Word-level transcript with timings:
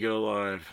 go 0.00 0.22
live. 0.22 0.68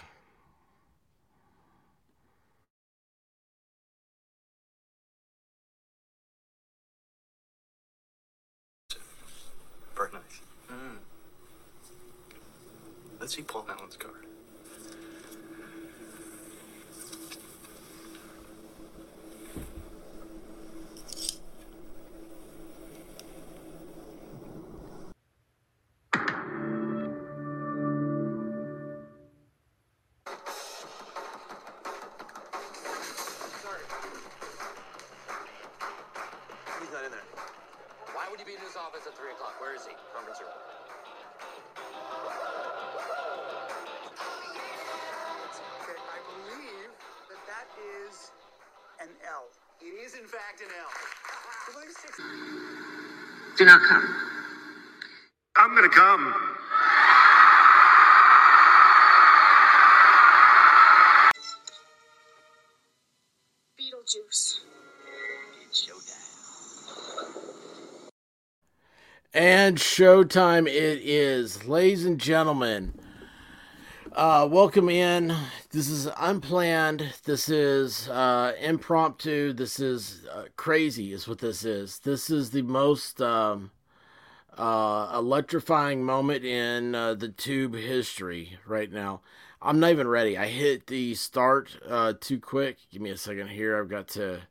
Very 9.96 10.10
nice. 10.12 10.42
Mm. 10.72 10.98
Let's 13.20 13.36
see 13.36 13.44
Paul 13.44 13.66
Allen's 13.70 13.96
card. 13.96 14.26
Showtime 69.94 70.68
it 70.68 71.02
is. 71.04 71.68
Ladies 71.68 72.04
and 72.04 72.20
gentlemen, 72.20 72.96
uh, 74.14 74.48
welcome 74.50 74.90
in. 74.90 75.36
This 75.70 75.88
is 75.88 76.10
unplanned. 76.18 77.14
This 77.26 77.48
is 77.48 78.10
uh, 78.10 78.54
impromptu. 78.60 79.54
This 79.54 79.80
is 79.80 80.26
uh, 80.34 80.46
crazy, 80.58 81.14
is 81.14 81.28
what 81.28 81.38
this 81.38 81.64
is. 81.64 82.00
This 82.00 82.32
is 82.32 82.50
the 82.50 82.64
most 82.64 83.22
um, 83.22 83.70
uh, 84.58 85.12
electrifying 85.14 86.04
moment 86.04 86.44
in 86.44 86.96
uh, 86.96 87.14
the 87.14 87.30
tube 87.30 87.76
history 87.76 88.58
right 88.66 88.92
now. 88.92 89.22
I'm 89.62 89.80
not 89.80 89.92
even 89.92 90.08
ready. 90.08 90.40
I 90.40 90.48
hit 90.48 90.88
the 90.88 91.14
start 91.14 91.70
uh, 91.88 92.14
too 92.20 92.40
quick. 92.40 92.78
Give 92.92 93.04
me 93.04 93.12
a 93.12 93.18
second 93.18 93.50
here. 93.50 93.80
I've 93.80 93.90
got 93.90 94.08
to 94.10 94.42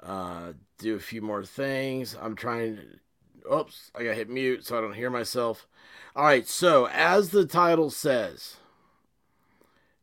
uh, 0.00 0.52
do 0.78 0.94
a 0.94 1.00
few 1.00 1.20
more 1.20 1.44
things. 1.44 2.14
I'm 2.22 2.36
trying. 2.36 2.78
Oops, 3.52 3.90
I 3.94 4.04
got 4.04 4.16
hit 4.16 4.28
mute 4.28 4.64
so 4.64 4.78
I 4.78 4.80
don't 4.80 4.94
hear 4.94 5.10
myself. 5.10 5.66
All 6.14 6.24
right, 6.24 6.48
so 6.48 6.88
as 6.88 7.30
the 7.30 7.46
title 7.46 7.90
says, 7.90 8.56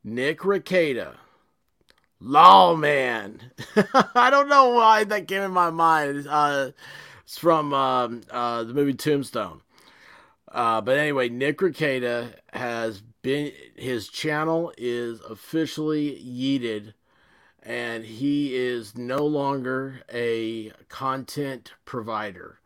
Nick 0.03 0.39
Rekieta, 0.39 1.15
Lawman. 2.19 3.51
I 4.15 4.29
don't 4.29 4.47
know 4.47 4.69
why 4.69 5.03
that 5.03 5.27
came 5.27 5.41
in 5.41 5.51
my 5.51 5.69
mind. 5.69 6.27
Uh, 6.27 6.71
it's 7.23 7.37
from 7.37 7.73
um, 7.73 8.21
uh, 8.29 8.63
the 8.63 8.73
movie 8.73 8.93
Tombstone. 8.93 9.61
Uh, 10.51 10.81
but 10.81 10.97
anyway, 10.97 11.29
Nick 11.29 11.57
Rekieta 11.57 12.35
has 12.53 13.01
been, 13.21 13.51
his 13.75 14.07
channel 14.07 14.71
is 14.77 15.19
officially 15.21 16.11
yeeted, 16.23 16.93
and 17.63 18.05
he 18.05 18.55
is 18.55 18.95
no 18.95 19.25
longer 19.25 20.01
a 20.13 20.71
content 20.89 21.73
provider. 21.85 22.59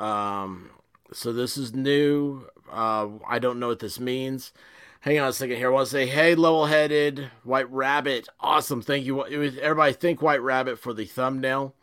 Um, 0.00 0.70
so 1.12 1.32
this 1.32 1.56
is 1.56 1.74
new. 1.74 2.46
Uh, 2.70 3.08
I 3.28 3.38
don't 3.38 3.60
know 3.60 3.68
what 3.68 3.80
this 3.80 4.00
means. 4.00 4.52
Hang 5.00 5.18
on 5.18 5.28
a 5.28 5.32
second 5.32 5.56
here. 5.56 5.68
I 5.68 5.72
want 5.72 5.86
to 5.86 5.92
say, 5.92 6.06
hey, 6.06 6.34
level-headed 6.34 7.30
White 7.42 7.70
Rabbit, 7.70 8.28
awesome. 8.38 8.82
Thank 8.82 9.06
you. 9.06 9.24
Everybody, 9.24 9.92
thank 9.92 10.20
White 10.20 10.42
Rabbit 10.42 10.78
for 10.78 10.92
the 10.92 11.04
thumbnail. 11.04 11.74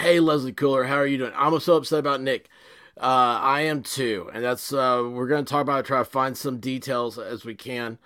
Hey, 0.00 0.20
Leslie 0.20 0.52
Cooler, 0.52 0.84
how 0.84 0.96
are 0.96 1.06
you 1.06 1.18
doing? 1.18 1.32
I'm 1.36 1.58
so 1.60 1.76
upset 1.76 2.00
about 2.00 2.20
Nick. 2.20 2.48
Uh, 2.96 3.38
I 3.42 3.62
am 3.62 3.82
too, 3.82 4.30
and 4.32 4.44
that's 4.44 4.72
uh, 4.72 5.08
we're 5.10 5.26
gonna 5.26 5.42
talk 5.42 5.62
about 5.62 5.84
try 5.84 5.98
to 5.98 6.04
find 6.04 6.36
some 6.36 6.58
details 6.58 7.18
as 7.18 7.44
we 7.44 7.56
can. 7.56 7.98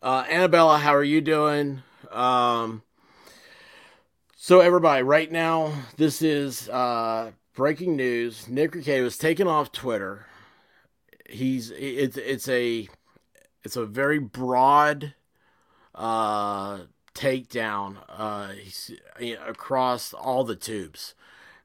Uh, 0.00 0.24
Annabella, 0.28 0.78
how 0.78 0.94
are 0.94 1.02
you 1.02 1.20
doing? 1.20 1.82
Um, 2.12 2.82
so 4.36 4.60
everybody, 4.60 5.02
right 5.02 5.30
now, 5.30 5.72
this 5.96 6.22
is 6.22 6.68
uh, 6.68 7.32
breaking 7.60 7.94
news. 7.94 8.48
Nick 8.48 8.72
Rekieta 8.72 9.02
was 9.02 9.18
taken 9.18 9.46
off 9.46 9.70
Twitter. 9.70 10.24
He's 11.28 11.70
it's 11.72 12.16
it's 12.16 12.48
a 12.48 12.88
it's 13.62 13.76
a 13.76 13.84
very 13.84 14.18
broad 14.18 15.12
uh, 15.94 16.78
takedown 17.14 17.98
uh, 18.08 18.54
across 19.46 20.14
all 20.14 20.42
the 20.42 20.56
tubes. 20.56 21.14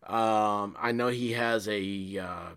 Um, 0.05 0.75
I 0.77 0.91
know 0.91 1.07
he 1.07 1.31
has 1.31 1.65
a 1.69 2.17
uh, 2.17 2.49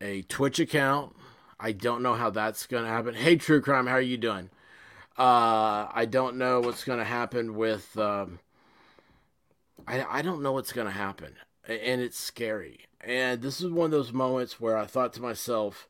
a 0.00 0.22
Twitch 0.22 0.60
account. 0.60 1.16
I 1.58 1.72
don't 1.72 2.04
know 2.04 2.14
how 2.14 2.30
that's 2.30 2.68
going 2.68 2.84
to 2.84 2.88
happen. 2.88 3.14
Hey, 3.14 3.34
True 3.34 3.60
Crime, 3.60 3.88
how 3.88 3.94
are 3.94 4.00
you 4.00 4.16
doing? 4.16 4.48
Uh, 5.18 5.90
I 5.92 6.06
don't 6.08 6.36
know 6.36 6.60
what's 6.60 6.84
going 6.84 7.00
to 7.00 7.04
happen 7.04 7.56
with. 7.56 7.98
Um, 7.98 8.38
I 9.88 10.04
I 10.04 10.22
don't 10.22 10.40
know 10.40 10.52
what's 10.52 10.72
going 10.72 10.86
to 10.86 10.92
happen, 10.92 11.34
and 11.66 12.00
it's 12.00 12.18
scary. 12.18 12.86
And 13.00 13.42
this 13.42 13.60
is 13.60 13.70
one 13.70 13.86
of 13.86 13.90
those 13.90 14.12
moments 14.12 14.60
where 14.60 14.76
I 14.76 14.86
thought 14.86 15.12
to 15.14 15.22
myself, 15.22 15.88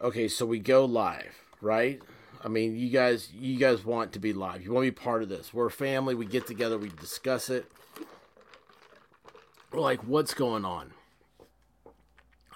okay, 0.00 0.28
so 0.28 0.46
we 0.46 0.58
go 0.58 0.84
live, 0.84 1.36
right? 1.60 2.00
I 2.42 2.48
mean, 2.48 2.76
you 2.76 2.88
guys, 2.88 3.30
you 3.32 3.58
guys 3.58 3.84
want 3.84 4.12
to 4.12 4.18
be 4.18 4.32
live. 4.32 4.62
You 4.62 4.72
want 4.72 4.86
to 4.86 4.92
be 4.92 4.98
part 4.98 5.22
of 5.22 5.28
this. 5.28 5.52
We're 5.52 5.66
a 5.66 5.70
family. 5.70 6.14
We 6.14 6.24
get 6.24 6.46
together. 6.46 6.78
We 6.78 6.88
discuss 6.88 7.50
it. 7.50 7.70
We're 9.72 9.80
like, 9.80 10.00
what's 10.00 10.34
going 10.34 10.64
on? 10.64 10.92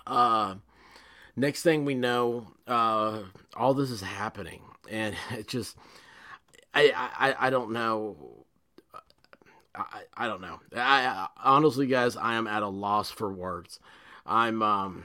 Uh, 0.07 0.57
next 1.37 1.63
thing 1.63 1.85
we 1.85 1.95
know, 1.95 2.49
uh, 2.67 3.23
all 3.57 3.75
this 3.75 3.91
is 3.91 4.01
happening, 4.01 4.63
and 4.91 5.15
it 5.31 5.49
just, 5.49 5.77
I, 6.75 6.93
I, 7.19 7.47
I 7.47 7.51
don't 7.51 7.73
know. 7.73 8.44
I, 9.75 10.03
I 10.17 10.27
don't 10.29 10.41
know. 10.41 10.61
I, 10.75 11.07
I 11.07 11.29
honestly, 11.43 11.87
guys, 11.87 12.17
I 12.17 12.35
am 12.35 12.47
at 12.47 12.63
a 12.63 12.69
loss 12.69 13.11
for 13.11 13.33
words. 13.33 13.81
I'm 14.27 14.63
um. 14.63 15.05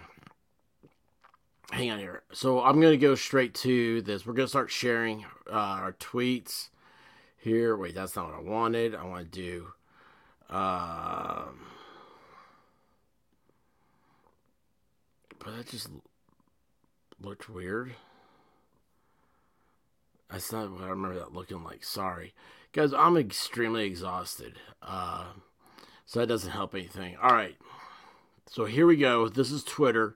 Hang 1.72 1.92
on 1.92 2.00
here. 2.00 2.24
So 2.34 2.64
I'm 2.64 2.82
gonna 2.82 2.98
go 2.98 3.16
straight 3.16 3.54
to 3.56 4.02
this. 4.02 4.26
We're 4.26 4.34
gonna 4.34 4.48
start 4.48 4.72
sharing 4.72 5.26
uh, 5.48 5.54
our 5.54 5.94
tweets 5.94 6.70
here. 7.38 7.78
Wait, 7.78 7.94
that's 7.94 8.16
not 8.16 8.26
what 8.28 8.36
I 8.36 8.42
wanted. 8.42 8.96
I 8.96 9.06
want 9.06 9.32
to 9.32 9.40
do. 9.40 9.68
Um, 10.50 11.68
but 15.38 15.56
that 15.56 15.68
just 15.68 15.90
looked 17.22 17.50
weird. 17.50 17.94
That's 20.32 20.52
not 20.52 20.72
what 20.72 20.82
I 20.82 20.90
remember 20.90 21.20
that 21.20 21.34
looking 21.34 21.64
like. 21.64 21.84
Sorry, 21.84 22.34
guys. 22.74 22.94
I'm 22.94 23.18
extremely 23.18 23.86
exhausted. 23.86 24.60
Uh, 24.82 25.26
so 26.06 26.20
that 26.20 26.28
doesn't 26.28 26.52
help 26.52 26.74
anything. 26.74 27.18
All 27.22 27.32
right. 27.32 27.56
So 28.48 28.66
here 28.66 28.88
we 28.88 28.98
go. 28.98 29.30
This 29.30 29.52
is 29.52 29.64
Twitter. 29.64 30.16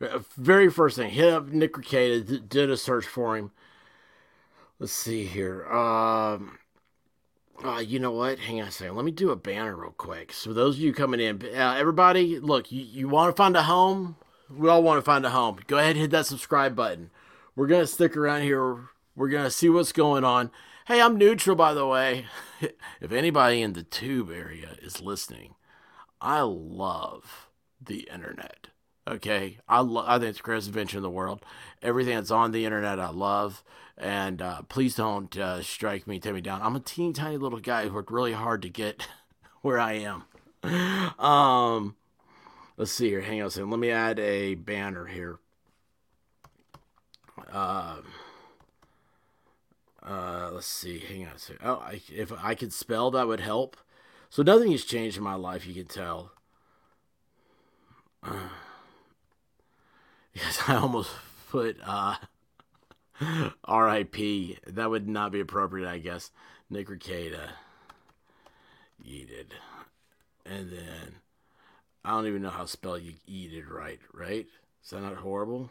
Uh, 0.00 0.20
Very 0.36 0.68
first 0.68 0.96
thing, 0.96 1.10
hit 1.10 1.32
up 1.32 1.48
Nick 1.48 1.80
d- 1.88 2.42
did 2.48 2.70
a 2.70 2.76
search 2.76 3.06
for 3.06 3.36
him. 3.36 3.52
Let's 4.80 4.92
see 4.92 5.26
here. 5.26 5.64
Um, 5.66 6.58
uh, 7.64 7.78
you 7.78 8.00
know 8.00 8.10
what? 8.10 8.40
Hang 8.40 8.60
on 8.60 8.66
a 8.66 8.70
second. 8.72 8.96
Let 8.96 9.04
me 9.04 9.12
do 9.12 9.30
a 9.30 9.36
banner 9.36 9.76
real 9.76 9.92
quick. 9.92 10.32
So 10.32 10.52
those 10.52 10.74
of 10.74 10.80
you 10.80 10.92
coming 10.92 11.20
in, 11.20 11.40
uh, 11.54 11.76
everybody, 11.78 12.40
look, 12.40 12.72
you, 12.72 12.82
you 12.82 13.08
want 13.08 13.34
to 13.34 13.40
find 13.40 13.56
a 13.56 13.62
home? 13.62 14.16
We 14.50 14.68
all 14.68 14.82
want 14.82 14.98
to 14.98 15.02
find 15.02 15.24
a 15.24 15.30
home. 15.30 15.60
Go 15.68 15.78
ahead 15.78 15.90
and 15.92 16.00
hit 16.00 16.10
that 16.10 16.26
subscribe 16.26 16.74
button. 16.74 17.10
We're 17.54 17.68
to 17.82 17.86
stick 17.86 18.16
around 18.16 18.42
here. 18.42 18.88
We're 19.14 19.28
to 19.44 19.50
see 19.52 19.68
what's 19.68 19.92
going 19.92 20.24
on. 20.24 20.50
Hey, 20.86 21.00
I'm 21.00 21.16
neutral, 21.16 21.54
by 21.54 21.74
the 21.74 21.86
way. 21.86 22.26
if 23.00 23.12
anybody 23.12 23.62
in 23.62 23.72
the 23.74 23.84
tube 23.84 24.30
area 24.30 24.76
is 24.82 25.00
listening, 25.00 25.54
I 26.20 26.40
love 26.40 27.48
the 27.80 28.08
internet. 28.12 28.68
Okay, 29.06 29.58
I 29.68 29.80
lo- 29.80 30.04
I 30.06 30.18
think 30.18 30.30
it's 30.30 30.38
the 30.38 30.42
greatest 30.44 30.68
invention 30.68 30.98
in 30.98 31.02
the 31.04 31.10
world. 31.10 31.44
Everything 31.82 32.16
that's 32.16 32.30
on 32.32 32.50
the 32.50 32.64
internet, 32.64 32.98
I 32.98 33.10
love. 33.10 33.62
And 33.96 34.42
uh, 34.42 34.62
please 34.62 34.96
don't 34.96 35.36
uh, 35.36 35.62
strike 35.62 36.06
me, 36.06 36.18
take 36.18 36.34
me 36.34 36.40
down. 36.40 36.62
I'm 36.62 36.76
a 36.76 36.80
teeny 36.80 37.12
tiny 37.12 37.36
little 37.36 37.60
guy 37.60 37.86
who 37.86 37.94
worked 37.94 38.10
really 38.10 38.32
hard 38.32 38.62
to 38.62 38.68
get 38.68 39.06
where 39.62 39.78
I 39.78 39.94
am. 39.94 40.24
Um, 41.18 41.96
let's 42.76 42.92
see 42.92 43.08
here. 43.08 43.20
Hang 43.20 43.40
on 43.40 43.48
a 43.48 43.50
second. 43.50 43.70
Let 43.70 43.80
me 43.80 43.90
add 43.90 44.18
a 44.18 44.54
banner 44.54 45.06
here. 45.06 45.38
Uh, 47.52 47.98
let's 50.08 50.66
see. 50.66 50.98
Hang 50.98 51.26
on 51.26 51.36
a 51.36 51.38
second. 51.38 51.66
Oh, 51.66 51.82
I, 51.84 52.00
if 52.12 52.32
I 52.32 52.54
could 52.54 52.72
spell, 52.72 53.10
that 53.12 53.28
would 53.28 53.40
help. 53.40 53.76
So 54.30 54.42
nothing 54.42 54.72
has 54.72 54.84
changed 54.84 55.16
in 55.16 55.22
my 55.22 55.34
life. 55.34 55.66
You 55.66 55.74
can 55.74 55.86
tell. 55.86 56.32
Uh, 58.22 58.34
yes, 60.34 60.62
I 60.66 60.76
almost 60.76 61.10
put 61.50 61.76
uh, 61.84 62.16
R.I.P. 63.64 64.58
That 64.66 64.90
would 64.90 65.08
not 65.08 65.32
be 65.32 65.40
appropriate, 65.40 65.88
I 65.88 65.98
guess. 65.98 66.30
Nick 66.70 66.88
Rekieta. 66.88 67.50
Yeeted. 69.04 69.52
And 70.44 70.70
then 70.70 71.16
I 72.04 72.10
don't 72.10 72.26
even 72.26 72.42
know 72.42 72.50
how 72.50 72.62
to 72.62 72.68
spell 72.68 72.98
you 72.98 73.14
yeeted 73.28 73.70
right, 73.70 74.00
right? 74.12 74.46
Is 74.82 74.90
that 74.90 75.02
not 75.02 75.16
horrible? 75.16 75.70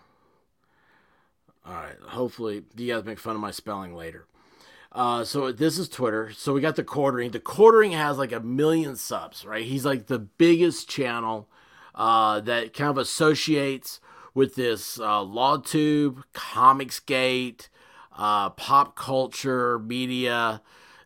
All 1.65 1.73
right. 1.73 1.97
Hopefully, 2.07 2.63
you 2.75 2.93
guys 2.93 3.05
make 3.05 3.19
fun 3.19 3.35
of 3.35 3.41
my 3.41 3.51
spelling 3.51 3.95
later. 3.95 4.25
Uh, 4.91 5.23
so 5.23 5.51
this 5.51 5.77
is 5.77 5.87
Twitter. 5.87 6.31
So 6.31 6.53
we 6.53 6.61
got 6.61 6.75
the 6.75 6.83
quartering. 6.83 7.31
The 7.31 7.39
quartering 7.39 7.91
has 7.93 8.17
like 8.17 8.31
a 8.31 8.39
million 8.39 8.95
subs, 8.95 9.45
right? 9.45 9.63
He's 9.63 9.85
like 9.85 10.07
the 10.07 10.19
biggest 10.19 10.89
channel 10.89 11.47
uh, 11.95 12.41
that 12.41 12.73
kind 12.73 12.89
of 12.89 12.97
associates 12.97 13.99
with 14.33 14.55
this 14.55 14.99
uh, 14.99 15.21
LawTube, 15.21 16.23
Comicsgate, 16.33 17.69
uh, 18.17 18.49
pop 18.51 18.95
culture, 18.95 19.79
media, 19.79 20.61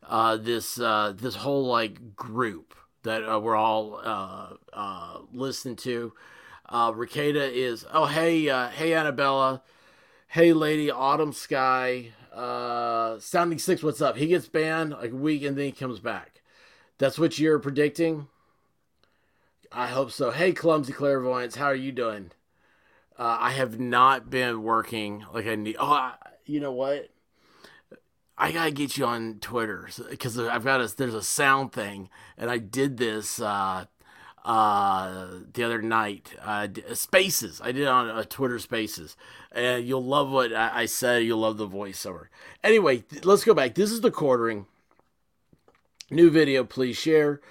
uh, 0.08 0.38
this 0.38 0.80
uh, 0.80 1.14
this 1.16 1.36
whole 1.36 1.66
like 1.66 2.16
group 2.16 2.76
that 3.04 3.24
uh, 3.24 3.40
we're 3.40 3.56
all 3.56 4.02
uh, 4.04 4.50
uh, 4.74 5.20
listening 5.32 5.76
to. 5.76 6.14
Uh, 6.68 6.92
Rekieta 6.92 7.52
is 7.52 7.86
oh 7.94 8.06
hey 8.06 8.50
uh, 8.50 8.70
hey 8.70 8.94
Annabella, 8.94 9.62
hey 10.36 10.52
Lady 10.52 10.92
Autumn 10.92 11.32
Sky, 11.32 12.12
uh, 12.34 13.18
Sounding 13.20 13.58
Six. 13.58 13.82
What's 13.82 14.02
up? 14.02 14.18
He 14.18 14.28
gets 14.28 14.50
banned 14.50 14.92
like 14.92 15.14
a 15.14 15.16
week 15.16 15.44
and 15.44 15.58
then 15.58 15.64
he 15.64 15.72
comes 15.72 16.02
back. 16.02 16.42
That's 16.98 17.18
what 17.18 17.40
you're 17.40 17.58
predicting. 17.58 18.28
I 19.72 19.88
hope 19.88 20.12
so. 20.12 20.32
Hey, 20.32 20.52
clumsy 20.52 20.92
clairvoyance, 20.92 21.56
how 21.56 21.68
are 21.68 21.74
you 21.74 21.94
doing? 21.94 22.32
Uh, 23.18 23.38
I 23.40 23.52
have 23.52 23.80
not 23.80 24.30
been 24.30 24.62
working 24.62 25.24
like 25.34 25.48
I 25.48 25.56
need. 25.56 25.78
Oh, 25.80 25.94
I, 25.94 26.16
you 26.46 26.60
know 26.60 26.74
what? 26.74 27.08
I 28.38 28.52
gotta 28.52 28.72
get 28.72 28.98
you 28.98 29.06
on 29.06 29.36
Twitter 29.40 29.88
because 30.10 30.38
I've 30.38 30.66
got 30.66 30.82
a 30.82 30.94
there's 30.98 31.14
a 31.14 31.24
sound 31.24 31.72
thing, 31.72 32.10
and 32.38 32.50
I 32.50 32.58
did 32.58 32.98
this 32.98 33.40
uh, 33.40 33.86
uh, 34.46 35.28
the 35.54 35.64
other 35.64 35.82
night. 35.82 36.34
Uh, 36.42 36.68
Spaces, 36.94 37.60
I 37.62 37.72
did 37.72 37.88
on 37.88 38.10
uh, 38.10 38.24
Twitter 38.24 38.60
Spaces, 38.60 39.18
and 39.52 39.86
you'll 39.86 40.06
love 40.06 40.30
what 40.30 40.54
I, 40.54 40.82
I 40.82 40.86
said. 40.86 41.24
You'll 41.24 41.40
love 41.40 41.58
the 41.58 41.68
voiceover. 41.68 42.28
Anyway, 42.64 43.00
th- 43.00 43.26
let's 43.26 43.44
go 43.44 43.54
back. 43.54 43.76
This 43.76 43.92
is 43.92 44.02
the 44.02 44.12
quartering. 44.12 44.68
New 46.12 46.30
video, 46.30 46.64
please 46.64 46.96
share. 46.96 47.42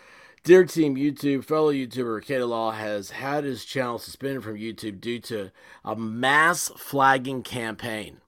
Dear 0.44 0.64
Team 0.64 0.94
YouTube, 0.94 1.44
fellow 1.44 1.72
YouTuber 1.72 2.22
Rekieta 2.22 2.48
Law 2.48 2.70
has 2.70 3.10
had 3.10 3.44
his 3.44 3.64
channel 3.64 3.98
suspended 3.98 4.44
from 4.44 4.56
YouTube 4.56 5.00
due 5.00 5.18
to 5.20 5.50
a 5.84 5.96
mass 5.96 6.68
flagging 6.76 7.42
campaign. 7.42 8.20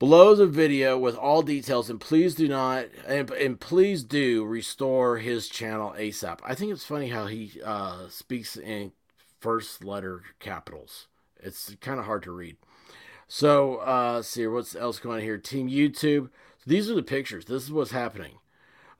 Below 0.00 0.34
the 0.34 0.46
video 0.46 0.96
with 0.96 1.14
all 1.14 1.42
details, 1.42 1.90
and 1.90 2.00
please 2.00 2.34
do 2.34 2.48
not, 2.48 2.86
and, 3.06 3.30
and 3.32 3.60
please 3.60 4.02
do 4.02 4.46
restore 4.46 5.18
his 5.18 5.46
channel 5.46 5.94
ASAP. 5.98 6.38
I 6.42 6.54
think 6.54 6.72
it's 6.72 6.86
funny 6.86 7.08
how 7.08 7.26
he 7.26 7.60
uh, 7.62 8.08
speaks 8.08 8.56
in 8.56 8.92
first 9.40 9.84
letter 9.84 10.22
capitals. 10.38 11.06
It's 11.38 11.76
kind 11.82 12.00
of 12.00 12.06
hard 12.06 12.22
to 12.22 12.32
read. 12.32 12.56
So, 13.28 13.76
uh, 13.76 14.22
see 14.22 14.46
what's 14.46 14.74
else 14.74 14.98
going 14.98 15.16
on 15.16 15.22
here. 15.22 15.36
Team 15.36 15.68
YouTube. 15.68 16.30
These 16.66 16.90
are 16.90 16.94
the 16.94 17.02
pictures. 17.02 17.44
This 17.44 17.64
is 17.64 17.70
what's 17.70 17.90
happening. 17.90 18.38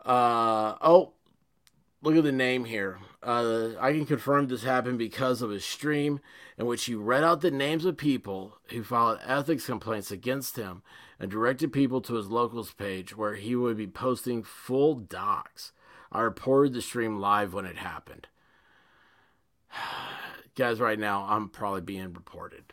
Uh, 0.04 0.74
oh, 0.82 1.14
look 2.02 2.14
at 2.14 2.24
the 2.24 2.30
name 2.30 2.66
here. 2.66 2.98
Uh, 3.22 3.70
I 3.78 3.92
can 3.92 4.06
confirm 4.06 4.46
this 4.46 4.62
happened 4.62 4.98
because 4.98 5.42
of 5.42 5.50
his 5.50 5.64
stream 5.64 6.20
in 6.56 6.66
which 6.66 6.84
he 6.86 6.94
read 6.94 7.22
out 7.22 7.42
the 7.42 7.50
names 7.50 7.84
of 7.84 7.98
people 7.98 8.58
who 8.68 8.82
filed 8.82 9.20
ethics 9.26 9.66
complaints 9.66 10.10
against 10.10 10.56
him 10.56 10.82
and 11.18 11.30
directed 11.30 11.72
people 11.72 12.00
to 12.00 12.14
his 12.14 12.28
locals 12.28 12.72
page 12.72 13.14
where 13.14 13.34
he 13.34 13.54
would 13.54 13.76
be 13.76 13.86
posting 13.86 14.42
full 14.42 14.94
docs. 14.94 15.72
I 16.10 16.22
reported 16.22 16.72
the 16.72 16.80
stream 16.80 17.20
live 17.20 17.52
when 17.52 17.66
it 17.66 17.76
happened. 17.76 18.26
Guys, 20.56 20.80
right 20.80 20.98
now 20.98 21.26
I'm 21.28 21.48
probably 21.50 21.82
being 21.82 22.12
reported. 22.14 22.72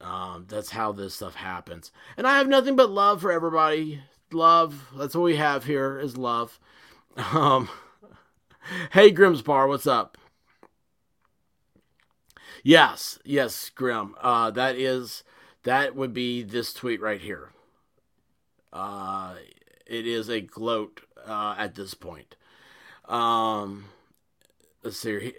Um, 0.00 0.44
that's 0.48 0.70
how 0.70 0.92
this 0.92 1.14
stuff 1.14 1.34
happens. 1.34 1.90
And 2.18 2.26
I 2.26 2.36
have 2.36 2.48
nothing 2.48 2.76
but 2.76 2.90
love 2.90 3.22
for 3.22 3.32
everybody. 3.32 4.02
Love. 4.30 4.88
That's 4.96 5.14
what 5.14 5.24
we 5.24 5.36
have 5.36 5.64
here 5.64 5.98
is 5.98 6.16
love. 6.16 6.58
Um, 7.16 7.68
hey, 8.92 9.12
Grimsbar, 9.12 9.68
what's 9.68 9.86
up? 9.86 10.18
Yes, 12.62 13.18
yes, 13.24 13.70
Grim. 13.70 14.14
Uh, 14.20 14.50
that 14.50 14.76
is 14.76 15.22
that 15.64 15.94
would 15.94 16.14
be 16.14 16.42
this 16.42 16.72
tweet 16.72 17.00
right 17.00 17.20
here. 17.20 17.50
Uh, 18.72 19.34
it 19.86 20.06
is 20.06 20.28
a 20.28 20.40
gloat 20.40 21.02
uh, 21.26 21.54
at 21.58 21.74
this 21.74 21.94
point. 21.94 22.36
Um, 23.06 23.86
let's 24.82 24.98
see. 24.98 25.34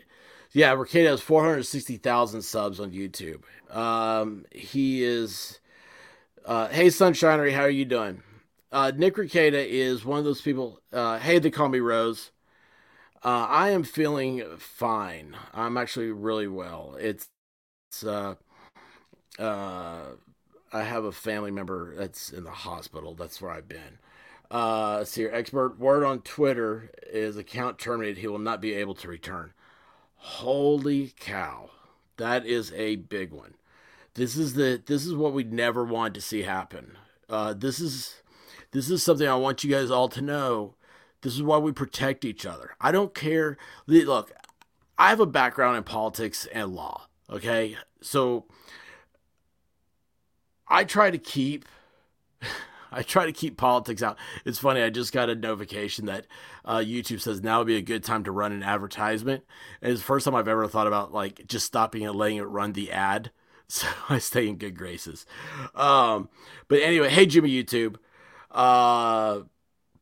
Yeah, 0.51 0.73
Rekieta 0.75 1.07
has 1.07 1.21
460,000 1.21 2.41
subs 2.41 2.79
on 2.79 2.91
YouTube. 2.91 3.41
Um, 3.75 4.45
he 4.51 5.03
is. 5.03 5.59
Uh, 6.45 6.67
hey, 6.69 6.87
Sunshinery, 6.87 7.53
how 7.53 7.63
are 7.63 7.69
you 7.69 7.85
doing? 7.85 8.21
Uh, 8.71 8.91
Nick 8.95 9.15
Rekieta 9.15 9.65
is 9.65 10.05
one 10.05 10.19
of 10.19 10.25
those 10.25 10.41
people. 10.41 10.79
Uh, 10.93 11.17
hey, 11.17 11.39
they 11.39 11.49
call 11.49 11.69
me 11.69 11.79
Rose. 11.79 12.31
Uh, 13.25 13.47
I 13.49 13.71
am 13.71 13.81
feeling 13.81 14.43
fine. 14.59 15.35
I'm 15.51 15.77
actually 15.77 16.11
really 16.11 16.47
well. 16.47 16.95
It's, 16.99 17.27
it's 17.89 18.03
uh, 18.03 18.35
uh, 19.39 20.01
I 20.71 20.83
have 20.83 21.05
a 21.05 21.11
family 21.11 21.49
member 21.49 21.95
that's 21.95 22.31
in 22.31 22.43
the 22.43 22.51
hospital. 22.51 23.15
That's 23.15 23.41
where 23.41 23.49
I've 23.49 23.67
been. 23.67 23.97
Uh, 24.51 25.03
see 25.05 25.21
your 25.21 25.33
expert 25.33 25.79
word 25.79 26.03
on 26.03 26.21
Twitter 26.21 26.91
is 27.11 27.35
account 27.35 27.79
terminated. 27.79 28.19
He 28.19 28.27
will 28.27 28.37
not 28.37 28.61
be 28.61 28.75
able 28.75 28.93
to 28.93 29.07
return. 29.07 29.53
Holy 30.17 31.11
cow, 31.19 31.71
that 32.17 32.45
is 32.45 32.71
a 32.73 32.97
big 32.97 33.31
one. 33.31 33.55
This 34.13 34.37
is 34.37 34.53
the 34.53 34.79
this 34.85 35.03
is 35.03 35.15
what 35.15 35.33
we 35.33 35.43
never 35.43 35.83
want 35.83 36.13
to 36.13 36.21
see 36.21 36.43
happen. 36.43 36.95
Uh, 37.27 37.55
this 37.55 37.79
is 37.79 38.21
this 38.71 38.91
is 38.91 39.01
something 39.01 39.27
I 39.27 39.33
want 39.33 39.63
you 39.63 39.71
guys 39.71 39.89
all 39.89 40.09
to 40.09 40.21
know. 40.21 40.74
This 41.25 41.33
is 41.33 41.41
why 41.41 41.57
we 41.57 41.71
protect 41.71 42.23
each 42.23 42.45
other. 42.45 42.75
I 42.79 42.91
don't 42.91 43.15
care. 43.15 43.57
Look, 43.87 44.31
I 44.95 45.09
have 45.09 45.19
a 45.19 45.25
background 45.25 45.75
in 45.75 45.81
politics 45.81 46.47
and 46.53 46.75
law. 46.75 47.07
Okay, 47.31 47.75
so 47.99 48.45
I 50.67 50.83
try 50.83 51.09
to 51.09 51.17
keep. 51.17 51.65
I 52.91 53.01
try 53.01 53.25
to 53.25 53.31
keep 53.31 53.57
politics 53.57 54.03
out. 54.03 54.19
It's 54.45 54.59
funny. 54.59 54.83
I 54.83 54.91
just 54.91 55.11
got 55.11 55.31
a 55.31 55.35
notification 55.35 56.05
that 56.05 56.27
uh, 56.63 56.77
YouTube 56.77 57.21
says 57.21 57.41
now 57.41 57.57
would 57.57 57.67
be 57.67 57.77
a 57.77 57.81
good 57.81 58.03
time 58.03 58.23
to 58.25 58.31
run 58.31 58.51
an 58.51 58.61
advertisement. 58.61 59.43
And 59.81 59.93
it's 59.93 60.01
the 60.01 60.05
first 60.05 60.25
time 60.25 60.35
I've 60.35 60.47
ever 60.47 60.67
thought 60.67 60.85
about 60.85 61.11
like 61.11 61.47
just 61.47 61.65
stopping 61.65 62.05
and 62.05 62.15
letting 62.15 62.37
it 62.37 62.43
run 62.43 62.73
the 62.73 62.91
ad. 62.91 63.31
So 63.67 63.87
I 64.09 64.19
stay 64.19 64.47
in 64.47 64.57
good 64.57 64.77
graces. 64.77 65.25
Um, 65.73 66.29
but 66.67 66.83
anyway, 66.83 67.09
hey 67.09 67.25
Jimmy 67.25 67.49
YouTube, 67.49 67.95
uh, 68.51 69.39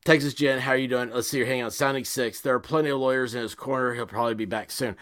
Texas 0.03 0.33
Jen, 0.33 0.59
how 0.59 0.71
are 0.71 0.77
you 0.77 0.87
doing? 0.87 1.09
Let's 1.11 1.29
see. 1.29 1.37
You're 1.37 1.47
hanging 1.47 1.63
on. 1.63 1.71
Sounding 1.71 2.03
six. 2.03 2.41
There 2.41 2.53
are 2.53 2.59
plenty 2.59 2.89
of 2.89 2.99
lawyers 2.99 3.35
in 3.35 3.41
his 3.41 3.55
corner. 3.55 3.93
He'll 3.93 4.05
probably 4.05 4.35
be 4.35 4.45
back 4.45 4.69
soon. 4.69 4.97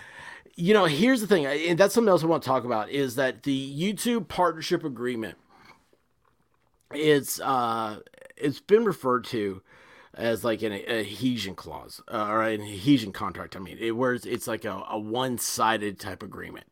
You 0.55 0.73
know, 0.73 0.85
here's 0.85 1.21
the 1.21 1.27
thing, 1.27 1.45
and 1.45 1.77
that's 1.77 1.93
something 1.93 2.09
else 2.09 2.23
I 2.23 2.27
want 2.27 2.43
to 2.43 2.47
talk 2.47 2.65
about 2.65 2.89
is 2.89 3.15
that 3.15 3.43
the 3.43 3.93
YouTube 3.93 4.27
partnership 4.27 4.83
agreement 4.83 5.37
it's 6.93 7.39
uh 7.39 7.99
it's 8.35 8.59
been 8.59 8.83
referred 8.83 9.23
to 9.23 9.61
as 10.13 10.43
like 10.43 10.61
an 10.61 10.73
adhesion 10.73 11.55
clause 11.55 12.01
uh, 12.11 12.27
or 12.27 12.43
an 12.43 12.61
adhesion 12.61 13.13
contract. 13.13 13.55
I 13.55 13.59
mean, 13.59 13.77
it, 13.79 13.91
where 13.91 14.13
it's, 14.13 14.25
it's 14.25 14.45
like 14.45 14.65
a, 14.65 14.83
a 14.89 14.99
one 14.99 15.37
sided 15.37 15.99
type 15.99 16.21
agreement. 16.21 16.65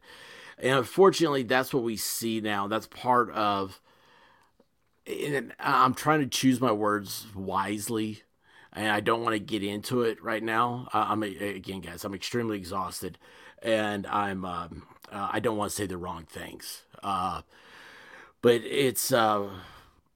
And 0.57 0.77
unfortunately, 0.79 1.43
that's 1.43 1.74
what 1.74 1.83
we 1.83 1.95
see 1.95 2.41
now. 2.41 2.67
That's 2.67 2.88
part 2.88 3.31
of. 3.31 3.79
And 5.09 5.53
I'm 5.59 5.95
trying 5.95 6.19
to 6.19 6.27
choose 6.27 6.61
my 6.61 6.71
words 6.71 7.25
wisely, 7.35 8.21
and 8.71 8.91
I 8.91 8.99
don't 8.99 9.23
want 9.23 9.33
to 9.33 9.39
get 9.39 9.63
into 9.63 10.03
it 10.03 10.21
right 10.21 10.43
now. 10.43 10.87
I'm 10.93 11.23
again, 11.23 11.81
guys. 11.81 12.05
I'm 12.05 12.13
extremely 12.13 12.57
exhausted, 12.57 13.17
and 13.61 14.05
I'm. 14.07 14.45
Um, 14.45 14.83
uh, 15.11 15.29
I 15.31 15.39
don't 15.39 15.57
want 15.57 15.71
to 15.71 15.75
say 15.75 15.85
the 15.87 15.97
wrong 15.97 16.25
things. 16.25 16.83
Uh, 17.01 17.41
but 18.41 18.61
it's 18.63 19.11
uh, 19.11 19.49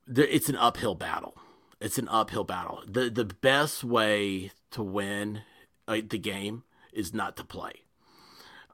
it's 0.08 0.50
an 0.50 0.56
uphill 0.58 0.96
battle. 0.96 1.36
It's 1.82 1.98
an 1.98 2.08
uphill 2.10 2.44
battle. 2.44 2.82
the 2.88 3.10
The 3.10 3.26
best 3.26 3.84
way 3.84 4.52
to 4.72 4.84
win 4.84 5.42
uh, 5.88 6.02
the 6.08 6.18
game 6.18 6.64
is 6.92 7.14
not 7.14 7.36
to 7.38 7.44
play. 7.44 7.82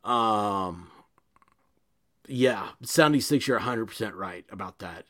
Um, 0.03 0.89
yeah, 2.27 2.69
seventy 2.83 3.21
six. 3.21 3.47
You're 3.47 3.59
hundred 3.59 3.87
percent 3.87 4.15
right 4.15 4.45
about 4.51 4.79
that. 4.79 5.05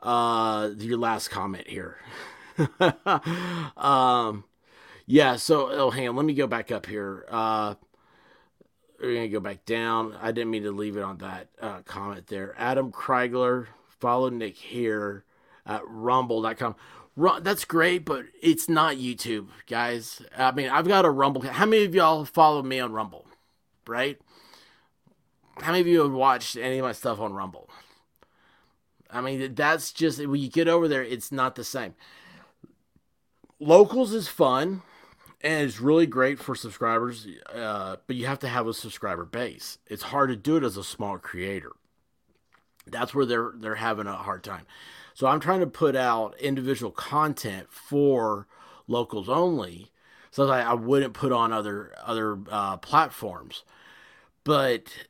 Uh, 0.00 0.70
your 0.78 0.98
last 0.98 1.28
comment 1.28 1.66
here. 1.66 1.96
um, 3.76 4.44
yeah. 5.06 5.36
So, 5.36 5.68
oh, 5.70 5.90
hang 5.90 6.08
on. 6.08 6.16
Let 6.16 6.24
me 6.24 6.34
go 6.34 6.46
back 6.46 6.70
up 6.70 6.86
here. 6.86 7.24
Uh, 7.28 7.74
we're 9.00 9.14
gonna 9.14 9.28
go 9.28 9.40
back 9.40 9.64
down. 9.64 10.16
I 10.20 10.32
didn't 10.32 10.50
mean 10.50 10.64
to 10.64 10.72
leave 10.72 10.96
it 10.96 11.02
on 11.02 11.18
that 11.18 11.48
uh, 11.60 11.82
comment 11.82 12.26
there. 12.26 12.54
Adam 12.58 12.90
Kreigler, 12.90 13.66
follow 14.00 14.28
Nick 14.28 14.56
here 14.56 15.24
at 15.64 15.82
Rumble.com. 15.86 16.74
Ru- 17.16 17.40
That's 17.40 17.64
great, 17.64 18.04
but 18.04 18.26
it's 18.42 18.68
not 18.68 18.96
YouTube, 18.96 19.48
guys. 19.66 20.22
I 20.36 20.52
mean, 20.52 20.68
I've 20.68 20.88
got 20.88 21.04
a 21.04 21.10
Rumble. 21.10 21.42
How 21.42 21.66
many 21.66 21.84
of 21.84 21.94
y'all 21.94 22.24
follow 22.24 22.62
me 22.62 22.80
on 22.80 22.92
Rumble? 22.92 23.26
Right? 23.86 24.18
How 25.60 25.72
many 25.72 25.80
of 25.80 25.86
you 25.86 26.02
have 26.02 26.12
watched 26.12 26.56
any 26.56 26.78
of 26.78 26.84
my 26.84 26.92
stuff 26.92 27.20
on 27.20 27.32
Rumble? 27.32 27.68
I 29.10 29.20
mean, 29.20 29.54
that's 29.54 29.92
just 29.92 30.24
when 30.24 30.40
you 30.40 30.50
get 30.50 30.68
over 30.68 30.88
there, 30.88 31.02
it's 31.02 31.32
not 31.32 31.54
the 31.54 31.64
same. 31.64 31.94
Locals 33.58 34.12
is 34.12 34.28
fun 34.28 34.82
and 35.40 35.66
it's 35.66 35.80
really 35.80 36.06
great 36.06 36.38
for 36.38 36.54
subscribers, 36.54 37.26
uh, 37.54 37.96
but 38.06 38.16
you 38.16 38.26
have 38.26 38.40
to 38.40 38.48
have 38.48 38.66
a 38.66 38.74
subscriber 38.74 39.24
base. 39.24 39.78
It's 39.86 40.04
hard 40.04 40.30
to 40.30 40.36
do 40.36 40.56
it 40.56 40.64
as 40.64 40.76
a 40.76 40.84
small 40.84 41.18
creator. 41.18 41.72
That's 42.86 43.14
where 43.14 43.26
they're 43.26 43.52
they're 43.54 43.74
having 43.76 44.06
a 44.06 44.14
hard 44.14 44.42
time. 44.42 44.66
So 45.14 45.26
I'm 45.26 45.40
trying 45.40 45.60
to 45.60 45.66
put 45.66 45.94
out 45.94 46.38
individual 46.40 46.90
content 46.90 47.66
for 47.70 48.46
locals 48.86 49.28
only, 49.28 49.90
so 50.30 50.46
that 50.46 50.66
I 50.66 50.74
wouldn't 50.74 51.12
put 51.12 51.32
on 51.32 51.52
other 51.52 51.92
other 52.02 52.38
uh, 52.50 52.78
platforms. 52.78 53.64
But 54.44 55.07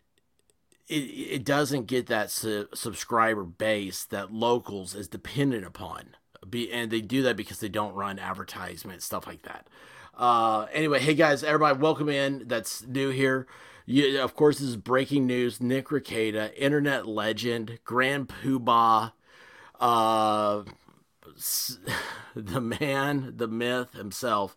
it, 0.89 0.95
it 0.95 1.45
doesn't 1.45 1.87
get 1.87 2.07
that 2.07 2.31
su- 2.31 2.69
subscriber 2.75 3.45
base 3.45 4.05
that 4.05 4.33
locals 4.33 4.95
is 4.95 5.09
dependent 5.09 5.65
upon. 5.65 6.17
Be, 6.49 6.73
and 6.73 6.91
they 6.91 7.01
do 7.01 7.23
that 7.23 7.37
because 7.37 7.61
they 7.61 7.69
don't 7.69 7.95
run 7.95 8.19
advertisement 8.19 9.03
stuff 9.03 9.27
like 9.27 9.43
that. 9.43 9.69
Uh, 10.17 10.67
anyway, 10.73 10.99
hey 10.99 11.15
guys, 11.15 11.45
everybody, 11.45 11.79
welcome 11.79 12.09
in. 12.09 12.45
That's 12.47 12.87
new 12.87 13.11
here. 13.11 13.47
You, 13.87 14.21
of 14.21 14.35
course, 14.35 14.59
this 14.59 14.69
is 14.69 14.77
breaking 14.77 15.27
news. 15.27 15.61
Nick 15.61 15.89
Rekieta, 15.89 16.53
internet 16.57 17.07
legend, 17.07 17.79
Grand 17.85 18.29
Poobah, 18.29 19.13
uh, 19.81 20.63
the 22.35 22.61
man, 22.61 23.35
the 23.37 23.49
myth 23.49 23.95
himself, 23.95 24.57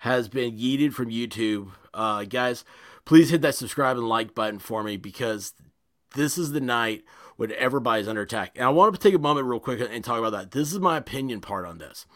has 0.00 0.28
been 0.28 0.56
yeeted 0.56 0.92
from 0.92 1.10
YouTube. 1.10 1.70
Uh, 1.92 2.24
guys, 2.24 2.64
please 3.04 3.30
hit 3.30 3.42
that 3.42 3.54
subscribe 3.54 3.96
and 3.96 4.08
like 4.08 4.34
button 4.34 4.58
for 4.58 4.82
me 4.82 4.96
because 4.96 5.54
this 6.18 6.36
is 6.36 6.50
the 6.50 6.60
night 6.60 7.04
when 7.36 7.52
everybody's 7.52 8.08
under 8.08 8.22
attack. 8.22 8.50
And 8.56 8.64
I 8.64 8.70
want 8.70 8.92
to 8.92 9.00
take 9.00 9.14
a 9.14 9.18
moment 9.18 9.46
real 9.46 9.60
quick 9.60 9.80
and 9.80 10.04
talk 10.04 10.18
about 10.18 10.32
that. 10.32 10.50
This 10.50 10.72
is 10.72 10.80
my 10.80 10.96
opinion 10.96 11.40
part 11.40 11.64
on 11.64 11.78
this. 11.78 12.06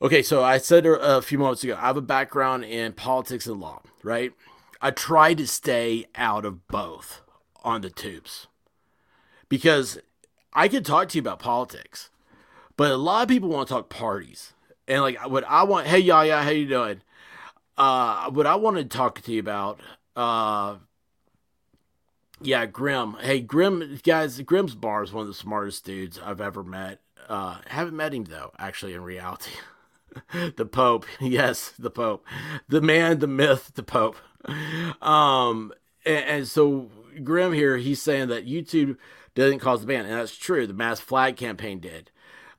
Okay, 0.00 0.22
so 0.22 0.42
I 0.42 0.56
said 0.56 0.86
a 0.86 1.20
few 1.20 1.38
moments 1.38 1.62
ago, 1.62 1.76
I 1.78 1.86
have 1.86 1.98
a 1.98 2.02
background 2.02 2.64
in 2.64 2.94
politics 2.94 3.46
and 3.46 3.60
law, 3.60 3.82
right? 4.02 4.32
I 4.80 4.90
try 4.90 5.34
to 5.34 5.46
stay 5.46 6.06
out 6.14 6.44
of 6.44 6.66
both 6.66 7.20
on 7.62 7.82
the 7.82 7.90
tubes 7.90 8.48
because 9.48 9.98
I 10.54 10.66
could 10.66 10.84
talk 10.84 11.10
to 11.10 11.18
you 11.18 11.20
about 11.20 11.38
politics, 11.38 12.10
but 12.76 12.90
a 12.90 12.96
lot 12.96 13.22
of 13.22 13.28
people 13.28 13.50
want 13.50 13.68
to 13.68 13.74
talk 13.74 13.90
parties. 13.90 14.54
And 14.88 15.02
like 15.02 15.24
what 15.28 15.44
I 15.46 15.62
want, 15.64 15.86
hey 15.86 16.00
Yaya, 16.00 16.42
how 16.42 16.50
you 16.50 16.66
doing? 16.66 17.02
Uh, 17.76 18.30
what 18.30 18.46
I 18.46 18.56
want 18.56 18.78
to 18.78 18.84
talk 18.84 19.20
to 19.20 19.32
you 19.32 19.40
about, 19.40 19.78
uh, 20.16 20.76
yeah, 22.42 22.66
Grim. 22.66 23.16
Hey, 23.20 23.40
Grim, 23.40 24.00
guys, 24.02 24.40
Grim's 24.40 24.74
bar 24.74 25.02
is 25.02 25.12
one 25.12 25.22
of 25.22 25.28
the 25.28 25.34
smartest 25.34 25.84
dudes 25.84 26.18
I've 26.18 26.40
ever 26.40 26.62
met. 26.62 27.00
Uh, 27.28 27.58
haven't 27.66 27.96
met 27.96 28.12
him 28.12 28.24
though, 28.24 28.52
actually, 28.58 28.94
in 28.94 29.02
reality. 29.02 29.52
the 30.56 30.66
Pope, 30.66 31.06
yes, 31.20 31.72
the 31.78 31.90
Pope, 31.90 32.26
the 32.68 32.80
man, 32.80 33.18
the 33.20 33.26
myth, 33.26 33.72
the 33.74 33.82
Pope. 33.82 34.16
Um, 35.00 35.72
and, 36.04 36.24
and 36.24 36.48
so 36.48 36.90
Grim 37.22 37.52
here, 37.52 37.76
he's 37.76 38.02
saying 38.02 38.28
that 38.28 38.46
YouTube 38.46 38.96
doesn't 39.34 39.60
cause 39.60 39.80
the 39.80 39.86
ban, 39.86 40.04
and 40.04 40.14
that's 40.14 40.36
true. 40.36 40.66
The 40.66 40.74
mass 40.74 41.00
flag 41.00 41.36
campaign 41.36 41.80
did. 41.80 42.10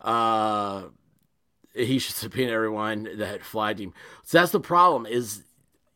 Uh, 0.02 0.86
he 1.74 2.00
should 2.00 2.16
subpoena 2.16 2.52
everyone 2.52 3.10
that 3.18 3.44
flagged 3.44 3.80
him. 3.80 3.94
So 4.24 4.40
that's 4.40 4.52
the 4.52 4.60
problem. 4.60 5.06
Is 5.06 5.44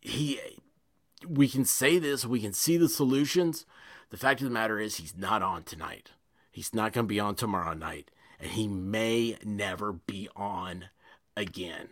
he? 0.01 0.39
We 1.27 1.48
can 1.48 1.65
say 1.65 2.00
this. 2.00 2.25
We 2.25 2.39
can 2.39 2.53
see 2.53 2.77
the 2.77 2.89
solutions. 2.89 3.65
The 4.10 4.18
fact 4.18 4.42
of 4.42 4.46
the 4.46 4.54
matter 4.54 4.80
is, 4.80 4.98
he's 4.98 5.18
not 5.18 5.42
on 5.42 5.64
tonight. 5.64 6.12
He's 6.52 6.74
not 6.74 6.94
going 6.94 7.06
to 7.06 7.10
be 7.10 7.20
on 7.20 7.36
tomorrow 7.36 7.74
night, 7.74 8.10
and 8.40 8.52
he 8.52 8.68
may 8.68 9.38
never 9.44 9.92
be 9.94 10.30
on 10.36 10.86
again. 11.36 11.90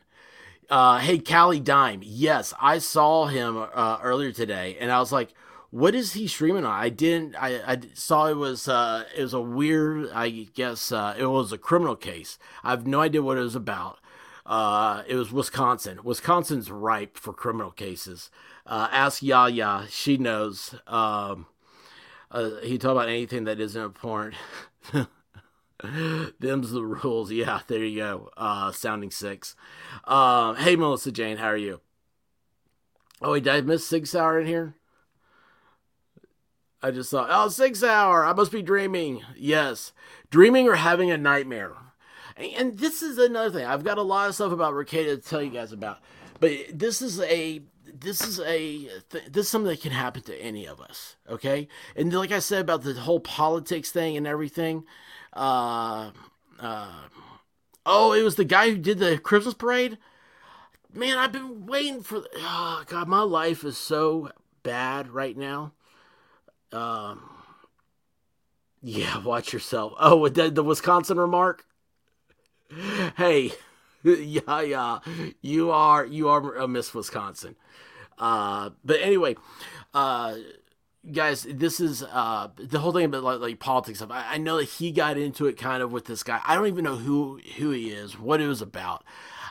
Uh, 0.69 0.99
hey, 0.99 1.19
Callie 1.19 1.59
Dime. 1.59 2.01
Yes, 2.03 2.53
I 2.59 2.79
saw 2.79 3.27
him 3.27 3.57
uh, 3.57 3.99
earlier 4.01 4.31
today, 4.31 4.77
and 4.79 4.91
I 4.91 4.99
was 4.99 5.11
like, 5.11 5.33
"What 5.69 5.93
is 5.93 6.13
he 6.13 6.27
streaming 6.27 6.65
on?" 6.65 6.71
I 6.71 6.89
didn't. 6.89 7.35
I, 7.35 7.73
I 7.73 7.79
saw 7.93 8.27
it 8.27 8.37
was 8.37 8.67
uh, 8.67 9.03
it 9.15 9.21
was 9.21 9.33
a 9.33 9.41
weird. 9.41 10.09
I 10.11 10.29
guess 10.29 10.91
uh, 10.91 11.15
it 11.17 11.27
was 11.27 11.51
a 11.51 11.57
criminal 11.59 11.95
case. 11.95 12.39
I 12.63 12.71
have 12.71 12.87
no 12.87 13.01
idea 13.01 13.21
what 13.21 13.37
it 13.37 13.41
was 13.41 13.55
about. 13.55 13.99
Uh, 14.45 15.03
it 15.07 15.15
was 15.15 15.31
Wisconsin. 15.31 15.99
Wisconsin's 16.03 16.71
ripe 16.71 17.17
for 17.17 17.33
criminal 17.33 17.71
cases. 17.71 18.31
Uh, 18.65 18.87
ask 18.91 19.21
Yaya; 19.21 19.85
she 19.89 20.17
knows. 20.17 20.73
Um, 20.87 21.45
uh, 22.35 22.57
he 22.61 22.77
talk 22.77 22.91
about 22.91 23.07
anything 23.07 23.45
that 23.45 23.61
isn't 23.61 23.81
important. 23.81 24.35
Them's 26.39 26.71
the 26.71 26.83
rules. 26.83 27.31
Yeah, 27.31 27.61
there 27.67 27.83
you 27.83 27.99
go. 27.99 28.29
Uh, 28.35 28.71
sounding 28.73 29.09
six. 29.09 29.55
Um, 30.03 30.57
hey, 30.57 30.75
Melissa 30.75 31.11
Jane, 31.11 31.37
how 31.37 31.47
are 31.47 31.57
you? 31.57 31.79
Oh, 33.21 33.31
wait, 33.31 33.43
did 33.43 33.53
I 33.53 33.61
miss 33.61 33.87
Six 33.87 34.13
Hour 34.13 34.41
in 34.41 34.47
here? 34.47 34.75
I 36.81 36.91
just 36.91 37.09
thought, 37.09 37.29
oh, 37.31 37.47
Six 37.47 37.81
Hour. 37.83 38.25
I 38.25 38.33
must 38.33 38.51
be 38.51 38.61
dreaming. 38.61 39.21
Yes, 39.37 39.93
dreaming 40.29 40.67
or 40.67 40.75
having 40.75 41.09
a 41.11 41.17
nightmare. 41.17 41.71
And 42.37 42.77
this 42.77 43.01
is 43.01 43.17
another 43.17 43.49
thing. 43.49 43.65
I've 43.65 43.85
got 43.85 43.97
a 43.97 44.03
lot 44.03 44.27
of 44.27 44.35
stuff 44.35 44.51
about 44.51 44.73
Rekieta 44.73 45.15
to 45.15 45.17
tell 45.17 45.41
you 45.41 45.51
guys 45.51 45.71
about, 45.71 45.99
but 46.41 46.51
this 46.73 47.01
is 47.01 47.21
a 47.21 47.61
this 47.93 48.21
is 48.21 48.39
a 48.39 48.87
th- 49.09 49.25
this 49.31 49.45
is 49.45 49.49
something 49.49 49.69
that 49.69 49.81
can 49.81 49.91
happen 49.91 50.21
to 50.23 50.35
any 50.41 50.65
of 50.65 50.79
us. 50.79 51.15
Okay, 51.29 51.67
and 51.95 52.13
like 52.13 52.31
I 52.31 52.39
said 52.39 52.61
about 52.61 52.83
the 52.83 52.93
whole 52.93 53.19
politics 53.19 53.91
thing 53.91 54.17
and 54.17 54.27
everything. 54.27 54.83
Uh, 55.33 56.11
uh, 56.59 57.01
oh, 57.85 58.13
it 58.13 58.23
was 58.23 58.35
the 58.35 58.45
guy 58.45 58.69
who 58.69 58.77
did 58.77 58.99
the 58.99 59.17
Christmas 59.17 59.53
parade. 59.53 59.97
Man, 60.93 61.17
I've 61.17 61.31
been 61.31 61.65
waiting 61.65 62.01
for. 62.01 62.23
Oh 62.37 62.83
God, 62.87 63.07
my 63.07 63.21
life 63.21 63.63
is 63.63 63.77
so 63.77 64.31
bad 64.63 65.09
right 65.09 65.37
now. 65.37 65.73
Um, 66.71 67.29
yeah, 68.81 69.17
watch 69.23 69.51
yourself. 69.53 69.93
Oh, 69.99 70.27
the, 70.29 70.49
the 70.49 70.63
Wisconsin 70.63 71.19
remark. 71.19 71.65
Hey, 73.17 73.51
yeah, 74.19 74.61
yeah, 74.61 74.99
you 75.41 75.71
are 75.71 76.05
you 76.05 76.29
are 76.29 76.55
a 76.55 76.67
Miss 76.67 76.93
Wisconsin. 76.93 77.55
Uh, 78.19 78.69
but 78.83 79.01
anyway, 79.01 79.35
uh, 79.95 80.35
guys, 81.11 81.47
this 81.49 81.79
is 81.79 82.03
uh 82.03 82.49
the 82.55 82.79
whole 82.79 82.91
thing 82.91 83.05
about 83.05 83.23
like, 83.23 83.39
like 83.39 83.59
politics 83.59 83.97
stuff. 83.99 84.11
I, 84.11 84.35
I 84.35 84.37
know 84.37 84.57
that 84.57 84.65
he 84.65 84.91
got 84.91 85.17
into 85.17 85.47
it 85.47 85.57
kind 85.57 85.81
of 85.81 85.91
with 85.91 86.05
this 86.05 86.21
guy. 86.21 86.39
I 86.45 86.53
don't 86.53 86.67
even 86.67 86.83
know 86.83 86.97
who 86.97 87.39
who 87.57 87.71
he 87.71 87.89
is, 87.89 88.19
what 88.19 88.39
it 88.41 88.47
was 88.47 88.61
about. 88.61 89.03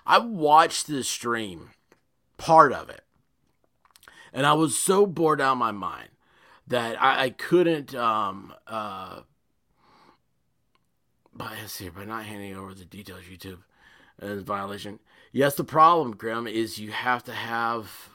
I 0.06 0.18
watched 0.18 0.86
the 0.86 1.02
stream, 1.02 1.70
part 2.36 2.72
of 2.72 2.88
it, 2.88 3.02
and 4.32 4.46
I 4.46 4.52
was 4.52 4.78
so 4.78 5.04
bored 5.04 5.40
out 5.40 5.52
of 5.52 5.58
my 5.58 5.72
mind 5.72 6.10
that 6.68 7.02
I, 7.02 7.24
I 7.24 7.30
couldn't 7.30 7.92
um 7.92 8.54
uh 8.68 9.22
by 11.32 11.56
see 11.66 11.88
by 11.88 12.04
not 12.04 12.24
handing 12.24 12.56
over 12.56 12.72
the 12.72 12.84
details 12.84 13.22
YouTube 13.28 13.58
is 14.20 14.42
violation. 14.42 15.00
Yes, 15.32 15.54
the 15.54 15.64
problem, 15.64 16.16
Grim, 16.16 16.46
is 16.46 16.78
you 16.78 16.92
have 16.92 17.24
to 17.24 17.32
have 17.32 18.10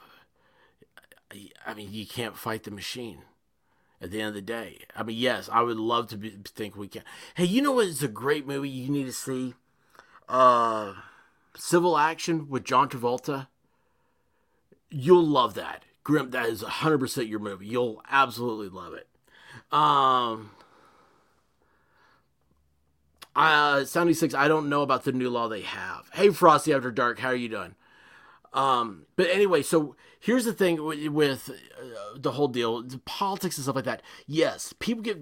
I 1.66 1.74
mean, 1.74 1.90
you 1.92 2.06
can't 2.06 2.38
fight 2.38 2.64
the 2.64 2.72
machine 2.72 3.20
at 4.02 4.12
the 4.12 4.20
end 4.20 4.30
of 4.30 4.36
the 4.36 4.42
day. 4.42 4.80
I 4.96 5.04
mean, 5.04 5.18
yes, 5.18 5.50
I 5.52 5.62
would 5.62 5.78
love 5.78 6.08
to 6.08 6.18
be, 6.18 6.32
think 6.46 6.76
we 6.76 6.88
can. 6.88 7.04
Hey, 7.36 7.46
you 7.46 7.62
know 7.62 7.74
what 7.74 7.88
is 7.88 8.02
a 8.04 8.08
great 8.08 8.48
movie 8.48 8.70
you 8.70 8.90
need 8.90 9.06
to 9.06 9.14
see? 9.14 9.54
Uh, 10.28 10.94
Civil 11.56 11.98
Action 11.98 12.50
with 12.50 12.64
John 12.64 12.90
Travolta. 12.90 13.48
You'll 14.90 15.26
love 15.26 15.54
that. 15.56 15.84
Grim, 16.04 16.32
that 16.32 16.48
is 16.48 16.64
100% 16.64 17.30
your 17.30 17.40
movie. 17.40 17.68
You'll 17.68 18.02
absolutely 18.10 18.70
love 18.70 18.94
it. 18.94 19.08
Um, 19.72 20.52
uh, 23.36 23.86
76, 23.86 24.34
I 24.34 24.48
don't 24.48 24.70
know 24.70 24.82
about 24.82 25.04
the 25.04 25.12
new 25.12 25.30
law 25.30 25.48
they 25.48 25.62
have. 25.62 26.10
Hey, 26.14 26.30
Frosty 26.30 26.74
After 26.74 26.92
Dark, 26.92 27.20
how 27.20 27.30
are 27.30 27.36
you 27.36 27.50
doing? 27.50 27.76
Um, 28.54 29.06
but 29.16 29.30
anyway, 29.30 29.62
so 29.62 29.96
here's 30.20 30.46
the 30.46 30.54
thing 30.54 30.84
with, 30.84 31.08
with 31.10 31.50
uh, 31.50 32.18
the 32.18 32.32
whole 32.32 32.48
deal, 32.48 32.82
the 32.82 32.98
politics 33.00 33.58
and 33.58 33.64
stuff 33.64 33.76
like 33.76 33.86
that. 33.86 34.02
Yes, 34.26 34.74
people 34.80 35.04
get. 35.04 35.18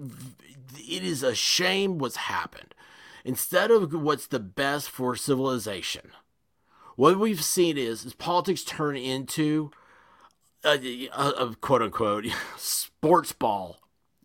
It 0.76 1.04
is 1.04 1.22
a 1.22 1.34
shame 1.34 1.98
what's 1.98 2.16
happened, 2.16 2.74
instead 3.24 3.70
of 3.70 3.92
what's 3.92 4.26
the 4.26 4.40
best 4.40 4.88
for 4.88 5.14
civilization. 5.14 6.10
What 6.96 7.18
we've 7.18 7.44
seen 7.44 7.76
is, 7.78 8.04
is 8.04 8.14
politics 8.14 8.64
turn 8.64 8.96
into 8.96 9.70
a, 10.64 11.08
a, 11.14 11.28
a 11.30 11.54
quote 11.56 11.82
unquote 11.82 12.26
sports 12.56 13.32
ball 13.32 13.80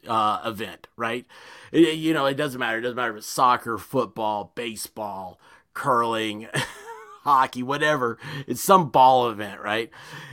uh, 0.08 0.42
event, 0.46 0.88
right? 0.98 1.26
It- 1.72 1.96
you 1.96 2.14
know, 2.14 2.26
it 2.26 2.36
doesn't 2.36 2.60
matter. 2.60 2.78
It 2.78 2.82
doesn't 2.82 2.96
matter 2.96 3.12
if 3.12 3.18
it's 3.18 3.28
soccer, 3.28 3.78
football, 3.78 4.52
baseball, 4.56 5.40
curling, 5.74 6.48
hockey, 7.24 7.64
whatever. 7.64 8.18
It's 8.48 8.62
some 8.62 8.90
ball 8.90 9.30
event, 9.30 9.62
right? 9.62 9.90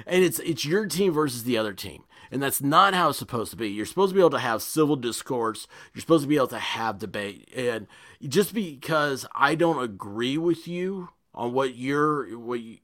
And 0.06 0.24
it's 0.24 0.38
it's 0.40 0.64
your 0.64 0.86
team 0.86 1.12
versus 1.12 1.44
the 1.44 1.56
other 1.58 1.72
team. 1.72 2.04
And 2.32 2.40
that's 2.40 2.62
not 2.62 2.94
how 2.94 3.08
it's 3.08 3.18
supposed 3.18 3.50
to 3.50 3.56
be. 3.56 3.68
You're 3.68 3.86
supposed 3.86 4.10
to 4.10 4.14
be 4.14 4.20
able 4.20 4.30
to 4.30 4.38
have 4.38 4.62
civil 4.62 4.94
discourse. 4.94 5.66
You're 5.92 6.00
supposed 6.00 6.22
to 6.22 6.28
be 6.28 6.36
able 6.36 6.46
to 6.48 6.60
have 6.60 7.00
debate. 7.00 7.48
And 7.56 7.88
just 8.22 8.54
because 8.54 9.26
I 9.34 9.56
don't 9.56 9.82
agree 9.82 10.38
with 10.38 10.68
you 10.68 11.08
on 11.34 11.52
what 11.52 11.74
you're, 11.74 12.38
what 12.38 12.60
you, 12.60 12.78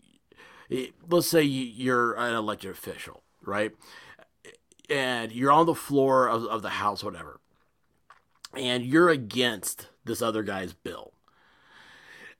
let's 1.09 1.29
say 1.29 1.43
you- 1.43 1.65
you're 1.85 2.15
an 2.15 2.35
elected 2.35 2.73
official, 2.73 3.23
right? 3.43 3.73
And 4.89 5.33
you're 5.33 5.53
on 5.53 5.67
the 5.67 5.75
floor 5.75 6.29
of, 6.29 6.45
of 6.45 6.63
the 6.63 6.69
house, 6.71 7.03
whatever, 7.03 7.41
and 8.55 8.85
you're 8.85 9.09
against 9.09 9.89
this 10.05 10.23
other 10.23 10.43
guy's 10.43 10.73
bill, 10.73 11.13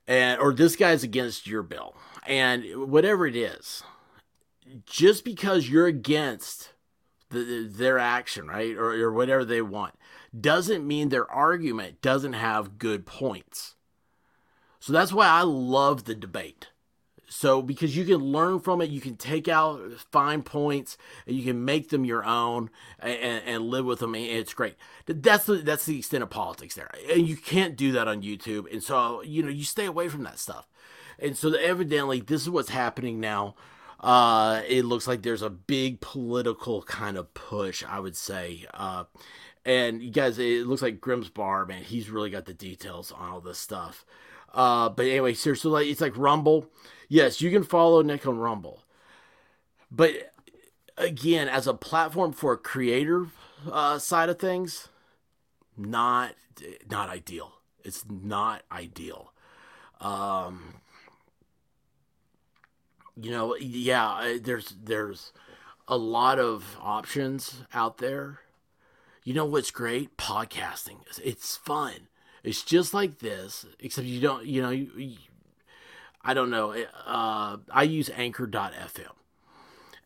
and 0.07 0.39
or 0.39 0.53
this 0.53 0.75
guy's 0.75 1.03
against 1.03 1.45
your 1.47 1.63
bill, 1.63 1.95
and 2.25 2.89
whatever 2.89 3.27
it 3.27 3.35
is, 3.35 3.83
just 4.85 5.25
because 5.25 5.69
you're 5.69 5.87
against 5.87 6.71
the, 7.29 7.67
their 7.69 7.99
action, 7.99 8.47
right, 8.47 8.75
or, 8.75 8.93
or 8.93 9.11
whatever 9.11 9.43
they 9.43 9.61
want, 9.61 9.95
doesn't 10.39 10.87
mean 10.87 11.09
their 11.09 11.29
argument 11.29 12.01
doesn't 12.01 12.33
have 12.33 12.77
good 12.77 13.05
points. 13.05 13.75
So 14.79 14.93
that's 14.93 15.11
why 15.11 15.27
I 15.27 15.41
love 15.41 16.05
the 16.05 16.15
debate. 16.15 16.67
So 17.29 17.61
because 17.61 17.95
you 17.95 18.05
can 18.05 18.17
learn 18.17 18.59
from 18.59 18.81
it, 18.81 18.89
you 18.89 19.01
can 19.01 19.17
take 19.17 19.47
out 19.47 19.81
fine 20.11 20.43
points 20.43 20.97
and 21.25 21.35
you 21.35 21.43
can 21.43 21.65
make 21.65 21.89
them 21.89 22.05
your 22.05 22.23
own 22.23 22.69
and, 22.99 23.43
and 23.45 23.63
live 23.65 23.85
with 23.85 23.99
them. 23.99 24.15
And 24.15 24.25
it's 24.25 24.53
great. 24.53 24.75
That's 25.05 25.45
the 25.45 25.55
that's 25.57 25.85
the 25.85 25.97
extent 25.99 26.23
of 26.23 26.29
politics 26.29 26.75
there, 26.75 26.89
and 27.11 27.27
you 27.27 27.35
can't 27.35 27.75
do 27.75 27.91
that 27.93 28.07
on 28.07 28.21
YouTube. 28.21 28.71
And 28.71 28.81
so 28.81 29.21
you 29.23 29.43
know 29.43 29.49
you 29.49 29.65
stay 29.65 29.85
away 29.85 30.07
from 30.07 30.23
that 30.23 30.39
stuff. 30.39 30.67
And 31.19 31.35
so 31.35 31.53
evidently 31.53 32.21
this 32.21 32.43
is 32.43 32.49
what's 32.49 32.69
happening 32.69 33.19
now. 33.19 33.55
Uh, 33.99 34.61
it 34.67 34.85
looks 34.85 35.07
like 35.07 35.23
there's 35.23 35.41
a 35.41 35.49
big 35.49 35.99
political 36.01 36.83
kind 36.83 37.17
of 37.17 37.33
push, 37.33 37.83
I 37.83 37.99
would 37.99 38.15
say. 38.15 38.65
Uh, 38.73 39.05
and 39.67 40.01
you 40.01 40.09
guys, 40.09 40.39
it 40.39 40.65
looks 40.65 40.81
like 40.81 41.01
Grimm's 41.01 41.27
Bar, 41.29 41.65
man, 41.65 41.83
he's 41.83 42.09
really 42.09 42.29
got 42.29 42.45
the 42.45 42.53
details 42.53 43.11
on 43.11 43.29
all 43.29 43.41
this 43.41 43.59
stuff. 43.59 44.05
Uh, 44.53 44.87
but 44.87 45.05
anyway, 45.05 45.33
seriously, 45.33 45.69
like 45.69 45.87
it's 45.87 45.99
like 46.01 46.17
Rumble. 46.17 46.71
Yes, 47.09 47.41
you 47.41 47.51
can 47.51 47.63
follow 47.63 48.01
Nick 48.01 48.25
on 48.25 48.39
Rumble, 48.39 48.83
but 49.91 50.31
again, 50.97 51.49
as 51.49 51.67
a 51.67 51.73
platform 51.73 52.31
for 52.31 52.53
a 52.53 52.57
creator 52.57 53.27
uh, 53.69 53.99
side 53.99 54.29
of 54.29 54.39
things, 54.39 54.87
not 55.77 56.33
not 56.89 57.09
ideal. 57.09 57.53
It's 57.83 58.05
not 58.09 58.63
ideal. 58.71 59.33
Um, 59.99 60.75
you 63.21 63.31
know, 63.31 63.55
yeah, 63.57 64.37
there's 64.41 64.75
there's 64.81 65.33
a 65.87 65.97
lot 65.97 66.39
of 66.39 66.77
options 66.81 67.63
out 67.73 67.97
there. 67.97 68.39
You 69.27 69.33
know 69.33 69.43
what's 69.43 69.71
great? 69.71 70.15
Podcasting. 70.15 71.01
It's- 71.21 71.57
fun. 71.57 72.07
It's 72.45 72.63
just 72.63 72.93
like 72.93 73.19
this, 73.19 73.65
except 73.77 74.07
you 74.07 74.21
don't. 74.21 74.45
You 74.45 74.61
know, 74.61 75.15
I 76.21 76.33
don't 76.33 76.49
know. 76.49 76.71
Uh, 77.05 77.57
I 77.69 77.83
use 77.83 78.09
Anchor.fm, 78.09 79.11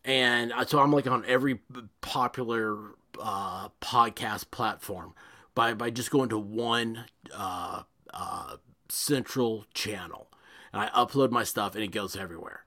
and 0.04 0.52
so 0.66 0.80
I'm 0.80 0.90
like 0.90 1.06
on 1.06 1.24
every 1.24 1.60
popular 2.00 2.96
uh, 3.20 3.68
podcast 3.80 4.50
platform 4.50 5.14
by 5.54 5.74
by 5.74 5.90
just 5.90 6.10
going 6.10 6.30
to 6.30 6.38
one 6.38 7.04
uh, 7.32 7.84
uh, 8.12 8.56
central 8.88 9.66
channel, 9.72 10.32
and 10.72 10.82
I 10.82 10.88
upload 10.88 11.30
my 11.30 11.44
stuff, 11.44 11.76
and 11.76 11.84
it 11.84 11.92
goes 11.92 12.16
everywhere. 12.16 12.64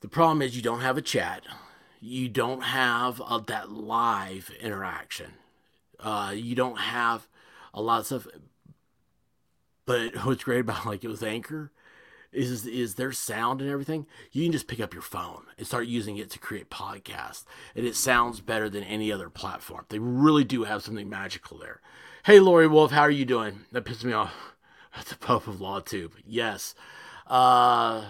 The 0.00 0.08
problem 0.08 0.42
is 0.42 0.54
you 0.54 0.62
don't 0.62 0.82
have 0.82 0.96
a 0.96 1.02
chat. 1.02 1.42
You 2.00 2.28
don't 2.28 2.62
have 2.62 3.20
uh, 3.20 3.38
that 3.46 3.70
live 3.70 4.50
interaction. 4.60 5.34
Uh, 5.98 6.32
you 6.34 6.54
don't 6.54 6.78
have 6.78 7.28
a 7.74 7.82
lot 7.82 8.00
of 8.00 8.06
stuff. 8.06 8.26
But 9.84 10.24
what's 10.24 10.44
great 10.44 10.60
about 10.60 10.86
like 10.86 11.04
it 11.04 11.08
with 11.08 11.22
Anchor 11.22 11.72
is 12.32 12.64
is 12.66 12.94
their 12.94 13.12
sound 13.12 13.60
and 13.60 13.70
everything. 13.70 14.06
You 14.32 14.44
can 14.44 14.52
just 14.52 14.68
pick 14.68 14.80
up 14.80 14.92
your 14.94 15.02
phone 15.02 15.46
and 15.58 15.66
start 15.66 15.86
using 15.86 16.16
it 16.16 16.30
to 16.30 16.38
create 16.38 16.70
podcasts, 16.70 17.44
and 17.74 17.86
it 17.86 17.96
sounds 17.96 18.40
better 18.40 18.68
than 18.68 18.84
any 18.84 19.10
other 19.12 19.28
platform. 19.28 19.86
They 19.88 19.98
really 19.98 20.44
do 20.44 20.64
have 20.64 20.82
something 20.82 21.08
magical 21.08 21.58
there. 21.58 21.80
Hey, 22.24 22.38
Lori 22.40 22.68
Wolf, 22.68 22.92
how 22.92 23.02
are 23.02 23.10
you 23.10 23.24
doing? 23.24 23.60
That 23.72 23.84
pissed 23.84 24.04
me 24.04 24.12
off. 24.12 24.32
That's 24.94 25.10
the 25.10 25.16
Pope 25.16 25.46
of 25.46 25.60
Law 25.60 25.80
Tube. 25.80 26.12
Yes. 26.24 26.74
Uh, 27.26 28.04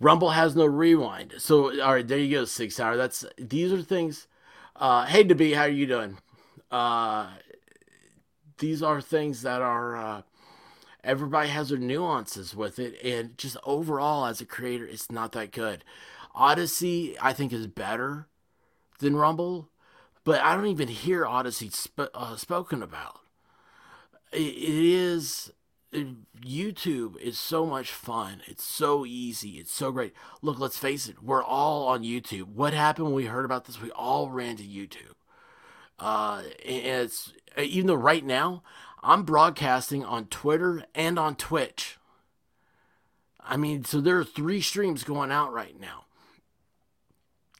Rumble 0.00 0.30
has 0.30 0.54
no 0.54 0.64
rewind. 0.64 1.34
So 1.38 1.80
all 1.82 1.94
right, 1.94 2.06
there 2.06 2.18
you 2.18 2.38
go, 2.38 2.44
six 2.44 2.78
hour. 2.78 2.96
That's 2.96 3.24
these 3.36 3.72
are 3.72 3.82
things. 3.82 4.26
Uh, 4.76 5.06
hey, 5.06 5.24
Debee, 5.24 5.54
how 5.54 5.62
are 5.62 5.68
you 5.68 5.86
doing? 5.86 6.18
Uh, 6.70 7.28
these 8.58 8.82
are 8.82 9.00
things 9.00 9.42
that 9.42 9.60
are. 9.60 9.96
Uh, 9.96 10.22
everybody 11.02 11.48
has 11.48 11.70
their 11.70 11.78
nuances 11.78 12.54
with 12.54 12.78
it, 12.78 13.02
and 13.02 13.36
just 13.36 13.56
overall 13.64 14.26
as 14.26 14.40
a 14.40 14.46
creator, 14.46 14.86
it's 14.86 15.10
not 15.10 15.32
that 15.32 15.50
good. 15.50 15.84
Odysee, 16.34 17.16
I 17.20 17.32
think, 17.32 17.52
is 17.52 17.66
better 17.66 18.28
than 19.00 19.16
Rumble, 19.16 19.68
but 20.24 20.40
I 20.40 20.54
don't 20.54 20.66
even 20.66 20.88
hear 20.88 21.26
Odysee 21.26 21.70
sp- 21.74 22.14
uh, 22.14 22.36
spoken 22.36 22.82
about. 22.82 23.20
It, 24.32 24.38
it 24.38 24.84
is 24.84 25.52
YouTube 25.92 27.18
is 27.18 27.38
so 27.38 27.64
much 27.64 27.90
fun. 27.90 28.42
It's 28.46 28.64
so 28.64 29.06
easy. 29.06 29.52
It's 29.52 29.72
so 29.72 29.90
great. 29.90 30.12
Look, 30.42 30.58
let's 30.58 30.78
face 30.78 31.08
it. 31.08 31.22
We're 31.22 31.42
all 31.42 31.86
on 31.88 32.02
YouTube. 32.02 32.48
What 32.54 32.74
happened 32.74 33.06
when 33.06 33.14
we 33.14 33.26
heard 33.26 33.44
about 33.44 33.64
this? 33.64 33.80
We 33.80 33.90
all 33.92 34.30
ran 34.30 34.56
to 34.56 34.62
YouTube. 34.62 35.14
Uh, 35.98 36.42
and 36.64 37.04
it's 37.04 37.32
even 37.56 37.86
though 37.88 37.94
right 37.94 38.24
now 38.24 38.62
I'm 39.02 39.22
broadcasting 39.22 40.04
on 40.04 40.26
Twitter 40.26 40.84
and 40.94 41.18
on 41.18 41.36
Twitch. 41.36 41.98
I 43.40 43.56
mean, 43.56 43.84
so 43.84 44.00
there 44.00 44.18
are 44.18 44.24
three 44.24 44.60
streams 44.60 45.04
going 45.04 45.32
out 45.32 45.52
right 45.52 45.78
now. 45.80 46.04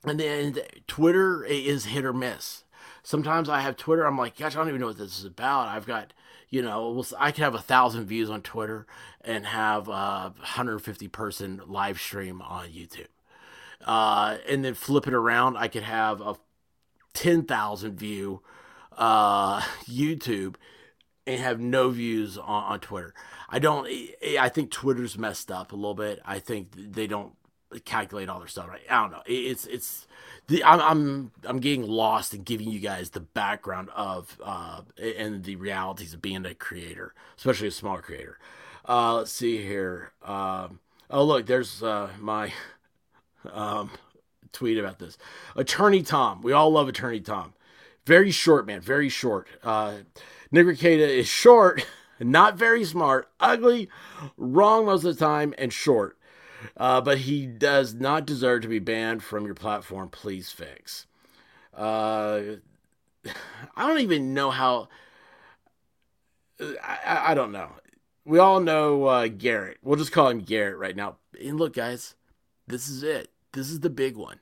And 0.05 0.21
then 0.21 0.59
Twitter 0.87 1.45
is 1.45 1.87
hit 1.87 2.05
or 2.05 2.13
miss. 2.13 2.65
Sometimes 3.03 3.49
I 3.49 3.61
have 3.61 3.77
Twitter. 3.77 4.05
I'm 4.05 4.19
like, 4.19 4.37
gosh, 4.37 4.55
I 4.55 4.59
don't 4.59 4.69
even 4.69 4.81
know 4.81 4.89
what 4.89 4.99
this 4.99 5.19
is 5.19 5.25
about. 5.25 5.69
I've 5.69 5.87
got, 5.87 6.13
you 6.51 6.63
know, 6.63 7.05
I 7.19 7.31
could 7.31 7.45
have 7.45 7.55
a 7.55 7.61
thousand 7.61 8.07
views 8.07 8.31
on 8.31 8.43
Twitter 8.43 8.87
and 9.21 9.47
have 9.47 9.89
a 9.89 10.33
150 10.39 11.09
person 11.09 11.61
live 11.67 12.01
stream 12.01 12.41
on 12.41 12.69
YouTube. 12.69 13.09
Uh, 13.85 14.39
and 14.49 14.65
then 14.65 14.75
flip 14.75 15.07
it 15.07 15.15
around, 15.15 15.57
I 15.57 15.69
could 15.69 15.83
have 15.83 16.21
a 16.21 16.37
10,000 17.15 17.99
view 17.99 18.43
uh, 18.97 19.61
YouTube 19.85 20.57
and 21.27 21.41
have 21.41 21.61
no 21.61 21.91
views 21.91 22.39
on, 22.39 22.65
on 22.65 22.81
Twitter. 22.81 23.15
I 23.49 23.59
don't. 23.59 23.89
I 24.39 24.49
think 24.49 24.71
Twitter's 24.71 25.17
messed 25.17 25.51
up 25.51 25.73
a 25.73 25.77
little 25.77 25.95
bit. 25.95 26.21
I 26.25 26.39
think 26.39 26.69
they 26.75 27.07
don't 27.07 27.33
calculate 27.85 28.29
all 28.29 28.39
their 28.39 28.49
stuff 28.49 28.69
right. 28.69 28.81
I 28.89 29.03
don't 29.03 29.11
know. 29.11 29.23
It's 29.27 29.67
it's 29.67 30.07
the 30.47 30.65
I'm 30.65 30.81
I'm 30.81 31.33
I'm 31.45 31.59
getting 31.61 31.87
lost 31.87 32.35
in 32.35 32.43
giving 32.43 32.71
you 32.71 32.81
guys 32.81 33.11
the 33.11 33.21
background 33.21 33.91
of 33.95 34.39
uh 34.43 34.83
and 35.03 35.45
the 35.45 35.57
realities 35.57 36.15
of 36.15 36.23
being 36.23 36.47
a 36.47 36.55
creator, 36.55 37.15
especially 37.37 37.69
a 37.69 37.73
small 37.73 37.99
creator. 37.99 38.39
Uh, 38.89 39.17
let's 39.17 39.33
see 39.33 39.59
here. 39.59 40.13
Um, 40.25 40.81
oh 41.11 41.25
look, 41.25 41.47
there's 41.47 41.83
uh, 41.83 42.09
my 42.19 42.53
um, 43.53 43.91
tweet 44.53 44.79
about 44.79 44.99
this. 44.99 45.19
Attorney 45.55 46.03
Tom. 46.03 46.41
We 46.43 46.53
all 46.53 46.71
love 46.71 46.89
Attorney 46.89 47.21
Tom. 47.21 47.53
Very 48.07 48.31
short, 48.31 48.67
man. 48.67 48.81
Very 48.81 49.11
short. 49.11 49.49
Uh, 49.63 49.99
Nick 50.51 50.83
is 50.83 51.29
short, 51.29 51.87
not 52.21 52.57
very 52.57 52.85
smart, 52.85 53.29
ugly, 53.39 53.91
wrong 54.39 54.87
most 54.87 55.05
of 55.05 55.17
the 55.17 55.25
time, 55.25 55.55
and 55.59 55.73
short. 55.73 56.18
Uh, 56.77 57.01
but 57.01 57.19
he 57.19 57.47
does 57.47 57.95
not 57.95 58.27
deserve 58.27 58.63
to 58.63 58.69
be 58.69 58.79
banned 58.79 59.23
from 59.23 59.45
your 59.45 59.55
platform. 59.55 60.09
Please 60.09 60.51
fix. 60.51 61.07
Uh, 61.77 62.41
I 63.77 63.87
don't 63.87 64.01
even 64.01 64.35
know 64.35 64.51
how. 64.51 64.89
I, 66.61 67.23
I 67.29 67.35
don't 67.35 67.53
know. 67.53 67.71
We 68.25 68.39
all 68.39 68.61
know 68.61 69.05
uh, 69.05 69.29
Garrett. 69.29 69.79
We'll 69.83 69.97
just 69.97 70.13
call 70.13 70.29
him 70.29 70.41
Garrett 70.41 70.79
right 70.79 70.97
now. 70.97 71.17
And 71.41 71.59
look, 71.59 71.75
guys, 71.75 72.15
this 72.67 72.89
is 72.89 73.03
it. 73.03 73.31
This 73.53 73.71
is 73.71 73.81
the 73.81 73.91
big 73.91 74.17
one. 74.17 74.41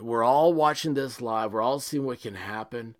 We're 0.00 0.22
all 0.22 0.52
watching 0.54 0.94
this 0.94 1.20
live. 1.20 1.52
We're 1.52 1.62
all 1.62 1.80
seeing 1.80 2.04
what 2.04 2.20
can 2.20 2.36
happen. 2.36 2.96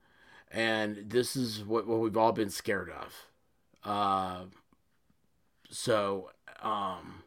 And 0.51 1.05
this 1.11 1.37
is 1.37 1.63
what, 1.65 1.87
what 1.87 2.01
we've 2.01 2.17
all 2.17 2.33
been 2.33 2.51
scared 2.51 2.91
of. 2.91 3.27
Uh, 3.85 4.45
so, 5.71 6.31
um, 6.63 7.23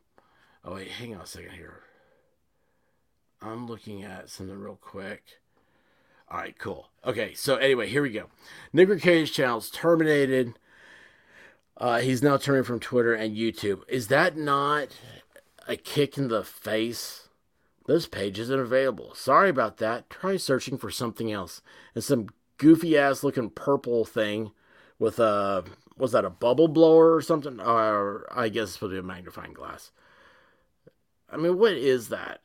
oh 0.63 0.75
wait, 0.75 0.89
hang 0.89 1.15
on 1.15 1.21
a 1.21 1.25
second 1.25 1.51
here. 1.51 1.81
I'm 3.41 3.67
looking 3.67 4.03
at 4.03 4.29
something 4.29 4.57
real 4.57 4.77
quick. 4.79 5.23
All 6.29 6.39
right, 6.39 6.57
cool. 6.57 6.89
Okay, 7.05 7.33
so 7.33 7.55
anyway, 7.55 7.89
here 7.89 8.01
we 8.01 8.11
go. 8.11 8.27
Nick 8.71 9.01
Cage 9.01 9.33
channel's 9.33 9.69
terminated. 9.69 10.53
Uh, 11.75 11.99
he's 11.99 12.21
now 12.21 12.37
turning 12.37 12.63
from 12.63 12.79
Twitter 12.79 13.13
and 13.13 13.35
YouTube. 13.35 13.81
Is 13.89 14.07
that 14.07 14.37
not 14.37 14.89
a 15.67 15.75
kick 15.75 16.17
in 16.17 16.27
the 16.27 16.43
face? 16.43 17.29
This 17.87 18.07
page 18.07 18.39
isn't 18.39 18.59
available. 18.59 19.15
Sorry 19.15 19.49
about 19.49 19.77
that. 19.77 20.09
Try 20.09 20.37
searching 20.37 20.77
for 20.77 20.91
something 20.91 21.31
else. 21.31 21.61
And 21.95 22.03
some 22.03 22.27
goofy 22.57 22.97
ass 22.97 23.23
looking 23.23 23.49
purple 23.49 24.05
thing 24.05 24.51
with 24.99 25.19
a 25.19 25.65
was 25.97 26.11
that 26.11 26.23
a 26.23 26.29
bubble 26.29 26.67
blower 26.67 27.15
or 27.15 27.21
something? 27.21 27.59
Or 27.59 28.27
I 28.31 28.49
guess 28.49 28.63
it's 28.63 28.73
supposed 28.73 28.91
to 28.91 28.95
be 28.95 28.99
a 28.99 29.03
magnifying 29.03 29.53
glass. 29.53 29.91
I 31.31 31.37
mean, 31.37 31.57
what 31.57 31.73
is 31.73 32.09
that? 32.09 32.41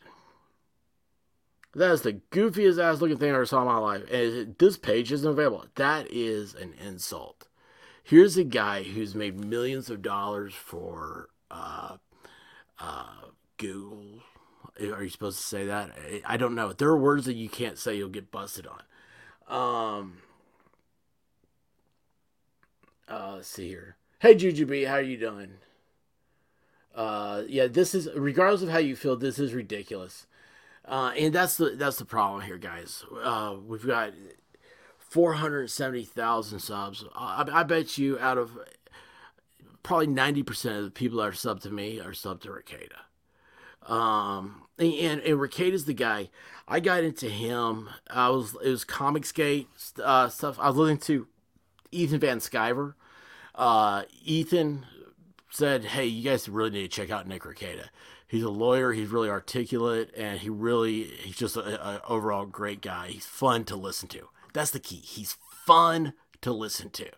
That 1.74 1.90
is 1.90 2.02
the 2.02 2.14
goofiest 2.30 2.82
ass 2.82 3.00
looking 3.00 3.18
thing 3.18 3.30
I 3.30 3.34
ever 3.34 3.44
saw 3.44 3.60
in 3.60 3.66
my 3.66 3.76
life. 3.76 4.10
And 4.10 4.56
this 4.58 4.78
page 4.78 5.12
isn't 5.12 5.28
available. 5.28 5.66
That 5.74 6.06
is 6.10 6.54
an 6.54 6.72
insult. 6.82 7.48
Here's 8.02 8.36
a 8.36 8.44
guy 8.44 8.82
who's 8.82 9.14
made 9.14 9.44
millions 9.44 9.90
of 9.90 10.00
dollars 10.00 10.54
for 10.54 11.28
uh, 11.50 11.96
uh, 12.78 13.06
Google. 13.58 14.22
Are 14.80 15.02
you 15.02 15.10
supposed 15.10 15.38
to 15.38 15.44
say 15.44 15.66
that? 15.66 15.90
I 16.24 16.36
don't 16.36 16.54
know. 16.54 16.72
There 16.72 16.88
are 16.88 16.96
words 16.96 17.26
that 17.26 17.34
you 17.34 17.48
can't 17.48 17.78
say. 17.78 17.96
You'll 17.96 18.08
get 18.08 18.30
busted 18.30 18.66
on. 18.66 18.82
Um, 19.48 20.18
uh, 23.08 23.34
let's 23.36 23.48
see 23.48 23.68
here. 23.68 23.96
Hey, 24.20 24.34
Jujubee, 24.34 24.86
how 24.86 24.94
are 24.94 25.02
you 25.02 25.18
doing? 25.18 25.54
Uh, 26.96 27.42
yeah, 27.46 27.66
this 27.66 27.94
is 27.94 28.08
regardless 28.16 28.62
of 28.62 28.70
how 28.70 28.78
you 28.78 28.96
feel, 28.96 29.16
this 29.16 29.38
is 29.38 29.52
ridiculous. 29.52 30.26
Uh, 30.86 31.12
and 31.18 31.34
that's 31.34 31.56
the 31.56 31.70
that's 31.70 31.98
the 31.98 32.04
problem 32.04 32.40
here, 32.40 32.58
guys. 32.58 33.04
Uh, 33.22 33.56
we've 33.66 33.86
got 33.86 34.12
four 34.98 35.34
hundred 35.34 35.70
seventy 35.70 36.04
thousand 36.04 36.60
subs. 36.60 37.04
I, 37.14 37.44
I 37.52 37.62
bet 37.64 37.98
you 37.98 38.18
out 38.18 38.38
of 38.38 38.58
probably 39.82 40.06
ninety 40.06 40.42
percent 40.42 40.78
of 40.78 40.84
the 40.84 40.90
people 40.90 41.18
that 41.18 41.24
are 41.24 41.32
sub 41.32 41.60
to 41.60 41.70
me 41.70 42.00
are 42.00 42.14
sub 42.14 42.40
to 42.42 42.48
Rekieta. 42.48 43.92
Um, 43.92 44.62
and, 44.78 44.94
and, 44.94 45.20
and 45.20 45.38
Rekieta's 45.38 45.84
the 45.84 45.94
guy. 45.94 46.30
I 46.66 46.80
got 46.80 47.04
into 47.04 47.28
him. 47.28 47.88
I 48.08 48.30
was 48.30 48.56
it 48.64 48.70
was 48.70 48.84
Comicsgate 48.84 49.66
uh, 50.02 50.28
stuff. 50.28 50.58
I 50.58 50.68
was 50.68 50.76
listening 50.76 50.98
to 50.98 51.26
Ethan 51.92 52.20
Van 52.20 52.38
Sciver. 52.38 52.94
Uh, 53.54 54.02
Ethan 54.24 54.86
said, 55.56 55.84
"Hey, 55.84 56.04
you 56.04 56.22
guys 56.22 56.48
really 56.48 56.70
need 56.70 56.82
to 56.82 56.88
check 56.88 57.10
out 57.10 57.26
Nick 57.26 57.42
Rekieta. 57.42 57.88
He's 58.28 58.42
a 58.42 58.50
lawyer. 58.50 58.92
He's 58.92 59.08
really 59.08 59.30
articulate, 59.30 60.10
and 60.16 60.40
he 60.40 60.50
really 60.50 61.04
he's 61.04 61.36
just 61.36 61.56
an 61.56 62.00
overall 62.06 62.44
great 62.44 62.82
guy. 62.82 63.08
He's 63.08 63.26
fun 63.26 63.64
to 63.64 63.76
listen 63.76 64.08
to. 64.10 64.28
That's 64.52 64.70
the 64.70 64.80
key. 64.80 64.96
He's 64.96 65.36
fun 65.64 66.12
to 66.42 66.52
listen 66.52 66.90
to. 66.90 67.10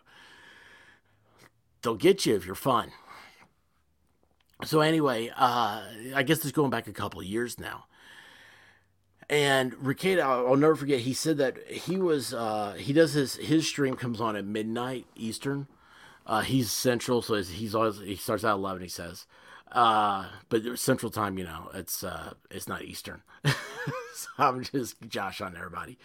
They'll 1.81 1.95
get 1.95 2.25
you 2.25 2.35
if 2.35 2.45
you're 2.45 2.55
fun." 2.55 2.91
So 4.63 4.81
anyway, 4.81 5.31
uh, 5.35 5.83
I 6.15 6.23
guess 6.23 6.39
it's 6.39 6.51
going 6.51 6.69
back 6.69 6.87
a 6.87 6.93
couple 6.93 7.19
of 7.19 7.25
years 7.25 7.59
now. 7.59 7.85
And 9.29 9.73
Rekieta, 9.73 10.21
I'll 10.21 10.55
never 10.55 10.75
forget. 10.75 11.01
He 11.01 11.13
said 11.13 11.37
that 11.37 11.57
he 11.69 11.97
was 11.97 12.33
uh, 12.33 12.73
he 12.77 12.93
does 12.93 13.13
his 13.13 13.35
his 13.35 13.67
stream 13.67 13.95
comes 13.95 14.19
on 14.21 14.35
at 14.35 14.45
midnight 14.45 15.05
Eastern. 15.15 15.67
Uh, 16.29 16.41
he's 16.41 16.71
Central, 16.71 17.23
so 17.23 17.41
he's 17.41 17.73
always 17.73 17.97
he 17.97 18.15
starts 18.15 18.43
at 18.43 18.51
eleven. 18.51 18.83
He 18.83 18.87
says, 18.87 19.25
uh, 19.71 20.27
but 20.49 20.77
Central 20.77 21.11
Time, 21.11 21.39
you 21.39 21.43
know, 21.43 21.71
it's 21.73 22.03
uh, 22.03 22.33
it's 22.51 22.67
not 22.67 22.83
Eastern. 22.83 23.23
so 24.13 24.27
I'm 24.37 24.63
just 24.63 25.01
Josh 25.07 25.41
on 25.41 25.57
everybody. 25.57 25.97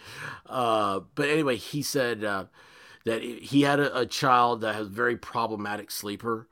Uh, 0.47 1.01
but 1.13 1.29
anyway, 1.29 1.57
he 1.57 1.83
said 1.83 2.23
uh, 2.23 2.45
that 3.05 3.21
he 3.21 3.61
had 3.61 3.79
a, 3.79 3.99
a 3.99 4.05
child 4.07 4.61
that 4.61 4.73
has 4.73 4.87
very 4.87 5.15
problematic 5.15 5.91
sleeper 5.91 6.47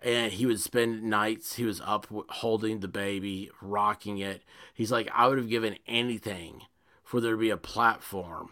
and 0.00 0.32
he 0.32 0.46
would 0.46 0.60
spend 0.60 1.02
nights 1.02 1.54
he 1.54 1.64
was 1.64 1.80
up 1.80 2.06
holding 2.28 2.80
the 2.80 2.88
baby 2.88 3.50
rocking 3.62 4.18
it 4.18 4.42
he's 4.74 4.92
like 4.92 5.08
i 5.14 5.26
would 5.26 5.38
have 5.38 5.48
given 5.48 5.74
anything 5.86 6.60
for 7.02 7.18
there 7.18 7.32
to 7.32 7.38
be 7.38 7.48
a 7.48 7.56
platform 7.56 8.50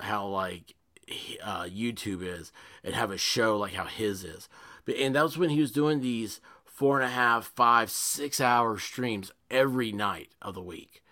how 0.00 0.26
like 0.26 0.74
uh, 1.42 1.64
youtube 1.64 2.22
is 2.22 2.52
and 2.84 2.94
have 2.94 3.10
a 3.10 3.18
show 3.18 3.58
like 3.58 3.74
how 3.74 3.84
his 3.84 4.24
is 4.24 4.48
but 4.84 4.96
and 4.96 5.14
that 5.14 5.22
was 5.22 5.38
when 5.38 5.50
he 5.50 5.60
was 5.60 5.72
doing 5.72 6.00
these 6.00 6.40
four 6.64 7.00
and 7.00 7.08
a 7.08 7.12
half 7.12 7.46
five 7.54 7.90
six 7.90 8.40
hour 8.40 8.78
streams 8.78 9.32
every 9.50 9.92
night 9.92 10.30
of 10.40 10.54
the 10.54 10.62
week 10.62 11.02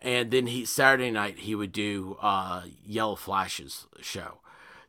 and 0.00 0.30
then 0.30 0.46
he 0.46 0.64
saturday 0.64 1.10
night 1.10 1.40
he 1.40 1.54
would 1.54 1.72
do 1.72 2.16
uh, 2.20 2.62
yellow 2.84 3.14
flashes 3.14 3.86
show 4.00 4.38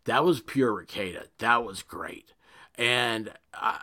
that 0.05 0.25
was 0.25 0.41
pure 0.41 0.73
Rekieta. 0.73 1.27
That 1.37 1.63
was 1.63 1.81
great. 1.81 2.33
And 2.75 3.31
I, 3.53 3.79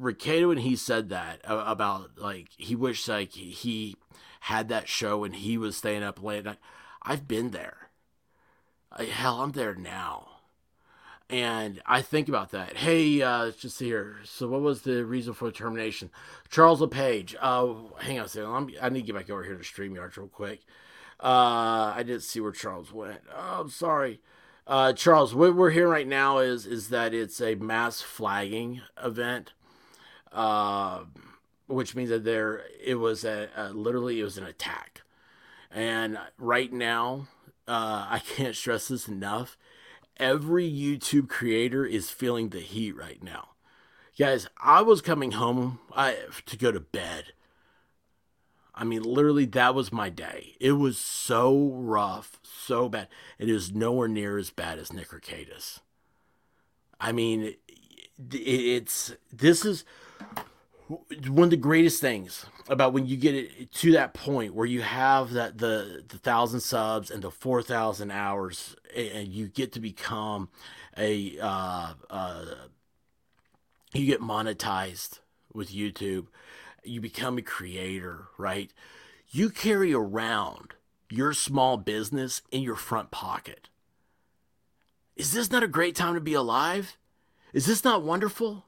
Rekieta 0.00 0.48
when 0.48 0.58
he 0.58 0.76
said 0.76 1.08
that 1.10 1.40
about 1.44 2.18
like 2.18 2.48
he 2.56 2.74
wished 2.74 3.08
like 3.08 3.32
he 3.32 3.96
had 4.40 4.68
that 4.68 4.88
show 4.88 5.24
and 5.24 5.34
he 5.34 5.58
was 5.58 5.76
staying 5.76 6.02
up 6.02 6.22
late 6.22 6.44
night. 6.44 6.58
I've 7.02 7.28
been 7.28 7.50
there. 7.50 7.87
I, 8.92 9.04
hell, 9.04 9.42
I'm 9.42 9.52
there 9.52 9.74
now. 9.74 10.28
And 11.30 11.82
I 11.84 12.00
think 12.00 12.28
about 12.28 12.52
that. 12.52 12.78
Hey, 12.78 13.20
uh, 13.20 13.44
let's 13.44 13.58
just 13.58 13.76
see 13.76 13.86
here. 13.86 14.16
So, 14.24 14.48
what 14.48 14.62
was 14.62 14.82
the 14.82 15.04
reason 15.04 15.34
for 15.34 15.44
the 15.44 15.52
termination? 15.52 16.10
Charles 16.48 16.80
LePage. 16.80 17.36
Uh, 17.38 17.74
hang 18.00 18.18
on 18.18 18.24
a 18.24 18.28
second. 18.28 18.50
I'm, 18.50 18.70
I 18.80 18.88
need 18.88 19.02
to 19.02 19.06
get 19.06 19.14
back 19.14 19.28
over 19.28 19.44
here 19.44 19.56
to 19.56 19.62
StreamYard 19.62 20.16
real 20.16 20.28
quick. 20.28 20.60
Uh, 21.22 21.92
I 21.94 22.02
didn't 22.02 22.22
see 22.22 22.40
where 22.40 22.52
Charles 22.52 22.92
went. 22.92 23.20
Oh, 23.34 23.60
I'm 23.60 23.70
sorry. 23.70 24.20
Uh, 24.66 24.94
Charles, 24.94 25.34
what 25.34 25.54
we're 25.54 25.70
hearing 25.70 25.90
right 25.90 26.08
now 26.08 26.38
is 26.38 26.64
is 26.64 26.88
that 26.88 27.12
it's 27.12 27.40
a 27.42 27.56
mass 27.56 28.00
flagging 28.00 28.80
event 29.02 29.52
uh, 30.32 31.04
which 31.66 31.94
means 31.94 32.10
that 32.10 32.24
there 32.24 32.62
it 32.82 32.96
was 32.96 33.24
a, 33.24 33.48
a, 33.56 33.70
literally 33.70 34.20
it 34.20 34.24
was 34.24 34.38
an 34.38 34.44
attack. 34.44 35.02
And 35.70 36.18
right 36.38 36.72
now, 36.72 37.28
uh, 37.68 38.06
I 38.10 38.20
can't 38.20 38.56
stress 38.56 38.88
this 38.88 39.08
enough. 39.08 39.56
Every 40.16 40.68
YouTube 40.68 41.28
creator 41.28 41.86
is 41.86 42.10
feeling 42.10 42.48
the 42.48 42.60
heat 42.60 42.96
right 42.96 43.22
now. 43.22 43.50
Guys, 44.18 44.48
I 44.60 44.82
was 44.82 45.00
coming 45.00 45.32
home 45.32 45.78
I, 45.94 46.16
to 46.46 46.56
go 46.56 46.72
to 46.72 46.80
bed. 46.80 47.26
I 48.74 48.84
mean, 48.84 49.02
literally, 49.02 49.44
that 49.44 49.74
was 49.74 49.92
my 49.92 50.08
day. 50.08 50.56
It 50.60 50.72
was 50.72 50.98
so 50.98 51.70
rough, 51.72 52.40
so 52.42 52.88
bad. 52.88 53.08
It 53.38 53.48
is 53.48 53.72
nowhere 53.72 54.08
near 54.08 54.38
as 54.38 54.50
bad 54.50 54.78
as 54.78 54.92
Nick 54.92 55.10
Rekieta's. 55.10 55.80
I 57.00 57.12
mean, 57.12 57.54
it's 58.32 59.14
this 59.32 59.64
is 59.64 59.84
one 60.88 61.44
of 61.44 61.50
the 61.50 61.56
greatest 61.56 62.00
things 62.00 62.46
about 62.68 62.92
when 62.92 63.06
you 63.06 63.16
get 63.16 63.34
it 63.34 63.72
to 63.72 63.92
that 63.92 64.14
point 64.14 64.54
where 64.54 64.66
you 64.66 64.80
have 64.82 65.32
that 65.32 65.58
the 65.58 66.04
the 66.08 66.18
thousand 66.18 66.60
subs 66.60 67.10
and 67.10 67.22
the 67.22 67.30
four 67.30 67.62
thousand 67.62 68.10
hours, 68.10 68.74
and 68.96 69.28
you 69.28 69.48
get 69.48 69.72
to 69.72 69.80
become 69.80 70.48
a 70.96 71.38
uh, 71.40 71.92
uh, 72.08 72.44
you 73.92 74.06
get 74.06 74.20
monetized 74.20 75.20
with 75.52 75.70
YouTube. 75.70 76.26
You 76.84 77.00
become 77.00 77.36
a 77.36 77.42
creator, 77.42 78.28
right? 78.38 78.72
You 79.28 79.50
carry 79.50 79.92
around 79.92 80.74
your 81.10 81.34
small 81.34 81.76
business 81.76 82.40
in 82.50 82.62
your 82.62 82.76
front 82.76 83.10
pocket. 83.10 83.68
Is 85.16 85.32
this 85.32 85.50
not 85.50 85.62
a 85.62 85.68
great 85.68 85.96
time 85.96 86.14
to 86.14 86.20
be 86.20 86.34
alive? 86.34 86.96
Is 87.52 87.66
this 87.66 87.84
not 87.84 88.02
wonderful? 88.02 88.67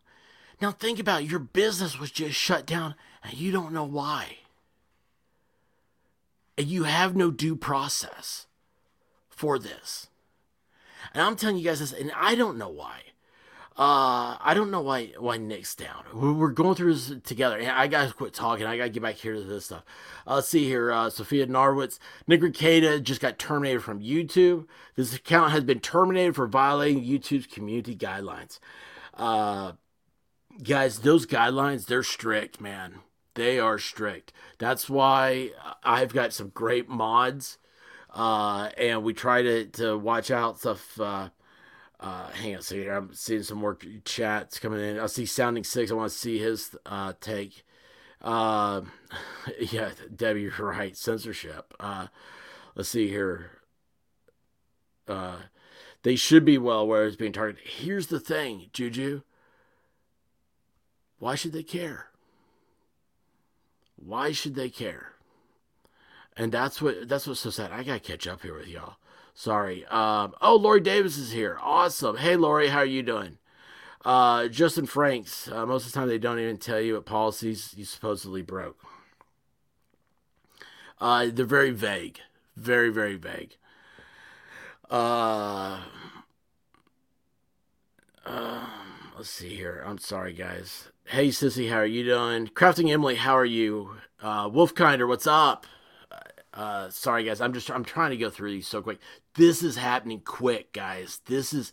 Now 0.60 0.72
think 0.72 0.98
about 0.98 1.22
it. 1.22 1.30
your 1.30 1.40
business 1.40 1.98
was 1.98 2.10
just 2.10 2.34
shut 2.34 2.66
down 2.66 2.94
and 3.22 3.34
you 3.34 3.52
don't 3.52 3.72
know 3.72 3.84
why. 3.84 4.38
And 6.58 6.66
you 6.66 6.84
have 6.84 7.16
no 7.16 7.30
due 7.30 7.56
process 7.56 8.46
for 9.30 9.58
this. 9.58 10.08
And 11.14 11.22
I'm 11.22 11.36
telling 11.36 11.56
you 11.56 11.64
guys 11.64 11.80
this, 11.80 11.92
and 11.92 12.12
I 12.14 12.34
don't 12.34 12.58
know 12.58 12.68
why. 12.68 13.00
Uh, 13.76 14.36
I 14.40 14.52
don't 14.52 14.70
know 14.70 14.82
why 14.82 15.12
why 15.18 15.38
Nick's 15.38 15.74
down. 15.74 16.04
We're 16.12 16.50
going 16.50 16.74
through 16.74 16.92
this 16.92 17.14
together. 17.24 17.58
I 17.72 17.86
gotta 17.86 18.12
quit 18.12 18.34
talking. 18.34 18.66
I 18.66 18.76
gotta 18.76 18.90
get 18.90 19.02
back 19.02 19.14
here 19.14 19.32
to 19.32 19.42
this 19.42 19.66
stuff. 19.66 19.84
Uh, 20.26 20.34
let's 20.34 20.48
see 20.48 20.66
here. 20.66 20.92
Uh, 20.92 21.08
Sophia 21.08 21.46
Narwitz, 21.46 21.98
Nick 22.26 22.42
Rekieta 22.42 23.02
just 23.02 23.22
got 23.22 23.38
terminated 23.38 23.80
from 23.80 24.00
YouTube. 24.00 24.66
This 24.96 25.14
account 25.14 25.52
has 25.52 25.64
been 25.64 25.80
terminated 25.80 26.36
for 26.36 26.46
violating 26.46 27.02
YouTube's 27.02 27.46
community 27.46 27.96
guidelines. 27.96 28.58
Uh, 29.14 29.72
guys, 30.62 31.00
those 31.00 31.26
guidelines, 31.26 31.86
they're 31.86 32.02
strict, 32.02 32.60
man. 32.60 32.96
They 33.34 33.58
are 33.58 33.78
strict. 33.78 34.32
That's 34.58 34.90
why 34.90 35.50
I've 35.84 36.12
got 36.12 36.32
some 36.32 36.48
great 36.50 36.88
mods. 36.88 37.58
Uh, 38.12 38.70
and 38.76 39.04
we 39.04 39.14
try 39.14 39.42
to, 39.42 39.66
to 39.66 39.96
watch 39.96 40.30
out 40.30 40.58
stuff. 40.58 41.00
Uh, 41.00 41.30
Uh, 42.00 42.30
hang 42.30 42.54
on 42.54 42.60
a 42.60 42.62
second. 42.62 42.82
here. 42.84 42.94
I'm 42.96 43.12
seeing 43.12 43.42
some 43.42 43.58
more 43.58 43.76
chats 44.06 44.58
coming 44.58 44.80
in. 44.80 44.98
I 44.98 45.04
see 45.06 45.26
Sounding 45.26 45.64
Six. 45.64 45.90
I 45.90 45.94
want 45.94 46.10
to 46.10 46.16
see 46.16 46.38
his 46.38 46.74
uh, 46.86 47.12
take. 47.20 47.62
Uh, 48.22 48.82
yeah, 49.60 49.90
Debbie, 50.14 50.42
you're 50.42 50.66
right. 50.66 50.96
Censorship. 50.96 51.74
Uh, 51.78 52.06
let's 52.74 52.88
see 52.88 53.08
here. 53.08 53.50
Uh, 55.06 55.36
they 56.02 56.16
should 56.16 56.44
be 56.44 56.56
well 56.56 56.80
aware 56.80 57.04
it's 57.06 57.16
being 57.16 57.32
targeted. 57.32 57.62
Here's 57.68 58.06
the 58.06 58.20
thing, 58.20 58.70
Juju. 58.72 59.20
Why 61.20 61.36
should 61.36 61.52
they 61.52 61.62
care? 61.62 62.06
Why 63.94 64.32
should 64.32 64.56
they 64.56 64.70
care? 64.70 65.12
And 66.36 66.50
that's 66.50 66.80
what 66.80 67.08
that's 67.08 67.26
what's 67.26 67.40
so 67.40 67.50
sad. 67.50 67.70
I 67.70 67.84
gotta 67.84 68.00
catch 68.00 68.26
up 68.26 68.42
here 68.42 68.54
with 68.54 68.66
y'all. 68.66 68.96
Sorry. 69.34 69.84
Um, 69.86 70.34
oh, 70.40 70.56
Lori 70.56 70.80
Davis 70.80 71.18
is 71.18 71.32
here. 71.32 71.58
Awesome. 71.62 72.16
Hey, 72.16 72.36
Lori, 72.36 72.68
how 72.68 72.78
are 72.78 72.86
you 72.86 73.02
doing? 73.02 73.36
Uh, 74.02 74.48
Justin 74.48 74.86
Franks. 74.86 75.48
Uh, 75.48 75.66
most 75.66 75.86
of 75.86 75.92
the 75.92 75.98
time, 75.98 76.08
they 76.08 76.18
don't 76.18 76.38
even 76.38 76.56
tell 76.56 76.80
you 76.80 76.94
what 76.94 77.04
policies 77.04 77.74
you 77.76 77.84
supposedly 77.84 78.42
broke. 78.42 78.78
Uh, 80.98 81.28
they're 81.30 81.44
very 81.44 81.70
vague. 81.70 82.18
Very, 82.56 82.90
very 82.90 83.16
vague. 83.16 83.56
Uh, 84.90 85.80
um, 88.24 88.66
let's 89.16 89.30
see 89.30 89.54
here. 89.54 89.84
I'm 89.86 89.98
sorry, 89.98 90.32
guys. 90.32 90.88
Hey, 91.10 91.30
Sissy, 91.30 91.68
how 91.68 91.78
are 91.78 91.84
you 91.84 92.04
doing? 92.04 92.46
Crafting 92.46 92.88
Emily, 92.88 93.16
how 93.16 93.36
are 93.36 93.44
you? 93.44 93.96
Uh, 94.22 94.48
Wolfkinder, 94.48 95.08
what's 95.08 95.26
up? 95.26 95.66
Uh, 96.54 96.88
sorry, 96.90 97.24
guys. 97.24 97.40
I'm 97.40 97.52
just 97.52 97.68
I'm 97.68 97.82
trying 97.82 98.10
to 98.10 98.16
go 98.16 98.30
through 98.30 98.52
these 98.52 98.68
so 98.68 98.80
quick. 98.80 99.00
This 99.34 99.64
is 99.64 99.76
happening 99.76 100.20
quick, 100.24 100.72
guys. 100.72 101.20
This 101.26 101.52
is 101.52 101.72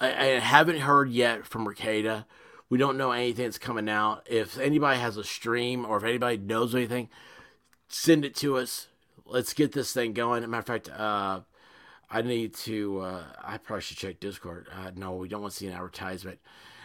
I, 0.00 0.08
I 0.08 0.26
haven't 0.40 0.80
heard 0.80 1.10
yet 1.10 1.46
from 1.46 1.64
Rekieta. 1.64 2.24
We 2.70 2.76
don't 2.76 2.98
know 2.98 3.12
anything 3.12 3.44
that's 3.44 3.56
coming 3.56 3.88
out. 3.88 4.26
If 4.28 4.58
anybody 4.58 4.98
has 4.98 5.16
a 5.16 5.22
stream 5.22 5.86
or 5.86 5.98
if 5.98 6.02
anybody 6.02 6.38
knows 6.38 6.74
anything, 6.74 7.08
send 7.86 8.24
it 8.24 8.34
to 8.38 8.56
us. 8.56 8.88
Let's 9.24 9.54
get 9.54 9.70
this 9.70 9.92
thing 9.92 10.12
going. 10.12 10.42
Matter 10.50 10.58
of 10.58 10.66
fact, 10.66 10.90
uh, 10.90 11.42
I 12.10 12.22
need 12.22 12.54
to. 12.54 12.98
Uh, 12.98 13.22
I 13.44 13.58
probably 13.58 13.82
should 13.82 13.98
check 13.98 14.18
Discord. 14.18 14.66
Uh, 14.74 14.90
no, 14.96 15.14
we 15.14 15.28
don't 15.28 15.42
want 15.42 15.52
to 15.52 15.58
see 15.60 15.68
an 15.68 15.74
advertisement. 15.74 16.40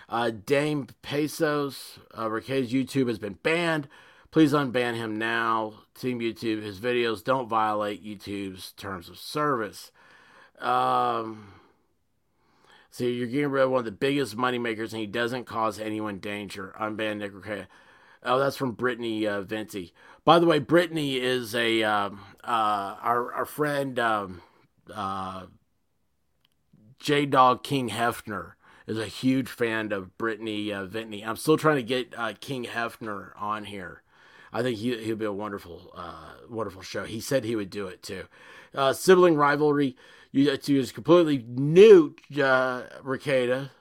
Uh, 0.10 0.32
Dame 0.32 0.88
Pesos, 1.02 2.00
uh, 2.13 2.28
YouTube 2.28 3.08
has 3.08 3.20
been 3.20 3.38
banned. 3.43 3.89
Please 4.32 4.54
unban 4.54 4.96
him 4.96 5.17
now. 5.17 5.74
Team 6.00 6.20
YouTube, 6.20 6.62
his 6.63 6.80
videos 6.80 7.24
don't 7.24 7.50
violate 7.50 8.06
YouTube's 8.06 8.72
terms 8.74 9.10
of 9.10 9.17
service. 9.17 9.91
Um, 10.60 11.54
so 12.89 13.04
you're 13.04 13.28
getting 13.28 13.50
rid 13.50 13.63
of 13.63 13.72
one 13.72 13.80
of 13.80 13.86
the 13.86 13.91
biggest 13.91 14.38
moneymakers, 14.38 14.91
and 14.91 15.02
he 15.02 15.08
doesn't 15.08 15.46
cause 15.46 15.80
anyone 15.80 16.20
danger. 16.20 16.74
Unban 16.80 17.17
Nick 17.17 17.34
Rekieta. 17.34 17.67
Oh, 18.24 18.39
that's 18.39 18.58
from 18.58 18.72
Brittany 18.72 19.28
uh, 19.28 19.41
Venti. 19.41 19.93
By 20.26 20.39
the 20.39 20.46
way, 20.46 20.60
Brittany 20.60 21.17
is 21.17 21.54
a 21.54 21.84
um, 21.84 22.22
uh, 22.43 22.96
our 23.02 23.32
our 23.34 23.46
friend 23.46 23.98
um, 24.00 24.41
uh, 24.93 25.46
J 27.00 27.26
Dog 27.26 27.63
King 27.63 27.89
Hefner 27.89 28.54
is 28.88 28.97
a 28.97 29.06
huge 29.06 29.50
fan 29.50 29.91
of 29.91 30.17
Brittany 30.17 30.71
uh. 30.71 31.23
I'm 31.23 31.36
still 31.36 31.58
trying 31.58 31.76
to 31.76 31.84
get 31.84 32.13
uh, 32.17 32.34
King 32.39 32.65
Hefner 32.65 33.32
on 33.38 33.65
here. 33.65 34.02
I 34.52 34.63
think 34.63 34.78
he 34.78 34.97
he'll 35.04 35.17
be 35.17 35.26
a 35.26 35.32
wonderful 35.32 35.91
uh, 35.95 36.34
wonderful 36.50 36.82
show. 36.82 37.04
He 37.04 37.19
said 37.19 37.43
he 37.43 37.56
would 37.56 37.69
do 37.69 37.88
it 37.88 38.02
too. 38.02 38.23
Uh, 38.73 38.93
sibling 38.93 39.36
rivalry. 39.36 39.95
You 40.32 40.56
to 40.56 40.80
is 40.80 40.91
completely 40.91 41.43
new. 41.47 42.15
Uh, 42.32 42.84
Rekieta. 43.04 43.71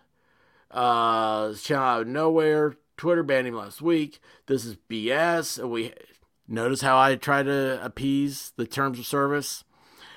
Uh, 0.71 1.55
channel 1.55 1.85
out 1.85 2.01
of 2.03 2.09
nowhere. 2.09 2.77
Twitter 2.97 3.23
banned 3.23 3.47
him 3.47 3.55
last 3.55 3.81
week. 3.81 4.21
This 4.47 4.65
is 4.65 4.77
BS. 4.91 5.59
And 5.59 5.71
we 5.71 5.93
notice 6.49 6.81
how 6.81 6.99
I 6.99 7.15
try 7.17 7.43
to 7.43 7.85
appease 7.85 8.53
the 8.57 8.67
terms 8.67 8.99
of 8.99 9.07
service. 9.07 9.65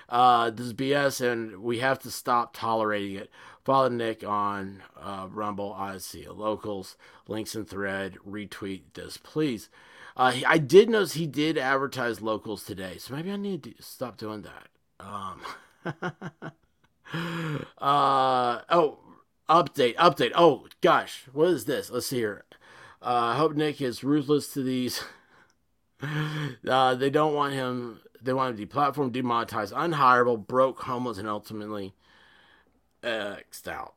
Uh, 0.07 0.49
this 0.49 0.67
is 0.67 0.73
BS, 0.73 1.21
and 1.21 1.61
we 1.61 1.79
have 1.79 1.99
to 1.99 2.09
stop 2.09 2.55
tolerating 2.55 3.15
it. 3.15 3.29
Follow 3.69 3.89
Nick 3.89 4.23
on 4.23 4.81
uh, 4.99 5.27
Rumble, 5.29 5.75
Odysee, 5.79 6.25
Locals, 6.27 6.97
links 7.27 7.53
and 7.53 7.69
thread. 7.69 8.17
Retweet 8.27 8.81
this, 8.95 9.17
please. 9.17 9.69
Uh, 10.17 10.33
I 10.47 10.57
did 10.57 10.89
notice 10.89 11.13
he 11.13 11.27
did 11.27 11.55
advertise 11.55 12.19
Locals 12.19 12.63
today, 12.63 12.97
so 12.97 13.13
maybe 13.13 13.31
I 13.31 13.35
need 13.35 13.61
to 13.61 13.75
stop 13.79 14.17
doing 14.17 14.41
that. 14.41 14.69
Um, 14.99 15.41
uh, 17.77 18.61
oh, 18.71 18.97
update, 19.47 19.95
update. 19.97 20.31
Oh 20.33 20.65
gosh, 20.81 21.25
what 21.31 21.49
is 21.49 21.65
this? 21.65 21.91
Let's 21.91 22.07
see 22.07 22.17
here. 22.17 22.45
Uh, 23.03 23.33
I 23.33 23.35
hope 23.35 23.53
Nick 23.53 23.83
is 23.83 24.03
ruthless 24.03 24.51
to 24.53 24.63
these. 24.63 25.03
uh, 26.67 26.95
they 26.95 27.11
don't 27.11 27.35
want 27.35 27.53
him. 27.53 27.99
They 28.19 28.33
want 28.33 28.57
him 28.57 28.67
deplatformed, 28.67 29.11
demonetized, 29.11 29.75
unhireable, 29.75 30.47
broke, 30.47 30.79
homeless, 30.79 31.19
and 31.19 31.27
ultimately 31.27 31.93
X'd 33.03 33.67
out. 33.67 33.93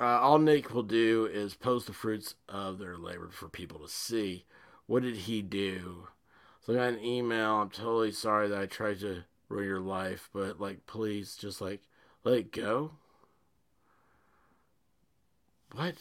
Uh, 0.00 0.18
all 0.18 0.38
Nick 0.38 0.72
will 0.72 0.82
do 0.82 1.26
is 1.26 1.54
post 1.54 1.86
the 1.86 1.92
fruits 1.92 2.34
of 2.48 2.78
their 2.78 2.96
labor 2.96 3.28
for 3.30 3.48
people 3.48 3.78
to 3.80 3.88
see. 3.88 4.44
What 4.86 5.02
did 5.02 5.16
he 5.16 5.42
do? 5.42 6.08
So 6.60 6.72
I 6.72 6.76
got 6.76 6.88
an 6.94 7.04
email. 7.04 7.56
I'm 7.56 7.70
totally 7.70 8.12
sorry 8.12 8.48
that 8.48 8.60
I 8.60 8.66
tried 8.66 9.00
to 9.00 9.24
ruin 9.48 9.66
your 9.66 9.80
life, 9.80 10.30
but 10.32 10.60
like, 10.60 10.86
please, 10.86 11.36
just 11.36 11.60
like, 11.60 11.82
let 12.24 12.34
it 12.34 12.52
go. 12.52 12.92
What? 15.72 15.96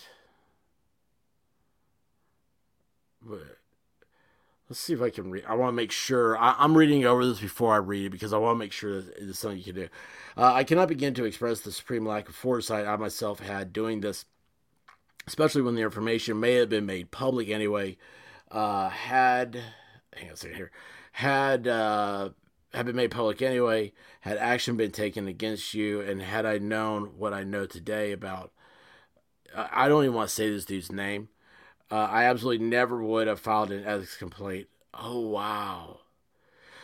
What? 3.26 3.59
Let's 4.69 4.82
see 4.82 4.93
if 4.93 5.01
I 5.01 5.10
can 5.10 5.32
read. 5.32 5.45
I 5.47 5.55
want 5.55 5.69
to 5.69 5.75
make 5.75 5.91
sure. 5.91 6.38
I, 6.38 6.55
I'm 6.60 6.77
reading 6.77 7.03
over 7.03 7.25
this 7.25 7.39
before 7.39 7.73
I 7.73 7.77
read 7.77 8.05
it 8.05 8.10
because 8.12 8.34
I 8.34 8.38
want 8.38 8.55
to 8.55 8.60
make 8.60 8.71
sure 8.71 9.01
that 9.01 9.17
it's 9.17 9.39
something 9.39 9.58
you 9.58 9.63
can 9.63 9.75
do. 9.75 9.89
Uh, 10.38 10.53
I 10.53 10.63
cannot 10.63 10.89
begin 10.89 11.15
to 11.15 11.25
express 11.25 11.62
the 11.62 11.71
supreme 11.71 12.05
lack 12.05 12.29
of 12.29 12.36
foresight 12.36 12.86
I 12.86 12.95
myself 12.95 13.39
had 13.39 13.73
doing 13.73 14.01
this, 14.01 14.25
especially 15.25 15.63
when 15.63 15.73
the 15.73 15.82
information 15.82 16.39
may 16.39 16.53
have 16.53 16.69
been 16.69 16.86
made 16.86 17.10
public 17.10 17.49
anyway. 17.49 17.97
Uh, 18.51 18.89
had 18.89 19.60
hang 20.15 20.27
on 20.27 20.34
a 20.34 20.38
second 20.38 20.58
here. 20.58 20.71
Had 21.13 21.67
uh, 21.67 22.29
had 22.71 22.86
been 22.86 22.95
made 22.95 23.10
public 23.10 23.41
anyway. 23.41 23.91
Had 24.21 24.38
action 24.38 24.77
been 24.77 24.91
taken 24.91 25.27
against 25.27 25.73
you, 25.73 25.99
and 26.01 26.21
had 26.21 26.45
I 26.45 26.60
known 26.60 27.17
what 27.17 27.34
I 27.34 27.43
know 27.43 27.65
today 27.65 28.12
about, 28.12 28.51
I 29.55 29.88
don't 29.88 30.03
even 30.03 30.15
want 30.15 30.29
to 30.29 30.36
say 30.36 30.49
this 30.49 30.65
dude's 30.65 30.91
name. 30.91 31.29
Uh, 31.91 32.08
I 32.12 32.25
absolutely 32.25 32.65
never 32.65 33.02
would 33.04 33.28
have 33.28 33.39
filed 33.39 33.71
an 33.71 33.86
ethics 33.86 34.17
complaint. 34.17 34.67
Oh 34.93 35.19
wow. 35.19 35.99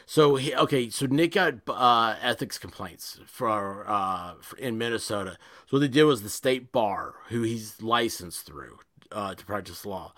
So 0.06 0.36
he 0.36 0.54
okay. 0.56 0.90
So 0.90 1.06
Nick 1.08 1.34
got 1.34 1.56
uh, 1.68 2.16
ethics 2.22 2.58
complaints 2.58 3.20
for, 3.26 3.86
uh, 3.88 4.36
for 4.42 4.58
in 4.58 4.78
Minnesota. 4.78 5.38
So 5.68 5.78
what 5.78 5.80
they 5.80 5.88
did 5.88 6.04
was 6.04 6.22
the 6.22 6.30
state 6.30 6.72
bar, 6.72 7.16
who 7.30 7.42
he's 7.42 7.82
licensed 7.82 8.46
through 8.46 8.80
uh, 9.12 9.36
to 9.36 9.46
practice 9.46 9.86
law. 9.86 10.14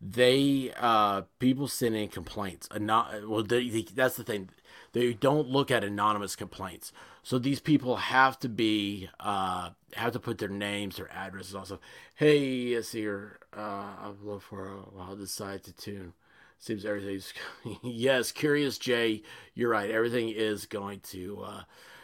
They 0.00 0.72
uh, 0.76 1.22
people 1.38 1.68
send 1.68 1.96
in 1.96 2.08
complaints. 2.08 2.68
Anon- 2.74 3.28
well, 3.28 3.42
they, 3.42 3.68
they, 3.68 3.82
that's 3.82 4.16
the 4.16 4.24
thing. 4.24 4.50
They 4.92 5.12
don't 5.12 5.48
look 5.48 5.70
at 5.70 5.84
anonymous 5.84 6.36
complaints. 6.36 6.92
So 7.28 7.38
these 7.38 7.60
people 7.60 7.96
have 7.96 8.38
to 8.38 8.48
be 8.48 9.10
uh, 9.20 9.68
have 9.92 10.12
to 10.12 10.18
put 10.18 10.38
their 10.38 10.48
names, 10.48 10.96
their 10.96 11.12
addresses. 11.12 11.54
Also, 11.54 11.78
hey, 12.14 12.38
yes, 12.38 12.92
here. 12.92 13.38
Uh, 13.54 13.84
I've 14.02 14.22
loved 14.22 14.44
for 14.44 14.66
a 14.66 14.76
while. 14.96 15.14
Decide 15.14 15.62
to 15.64 15.72
tune. 15.74 16.14
Seems 16.58 16.86
everything's 16.86 17.34
yes. 17.82 18.32
Curious 18.32 18.78
Jay, 18.78 19.22
you're 19.52 19.68
right. 19.68 19.90
Everything 19.90 20.30
is 20.30 20.64
going 20.64 21.00
to 21.00 21.42
uh, 21.44 21.62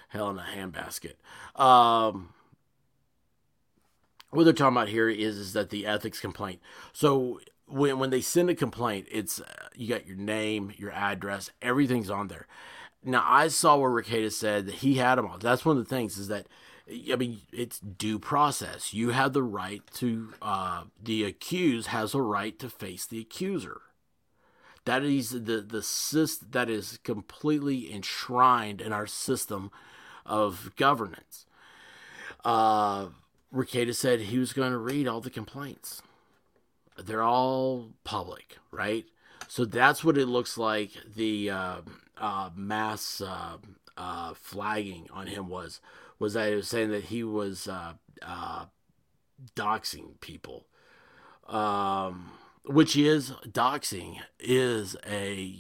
hell 0.09 0.29
in 0.29 0.39
a 0.39 0.43
handbasket. 0.43 1.15
Um, 1.59 2.35
what 4.29 4.45
they're 4.45 4.53
talking 4.53 4.77
about 4.77 4.91
here 4.91 5.09
is 5.09 5.39
is 5.39 5.55
that 5.55 5.71
the 5.71 5.87
ethics 5.87 6.21
complaint. 6.21 6.61
So 6.93 7.41
when 7.67 7.99
when 7.99 8.11
they 8.11 8.21
send 8.21 8.51
a 8.51 8.55
complaint, 8.55 9.07
it's 9.11 9.41
uh, 9.41 9.69
you 9.75 9.89
got 9.89 10.07
your 10.07 10.19
name, 10.19 10.75
your 10.77 10.93
address, 10.93 11.51
everything's 11.63 12.11
on 12.11 12.29
there. 12.29 12.47
Now 13.05 13.25
I 13.27 13.49
saw 13.49 13.77
where 13.77 13.91
Rekieta 13.91 14.33
said 14.33 14.67
that 14.67 14.77
he 14.77 14.95
had 14.95 15.17
them 15.17 15.27
all. 15.27 15.39
That's 15.39 15.65
one 15.65 15.77
of 15.77 15.85
the 15.85 15.95
things 15.95 16.19
is 16.19 16.29
that 16.29 16.47
I 16.89 17.17
mean 17.17 17.41
it's 17.53 17.79
due 17.79 18.19
process. 18.19 18.95
You 18.95 19.11
have 19.11 19.33
the 19.33 19.43
right 19.43 19.83
to 19.95 20.33
uh, 20.41 20.85
the 21.03 21.25
accused 21.25 21.89
has 21.89 22.15
a 22.15 22.23
right 22.23 22.59
to 22.59 22.69
face 22.69 23.07
the 23.07 23.21
accuser. 23.21 23.83
That 24.85 25.03
is 25.03 25.31
the 25.31 25.61
the 25.61 25.81
syst- 25.81 26.53
that 26.53 26.69
is 26.69 26.99
completely 27.03 27.93
enshrined 27.93 28.81
in 28.81 28.93
our 28.93 29.07
system 29.07 29.71
of 30.27 30.75
governance. 30.77 31.47
Uh, 32.45 33.09
Rekieta 33.55 33.95
said 33.95 34.21
he 34.21 34.39
was 34.39 34.53
going 34.53 34.73
to 34.73 34.79
read 34.79 35.07
all 35.07 35.21
the 35.21 35.31
complaints 35.31 36.03
they're 36.99 37.23
all 37.23 37.91
public, 38.05 38.59
right? 38.71 39.05
So 39.49 39.65
that's 39.65 40.05
what 40.05 40.19
it 40.19 40.27
looks 40.27 40.57
like. 40.57 40.91
The 41.17 41.51
uh, 41.51 41.81
uh, 42.19 42.51
mass 42.55 43.21
uh, 43.21 43.57
uh, 43.97 44.35
flagging 44.35 45.09
on 45.13 45.27
him 45.27 45.49
was 45.49 45.81
was 46.19 46.35
that 46.35 46.53
it 46.53 46.57
was 46.57 46.69
saying 46.69 46.91
that 46.91 47.05
he 47.05 47.25
was 47.25 47.67
uh, 47.69 47.95
uh, 48.23 48.67
doxing 49.57 50.21
people, 50.21 50.67
um, 51.49 52.31
which 52.65 52.97
is 52.97 53.33
doxing 53.49 54.19
is 54.39 54.97
a 55.07 55.57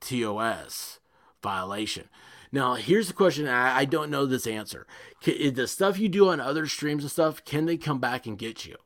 TOS 0.00 0.98
violation. 1.42 2.08
Now, 2.52 2.74
here's 2.74 3.08
the 3.08 3.14
question. 3.14 3.48
I, 3.48 3.78
I 3.78 3.84
don't 3.84 4.10
know 4.10 4.26
this 4.26 4.46
answer. 4.46 4.86
Can, 5.20 5.54
the 5.54 5.66
stuff 5.66 5.98
you 5.98 6.08
do 6.08 6.28
on 6.28 6.40
other 6.40 6.66
streams 6.66 7.04
and 7.04 7.10
stuff, 7.10 7.44
can 7.44 7.66
they 7.66 7.76
come 7.76 7.98
back 8.00 8.26
and 8.26 8.36
get 8.36 8.66
you? 8.66 8.76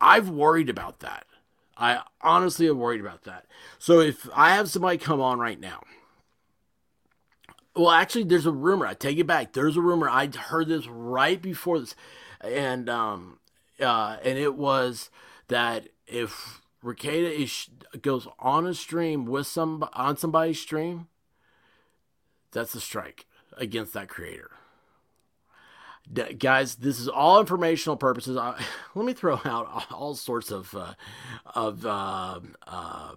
I've 0.00 0.28
worried 0.28 0.68
about 0.68 1.00
that. 1.00 1.26
I 1.80 2.02
honestly 2.20 2.68
am 2.68 2.78
worried 2.78 3.00
about 3.00 3.24
that. 3.24 3.46
So 3.78 4.00
if 4.00 4.28
I 4.34 4.54
have 4.54 4.68
somebody 4.68 4.98
come 4.98 5.20
on 5.20 5.38
right 5.38 5.58
now, 5.58 5.82
well, 7.74 7.90
actually, 7.90 8.24
there's 8.24 8.46
a 8.46 8.52
rumor. 8.52 8.86
I 8.86 8.94
take 8.94 9.18
it 9.18 9.26
back. 9.26 9.54
There's 9.54 9.76
a 9.76 9.80
rumor. 9.80 10.08
I 10.08 10.26
heard 10.26 10.68
this 10.68 10.86
right 10.86 11.40
before 11.40 11.78
this, 11.78 11.94
and 12.40 12.90
um, 12.90 13.38
uh, 13.80 14.18
and 14.22 14.38
it 14.38 14.56
was 14.56 15.08
that 15.48 15.88
if 16.06 16.60
Rekieta 16.84 17.30
is 17.32 17.68
goes 18.02 18.28
on 18.38 18.66
a 18.66 18.74
stream 18.74 19.24
with 19.24 19.46
some 19.46 19.88
on 19.94 20.16
somebody's 20.16 20.60
stream, 20.60 21.06
that's 22.50 22.74
a 22.74 22.80
strike 22.80 23.26
against 23.56 23.94
that 23.94 24.08
creator. 24.08 24.50
D- 26.12 26.34
guys, 26.34 26.76
this 26.76 26.98
is 26.98 27.08
all 27.08 27.40
informational 27.40 27.96
purposes. 27.96 28.36
I, 28.36 28.60
let 28.94 29.04
me 29.04 29.12
throw 29.12 29.40
out 29.44 29.86
all 29.90 30.14
sorts 30.14 30.50
of 30.50 30.74
uh, 30.74 30.94
of 31.54 31.86
uh, 31.86 32.40
uh, 32.66 33.12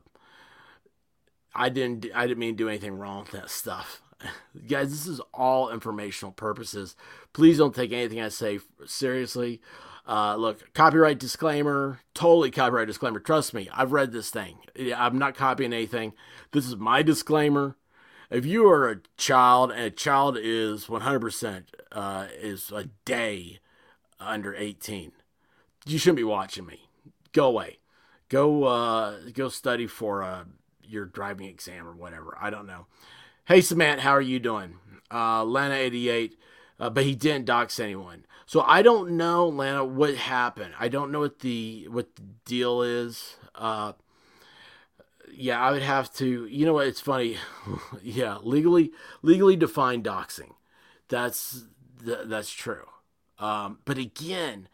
I 1.56 1.70
didn't 1.70 2.08
I 2.14 2.28
didn't 2.28 2.40
mean 2.40 2.54
to 2.54 2.64
do 2.64 2.70
anything 2.70 2.98
wrong 2.98 3.22
with 3.22 3.32
that 3.32 3.50
stuff. 3.50 4.02
Guys, 4.68 4.92
this 4.92 5.08
is 5.08 5.22
all 5.34 5.72
informational 5.72 6.32
purposes. 6.32 6.96
Please 7.34 7.58
don't 7.58 7.76
take 7.76 7.92
anything 7.92 8.22
I 8.22 8.30
say 8.30 8.60
seriously. 8.86 9.62
Uh, 10.06 10.36
look, 10.36 10.74
copyright 10.74 11.18
disclaimer, 11.18 12.02
totally 12.14 12.52
copyright 12.52 12.88
disclaimer. 12.88 13.20
Trust 13.20 13.54
me, 13.54 13.70
I've 13.74 13.94
read 13.94 14.12
this 14.12 14.30
thing. 14.30 14.58
I'm 14.96 15.18
not 15.18 15.36
copying 15.36 15.72
anything. 15.72 16.14
This 16.52 16.66
is 16.66 16.76
my 16.76 17.02
disclaimer. 17.02 17.78
If 18.34 18.48
you 18.48 18.67
are 18.67 18.89
a 18.89 18.98
child 19.15 19.72
and 19.72 19.82
a 19.82 19.91
child 19.91 20.39
is 20.41 20.88
100% 20.88 21.65
uh, 21.91 22.28
is 22.36 22.72
a 22.72 22.86
day 23.06 23.60
under 24.19 24.56
18, 24.56 25.12
you 25.86 26.00
shouldn't 26.00 26.17
be 26.17 26.24
watching 26.24 26.65
me. 26.65 26.89
Go 27.32 27.46
away. 27.46 27.78
Go 28.30 28.63
uh, 28.63 29.17
go 29.34 29.50
study 29.50 29.86
for 29.86 30.24
uh, 30.24 30.46
your 30.84 31.06
driving 31.06 31.48
exam 31.48 31.88
or 31.88 31.93
whatever. 31.93 32.36
I 32.41 32.50
don't 32.50 32.65
know. 32.65 32.88
Hey, 33.46 33.62
Samantha, 33.62 34.02
how 34.02 34.12
are 34.12 34.22
you 34.22 34.39
doing? 34.39 34.78
Uh, 35.12 35.43
Lana88, 35.43 36.32
uh, 36.80 36.89
but 36.89 37.04
he 37.04 37.13
didn't 37.13 37.46
dox 37.46 37.80
anyone. 37.80 38.26
So 38.48 38.62
I 38.62 38.82
don't 38.82 39.12
know, 39.12 39.48
Lana, 39.48 39.86
what 39.86 40.15
happened. 40.15 40.74
I 40.80 40.88
don't 40.88 41.12
know 41.12 41.19
what 41.19 41.41
the 41.41 41.88
what 41.91 42.15
the 42.15 42.24
deal 42.46 42.82
is. 42.82 43.36
Yeah, 45.36 45.62
I 45.62 45.72
would 45.72 45.82
have 45.82 46.13
to. 46.15 46.46
You 46.46 46.65
know 46.65 46.74
what? 46.74 46.88
It's 46.88 47.02
funny. 47.02 47.38
yeah, 48.02 48.38
legally 48.41 48.91
legally 49.22 49.56
defined 49.56 50.04
doxing. 50.04 50.52
That's 51.10 51.65
th- 52.04 52.26
that's 52.26 52.52
true. 52.52 52.86
Um, 53.39 53.80
but 53.86 53.98
again, 53.98 54.67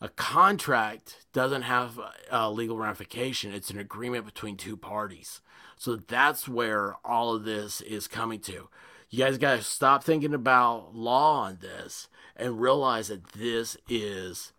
a 0.00 0.08
contract 0.08 1.26
doesn't 1.32 1.62
have 1.62 2.00
a 2.30 2.50
legal 2.50 2.76
ramification. 2.76 3.52
It's 3.52 3.70
an 3.70 3.78
agreement 3.78 4.24
between 4.24 4.56
two 4.56 4.76
parties. 4.76 5.40
So 5.76 5.96
that's 5.96 6.48
where 6.48 6.96
all 7.04 7.34
of 7.34 7.44
this 7.44 7.80
is 7.80 8.08
coming 8.08 8.40
to. 8.40 8.68
You 9.10 9.18
guys 9.24 9.38
got 9.38 9.56
to 9.56 9.62
stop 9.62 10.04
thinking 10.04 10.34
about 10.34 10.94
law 10.94 11.42
on 11.42 11.58
this 11.60 12.08
and 12.36 12.60
realize 12.60 13.08
that 13.08 13.32
this 13.32 13.76
is 13.88 14.52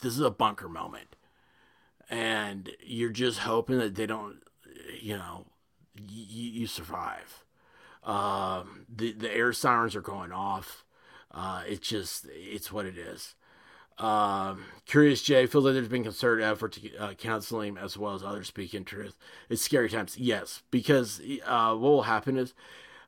this 0.00 0.14
is 0.14 0.20
a 0.20 0.30
bunker 0.30 0.68
moment. 0.68 1.16
And 2.12 2.70
you're 2.84 3.10
just 3.10 3.40
hoping 3.40 3.78
that 3.78 3.96
they 3.96 4.06
don't, 4.06 4.36
you 5.00 5.16
know, 5.16 5.46
you, 6.08 6.50
you 6.50 6.66
survive. 6.68 7.44
Um, 8.04 8.86
the 8.94 9.12
the 9.12 9.32
air 9.32 9.52
sirens 9.52 9.96
are 9.96 10.02
going 10.02 10.32
off. 10.32 10.84
Uh, 11.32 11.62
it's 11.68 11.88
just 11.88 12.26
it's 12.30 12.72
what 12.72 12.86
it 12.86 12.98
is. 12.98 13.34
Um, 13.98 14.64
Curious 14.86 15.22
Jay 15.22 15.46
feels 15.46 15.64
like 15.64 15.74
there's 15.74 15.88
been 15.88 16.04
concerted 16.04 16.44
effort 16.44 16.72
to 16.74 16.96
uh, 16.98 17.14
counsel 17.14 17.62
him 17.62 17.78
as 17.78 17.98
well 17.98 18.14
as 18.14 18.22
others 18.24 18.48
speaking 18.48 18.84
truth. 18.84 19.16
It's 19.50 19.62
scary 19.62 19.90
times, 19.90 20.18
yes, 20.18 20.62
because 20.70 21.20
uh, 21.46 21.70
what 21.76 21.80
will 21.80 22.02
happen 22.02 22.38
is, 22.38 22.54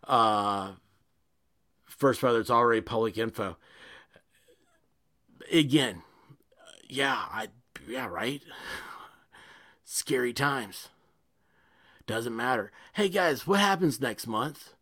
uh, 0.06 0.72
first 1.86 2.20
brother, 2.20 2.40
it's 2.40 2.50
already 2.50 2.80
public 2.80 3.18
info. 3.18 3.56
Again, 5.52 6.02
yeah, 6.88 7.14
I 7.30 7.48
yeah 7.88 8.06
right. 8.06 8.42
Scary 9.94 10.32
times. 10.32 10.88
Doesn't 12.04 12.34
matter. 12.34 12.72
Hey 12.94 13.08
guys, 13.08 13.46
what 13.46 13.60
happens 13.60 14.00
next 14.00 14.26
month? 14.26 14.72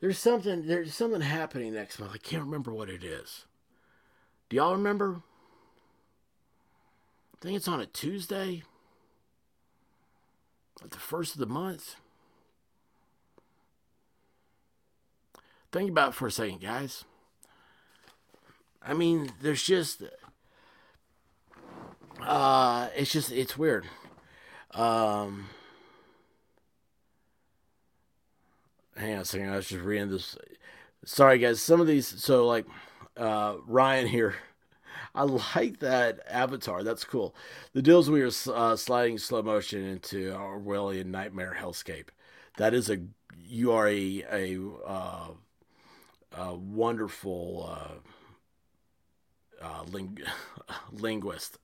There's 0.00 0.18
something 0.18 0.66
there's 0.66 0.92
something 0.92 1.20
happening 1.20 1.72
next 1.72 2.00
month. 2.00 2.10
I 2.12 2.18
can't 2.18 2.42
remember 2.42 2.74
what 2.74 2.90
it 2.90 3.04
is. 3.04 3.44
Do 4.48 4.56
y'all 4.56 4.74
remember? 4.74 5.22
I 7.32 7.36
think 7.42 7.56
it's 7.56 7.68
on 7.68 7.80
a 7.80 7.86
Tuesday. 7.86 8.64
At 10.82 10.90
the 10.90 10.98
first 10.98 11.34
of 11.34 11.38
the 11.38 11.46
month. 11.46 11.94
Think 15.70 15.90
about 15.90 16.08
it 16.08 16.14
for 16.16 16.26
a 16.26 16.32
second, 16.32 16.60
guys. 16.60 17.04
I 18.82 18.94
mean, 18.94 19.30
there's 19.40 19.62
just 19.62 20.02
uh 22.20 22.88
it's 22.96 23.12
just 23.12 23.30
it's 23.30 23.56
weird. 23.56 23.86
Um 24.74 25.48
hang 28.96 29.14
on 29.14 29.20
a 29.20 29.24
second, 29.24 29.50
I 29.50 29.56
was 29.56 29.68
just 29.68 29.82
reading 29.82 30.10
this 30.10 30.36
sorry 31.04 31.38
guys, 31.38 31.60
some 31.60 31.80
of 31.80 31.86
these 31.86 32.06
so 32.06 32.46
like 32.46 32.66
uh, 33.16 33.56
Ryan 33.66 34.06
here. 34.06 34.34
I 35.14 35.22
like 35.22 35.78
that 35.78 36.20
avatar. 36.28 36.82
That's 36.82 37.04
cool. 37.04 37.36
The 37.72 37.82
deals 37.82 38.10
we 38.10 38.22
are 38.22 38.30
uh, 38.52 38.74
sliding 38.74 39.18
slow 39.18 39.42
motion 39.42 39.84
into 39.84 40.32
Orwellian 40.32 41.06
nightmare 41.06 41.56
hellscape. 41.60 42.08
That 42.56 42.74
is 42.74 42.90
a 42.90 42.98
you 43.38 43.72
are 43.72 43.86
a 43.88 44.24
a, 44.32 44.58
uh, 44.86 45.28
a 46.36 46.54
wonderful 46.54 47.70
uh, 49.62 49.64
uh 49.64 49.84
ling- 49.84 50.18
linguist. 50.92 51.58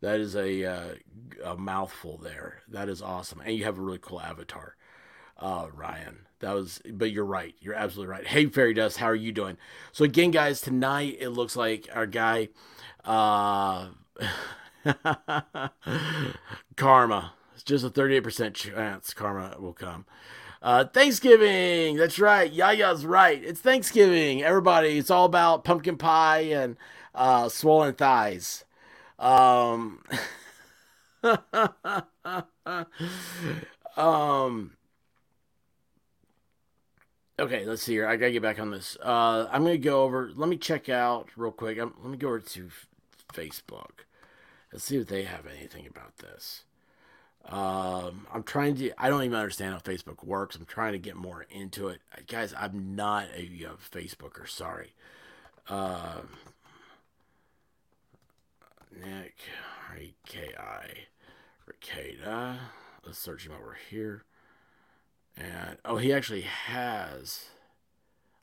That 0.00 0.20
is 0.20 0.36
a, 0.36 0.64
uh, 0.64 0.94
a 1.44 1.56
mouthful 1.56 2.18
there. 2.18 2.62
That 2.68 2.88
is 2.88 3.02
awesome, 3.02 3.40
and 3.44 3.56
you 3.56 3.64
have 3.64 3.78
a 3.78 3.82
really 3.82 3.98
cool 4.00 4.20
avatar, 4.20 4.76
uh, 5.38 5.66
Ryan. 5.72 6.26
That 6.40 6.52
was, 6.54 6.80
but 6.92 7.10
you're 7.10 7.24
right. 7.24 7.54
You're 7.60 7.74
absolutely 7.74 8.12
right. 8.12 8.26
Hey, 8.26 8.46
Fairy 8.46 8.74
Dust, 8.74 8.98
how 8.98 9.06
are 9.06 9.14
you 9.14 9.32
doing? 9.32 9.56
So 9.90 10.04
again, 10.04 10.30
guys, 10.30 10.60
tonight 10.60 11.16
it 11.18 11.30
looks 11.30 11.56
like 11.56 11.88
our 11.92 12.06
guy, 12.06 12.50
uh, 13.04 13.88
Karma. 16.76 17.32
It's 17.54 17.64
just 17.64 17.84
a 17.84 17.90
38% 17.90 18.54
chance 18.54 19.12
Karma 19.14 19.56
will 19.58 19.72
come. 19.72 20.06
Uh, 20.62 20.84
Thanksgiving. 20.84 21.96
That's 21.96 22.18
right. 22.18 22.52
Yaya's 22.52 23.04
right. 23.04 23.42
It's 23.42 23.60
Thanksgiving. 23.60 24.42
Everybody, 24.42 24.98
it's 24.98 25.10
all 25.10 25.24
about 25.24 25.64
pumpkin 25.64 25.96
pie 25.96 26.40
and 26.40 26.76
uh, 27.14 27.48
swollen 27.48 27.94
thighs. 27.94 28.64
Um, 29.18 30.02
um, 33.96 34.72
Okay, 37.40 37.64
let's 37.64 37.84
see 37.84 37.92
here. 37.92 38.08
I 38.08 38.16
gotta 38.16 38.32
get 38.32 38.42
back 38.42 38.58
on 38.58 38.72
this. 38.72 38.96
Uh, 39.00 39.46
I'm 39.52 39.62
gonna 39.62 39.78
go 39.78 40.02
over. 40.02 40.32
Let 40.34 40.48
me 40.48 40.56
check 40.56 40.88
out 40.88 41.28
real 41.36 41.52
quick. 41.52 41.78
I'm, 41.78 41.94
let 42.02 42.10
me 42.10 42.16
go 42.16 42.28
over 42.28 42.40
to 42.40 42.68
Facebook. 43.32 44.02
Let's 44.72 44.84
see 44.84 44.96
if 44.96 45.06
they 45.06 45.22
have 45.22 45.46
anything 45.46 45.86
about 45.86 46.18
this. 46.18 46.64
Um, 47.46 48.26
I'm 48.34 48.42
trying 48.42 48.74
to. 48.76 48.90
I 48.98 49.08
don't 49.08 49.22
even 49.22 49.38
understand 49.38 49.72
how 49.72 49.78
Facebook 49.78 50.24
works. 50.24 50.56
I'm 50.56 50.64
trying 50.64 50.94
to 50.94 50.98
get 50.98 51.14
more 51.14 51.46
into 51.48 51.86
it, 51.86 52.00
guys. 52.26 52.52
I'm 52.58 52.96
not 52.96 53.28
a, 53.36 53.42
a 53.42 53.76
Facebooker. 53.76 54.48
Sorry. 54.48 54.94
Uh, 55.68 56.22
Nick 58.98 59.36
K 60.26 60.52
I 60.58 61.06
Rekieta. 61.68 62.58
Let's 63.04 63.18
search 63.18 63.46
him 63.46 63.52
over 63.52 63.76
here. 63.90 64.24
And 65.36 65.78
oh, 65.84 65.96
he 65.96 66.12
actually 66.12 66.42
has. 66.42 67.46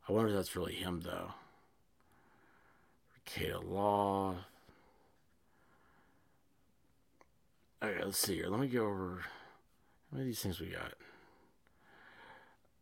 I 0.08 0.12
wonder 0.12 0.30
if 0.30 0.36
that's 0.36 0.56
really 0.56 0.76
him 0.76 1.02
though. 1.02 1.32
Rekieta 3.28 3.64
Law. 3.68 4.36
Okay, 7.84 8.04
let's 8.04 8.18
see 8.18 8.36
here. 8.36 8.48
Let 8.48 8.60
me 8.60 8.68
go 8.68 8.86
over. 8.86 9.26
How 10.12 10.18
many 10.18 10.24
of 10.24 10.28
these 10.28 10.40
things 10.40 10.60
we 10.60 10.68
got? 10.68 10.94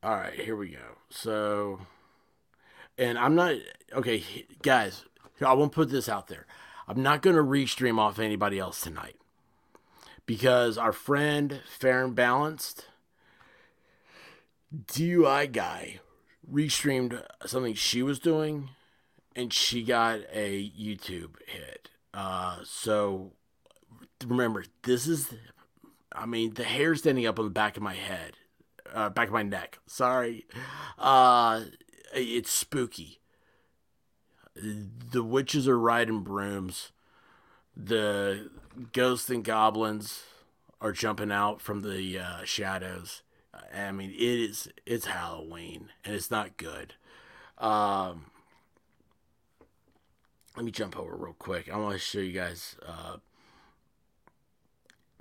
All 0.03 0.15
right, 0.15 0.33
here 0.33 0.55
we 0.55 0.69
go. 0.69 0.97
So, 1.09 1.79
and 2.97 3.17
I'm 3.17 3.35
not 3.35 3.55
okay, 3.93 4.23
guys. 4.61 5.05
I 5.41 5.53
won't 5.53 5.71
put 5.71 5.89
this 5.89 6.07
out 6.07 6.27
there. 6.27 6.45
I'm 6.87 7.01
not 7.01 7.21
going 7.21 7.35
to 7.35 7.43
restream 7.43 7.97
off 7.97 8.19
anybody 8.19 8.59
else 8.59 8.81
tonight 8.81 9.15
because 10.25 10.77
our 10.77 10.93
friend 10.93 11.61
Fair 11.67 12.03
and 12.03 12.15
Balanced 12.15 12.87
DUI 14.75 15.51
guy 15.51 15.99
restreamed 16.51 17.23
something 17.45 17.73
she 17.73 18.01
was 18.01 18.19
doing 18.19 18.69
and 19.35 19.53
she 19.53 19.83
got 19.83 20.19
a 20.31 20.69
YouTube 20.69 21.35
hit. 21.47 21.89
Uh, 22.13 22.57
so 22.63 23.31
remember, 24.25 24.65
this 24.83 25.07
is, 25.07 25.33
I 26.13 26.25
mean, 26.25 26.53
the 26.53 26.63
hair 26.63 26.95
standing 26.95 27.25
up 27.25 27.39
on 27.39 27.45
the 27.45 27.51
back 27.51 27.77
of 27.77 27.83
my 27.83 27.95
head, 27.95 28.33
uh, 28.93 29.09
back 29.09 29.27
of 29.27 29.33
my 29.33 29.43
neck. 29.43 29.79
Sorry. 29.87 30.45
Uh, 30.99 31.63
it's 32.13 32.51
spooky. 32.51 33.19
The 34.55 35.23
witches 35.23 35.67
are 35.67 35.79
riding 35.79 36.21
brooms. 36.21 36.91
The 37.75 38.49
ghosts 38.91 39.29
and 39.29 39.43
goblins 39.43 40.23
are 40.79 40.91
jumping 40.91 41.31
out 41.31 41.61
from 41.61 41.81
the 41.81 42.19
uh, 42.19 42.43
shadows. 42.43 43.23
I 43.73 43.91
mean, 43.91 44.11
it 44.11 44.21
is 44.21 44.69
it's 44.85 45.05
Halloween 45.05 45.89
and 46.03 46.15
it's 46.15 46.29
not 46.31 46.57
good. 46.57 46.93
Um, 47.57 48.25
let 50.55 50.65
me 50.65 50.71
jump 50.71 50.97
over 50.97 51.15
real 51.15 51.35
quick. 51.37 51.71
I 51.71 51.77
want 51.77 51.93
to 51.93 51.99
show 51.99 52.19
you 52.19 52.33
guys 52.33 52.75
uh, 52.85 53.17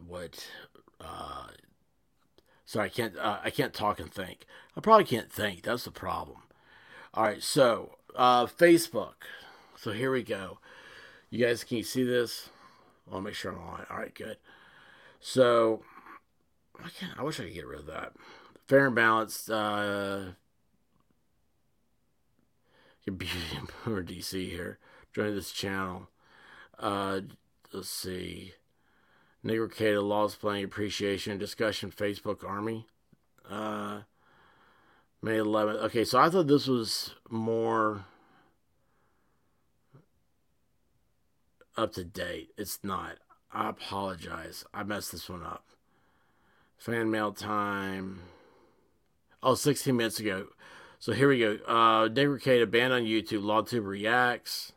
what. 0.06 0.46
Uh, 1.00 1.48
sorry, 2.64 2.86
I 2.86 2.88
can't. 2.90 3.16
Uh, 3.16 3.38
I 3.42 3.50
can't 3.50 3.72
talk 3.72 3.98
and 3.98 4.12
think. 4.12 4.46
I 4.76 4.80
probably 4.80 5.04
can't 5.04 5.32
think. 5.32 5.62
That's 5.62 5.84
the 5.84 5.90
problem. 5.90 6.38
All 7.14 7.24
right, 7.24 7.42
so 7.42 7.96
uh, 8.16 8.46
Facebook. 8.46 9.14
So 9.76 9.92
here 9.92 10.12
we 10.12 10.22
go. 10.22 10.58
You 11.30 11.44
guys, 11.44 11.64
can 11.64 11.78
you 11.78 11.82
see 11.82 12.04
this? 12.04 12.50
I'll 13.10 13.20
make 13.20 13.34
sure 13.34 13.52
I'm 13.52 13.58
on. 13.58 13.86
All 13.90 13.96
right, 13.96 14.14
good. 14.14 14.36
So 15.20 15.82
I 16.78 16.88
can't. 16.88 17.18
I 17.18 17.22
wish 17.22 17.40
I 17.40 17.44
could 17.44 17.54
get 17.54 17.66
rid 17.66 17.80
of 17.80 17.86
that. 17.86 18.12
Fair 18.66 18.86
and 18.86 18.94
balanced. 18.94 19.50
Uh, 19.50 20.32
or 23.86 24.02
DC 24.02 24.50
here. 24.50 24.78
Join 25.12 25.34
this 25.34 25.52
channel. 25.52 26.08
Uh, 26.78 27.20
let's 27.72 27.88
see. 27.88 28.54
Negro 29.44 29.74
the 29.76 30.00
Laws 30.00 30.36
Playing 30.36 30.64
Appreciation 30.64 31.36
Discussion 31.38 31.90
Facebook 31.90 32.48
Army. 32.48 32.86
Uh, 33.48 34.02
May 35.22 35.36
11th. 35.36 35.76
Okay, 35.84 36.04
so 36.04 36.18
I 36.18 36.28
thought 36.28 36.48
this 36.48 36.66
was 36.66 37.14
more 37.30 38.04
up 41.76 41.92
to 41.92 42.04
date. 42.04 42.50
It's 42.58 42.80
not. 42.82 43.18
I 43.52 43.68
apologize. 43.68 44.64
I 44.74 44.82
messed 44.82 45.12
this 45.12 45.28
one 45.28 45.44
up. 45.44 45.64
Fan 46.76 47.10
mail 47.10 47.32
time. 47.32 48.22
Oh, 49.42 49.54
16 49.54 49.96
minutes 49.96 50.18
ago. 50.18 50.48
So 50.98 51.12
here 51.12 51.28
we 51.28 51.38
go. 51.38 51.58
Uh, 51.68 52.08
Negro 52.08 52.62
a 52.62 52.66
banned 52.66 52.92
on 52.92 53.02
YouTube. 53.02 53.42
LawTube 53.42 53.86
reacts. 53.86 54.72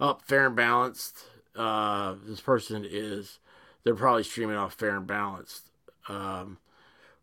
Up, 0.00 0.20
oh, 0.20 0.24
fair 0.26 0.46
and 0.46 0.56
balanced. 0.56 1.24
Uh, 1.54 2.16
this 2.24 2.40
person 2.40 2.84
is. 2.88 3.38
They're 3.84 3.94
probably 3.94 4.24
streaming 4.24 4.56
off 4.56 4.74
fair 4.74 4.96
and 4.96 5.06
balanced. 5.06 5.70
Um, 6.08 6.58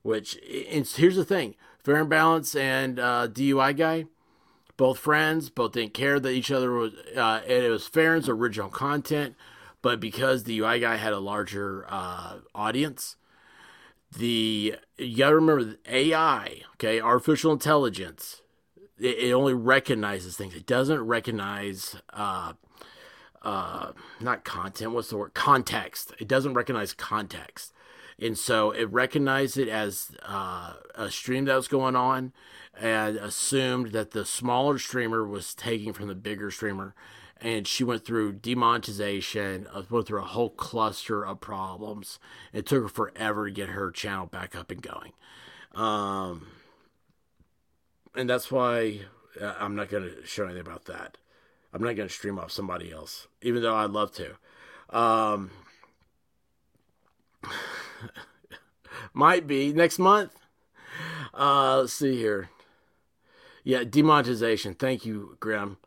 which, 0.03 0.37
it's, 0.41 0.95
here's 0.95 1.17
the 1.17 1.25
thing 1.25 1.55
Fair 1.83 1.95
and 1.95 2.09
Balance 2.09 2.55
and 2.55 2.99
uh, 2.99 3.27
DUI 3.27 3.75
guy, 3.75 4.05
both 4.77 4.99
friends, 4.99 5.49
both 5.49 5.73
didn't 5.73 5.93
care 5.93 6.19
that 6.19 6.31
each 6.31 6.51
other 6.51 6.71
was, 6.71 6.93
uh, 7.15 7.41
and 7.43 7.63
it 7.63 7.69
was 7.69 7.87
Farron's 7.87 8.29
original 8.29 8.69
content, 8.69 9.35
but 9.81 9.99
because 9.99 10.43
DUI 10.43 10.81
guy 10.81 10.97
had 10.97 11.13
a 11.13 11.19
larger 11.19 11.85
uh, 11.89 12.39
audience, 12.53 13.15
the 14.17 14.75
you 14.97 15.17
gotta 15.17 15.35
remember 15.35 15.75
AI, 15.87 16.61
okay, 16.73 16.99
artificial 16.99 17.51
intelligence, 17.51 18.41
it, 18.99 19.17
it 19.19 19.31
only 19.31 19.53
recognizes 19.53 20.35
things. 20.35 20.55
It 20.55 20.65
doesn't 20.65 21.01
recognize 21.01 21.95
uh, 22.11 22.53
uh, 23.41 23.91
not 24.19 24.43
content. 24.43 24.91
What's 24.91 25.09
the 25.09 25.17
word? 25.17 25.33
Context. 25.33 26.13
It 26.19 26.27
doesn't 26.27 26.55
recognize 26.55 26.93
context 26.93 27.73
and 28.21 28.37
so 28.37 28.71
it 28.71 28.91
recognized 28.91 29.57
it 29.57 29.69
as 29.69 30.11
uh, 30.23 30.73
a 30.95 31.09
stream 31.09 31.45
that 31.45 31.55
was 31.55 31.67
going 31.67 31.95
on 31.95 32.33
and 32.79 33.17
assumed 33.17 33.91
that 33.91 34.11
the 34.11 34.25
smaller 34.25 34.77
streamer 34.77 35.25
was 35.25 35.53
taking 35.53 35.93
from 35.93 36.07
the 36.07 36.15
bigger 36.15 36.51
streamer. 36.51 36.95
And 37.41 37.65
she 37.65 37.85
went 37.85 38.05
through 38.05 38.33
demonetization 38.33 39.65
went 39.89 40.07
through 40.07 40.21
a 40.21 40.25
whole 40.25 40.49
cluster 40.49 41.25
of 41.25 41.39
problems. 41.39 42.19
It 42.51 42.65
took 42.65 42.83
her 42.83 42.89
forever 42.89 43.45
to 43.45 43.51
get 43.51 43.69
her 43.69 43.91
channel 43.91 44.25
back 44.25 44.55
up 44.55 44.71
and 44.71 44.81
going. 44.81 45.13
Um, 45.73 46.47
and 48.15 48.29
that's 48.29 48.51
why 48.51 49.01
uh, 49.39 49.53
i'm 49.59 49.75
not 49.75 49.87
going 49.87 50.03
to 50.03 50.25
show 50.25 50.45
anything 50.45 50.61
about 50.61 50.85
that. 50.85 51.17
I'm 51.73 51.81
not 51.81 51.95
going 51.95 52.09
to 52.09 52.13
stream 52.13 52.39
off 52.39 52.51
somebody 52.51 52.91
else 52.91 53.27
even 53.41 53.61
though 53.61 53.75
i'd 53.75 53.91
love 53.91 54.11
to. 54.13 54.35
Um, 54.89 55.51
Might 59.13 59.47
be 59.47 59.73
next 59.73 59.99
month. 59.99 60.31
Uh, 61.33 61.79
let's 61.79 61.93
see 61.93 62.17
here. 62.17 62.49
Yeah, 63.63 63.83
demonetization. 63.83 64.73
Thank 64.73 65.05
you, 65.05 65.37
Grim. 65.39 65.77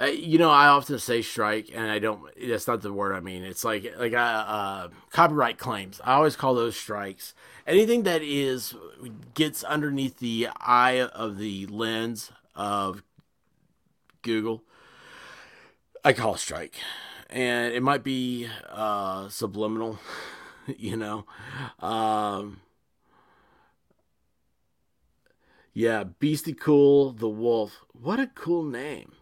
Uh, 0.00 0.06
you 0.06 0.38
know, 0.38 0.50
I 0.50 0.66
often 0.66 0.98
say 0.98 1.22
strike, 1.22 1.70
and 1.72 1.88
I 1.88 2.00
don't. 2.00 2.22
That's 2.48 2.66
not 2.66 2.82
the 2.82 2.92
word 2.92 3.14
I 3.14 3.20
mean. 3.20 3.44
It's 3.44 3.64
like 3.64 3.94
like 3.96 4.12
uh, 4.12 4.16
uh, 4.16 4.88
copyright 5.10 5.56
claims. 5.56 6.00
I 6.02 6.14
always 6.14 6.34
call 6.34 6.54
those 6.54 6.76
strikes. 6.76 7.32
Anything 7.66 8.02
that 8.02 8.20
is 8.22 8.74
gets 9.34 9.62
underneath 9.62 10.18
the 10.18 10.48
eye 10.60 11.00
of 11.00 11.38
the 11.38 11.66
lens 11.66 12.32
of 12.56 13.04
Google, 14.22 14.64
I 16.04 16.12
call 16.12 16.34
a 16.34 16.38
strike, 16.38 16.74
and 17.30 17.72
it 17.72 17.82
might 17.82 18.02
be 18.02 18.48
uh, 18.70 19.28
subliminal. 19.28 20.00
you 20.78 20.96
know. 20.96 21.24
Um, 21.80 22.60
yeah, 25.72 26.04
Beastie 26.04 26.54
Cool, 26.54 27.12
the 27.12 27.28
Wolf. 27.28 27.84
What 27.92 28.20
a 28.20 28.28
cool 28.28 28.64
name. 28.64 29.12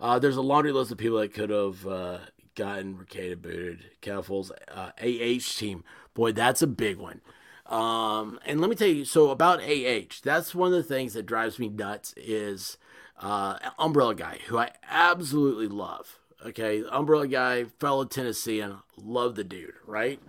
Uh, 0.00 0.18
there's 0.18 0.36
a 0.36 0.42
laundry 0.42 0.72
list 0.72 0.92
of 0.92 0.98
people 0.98 1.18
that 1.18 1.32
could 1.32 1.50
have 1.50 1.86
uh, 1.86 2.18
gotten 2.54 2.96
Rekieta 2.96 3.40
booted. 3.40 3.84
Keffals, 4.02 4.50
uh, 4.70 4.90
AH 5.00 5.58
team. 5.58 5.84
Boy, 6.12 6.32
that's 6.32 6.62
a 6.62 6.66
big 6.66 6.98
one. 6.98 7.20
Um, 7.66 8.38
and 8.44 8.60
let 8.60 8.68
me 8.68 8.76
tell 8.76 8.88
you, 8.88 9.04
so 9.06 9.30
about 9.30 9.62
AH, 9.62 10.20
that's 10.22 10.54
one 10.54 10.68
of 10.68 10.74
the 10.74 10.82
things 10.82 11.14
that 11.14 11.24
drives 11.24 11.58
me 11.58 11.68
nuts 11.68 12.12
is 12.16 12.76
uh, 13.18 13.58
Umbrella 13.78 14.14
Guy, 14.14 14.40
who 14.48 14.58
I 14.58 14.72
absolutely 14.88 15.68
love. 15.68 16.18
Okay, 16.44 16.84
Umbrella 16.90 17.26
Guy, 17.26 17.64
fellow 17.80 18.04
Tennessean, 18.04 18.76
love 18.98 19.34
the 19.34 19.44
dude, 19.44 19.72
right? 19.86 20.20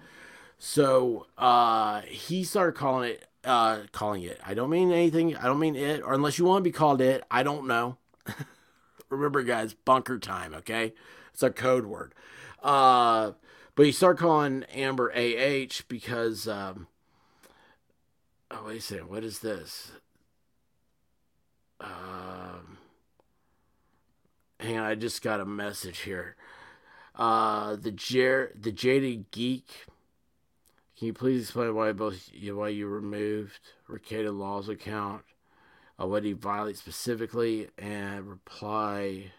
So 0.57 1.27
uh, 1.37 2.01
he 2.01 2.43
started 2.43 2.75
calling 2.75 3.11
it, 3.11 3.25
uh, 3.43 3.81
calling 3.91 4.23
it. 4.23 4.39
I 4.45 4.53
don't 4.53 4.69
mean 4.69 4.91
anything. 4.91 5.35
I 5.35 5.43
don't 5.43 5.59
mean 5.59 5.75
it, 5.75 6.01
or 6.01 6.13
unless 6.13 6.39
you 6.39 6.45
want 6.45 6.63
to 6.63 6.69
be 6.69 6.71
called 6.71 7.01
it, 7.01 7.23
I 7.29 7.43
don't 7.43 7.67
know. 7.67 7.97
Remember, 9.09 9.43
guys, 9.43 9.73
bunker 9.73 10.17
time. 10.17 10.53
Okay, 10.53 10.93
it's 11.33 11.43
a 11.43 11.51
code 11.51 11.85
word. 11.85 12.13
Uh, 12.63 13.33
but 13.75 13.85
he 13.85 13.91
started 13.91 14.19
calling 14.19 14.63
Amber 14.73 15.11
AH 15.11 15.81
because. 15.87 16.47
Um, 16.47 16.87
oh 18.51 18.63
wait 18.67 18.77
a 18.77 18.81
second. 18.81 19.09
What 19.09 19.23
is 19.23 19.39
this? 19.39 19.91
Um, 21.79 22.77
hang 24.59 24.77
on, 24.77 24.85
I 24.85 24.95
just 24.95 25.21
got 25.21 25.39
a 25.39 25.45
message 25.45 25.99
here. 25.99 26.35
Uh, 27.13 27.75
the 27.75 27.91
Jer- 27.91 28.51
the 28.59 28.71
jaded 28.71 29.31
geek 29.31 29.85
can 30.97 31.07
you 31.07 31.13
please 31.13 31.41
explain 31.41 31.75
why 31.75 31.91
both 31.91 32.29
why 32.33 32.69
you 32.69 32.87
removed 32.87 33.59
Rekieta 33.89 34.37
Law's 34.37 34.69
account, 34.69 35.23
uh, 35.99 36.07
what 36.07 36.23
he 36.23 36.31
violates 36.31 36.79
specifically, 36.79 37.69
and 37.77 38.27
reply. 38.29 39.31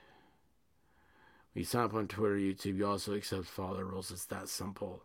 When 1.52 1.60
you 1.60 1.64
sign 1.64 1.84
up 1.84 1.94
on 1.94 2.08
Twitter, 2.08 2.36
YouTube, 2.36 2.76
you 2.76 2.86
also 2.86 3.14
accept 3.14 3.46
follow 3.46 3.76
the 3.76 3.84
rules. 3.84 4.10
It's 4.10 4.26
that 4.26 4.50
simple. 4.50 5.02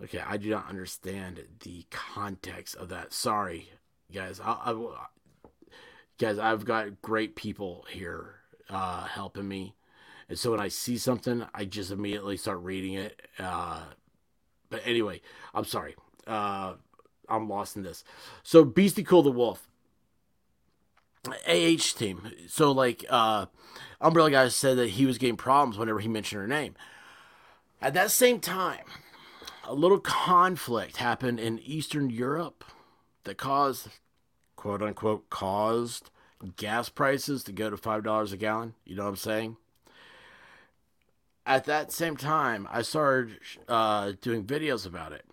Okay, 0.00 0.22
I 0.24 0.36
do 0.36 0.50
not 0.50 0.68
understand 0.68 1.42
the 1.64 1.84
context 1.90 2.76
of 2.76 2.88
that. 2.90 3.12
Sorry, 3.12 3.70
guys. 4.14 4.40
I, 4.40 4.52
I 4.52 5.06
guys, 6.18 6.38
I've 6.38 6.64
got 6.64 7.02
great 7.02 7.34
people 7.34 7.84
here 7.90 8.36
uh, 8.70 9.06
helping 9.06 9.48
me, 9.48 9.74
and 10.28 10.38
so 10.38 10.52
when 10.52 10.60
I 10.60 10.68
see 10.68 10.98
something, 10.98 11.44
I 11.52 11.64
just 11.64 11.90
immediately 11.90 12.36
start 12.36 12.60
reading 12.60 12.94
it. 12.94 13.20
Uh, 13.40 13.80
but 14.70 14.82
anyway, 14.84 15.20
I'm 15.54 15.64
sorry. 15.64 15.96
Uh, 16.26 16.74
I'm 17.28 17.48
lost 17.48 17.76
in 17.76 17.82
this. 17.82 18.04
So 18.42 18.64
Beastie 18.64 19.04
Cool 19.04 19.22
the 19.22 19.30
Wolf. 19.30 19.68
AH 21.46 21.94
team. 21.96 22.32
So 22.46 22.72
like 22.72 23.04
uh 23.10 23.46
Umbrella 24.00 24.30
guy 24.30 24.48
said 24.48 24.78
that 24.78 24.90
he 24.90 25.04
was 25.04 25.18
getting 25.18 25.36
problems 25.36 25.76
whenever 25.76 26.00
he 26.00 26.08
mentioned 26.08 26.40
her 26.40 26.46
name. 26.46 26.74
At 27.82 27.94
that 27.94 28.10
same 28.10 28.40
time, 28.40 28.84
a 29.64 29.74
little 29.74 29.98
conflict 29.98 30.96
happened 30.96 31.38
in 31.38 31.58
Eastern 31.58 32.08
Europe 32.10 32.64
that 33.24 33.36
caused 33.36 33.88
quote 34.56 34.82
unquote 34.82 35.28
caused 35.28 36.10
gas 36.56 36.88
prices 36.88 37.42
to 37.44 37.52
go 37.52 37.68
to 37.68 37.76
five 37.76 38.04
dollars 38.04 38.32
a 38.32 38.36
gallon. 38.36 38.74
You 38.84 38.96
know 38.96 39.02
what 39.02 39.10
I'm 39.10 39.16
saying? 39.16 39.56
At 41.48 41.64
that 41.64 41.90
same 41.90 42.14
time, 42.14 42.68
I 42.70 42.82
started 42.82 43.38
uh, 43.68 44.12
doing 44.20 44.44
videos 44.44 44.84
about 44.84 45.12
it. 45.12 45.24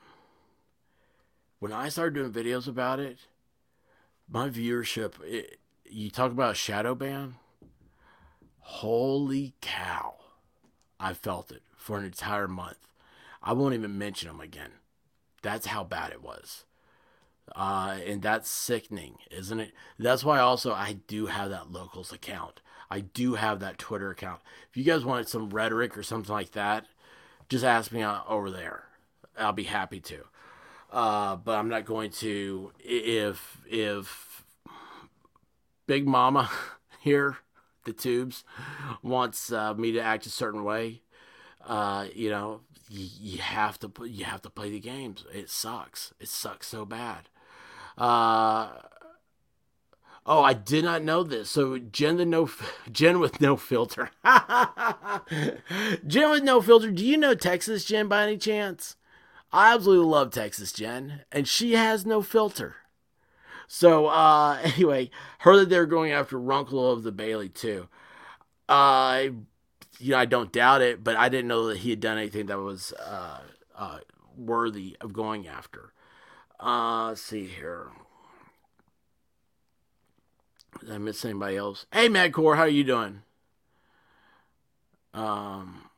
When 1.60 1.74
I 1.74 1.90
started 1.90 2.14
doing 2.16 2.32
videos 2.32 2.70
about 2.70 3.02
it, 3.02 3.18
my 4.30 4.50
viewership, 4.50 5.16
it, 5.26 5.60
you 5.84 6.10
talk 6.10 6.32
about 6.32 6.52
a 6.52 6.56
shadow 6.56 6.96
ban. 6.96 7.36
Holy 8.60 9.56
cow. 9.60 10.16
I 11.02 11.14
felt 11.14 11.52
it 11.52 11.64
for 11.76 11.98
an 11.98 12.06
entire 12.06 12.48
month. 12.48 12.88
I 13.44 13.52
won't 13.52 13.76
even 13.76 13.98
mention 13.98 14.30
them 14.30 14.40
again. 14.40 14.72
That's 15.42 15.66
how 15.66 15.84
bad 15.84 16.14
it 16.14 16.24
was. 16.24 16.64
Uh, 17.54 17.98
and 18.08 18.22
that's 18.22 18.50
sickening, 18.50 19.18
isn't 19.32 19.60
it? 19.60 19.74
That's 20.00 20.24
why 20.24 20.40
also 20.40 20.72
I 20.72 20.94
do 21.08 21.26
have 21.26 21.50
that 21.50 21.74
locals 21.74 22.14
account. 22.14 22.62
I 22.90 23.02
do 23.02 23.36
have 23.36 23.60
that 23.60 23.78
Twitter 23.78 24.12
account. 24.12 24.42
If 24.70 24.78
you 24.78 24.84
guys 24.84 25.06
want 25.06 25.28
some 25.28 25.50
rhetoric 25.50 25.98
or 25.98 26.04
something 26.04 26.34
like 26.34 26.52
that, 26.52 26.86
just 27.50 27.64
ask 27.64 27.92
me 27.92 28.04
over 28.04 28.52
there. 28.52 28.86
I'll 29.38 29.54
be 29.54 29.64
happy 29.64 30.00
to. 30.02 30.24
Uh, 30.92 31.36
but 31.36 31.58
I'm 31.58 31.70
not 31.70 31.86
going 31.86 32.12
to 32.12 32.72
if 32.80 33.58
if 33.68 34.44
Big 35.88 36.08
Mama 36.08 36.50
here, 37.02 37.38
the 37.86 37.94
tubes, 37.94 38.44
wants 39.02 39.52
uh, 39.52 39.74
me 39.74 39.92
to 39.92 40.00
act 40.00 40.26
a 40.26 40.30
certain 40.30 40.64
way. 40.64 41.02
Uh, 41.66 42.06
you 42.14 42.30
know, 42.30 42.62
you, 42.90 43.08
you 43.20 43.38
have 43.40 43.80
to 43.80 43.90
put 43.90 44.10
you 44.10 44.26
have 44.26 44.42
to 44.44 44.50
play 44.50 44.70
the 44.70 44.80
games. 44.80 45.26
It 45.34 45.50
sucks. 45.50 46.14
It 46.20 46.30
sucks 46.30 46.68
so 46.68 46.86
bad. 46.86 47.30
Uh, 47.98 48.70
oh, 50.26 50.42
I 50.42 50.54
did 50.54 50.84
not 50.84 51.04
know 51.04 51.24
this. 51.24 51.50
So 51.50 51.78
Jen 51.78 52.18
the 52.18 52.26
no 52.26 52.50
Jen 52.92 53.20
with 53.20 53.42
no 53.42 53.56
filter. 53.56 54.12
Jen 56.08 56.32
with 56.32 56.44
no 56.44 56.62
filter. 56.62 56.92
Do 56.92 57.06
you 57.06 57.18
know 57.18 57.36
Texas 57.36 57.86
Jen 57.86 58.08
by 58.08 58.24
any 58.24 58.38
chance? 58.38 58.96
I 59.52 59.74
absolutely 59.74 60.06
love 60.08 60.32
Texas 60.32 60.72
Jen, 60.74 61.22
and 61.32 61.48
she 61.48 61.74
has 61.74 62.06
no 62.06 62.22
filter. 62.22 62.76
So 63.68 64.08
uh, 64.08 64.60
anyway, 64.64 65.10
heard 65.40 65.58
that 65.58 65.70
they're 65.70 65.86
going 65.86 66.12
after 66.12 66.40
Runkle 66.40 66.92
of 66.92 67.04
the 67.04 67.12
Bailey 67.12 67.50
too. 67.50 67.88
Uh, 68.68 69.24
you 70.00 70.12
know, 70.12 70.18
I 70.18 70.26
don't 70.26 70.52
doubt 70.52 70.82
it, 70.82 71.04
but 71.04 71.16
I 71.16 71.30
didn't 71.30 71.48
know 71.48 71.68
that 71.68 71.78
he 71.78 71.92
had 71.92 72.00
done 72.00 72.18
anything 72.18 72.48
that 72.48 72.60
was 72.60 72.94
uh, 72.94 73.40
uh, 73.78 74.00
worthy 74.36 74.98
of 75.00 75.14
going 75.14 75.48
after. 75.48 75.94
Uh, 76.60 77.10
let's 77.10 77.22
see 77.22 77.46
here. 77.46 77.92
Did 80.86 80.94
I 80.94 80.98
miss 81.00 81.26
anybody 81.26 81.58
else? 81.58 81.88
Hey, 81.92 82.10
Madcore, 82.10 82.56
how 82.56 82.64
are 82.64 82.68
you 82.68 82.84
doing? 82.84 83.24
Um, 85.16 85.90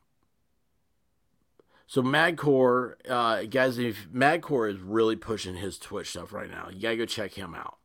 so 1.88 2.02
Madcore, 2.02 2.94
uh, 3.10 3.44
guys, 3.44 3.78
if 3.78 4.08
Madcore 4.14 4.72
is 4.72 4.80
really 4.80 5.18
pushing 5.18 5.56
his 5.56 5.78
Twitch 5.78 6.12
stuff 6.12 6.32
right 6.32 6.50
now, 6.50 6.70
you 6.72 6.82
gotta 6.82 6.96
go 6.96 7.06
check 7.06 7.34
him 7.34 7.54
out. 7.54 7.80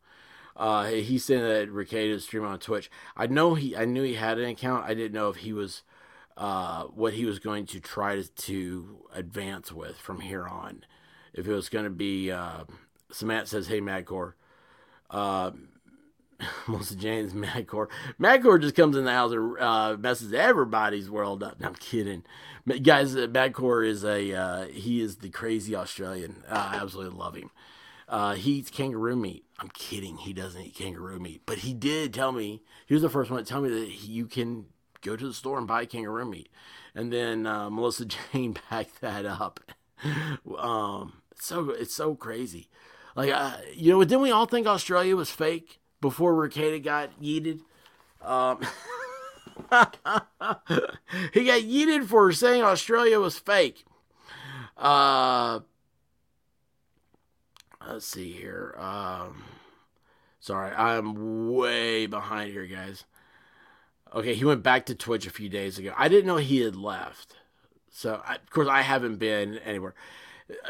Uh, 0.56 0.84
he's 0.86 1.24
saying 1.24 1.40
that 1.40 1.92
is 1.92 2.22
streaming 2.22 2.50
on 2.50 2.60
Twitch. 2.60 2.88
I 3.16 3.26
know 3.26 3.54
he, 3.54 3.76
I 3.76 3.84
knew 3.84 4.04
he 4.04 4.14
had 4.14 4.38
an 4.38 4.48
account. 4.48 4.84
I 4.84 4.94
didn't 4.94 5.14
know 5.14 5.28
if 5.28 5.36
he 5.36 5.52
was, 5.52 5.82
uh, 6.36 6.84
what 6.84 7.14
he 7.14 7.24
was 7.24 7.40
going 7.40 7.66
to 7.66 7.80
try 7.80 8.14
to, 8.14 8.28
to 8.28 9.06
advance 9.12 9.72
with 9.72 9.96
from 9.96 10.20
here 10.20 10.46
on. 10.46 10.84
If 11.34 11.48
it 11.48 11.52
was 11.52 11.68
going 11.68 11.84
to 11.84 11.90
be, 11.90 12.30
uh, 12.30 12.64
Samantha 13.10 13.48
says, 13.48 13.66
"Hey, 13.66 13.80
Madcore." 13.80 14.34
Uh, 15.10 15.52
Melissa 16.68 16.96
James, 16.96 17.32
Madcore. 17.32 17.88
Madcore 18.20 18.60
just 18.60 18.74
comes 18.74 18.96
in 18.96 19.04
the 19.04 19.12
house 19.12 19.32
and 19.32 19.58
uh, 19.58 19.96
messes 19.98 20.32
everybody's 20.32 21.10
world 21.10 21.42
up. 21.42 21.60
No, 21.60 21.68
I'm 21.68 21.74
kidding, 21.74 22.24
guys. 22.82 23.14
Uh, 23.14 23.26
Madcore 23.26 23.86
is 23.86 24.04
a 24.04 24.34
uh, 24.34 24.66
he 24.66 25.00
is 25.00 25.16
the 25.16 25.30
crazy 25.30 25.74
Australian. 25.74 26.42
I 26.48 26.78
absolutely 26.80 27.18
love 27.18 27.36
him. 27.36 27.50
Uh, 28.08 28.34
he 28.34 28.52
eats 28.52 28.70
kangaroo 28.70 29.16
meat. 29.16 29.44
I'm 29.58 29.70
kidding. 29.70 30.18
He 30.18 30.32
doesn't 30.32 30.60
eat 30.60 30.74
kangaroo 30.74 31.18
meat, 31.18 31.42
but 31.46 31.58
he 31.58 31.72
did 31.72 32.12
tell 32.12 32.32
me 32.32 32.62
he 32.86 32.94
was 32.94 33.02
the 33.02 33.10
first 33.10 33.30
one 33.30 33.42
to 33.42 33.48
tell 33.48 33.62
me 33.62 33.70
that 33.70 33.88
he, 33.88 34.12
you 34.12 34.26
can 34.26 34.66
go 35.00 35.16
to 35.16 35.26
the 35.26 35.34
store 35.34 35.58
and 35.58 35.66
buy 35.66 35.84
kangaroo 35.86 36.24
meat. 36.24 36.50
And 36.94 37.12
then 37.12 37.46
uh, 37.46 37.70
Melissa 37.70 38.04
Jane 38.32 38.56
backed 38.70 39.00
that 39.00 39.24
up. 39.24 39.60
um, 40.58 41.14
so 41.38 41.70
it's 41.70 41.94
so 41.94 42.14
crazy. 42.14 42.68
Like, 43.14 43.30
uh, 43.30 43.56
you 43.74 43.92
know, 43.92 44.00
didn't 44.04 44.22
we 44.22 44.30
all 44.30 44.46
think 44.46 44.66
Australia 44.66 45.16
was 45.16 45.30
fake 45.30 45.80
before 46.02 46.34
Rekieta 46.34 46.82
got 46.84 47.18
yeeted? 47.18 47.60
Um, 48.20 48.60
he 51.32 51.44
got 51.46 51.62
yeeted 51.62 52.06
for 52.06 52.30
saying 52.32 52.62
Australia 52.62 53.18
was 53.18 53.38
fake. 53.38 53.86
Uh, 54.76 55.60
let's 57.88 58.06
see 58.06 58.32
here. 58.32 58.74
Um, 58.78 59.44
sorry, 60.40 60.72
I'm 60.72 61.54
way 61.54 62.04
behind 62.06 62.52
here, 62.52 62.66
guys. 62.66 63.04
Okay, 64.14 64.34
he 64.34 64.44
went 64.44 64.62
back 64.62 64.84
to 64.86 64.94
Twitch 64.94 65.26
a 65.26 65.30
few 65.30 65.48
days 65.48 65.78
ago. 65.78 65.94
I 65.96 66.08
didn't 66.08 66.26
know 66.26 66.36
he 66.36 66.60
had 66.60 66.76
left. 66.76 67.36
So, 67.90 68.20
I, 68.26 68.34
of 68.34 68.50
course, 68.50 68.68
I 68.68 68.82
haven't 68.82 69.16
been 69.16 69.58
anywhere. 69.58 69.94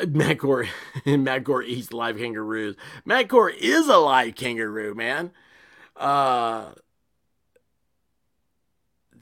Madcore, 0.01 0.69
and 1.05 1.27
Madcore 1.27 1.65
eats 1.65 1.93
live 1.93 2.17
kangaroos. 2.17 2.77
Madcore 3.07 3.55
is 3.55 3.89
a 3.89 3.97
live 3.97 4.35
kangaroo, 4.35 4.95
man. 4.95 5.33
Uh, 5.97 6.73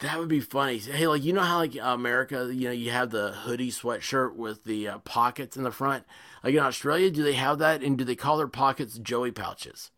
that 0.01 0.19
would 0.19 0.29
be 0.29 0.41
funny. 0.41 0.79
Hey, 0.79 1.07
like 1.07 1.23
you 1.23 1.33
know 1.33 1.43
how 1.43 1.59
like 1.59 1.77
America, 1.81 2.51
you 2.53 2.69
know, 2.69 2.73
you 2.75 2.91
have 2.91 3.11
the 3.11 3.33
hoodie 3.33 3.71
sweatshirt 3.71 4.35
with 4.35 4.65
the 4.65 4.89
uh, 4.89 4.99
pockets 4.99 5.57
in 5.57 5.63
the 5.63 5.71
front. 5.71 6.05
Like 6.43 6.55
in 6.55 6.61
Australia, 6.61 7.11
do 7.11 7.23
they 7.23 7.35
have 7.35 7.59
that? 7.59 7.83
And 7.83 7.99
do 7.99 8.05
they 8.05 8.17
call 8.17 8.39
their 8.39 8.49
pockets 8.49 8.99
joey 8.99 9.31
pouches? 9.31 9.91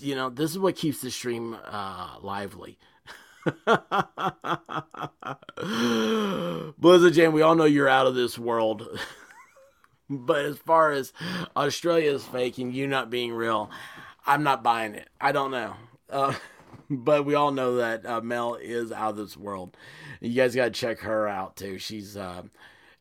You 0.00 0.14
know, 0.14 0.30
this 0.30 0.50
is 0.50 0.58
what 0.58 0.76
keeps 0.76 1.00
the 1.00 1.10
stream 1.10 1.56
uh, 1.64 2.16
lively. 2.20 2.78
Blizzard 6.78 7.14
Jam, 7.14 7.32
we 7.32 7.42
all 7.42 7.54
know 7.54 7.64
you're 7.64 7.88
out 7.88 8.06
of 8.06 8.14
this 8.14 8.38
world. 8.38 8.86
but 10.10 10.44
as 10.44 10.58
far 10.58 10.92
as 10.92 11.12
Australia 11.56 12.12
is 12.12 12.24
fake 12.24 12.58
and 12.58 12.74
you 12.74 12.86
not 12.86 13.10
being 13.10 13.32
real, 13.32 13.70
I'm 14.26 14.42
not 14.42 14.62
buying 14.62 14.94
it. 14.94 15.08
I 15.20 15.32
don't 15.32 15.50
know. 15.50 15.74
Uh, 16.08 16.34
but 16.90 17.24
we 17.24 17.34
all 17.34 17.52
know 17.52 17.76
that 17.76 18.04
uh, 18.04 18.20
Mel 18.20 18.56
is 18.56 18.92
out 18.92 19.10
of 19.10 19.16
this 19.16 19.36
world. 19.36 19.76
You 20.20 20.34
guys 20.34 20.54
got 20.54 20.66
to 20.66 20.70
check 20.70 21.00
her 21.00 21.26
out 21.26 21.56
too. 21.56 21.78
She's 21.78 22.16
uh, 22.16 22.42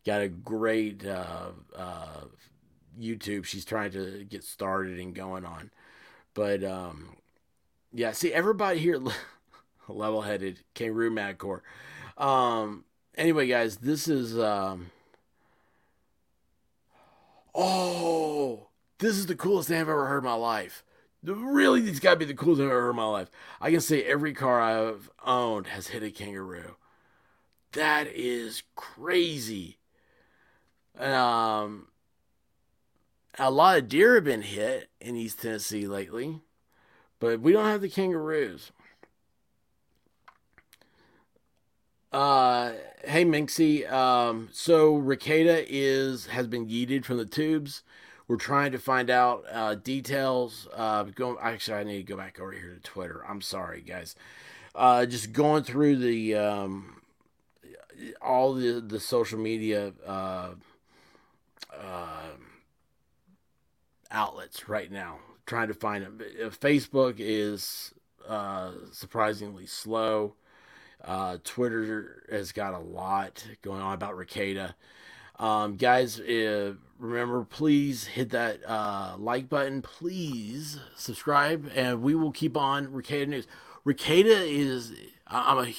got 0.05 0.21
a 0.21 0.29
great 0.29 1.05
uh, 1.05 1.51
uh, 1.75 2.21
YouTube. 2.99 3.45
She's 3.45 3.65
trying 3.65 3.91
to 3.91 4.23
get 4.23 4.43
started 4.43 4.99
and 4.99 5.13
going 5.13 5.45
on. 5.45 5.71
But 6.33 6.63
um, 6.63 7.17
yeah, 7.91 8.11
see, 8.11 8.31
everybody 8.31 8.79
here 8.79 8.99
level 9.93 10.21
headed 10.21 10.59
kangaroo 10.73 11.11
madcore. 11.11 11.61
Um, 12.17 12.85
anyway, 13.17 13.47
guys, 13.47 13.77
this 13.77 14.07
is. 14.07 14.37
Um, 14.37 14.91
oh, 17.55 18.67
this 18.99 19.17
is 19.17 19.25
the 19.25 19.35
coolest 19.35 19.69
thing 19.69 19.79
I've 19.79 19.89
ever 19.89 20.07
heard 20.07 20.19
in 20.19 20.25
my 20.25 20.33
life. 20.33 20.83
Really, 21.23 21.81
it's 21.81 21.99
got 21.99 22.11
to 22.11 22.15
be 22.17 22.25
the 22.25 22.33
coolest 22.33 22.59
thing 22.59 22.67
I've 22.67 22.71
ever 22.71 22.81
heard 22.83 22.89
in 22.91 22.95
my 22.95 23.05
life. 23.05 23.29
I 23.59 23.71
can 23.71 23.81
say 23.81 24.03
every 24.03 24.33
car 24.33 24.61
I've 24.61 25.09
owned 25.25 25.67
has 25.67 25.87
hit 25.87 26.03
a 26.03 26.11
kangaroo. 26.11 26.75
That 27.73 28.07
is 28.07 28.63
crazy. 28.75 29.77
Um, 30.97 31.87
a 33.37 33.51
lot 33.51 33.77
of 33.77 33.87
deer 33.87 34.15
have 34.15 34.23
been 34.23 34.41
hit 34.41 34.89
in 34.99 35.15
East 35.15 35.41
Tennessee 35.41 35.87
lately, 35.87 36.41
but 37.19 37.39
we 37.39 37.53
don't 37.53 37.65
have 37.65 37.81
the 37.81 37.89
kangaroos. 37.89 38.71
Uh, 42.11 42.73
hey 43.03 43.23
Minxie. 43.23 43.89
Um, 43.91 44.49
so 44.51 44.99
Rekieta 44.99 45.65
is 45.67 46.27
has 46.27 46.47
been 46.47 46.67
yeeted 46.67 47.05
from 47.05 47.17
the 47.17 47.25
tubes. 47.25 47.83
We're 48.27 48.37
trying 48.37 48.71
to 48.71 48.79
find 48.79 49.09
out 49.09 49.43
uh, 49.51 49.75
details. 49.75 50.67
Uh, 50.73 51.03
going 51.03 51.37
actually, 51.41 51.77
I 51.77 51.83
need 51.83 51.97
to 51.97 52.03
go 52.03 52.17
back 52.17 52.39
over 52.39 52.51
here 52.51 52.73
to 52.73 52.81
Twitter. 52.81 53.23
I'm 53.27 53.41
sorry, 53.41 53.81
guys. 53.81 54.15
Uh, 54.73 55.05
just 55.05 55.33
going 55.33 55.63
through 55.63 55.97
the 55.97 56.35
um, 56.35 57.01
all 58.21 58.53
the 58.55 58.81
the 58.81 58.99
social 58.99 59.39
media 59.39 59.93
uh, 60.05 60.53
uh, 61.71 62.29
outlets 64.09 64.67
right 64.67 64.91
now, 64.91 65.19
trying 65.45 65.67
to 65.67 65.75
find 65.75 66.03
it. 66.03 66.43
Uh, 66.43 66.49
Facebook 66.49 67.15
is 67.19 67.93
uh, 68.27 68.71
surprisingly 68.91 69.67
slow. 69.67 70.33
Uh, 71.03 71.37
Twitter 71.43 72.23
has 72.29 72.51
got 72.51 72.73
a 72.73 72.79
lot 72.79 73.45
going 73.61 73.81
on 73.81 73.93
about 73.93 74.15
Rekieta. 74.15 74.73
Um, 75.37 75.77
guys, 75.77 76.19
uh, 76.19 76.73
remember, 76.97 77.45
please 77.45 78.07
hit 78.07 78.31
that 78.31 78.59
uh, 78.67 79.15
like 79.17 79.47
button. 79.47 79.81
Please 79.81 80.79
subscribe, 80.95 81.71
and 81.73 82.01
we 82.01 82.13
will 82.15 82.31
keep 82.31 82.57
on 82.57 82.87
Rekieta 82.87 83.27
News. 83.27 83.47
Rekieta 83.85 84.47
is, 84.47 84.93
I'm 85.25 85.57
a, 85.59 85.73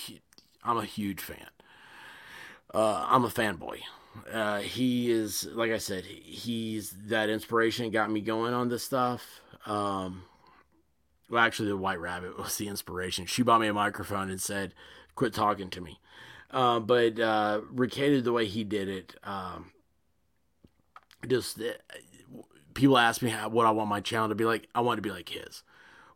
I'm 0.64 0.78
a 0.78 0.86
huge 0.86 1.20
fan. 1.20 1.46
Uh, 2.72 3.04
I'm 3.06 3.24
a 3.24 3.28
fanboy. 3.28 3.80
Uh, 4.32 4.60
he 4.60 5.10
is, 5.10 5.46
like 5.52 5.70
I 5.70 5.78
said, 5.78 6.04
he's 6.04 6.94
that 7.06 7.28
inspiration 7.28 7.90
got 7.90 8.10
me 8.10 8.20
going 8.20 8.54
on 8.54 8.68
this 8.68 8.82
stuff. 8.82 9.40
Um, 9.66 10.24
well, 11.28 11.42
actually, 11.42 11.68
the 11.68 11.76
White 11.76 12.00
Rabbit 12.00 12.38
was 12.38 12.56
the 12.56 12.68
inspiration. 12.68 13.26
She 13.26 13.42
bought 13.42 13.60
me 13.60 13.68
a 13.68 13.74
microphone 13.74 14.30
and 14.30 14.40
said, 14.40 14.74
"Quit 15.14 15.34
talking 15.34 15.70
to 15.70 15.80
me." 15.80 16.00
Uh, 16.50 16.80
but 16.80 17.18
uh, 17.20 17.60
Rekieta, 17.72 18.22
the 18.22 18.32
way 18.32 18.46
he 18.46 18.64
did 18.64 18.88
it, 18.88 19.14
um, 19.22 19.70
just 21.28 21.60
uh, 21.60 21.72
people 22.74 22.98
ask 22.98 23.22
me 23.22 23.30
how, 23.30 23.48
what 23.48 23.66
I 23.66 23.70
want 23.70 23.88
my 23.88 24.00
channel 24.00 24.28
to 24.28 24.34
be 24.34 24.44
like. 24.44 24.68
I 24.74 24.80
want 24.80 24.98
it 24.98 25.02
to 25.02 25.08
be 25.08 25.14
like 25.14 25.28
his, 25.28 25.62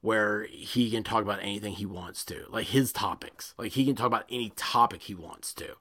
where 0.01 0.45
he 0.45 0.91
can 0.91 1.05
talk 1.05 1.23
about 1.23 1.41
anything 1.41 1.75
he 1.75 1.87
wants 1.87 2.25
to, 2.27 2.47
like 2.51 2.69
his 2.69 2.93
topics. 2.93 3.55
Like 3.57 3.73
he 3.73 3.85
can 3.85 3.95
talk 3.95 4.07
about 4.07 4.27
any 4.31 4.51
topic 4.57 5.03
he 5.03 5.15
wants 5.15 5.53
to. 5.55 5.77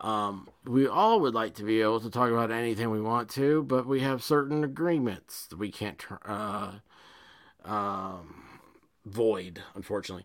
Um, 0.00 0.48
we 0.64 0.86
all 0.86 1.20
would 1.20 1.34
like 1.34 1.54
to 1.54 1.64
be 1.64 1.82
able 1.82 2.00
to 2.00 2.10
talk 2.10 2.30
about 2.30 2.52
anything 2.52 2.90
we 2.90 3.00
want 3.00 3.28
to, 3.30 3.64
but 3.64 3.86
we 3.86 4.00
have 4.00 4.22
certain 4.22 4.62
agreements 4.62 5.46
that 5.48 5.58
we 5.58 5.72
can't 5.72 6.00
uh, 6.24 6.74
um, 7.64 8.44
void, 9.04 9.62
unfortunately. 9.74 10.24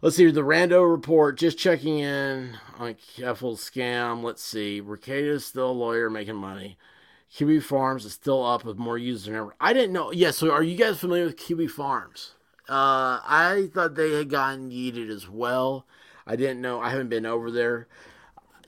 Let's 0.00 0.14
see 0.14 0.30
the 0.30 0.42
Rando 0.42 0.88
report. 0.88 1.38
Just 1.38 1.58
checking 1.58 1.98
in 1.98 2.56
on 2.78 2.94
Keffals' 2.94 3.58
scam. 3.58 4.22
Let's 4.22 4.42
see. 4.42 4.80
Is 4.80 5.44
still 5.44 5.70
a 5.70 5.72
lawyer 5.72 6.08
making 6.08 6.36
money. 6.36 6.78
Kiwi 7.34 7.58
Farms 7.60 8.04
is 8.04 8.12
still 8.12 8.44
up 8.46 8.64
with 8.64 8.78
more 8.78 8.96
users 8.96 9.26
than 9.26 9.34
ever. 9.34 9.56
I 9.60 9.72
didn't 9.72 9.92
know. 9.92 10.12
Yeah, 10.12 10.30
so 10.30 10.52
are 10.52 10.62
you 10.62 10.76
guys 10.76 11.00
familiar 11.00 11.24
with 11.26 11.36
Kiwi 11.36 11.66
Farms? 11.66 12.34
Uh, 12.68 13.20
I 13.24 13.70
thought 13.74 13.96
they 13.96 14.12
had 14.12 14.30
gotten 14.30 14.70
yeeted 14.70 15.10
as 15.10 15.28
well. 15.28 15.84
I 16.26 16.36
didn't 16.36 16.60
know. 16.60 16.80
I 16.80 16.90
haven't 16.90 17.08
been 17.08 17.26
over 17.26 17.50
there. 17.50 17.88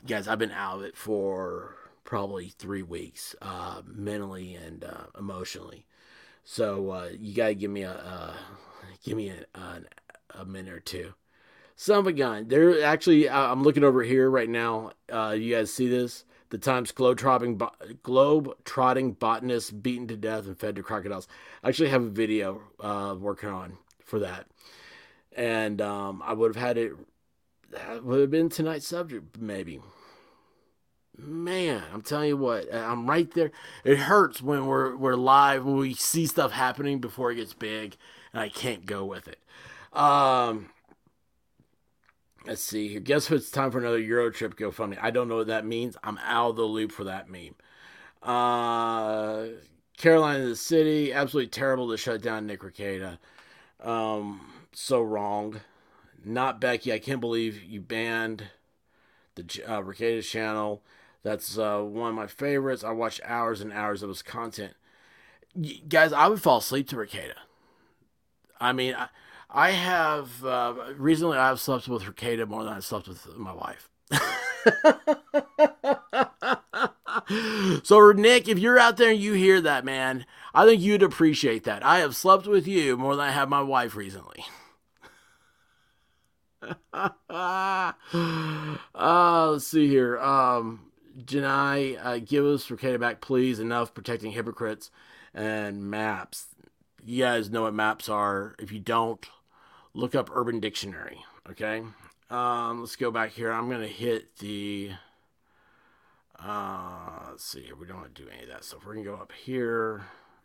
Guys, 0.06 0.26
I've 0.26 0.38
been 0.38 0.50
out 0.50 0.78
of 0.78 0.84
it 0.84 0.96
for 0.96 1.76
probably 2.04 2.48
three 2.48 2.82
weeks, 2.82 3.36
uh, 3.40 3.82
mentally 3.86 4.54
and 4.54 4.82
uh, 4.82 5.06
emotionally. 5.18 5.86
So 6.42 6.90
uh, 6.90 7.10
you 7.18 7.34
gotta 7.34 7.54
give 7.54 7.70
me 7.70 7.82
a 7.82 7.92
uh, 7.92 8.34
give 9.04 9.16
me 9.16 9.28
a, 9.28 9.58
a, 9.58 10.40
a 10.40 10.44
minute 10.44 10.72
or 10.72 10.80
two. 10.80 11.14
Son 11.80 12.00
of 12.00 12.06
a 12.06 12.12
gun. 12.12 12.46
They're 12.46 12.84
actually. 12.84 13.30
I'm 13.30 13.62
looking 13.62 13.84
over 13.84 14.02
here 14.02 14.28
right 14.28 14.50
now. 14.50 14.90
Uh, 15.10 15.34
you 15.34 15.54
guys 15.54 15.72
see 15.72 15.88
this? 15.88 16.26
The 16.50 16.58
Times 16.58 16.92
globe 16.92 17.16
trotting 17.16 17.56
bo- 17.56 17.72
globe 18.02 18.54
trotting 18.66 19.12
botanist 19.12 19.82
beaten 19.82 20.06
to 20.08 20.16
death 20.18 20.44
and 20.44 20.60
fed 20.60 20.76
to 20.76 20.82
crocodiles. 20.82 21.26
I 21.64 21.70
actually 21.70 21.88
have 21.88 22.02
a 22.02 22.10
video 22.10 22.60
uh, 22.80 23.16
working 23.18 23.48
on 23.48 23.78
for 24.04 24.18
that, 24.18 24.44
and 25.32 25.80
um, 25.80 26.22
I 26.22 26.34
would 26.34 26.54
have 26.54 26.62
had 26.62 26.76
it. 26.76 26.92
That 27.70 28.04
would 28.04 28.20
have 28.20 28.30
been 28.30 28.50
tonight's 28.50 28.86
subject, 28.86 29.38
maybe. 29.40 29.80
Man, 31.16 31.82
I'm 31.94 32.02
telling 32.02 32.28
you 32.28 32.36
what, 32.36 32.74
I'm 32.74 33.08
right 33.08 33.32
there. 33.32 33.52
It 33.84 34.00
hurts 34.00 34.42
when 34.42 34.66
we're 34.66 34.94
we're 34.96 35.16
live 35.16 35.64
when 35.64 35.78
we 35.78 35.94
see 35.94 36.26
stuff 36.26 36.52
happening 36.52 36.98
before 36.98 37.32
it 37.32 37.36
gets 37.36 37.54
big, 37.54 37.96
and 38.34 38.42
I 38.42 38.50
can't 38.50 38.84
go 38.84 39.06
with 39.06 39.28
it. 39.28 39.38
Um, 39.98 40.68
let's 42.50 42.62
see 42.64 42.88
here. 42.88 43.00
Guess 43.00 43.30
what? 43.30 43.36
It's 43.36 43.50
time 43.50 43.70
for 43.70 43.78
another 43.78 44.00
Euro 44.00 44.28
trip 44.30 44.56
GoFundMe. 44.56 44.98
I 45.00 45.12
don't 45.12 45.28
know 45.28 45.36
what 45.36 45.46
that 45.46 45.64
means. 45.64 45.96
I'm 46.02 46.18
out 46.18 46.50
of 46.50 46.56
the 46.56 46.64
loop 46.64 46.90
for 46.90 47.04
that 47.04 47.30
meme. 47.30 47.54
Uh, 48.22 49.46
Carolina 49.96 50.44
the 50.44 50.56
City, 50.56 51.12
absolutely 51.12 51.48
terrible 51.48 51.88
to 51.90 51.96
shut 51.96 52.20
down 52.20 52.46
Nick 52.46 52.62
Rekieta. 52.62 53.18
Um, 53.80 54.40
so 54.72 55.00
wrong. 55.00 55.60
Not 56.24 56.60
Becky. 56.60 56.92
I 56.92 56.98
can't 56.98 57.20
believe 57.20 57.62
you 57.62 57.80
banned 57.80 58.48
the 59.36 59.42
uh, 59.64 59.82
Rekieta's 59.82 60.28
channel. 60.28 60.82
That's 61.22 61.56
uh, 61.56 61.78
one 61.78 62.10
of 62.10 62.14
my 62.16 62.26
favorites. 62.26 62.82
I 62.82 62.90
watched 62.90 63.20
hours 63.24 63.60
and 63.60 63.72
hours 63.72 64.02
of 64.02 64.08
his 64.08 64.22
content. 64.22 64.74
Guys, 65.88 66.12
I 66.12 66.26
would 66.26 66.42
fall 66.42 66.58
asleep 66.58 66.88
to 66.88 66.96
Rekieta. 66.96 67.34
I 68.60 68.72
mean, 68.72 68.94
I, 68.96 69.08
I 69.52 69.72
have 69.72 70.44
uh, 70.44 70.74
recently 70.96 71.36
I've 71.36 71.60
slept 71.60 71.88
with 71.88 72.04
Rekieta 72.04 72.46
more 72.46 72.62
than 72.62 72.72
I've 72.72 72.84
slept 72.84 73.08
with 73.08 73.36
my 73.36 73.52
wife. 73.52 73.90
so 77.84 78.12
Nick, 78.12 78.48
if 78.48 78.58
you're 78.58 78.78
out 78.78 78.96
there 78.96 79.10
and 79.10 79.20
you 79.20 79.32
hear 79.32 79.60
that, 79.60 79.84
man, 79.84 80.24
I 80.54 80.66
think 80.66 80.80
you'd 80.80 81.02
appreciate 81.02 81.64
that. 81.64 81.84
I 81.84 81.98
have 81.98 82.14
slept 82.14 82.46
with 82.46 82.68
you 82.68 82.96
more 82.96 83.16
than 83.16 83.26
I 83.26 83.32
have 83.32 83.48
my 83.48 83.62
wife 83.62 83.96
recently. 83.96 84.44
uh, 86.92 87.92
let's 88.94 89.66
see 89.66 89.88
here. 89.88 90.18
Um, 90.18 90.90
Janai, 91.18 92.04
uh, 92.04 92.18
give 92.18 92.44
us 92.44 92.68
Rekieta 92.68 93.00
back, 93.00 93.20
please. 93.20 93.58
Enough 93.58 93.94
protecting 93.94 94.32
hypocrites 94.32 94.90
and 95.34 95.90
maps. 95.90 96.46
You 97.04 97.24
guys 97.24 97.50
know 97.50 97.62
what 97.62 97.74
maps 97.74 98.08
are. 98.08 98.54
If 98.58 98.72
you 98.72 98.78
don't, 98.78 99.26
look 99.94 100.14
up 100.14 100.30
Urban 100.32 100.60
Dictionary. 100.60 101.24
Okay. 101.50 101.82
Um, 102.30 102.80
let's 102.80 102.96
go 102.96 103.10
back 103.10 103.30
here. 103.32 103.50
I'm 103.50 103.68
gonna 103.68 103.86
hit 103.86 104.36
the. 104.38 104.92
Uh, 106.38 107.26
let's 107.30 107.44
see 107.44 107.62
here. 107.62 107.76
We 107.76 107.86
don't 107.86 107.98
want 107.98 108.14
to 108.14 108.22
do 108.22 108.28
any 108.30 108.44
of 108.44 108.48
that 108.48 108.64
stuff. 108.64 108.80
We're 108.86 108.94
gonna 108.94 109.04
go 109.04 109.14
up 109.14 109.32
here. 109.32 110.02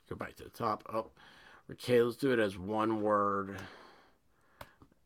Go 0.10 0.16
back 0.16 0.36
to 0.38 0.44
the 0.44 0.50
top. 0.50 0.84
Oh, 0.92 1.08
okay. 1.72 2.02
Let's 2.02 2.18
do 2.18 2.32
it 2.32 2.40
as 2.40 2.58
one 2.58 3.02
word. 3.02 3.58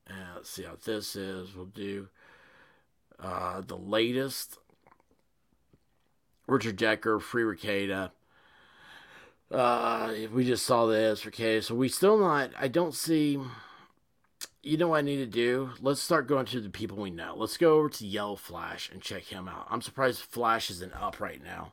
And 0.08 0.18
let's 0.36 0.50
see 0.50 0.64
how 0.64 0.78
this 0.84 1.16
is. 1.16 1.56
We'll 1.56 1.66
do 1.66 2.08
uh, 3.20 3.62
the 3.62 3.78
latest. 3.78 4.58
Richard 6.48 6.78
Decker, 6.78 7.20
Free 7.20 7.44
Rekieta. 7.44 8.12
Uh, 9.52 10.14
we 10.32 10.46
just 10.46 10.66
saw 10.66 10.86
this, 10.86 11.26
okay? 11.28 11.62
So 11.62 11.76
we 11.76 11.90
still 11.90 12.18
not. 12.18 12.52
I 12.60 12.68
don't 12.68 12.94
see. 12.94 13.40
You 14.62 14.76
know 14.76 14.90
what 14.90 14.98
I 14.98 15.02
need 15.02 15.18
to 15.18 15.26
do? 15.26 15.72
Let's 15.80 16.02
start 16.02 16.28
going 16.28 16.46
to 16.48 16.60
the 16.60 16.70
people 16.70 16.98
we 16.98 17.12
know. 17.12 17.34
Let's 17.38 17.56
go 17.56 17.76
over 17.78 17.90
to 17.90 18.06
Yellow 18.06 18.36
Flash 18.36 18.90
and 18.92 19.02
check 19.02 19.24
him 19.24 19.48
out. 19.48 19.68
I'm 19.70 19.82
surprised 19.82 20.20
Flash 20.20 20.70
isn't 20.70 20.94
up 20.94 21.22
right 21.22 21.42
now. 21.42 21.72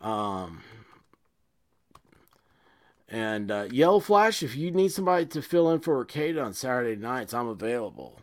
Um, 0.00 0.62
and 3.10 3.50
uh, 3.50 3.68
Yellow 3.70 4.00
Flash, 4.00 4.42
if 4.42 4.56
you 4.56 4.70
need 4.70 4.90
somebody 4.90 5.26
to 5.26 5.42
fill 5.42 5.70
in 5.70 5.80
for 5.80 5.98
Arcade 5.98 6.38
on 6.38 6.54
Saturday 6.54 6.96
nights, 6.98 7.34
I'm 7.34 7.48
available. 7.48 8.20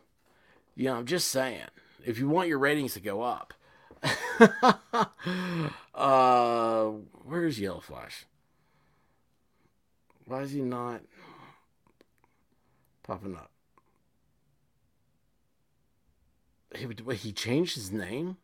You 0.76 0.86
know, 0.86 0.96
I'm 0.96 1.06
just 1.06 1.28
saying. 1.28 1.68
If 2.04 2.18
you 2.18 2.28
want 2.28 2.50
your 2.50 2.58
ratings 2.58 2.96
to 2.96 3.00
go 3.00 3.22
up. 3.22 3.54
uh, 5.94 6.86
where's 7.24 7.60
Yellow 7.60 7.82
Flash? 7.82 8.26
Why 10.26 10.42
is 10.42 10.52
he 10.54 10.62
not 10.62 11.02
popping 13.04 13.36
up? 13.36 13.51
He, 16.76 16.88
he 17.16 17.32
changed 17.32 17.76
his 17.76 17.92
name? 17.92 18.38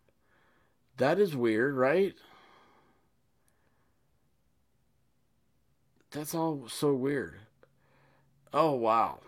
That 0.98 1.20
is 1.20 1.36
weird, 1.36 1.76
right? 1.76 2.14
That's 6.12 6.34
all 6.34 6.68
so 6.68 6.94
weird. 6.94 7.36
Oh, 8.54 8.72
wow. 8.72 9.20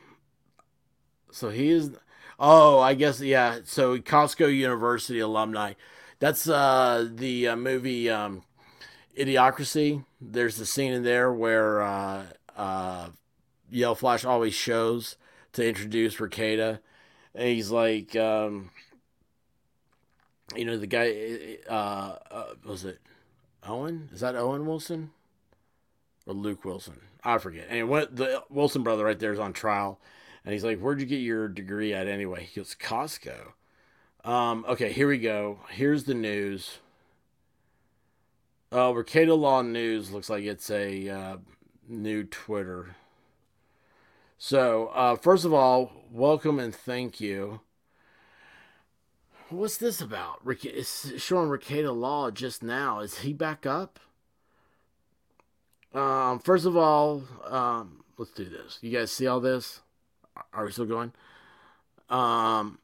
So 1.31 1.49
he 1.49 1.69
is. 1.69 1.91
Oh, 2.39 2.79
I 2.79 2.93
guess, 2.93 3.21
yeah. 3.21 3.59
So 3.65 3.97
Costco 3.97 4.55
University 4.55 5.19
alumni. 5.19 5.73
That's 6.19 6.49
uh, 6.49 7.07
the 7.13 7.49
uh, 7.49 7.55
movie 7.55 8.09
um, 8.09 8.43
Idiocracy. 9.17 10.03
There's 10.19 10.57
the 10.57 10.65
scene 10.65 10.93
in 10.93 11.03
there 11.03 11.31
where 11.31 11.81
uh, 11.81 12.25
uh, 12.55 13.09
Yellow 13.69 13.95
Flash 13.95 14.25
always 14.25 14.53
shows 14.53 15.17
to 15.53 15.67
introduce 15.67 16.15
Rekieta. 16.15 16.79
And 17.35 17.47
he's 17.47 17.71
like, 17.71 18.15
um, 18.15 18.71
you 20.55 20.65
know, 20.65 20.77
the 20.77 20.87
guy, 20.87 21.57
uh, 21.69 22.17
uh, 22.31 22.45
was 22.65 22.85
it 22.85 22.99
Owen? 23.63 24.09
Is 24.13 24.21
that 24.21 24.35
Owen 24.35 24.65
Wilson? 24.65 25.11
Or 26.25 26.33
Luke 26.33 26.65
Wilson? 26.65 27.01
I 27.23 27.37
forget. 27.37 27.67
And 27.69 27.89
what 27.89 28.15
the 28.15 28.43
Wilson 28.49 28.83
brother 28.83 29.05
right 29.05 29.19
there 29.19 29.33
is 29.33 29.39
on 29.39 29.53
trial. 29.53 29.99
And 30.45 30.53
he's 30.53 30.63
like, 30.63 30.79
Where'd 30.79 30.99
you 30.99 31.05
get 31.05 31.17
your 31.17 31.47
degree 31.47 31.93
at 31.93 32.07
anyway? 32.07 32.45
He 32.51 32.59
goes, 32.59 32.75
Costco. 32.75 33.53
Um, 34.23 34.65
okay, 34.67 34.91
here 34.91 35.07
we 35.07 35.17
go. 35.17 35.59
Here's 35.69 36.03
the 36.03 36.13
news. 36.13 36.79
Uh, 38.71 38.91
Rekieta 38.91 39.37
Law 39.37 39.61
News 39.61 40.11
looks 40.11 40.29
like 40.29 40.43
it's 40.43 40.69
a 40.69 41.09
uh, 41.09 41.37
new 41.87 42.23
Twitter. 42.23 42.95
So, 44.37 44.87
uh, 44.87 45.15
first 45.15 45.43
of 45.43 45.53
all, 45.53 45.91
welcome 46.11 46.59
and 46.59 46.73
thank 46.73 47.19
you. 47.19 47.61
What's 49.49 49.77
this 49.77 49.99
about? 50.01 50.45
Rick- 50.45 50.65
It's 50.65 51.19
showing 51.21 51.49
Rekieta 51.49 51.95
Law 51.95 52.29
just 52.31 52.61
now. 52.61 52.99
Is 52.99 53.19
he 53.19 53.33
back 53.33 53.65
up? 53.65 53.99
Um, 55.93 56.39
first 56.39 56.65
of 56.65 56.77
all, 56.77 57.23
um, 57.47 58.03
let's 58.17 58.31
do 58.31 58.45
this. 58.45 58.77
You 58.81 58.91
guys 58.95 59.11
see 59.11 59.25
all 59.25 59.39
this? 59.39 59.81
Are 60.53 60.65
we 60.65 60.71
still 60.71 60.85
going? 60.85 61.11
Um, 62.09 62.77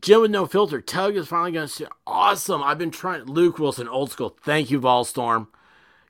Jim 0.00 0.20
with 0.22 0.30
no 0.32 0.46
filter. 0.46 0.80
Tug 0.80 1.16
is 1.16 1.28
finally 1.28 1.52
going 1.52 1.68
to. 1.68 1.88
Awesome. 2.06 2.62
I've 2.62 2.78
been 2.78 2.90
trying. 2.90 3.22
Luke 3.24 3.58
Wilson, 3.58 3.88
old 3.88 4.10
school. 4.10 4.36
Thank 4.44 4.70
you, 4.70 4.80
Volstorm. 4.80 5.46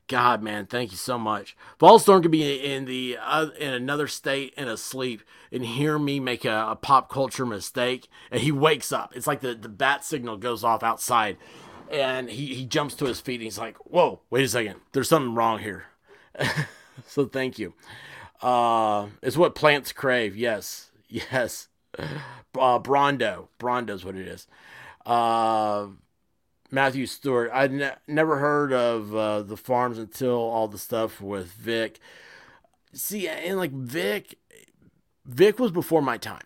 God, 0.09 0.42
man, 0.42 0.64
thank 0.64 0.90
you 0.90 0.96
so 0.96 1.18
much. 1.18 1.54
Volstorm 1.78 2.22
could 2.22 2.30
be 2.30 2.64
in 2.64 2.86
the 2.86 3.18
uh, 3.22 3.48
in 3.59 3.74
another 3.74 4.09
state 4.09 4.54
and 4.56 4.68
asleep 4.68 5.22
and 5.52 5.64
hear 5.64 5.98
me 5.98 6.18
make 6.18 6.46
a, 6.46 6.68
a 6.70 6.76
pop 6.76 7.11
culture 7.11 7.44
mistake, 7.44 8.09
and 8.30 8.40
he 8.40 8.50
wakes 8.50 8.90
up. 8.90 9.14
It's 9.14 9.26
like 9.26 9.40
the, 9.40 9.54
the 9.54 9.68
bat 9.68 10.04
signal 10.04 10.38
goes 10.38 10.64
off 10.64 10.82
outside, 10.82 11.36
and 11.90 12.30
he, 12.30 12.54
he 12.54 12.64
jumps 12.64 12.94
to 12.96 13.04
his 13.04 13.20
feet 13.20 13.34
and 13.34 13.42
he's 13.42 13.59
like, 13.59 13.76
"Whoa, 13.84 14.20
wait 14.30 14.44
a 14.46 14.48
second, 14.48 14.76
there's 14.92 15.11
something 15.11 15.34
wrong 15.34 15.59
here." 15.59 15.84
so 17.06 17.26
thank 17.26 17.59
you. 17.59 17.74
Uh, 18.40 19.09
it's 19.22 19.36
what 19.36 19.54
plants 19.54 19.92
crave. 19.92 20.36
Yes, 20.36 20.90
yes. 21.09 21.68
Uh, 21.98 22.78
Brawndo, 22.78 23.48
Brawndo's 23.59 24.06
what 24.06 24.16
it 24.16 24.26
is. 24.26 24.46
Uh, 25.04 25.88
Matthew 26.70 27.06
Stewart. 27.06 27.50
I'd 27.52 27.72
ne- 27.72 27.94
never 28.06 28.38
heard 28.38 28.72
of 28.72 29.14
uh, 29.14 29.42
the 29.42 29.56
farms 29.56 29.98
until 29.98 30.36
all 30.36 30.68
the 30.68 30.78
stuff 30.78 31.20
with 31.20 31.52
Vic. 31.52 31.98
See, 32.92 33.28
and 33.28 33.58
like 33.58 33.72
Vic, 33.72 34.38
Vic 35.24 35.58
was 35.58 35.70
before 35.70 36.02
my 36.02 36.16
time. 36.16 36.42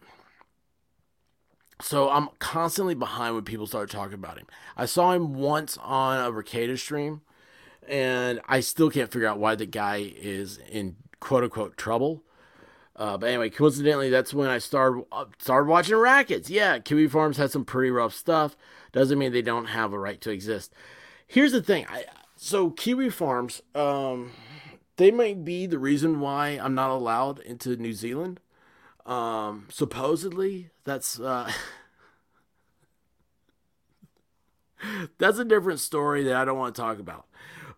So 1.80 2.10
I'm 2.10 2.28
constantly 2.38 2.94
behind 2.94 3.34
when 3.34 3.44
people 3.44 3.66
start 3.66 3.90
talking 3.90 4.14
about 4.14 4.38
him. 4.38 4.46
I 4.76 4.86
saw 4.86 5.12
him 5.12 5.34
once 5.34 5.76
on 5.78 6.18
a 6.18 6.30
Rekieta 6.30 6.78
stream, 6.78 7.22
and 7.88 8.40
I 8.48 8.60
still 8.60 8.88
can't 8.88 9.10
figure 9.10 9.26
out 9.26 9.38
why 9.40 9.56
the 9.56 9.66
guy 9.66 10.12
is 10.16 10.58
in 10.70 10.96
quote 11.18 11.42
unquote 11.42 11.76
trouble. 11.76 12.22
Uh, 12.94 13.16
but 13.16 13.28
anyway, 13.28 13.50
coincidentally, 13.50 14.10
that's 14.10 14.32
when 14.32 14.48
I 14.48 14.58
started 14.58 15.04
uh, 15.10 15.24
started 15.38 15.68
watching 15.68 15.96
Rackets. 15.96 16.48
Yeah, 16.50 16.78
Kiwi 16.78 17.08
Farms 17.08 17.36
had 17.36 17.50
some 17.50 17.64
pretty 17.64 17.90
rough 17.90 18.14
stuff. 18.14 18.56
Doesn't 18.93 19.18
mean 19.18 19.32
they 19.32 19.43
don't 19.43 19.66
have 19.66 19.93
a 19.93 19.99
right 19.99 20.20
to 20.20 20.30
exist. 20.30 20.72
Here's 21.26 21.53
the 21.53 21.62
thing. 21.62 21.86
I 21.88 22.05
so 22.36 22.70
Kiwi 22.70 23.09
Farms, 23.11 23.62
um, 23.74 24.32
they 24.97 25.11
might 25.11 25.45
be 25.45 25.66
the 25.66 25.78
reason 25.78 26.20
why 26.20 26.59
I'm 26.61 26.74
not 26.74 26.90
allowed 26.90 27.38
into 27.40 27.76
New 27.76 27.93
Zealand. 27.93 28.40
Um, 29.07 29.66
supposedly, 29.70 30.70
that's 30.84 31.18
uh, 31.18 31.51
that's 35.18 35.38
a 35.38 35.45
different 35.45 35.80
story 35.80 36.24
that 36.24 36.36
I 36.36 36.45
don't 36.45 36.59
want 36.59 36.74
to 36.74 36.80
talk 36.80 36.99
about. 36.99 37.26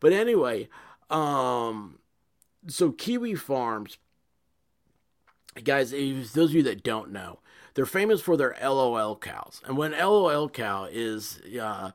But 0.00 0.12
anyway, 0.12 0.68
um, 1.10 1.98
so 2.66 2.90
Kiwi 2.90 3.34
Farms 3.34 3.98
guys, 5.62 5.90
those 5.90 6.50
of 6.50 6.54
you 6.54 6.62
that 6.64 6.82
don't 6.82 7.12
know, 7.12 7.38
they're 7.74 7.86
famous 7.86 8.20
for 8.20 8.36
their 8.36 8.56
LOL 8.62 9.16
cows. 9.16 9.60
And 9.66 9.76
when 9.76 9.92
LOL 9.92 10.48
cow 10.48 10.88
is 10.90 11.40
uh, 11.60 11.90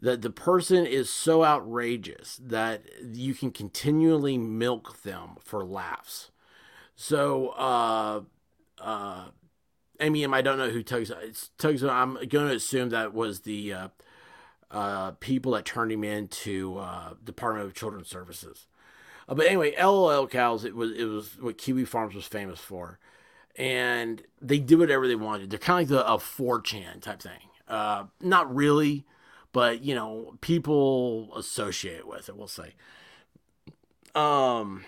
that 0.00 0.22
the 0.22 0.30
person 0.30 0.86
is 0.86 1.08
so 1.08 1.44
outrageous 1.44 2.38
that 2.42 2.82
you 3.02 3.34
can 3.34 3.50
continually 3.50 4.36
milk 4.38 5.02
them 5.02 5.36
for 5.40 5.64
laughs. 5.64 6.30
So, 6.94 7.48
uh, 7.50 8.20
uh, 8.80 9.26
MEM, 9.98 10.34
I 10.34 10.42
don't 10.42 10.58
know 10.58 10.70
who 10.70 10.82
tugs. 10.82 11.10
Tugs. 11.58 11.82
I'm 11.82 12.14
going 12.14 12.48
to 12.48 12.54
assume 12.54 12.90
that 12.90 13.14
was 13.14 13.40
the 13.40 13.72
uh, 13.72 13.88
uh, 14.70 15.12
people 15.12 15.52
that 15.52 15.64
turned 15.64 15.92
him 15.92 16.04
into 16.04 16.78
uh, 16.78 17.14
Department 17.24 17.66
of 17.66 17.74
Children's 17.74 18.08
Services. 18.08 18.66
Uh, 19.28 19.34
but 19.34 19.46
anyway, 19.46 19.74
LOL 19.80 20.26
cows. 20.26 20.64
It 20.64 20.74
was 20.74 20.92
it 20.92 21.04
was 21.04 21.40
what 21.40 21.58
Kiwi 21.58 21.84
Farms 21.84 22.14
was 22.14 22.26
famous 22.26 22.60
for, 22.60 22.98
and 23.56 24.22
they 24.40 24.58
do 24.58 24.78
whatever 24.78 25.08
they 25.08 25.16
wanted. 25.16 25.50
They're 25.50 25.58
kind 25.58 25.90
of 25.90 25.90
like 25.90 26.06
a 26.06 26.18
4chan 26.18 27.00
type 27.02 27.22
thing. 27.22 27.32
Uh, 27.66 28.04
not 28.20 28.54
really, 28.54 29.04
but 29.52 29.82
you 29.82 29.94
know, 29.94 30.36
people 30.40 31.30
associate 31.36 32.06
with 32.06 32.28
it. 32.28 32.36
We'll 32.36 32.46
say. 32.46 32.74
Um, 34.14 34.84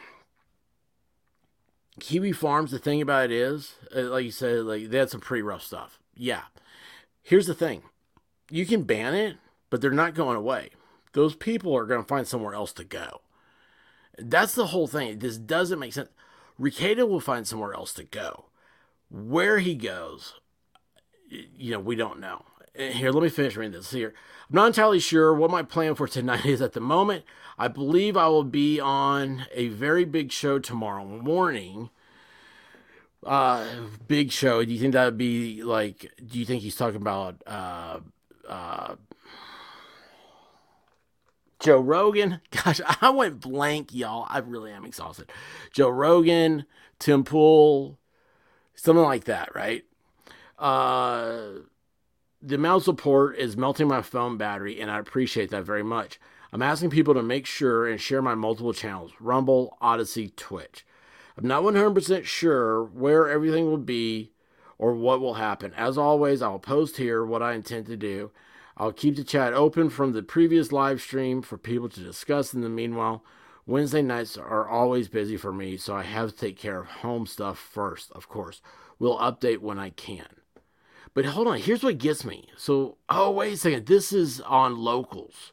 Kiwi 1.98 2.32
Farms. 2.32 2.70
The 2.70 2.78
thing 2.78 3.02
about 3.02 3.26
it 3.26 3.32
is, 3.32 3.74
uh, 3.94 4.02
like 4.02 4.24
you 4.24 4.30
said, 4.30 4.60
like 4.64 4.90
they 4.90 4.98
had 4.98 5.10
some 5.10 5.20
pretty 5.20 5.42
rough 5.42 5.62
stuff. 5.62 5.98
Yeah. 6.14 6.42
Here's 7.22 7.46
the 7.46 7.54
thing, 7.54 7.82
you 8.50 8.64
can 8.64 8.84
ban 8.84 9.14
it, 9.14 9.36
but 9.68 9.80
they're 9.80 9.90
not 9.90 10.14
going 10.14 10.36
away. 10.36 10.70
Those 11.12 11.34
people 11.34 11.76
are 11.76 11.84
going 11.84 12.00
to 12.00 12.06
find 12.06 12.26
somewhere 12.26 12.54
else 12.54 12.72
to 12.74 12.84
go. 12.84 13.20
That's 14.18 14.54
the 14.54 14.68
whole 14.68 14.86
thing. 14.86 15.18
This 15.18 15.36
doesn't 15.36 15.78
make 15.78 15.92
sense. 15.92 16.08
Rekieta 16.58 17.08
will 17.08 17.20
find 17.20 17.46
somewhere 17.46 17.74
else 17.74 17.92
to 17.94 18.04
go. 18.04 18.46
Where 19.10 19.58
he 19.58 19.74
goes, 19.74 20.34
you 21.30 21.72
know, 21.72 21.80
we 21.80 21.96
don't 21.96 22.20
know. 22.20 22.44
Here, 22.74 23.10
let 23.10 23.22
me 23.22 23.28
finish 23.28 23.56
reading 23.56 23.72
this 23.72 23.90
here. 23.90 24.14
I'm 24.48 24.54
not 24.54 24.66
entirely 24.68 25.00
sure 25.00 25.34
what 25.34 25.50
my 25.50 25.62
plan 25.62 25.94
for 25.94 26.06
tonight 26.06 26.46
is 26.46 26.62
at 26.62 26.74
the 26.74 26.80
moment. 26.80 27.24
I 27.58 27.68
believe 27.68 28.16
I 28.16 28.28
will 28.28 28.44
be 28.44 28.78
on 28.78 29.46
a 29.52 29.68
very 29.68 30.04
big 30.04 30.30
show 30.30 30.58
tomorrow 30.58 31.04
morning. 31.04 31.90
Uh, 33.24 33.66
big 34.06 34.30
show. 34.30 34.64
Do 34.64 34.72
you 34.72 34.78
think 34.78 34.92
that 34.92 35.06
would 35.06 35.18
be 35.18 35.62
like? 35.62 36.12
Do 36.24 36.38
you 36.38 36.44
think 36.44 36.62
he's 36.62 36.76
talking 36.76 37.00
about 37.00 37.42
uh, 37.46 37.98
uh, 38.48 38.94
Joe 41.58 41.80
Rogan. 41.80 42.40
Gosh, 42.50 42.80
I 43.00 43.10
went 43.10 43.40
blank, 43.40 43.94
y'all. 43.94 44.26
I 44.28 44.38
really 44.38 44.72
am 44.72 44.84
exhausted. 44.84 45.30
Joe 45.72 45.90
Rogan, 45.90 46.64
Tim 46.98 47.24
Pool, 47.24 47.97
something 48.78 49.04
like 49.04 49.24
that, 49.24 49.54
right? 49.54 49.84
Uh, 50.58 51.60
the 52.40 52.58
of 52.58 52.82
support 52.82 53.36
is 53.36 53.56
melting 53.56 53.88
my 53.88 54.02
phone 54.02 54.36
battery, 54.36 54.80
and 54.80 54.90
I 54.90 54.98
appreciate 54.98 55.50
that 55.50 55.64
very 55.64 55.82
much. 55.82 56.20
I'm 56.52 56.62
asking 56.62 56.90
people 56.90 57.14
to 57.14 57.22
make 57.22 57.44
sure 57.44 57.86
and 57.86 58.00
share 58.00 58.22
my 58.22 58.34
multiple 58.34 58.72
channels 58.72 59.12
Rumble, 59.20 59.76
Odysee, 59.82 60.32
Twitch. 60.36 60.86
I'm 61.36 61.46
not 61.46 61.62
100% 61.62 62.24
sure 62.24 62.84
where 62.84 63.28
everything 63.28 63.66
will 63.66 63.76
be 63.76 64.32
or 64.78 64.94
what 64.94 65.20
will 65.20 65.34
happen. 65.34 65.72
As 65.74 65.98
always, 65.98 66.40
I'll 66.40 66.58
post 66.58 66.96
here 66.96 67.24
what 67.24 67.42
I 67.42 67.54
intend 67.54 67.86
to 67.86 67.96
do. 67.96 68.30
I'll 68.76 68.92
keep 68.92 69.16
the 69.16 69.24
chat 69.24 69.52
open 69.52 69.90
from 69.90 70.12
the 70.12 70.22
previous 70.22 70.72
live 70.72 71.00
stream 71.00 71.42
for 71.42 71.58
people 71.58 71.88
to 71.88 72.00
discuss 72.00 72.54
in 72.54 72.60
the 72.60 72.68
meanwhile. 72.68 73.24
Wednesday 73.68 74.00
nights 74.00 74.38
are 74.38 74.66
always 74.66 75.08
busy 75.08 75.36
for 75.36 75.52
me, 75.52 75.76
so 75.76 75.94
I 75.94 76.02
have 76.02 76.30
to 76.30 76.36
take 76.36 76.56
care 76.56 76.80
of 76.80 76.86
home 76.86 77.26
stuff 77.26 77.58
first, 77.58 78.10
of 78.12 78.26
course. 78.26 78.62
We'll 78.98 79.18
update 79.18 79.58
when 79.58 79.78
I 79.78 79.90
can. 79.90 80.24
But 81.12 81.26
hold 81.26 81.48
on, 81.48 81.58
here's 81.58 81.82
what 81.82 81.98
gets 81.98 82.24
me. 82.24 82.48
So, 82.56 82.96
oh, 83.10 83.30
wait 83.30 83.52
a 83.52 83.56
second. 83.58 83.84
This 83.84 84.10
is 84.10 84.40
on 84.40 84.78
locals. 84.78 85.52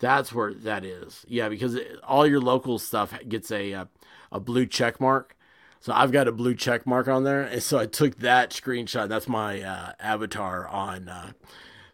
That's 0.00 0.34
where 0.34 0.52
that 0.52 0.84
is. 0.84 1.24
Yeah, 1.28 1.48
because 1.48 1.76
it, 1.76 1.98
all 2.06 2.26
your 2.26 2.42
local 2.42 2.78
stuff 2.78 3.18
gets 3.26 3.50
a, 3.50 3.72
a, 3.72 3.88
a 4.30 4.38
blue 4.38 4.66
check 4.66 5.00
mark. 5.00 5.34
So 5.80 5.94
I've 5.94 6.12
got 6.12 6.28
a 6.28 6.32
blue 6.32 6.54
check 6.54 6.86
mark 6.86 7.08
on 7.08 7.24
there. 7.24 7.40
And 7.40 7.62
so 7.62 7.78
I 7.78 7.86
took 7.86 8.18
that 8.18 8.50
screenshot. 8.50 9.08
That's 9.08 9.28
my 9.28 9.62
uh, 9.62 9.92
avatar 9.98 10.68
on 10.68 11.08
uh, 11.08 11.32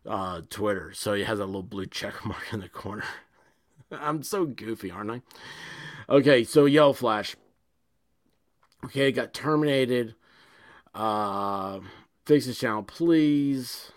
uh, 0.05 0.41
Twitter. 0.51 0.93
So 0.93 1.13
it 1.13 1.27
has 1.29 1.39
a 1.39 1.47
little 1.47 1.63
blue 1.63 1.87
check 1.87 2.25
mark 2.27 2.53
in 2.53 2.59
the 2.59 2.69
corner. 2.69 3.05
I'm 3.91 4.23
so 4.23 4.45
goofy, 4.47 4.91
aren't 4.91 5.11
I? 5.11 5.23
Okay, 6.09 6.45
so 6.45 6.67
Yellow 6.67 6.93
Flash. 6.93 7.37
Okay, 8.85 9.11
got 9.13 9.33
terminated. 9.33 10.15
Uh, 10.95 11.81
fix 12.25 12.47
this 12.47 12.59
channel, 12.59 12.83
please. 12.83 13.93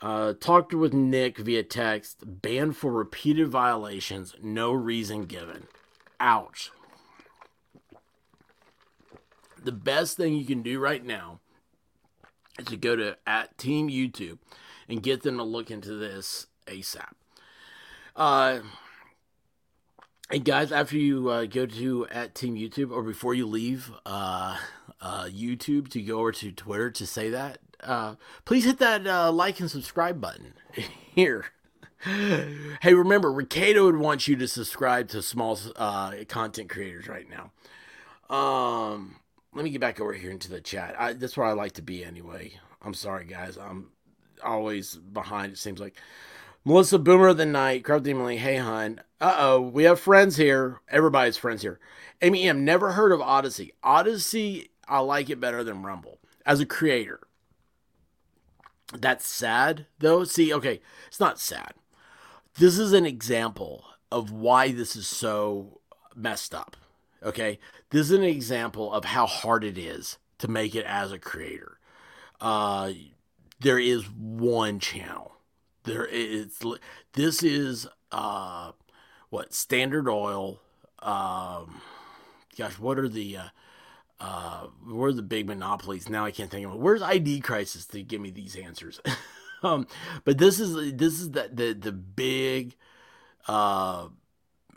Uh, 0.00 0.32
talked 0.34 0.70
to 0.70 0.78
with 0.78 0.92
Nick 0.94 1.38
via 1.38 1.62
text. 1.62 2.22
Banned 2.24 2.76
for 2.76 2.92
repeated 2.92 3.48
violations. 3.48 4.34
No 4.42 4.72
reason 4.72 5.24
given. 5.24 5.66
Ouch. 6.20 6.70
The 9.62 9.72
best 9.72 10.16
thing 10.16 10.34
you 10.34 10.44
can 10.44 10.62
do 10.62 10.78
right 10.78 11.04
now 11.04 11.40
is 12.58 12.66
to 12.66 12.76
go 12.76 12.94
to 12.96 13.16
at 13.26 13.58
Team 13.58 13.88
YouTube 13.88 14.38
and 14.88 15.02
get 15.02 15.22
them 15.22 15.36
to 15.36 15.42
look 15.42 15.70
into 15.70 15.94
this 15.94 16.46
ASAP. 16.66 17.17
Uh, 18.18 18.58
and 20.28 20.44
guys, 20.44 20.72
after 20.72 20.96
you 20.98 21.30
uh, 21.30 21.44
go 21.46 21.66
to 21.66 22.06
at 22.08 22.34
Team 22.34 22.56
YouTube 22.56 22.90
or 22.90 23.02
before 23.02 23.32
you 23.32 23.46
leave 23.46 23.92
uh, 24.04 24.58
uh, 25.00 25.24
YouTube 25.26 25.88
to 25.90 26.02
go 26.02 26.18
over 26.18 26.32
to 26.32 26.50
Twitter 26.50 26.90
to 26.90 27.06
say 27.06 27.30
that, 27.30 27.58
uh, 27.84 28.16
please 28.44 28.64
hit 28.64 28.78
that 28.78 29.06
uh, 29.06 29.30
like 29.30 29.60
and 29.60 29.70
subscribe 29.70 30.20
button 30.20 30.54
here. 31.14 31.46
hey, 32.02 32.92
remember, 32.92 33.30
Rekieta 33.30 33.84
would 33.84 33.96
want 33.96 34.26
you 34.26 34.34
to 34.36 34.48
subscribe 34.48 35.08
to 35.08 35.22
small 35.22 35.56
uh, 35.76 36.12
content 36.28 36.68
creators 36.68 37.06
right 37.06 37.26
now. 37.28 37.52
Um, 38.34 39.16
let 39.54 39.64
me 39.64 39.70
get 39.70 39.80
back 39.80 40.00
over 40.00 40.12
here 40.12 40.30
into 40.30 40.50
the 40.50 40.60
chat. 40.60 40.96
I, 40.98 41.12
that's 41.12 41.36
where 41.36 41.46
I 41.46 41.52
like 41.52 41.72
to 41.72 41.82
be 41.82 42.04
anyway. 42.04 42.52
I'm 42.82 42.94
sorry, 42.94 43.24
guys. 43.24 43.56
I'm 43.56 43.92
always 44.44 44.96
behind. 44.96 45.52
It 45.52 45.58
seems 45.58 45.80
like 45.80 45.96
Melissa 46.68 46.98
Boomer 46.98 47.28
of 47.28 47.38
the 47.38 47.46
night. 47.46 47.82
Crowd 47.82 48.04
Demon 48.04 48.36
Hey, 48.36 48.56
hun. 48.56 49.00
Uh 49.22 49.36
oh, 49.38 49.60
we 49.62 49.84
have 49.84 49.98
friends 49.98 50.36
here. 50.36 50.82
Everybody's 50.90 51.38
friends 51.38 51.62
here. 51.62 51.80
Amy 52.20 52.46
M. 52.46 52.62
Never 52.62 52.92
heard 52.92 53.10
of 53.10 53.22
Odysee. 53.22 53.72
Odysee, 53.82 54.68
I 54.86 54.98
like 54.98 55.30
it 55.30 55.40
better 55.40 55.64
than 55.64 55.82
Rumble 55.82 56.18
as 56.44 56.60
a 56.60 56.66
creator. 56.66 57.20
That's 58.92 59.26
sad, 59.26 59.86
though. 59.98 60.24
See, 60.24 60.52
okay, 60.52 60.82
it's 61.06 61.18
not 61.18 61.40
sad. 61.40 61.72
This 62.58 62.78
is 62.78 62.92
an 62.92 63.06
example 63.06 63.86
of 64.12 64.30
why 64.30 64.70
this 64.70 64.94
is 64.94 65.06
so 65.06 65.80
messed 66.14 66.54
up. 66.54 66.76
Okay, 67.22 67.58
this 67.88 68.10
is 68.10 68.12
an 68.12 68.24
example 68.24 68.92
of 68.92 69.06
how 69.06 69.24
hard 69.24 69.64
it 69.64 69.78
is 69.78 70.18
to 70.36 70.48
make 70.48 70.74
it 70.74 70.84
as 70.84 71.12
a 71.12 71.18
creator. 71.18 71.78
Uh, 72.42 72.92
there 73.58 73.78
is 73.78 74.04
one 74.10 74.78
channel. 74.80 75.37
There 75.88 76.04
is 76.04 76.62
this 77.14 77.42
is 77.42 77.88
uh, 78.12 78.72
what 79.30 79.54
Standard 79.54 80.06
Oil. 80.06 80.60
Um, 80.98 81.80
gosh, 82.58 82.78
what 82.78 82.98
are 82.98 83.08
the 83.08 83.38
uh, 83.38 83.48
uh, 84.20 84.66
where 84.86 85.08
are 85.08 85.12
the 85.14 85.22
big 85.22 85.46
monopolies? 85.46 86.10
Now 86.10 86.26
I 86.26 86.30
can't 86.30 86.50
think 86.50 86.66
of 86.66 86.74
it. 86.74 86.78
Where's 86.78 87.00
ID 87.00 87.40
Crisis 87.40 87.86
to 87.86 88.02
give 88.02 88.20
me 88.20 88.30
these 88.30 88.54
answers? 88.54 89.00
um, 89.62 89.86
but 90.24 90.36
this 90.36 90.60
is 90.60 90.94
this 90.94 91.20
is 91.20 91.30
the 91.30 91.48
the, 91.50 91.72
the 91.72 91.92
big 91.92 92.76
uh, 93.46 94.08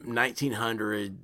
1900s 0.01 1.17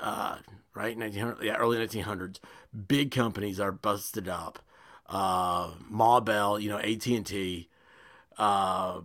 uh, 0.00 0.36
right 0.74 0.96
1900 0.96 1.44
yeah 1.44 1.56
early 1.56 1.76
1900s 1.78 2.38
big 2.86 3.10
companies 3.10 3.58
are 3.58 3.72
busted 3.72 4.28
up 4.28 4.60
uh, 5.08 5.72
Ma 5.90 6.20
Bell 6.20 6.60
you 6.60 6.68
know 6.68 6.78
AT&T 6.78 7.68
uh, 8.38 9.00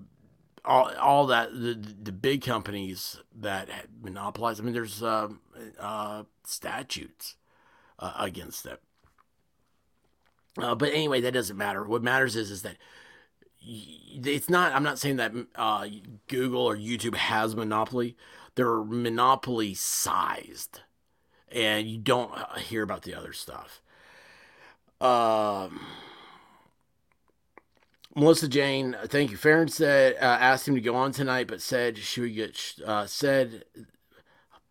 all, 0.65 0.91
all 0.99 1.27
that 1.27 1.51
the, 1.51 1.73
the 1.73 2.11
big 2.11 2.41
companies 2.41 3.19
that 3.35 3.69
monopolize 4.01 4.59
I 4.59 4.63
mean 4.63 4.73
there's 4.73 5.01
uh, 5.01 5.29
uh, 5.79 6.23
statutes 6.43 7.35
uh, 7.99 8.13
against 8.17 8.65
it. 8.65 8.81
Uh, 10.57 10.75
but 10.75 10.91
anyway, 10.93 11.21
that 11.21 11.33
doesn't 11.33 11.57
matter. 11.57 11.83
What 11.83 12.03
matters 12.03 12.35
is 12.35 12.51
is 12.51 12.63
that 12.63 12.77
it's 13.61 14.49
not. 14.49 14.73
I'm 14.73 14.83
not 14.83 14.99
saying 14.99 15.17
that 15.17 15.33
uh, 15.55 15.87
Google 16.27 16.65
or 16.65 16.75
YouTube 16.75 17.15
has 17.15 17.55
monopoly. 17.55 18.17
They're 18.55 18.83
monopoly 18.83 19.73
sized, 19.73 20.81
and 21.51 21.87
you 21.87 21.97
don't 21.97 22.31
uh, 22.33 22.55
hear 22.55 22.83
about 22.83 23.03
the 23.03 23.13
other 23.13 23.33
stuff. 23.33 23.81
Um. 24.99 25.81
Melissa 28.19 28.49
Jane, 28.49 28.97
thank 29.05 29.31
you. 29.31 29.37
Farron 29.37 29.69
said 29.69 30.15
uh, 30.15 30.25
asked 30.25 30.67
him 30.67 30.75
to 30.75 30.81
go 30.81 30.93
on 30.93 31.13
tonight, 31.13 31.47
but 31.47 31.61
said 31.61 31.97
she 31.97 32.19
would 32.19 32.35
get 32.35 32.73
uh, 32.85 33.05
said 33.05 33.63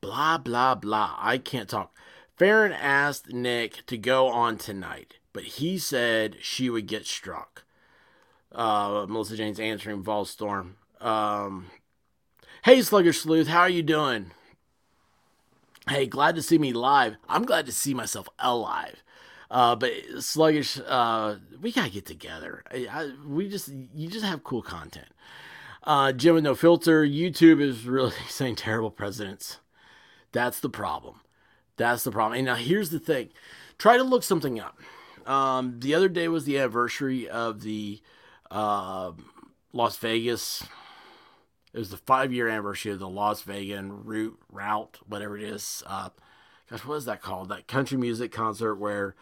blah 0.03 0.37
blah 0.37 0.75
blah. 0.75 1.17
I 1.19 1.39
can't 1.39 1.69
talk. 1.69 1.97
Farron 2.37 2.73
asked 2.73 3.33
Nick 3.33 3.87
to 3.87 3.97
go 3.97 4.29
on 4.29 4.59
tonight, 4.59 5.15
but 5.33 5.45
he 5.45 5.79
said 5.79 6.37
she 6.43 6.69
would 6.69 6.87
get 6.87 7.07
struck. 7.07 7.65
Uh, 8.53 9.07
Melissa 9.09 9.37
Jane's 9.37 9.59
answering 9.59 10.03
Volstorm. 10.05 10.73
Um, 11.01 11.71
hey, 12.65 12.83
Sluggish 12.83 13.21
Sleuth, 13.21 13.49
how 13.49 13.61
are 13.61 13.69
you 13.71 13.83
doing? 13.83 14.33
Hey, 15.89 16.07
glad 16.07 16.37
to 16.37 16.43
see 16.43 16.59
me 16.59 16.75
live. 16.75 17.17
I'm 17.31 17.47
glad 17.47 17.65
to 17.65 17.73
see 17.73 17.95
myself 17.95 18.29
alive. 18.39 19.03
Uh, 19.51 19.75
but 19.75 19.93
Sluggish, 20.19 20.79
uh, 20.87 21.37
we 21.61 21.73
gotta 21.73 21.91
get 21.91 22.07
together. 22.07 22.63
I, 22.71 22.87
I, 22.91 23.11
we 23.27 23.49
just, 23.49 23.69
you 23.69 24.09
just 24.09 24.25
have 24.25 24.45
cool 24.45 24.63
content. 24.63 25.09
Uh, 25.85 26.13
Jim 26.13 26.35
with 26.35 26.45
no 26.45 26.55
filter. 26.55 27.05
YouTube 27.07 27.61
is 27.61 27.87
really 27.87 28.13
saying 28.29 28.57
terrible 28.57 28.91
presidents. 28.91 29.59
That's 30.33 30.61
the 30.61 30.69
problem. 30.69 31.21
That's 31.79 32.05
the 32.05 32.11
problem. 32.11 32.37
And 32.37 32.47
now 32.47 32.57
here's 32.57 32.91
the 32.91 32.99
thing: 32.99 33.31
try 33.79 33.97
to 33.97 34.03
look 34.03 34.23
something 34.23 34.61
up. 34.61 34.79
Um, 35.27 35.81
the 35.81 35.95
other 35.95 36.09
day 36.09 36.29
was 36.29 36.45
the 36.45 36.59
anniversary 36.59 37.29
of 37.29 37.63
the 37.63 38.03
uh, 38.51 39.13
Las 39.73 39.97
Vegas. 39.97 40.63
It 41.73 41.79
was 41.79 41.91
the 41.91 41.97
five 41.99 42.33
year 42.33 42.49
anniversary 42.49 42.93
of 42.93 42.99
the 42.99 43.09
Las 43.09 43.43
Vegas 43.43 43.83
route, 43.83 44.39
route, 44.51 44.99
whatever 45.07 45.39
it 45.39 45.45
is. 45.45 45.83
Uh, 45.87 46.11
gosh, 46.71 46.85
what 46.85 46.97
is 46.97 47.05
that 47.05 47.23
called? 47.23 47.49
That 47.49 47.67
country 47.67 47.97
music 47.97 48.33
concert 48.33 48.77
where 48.77 49.15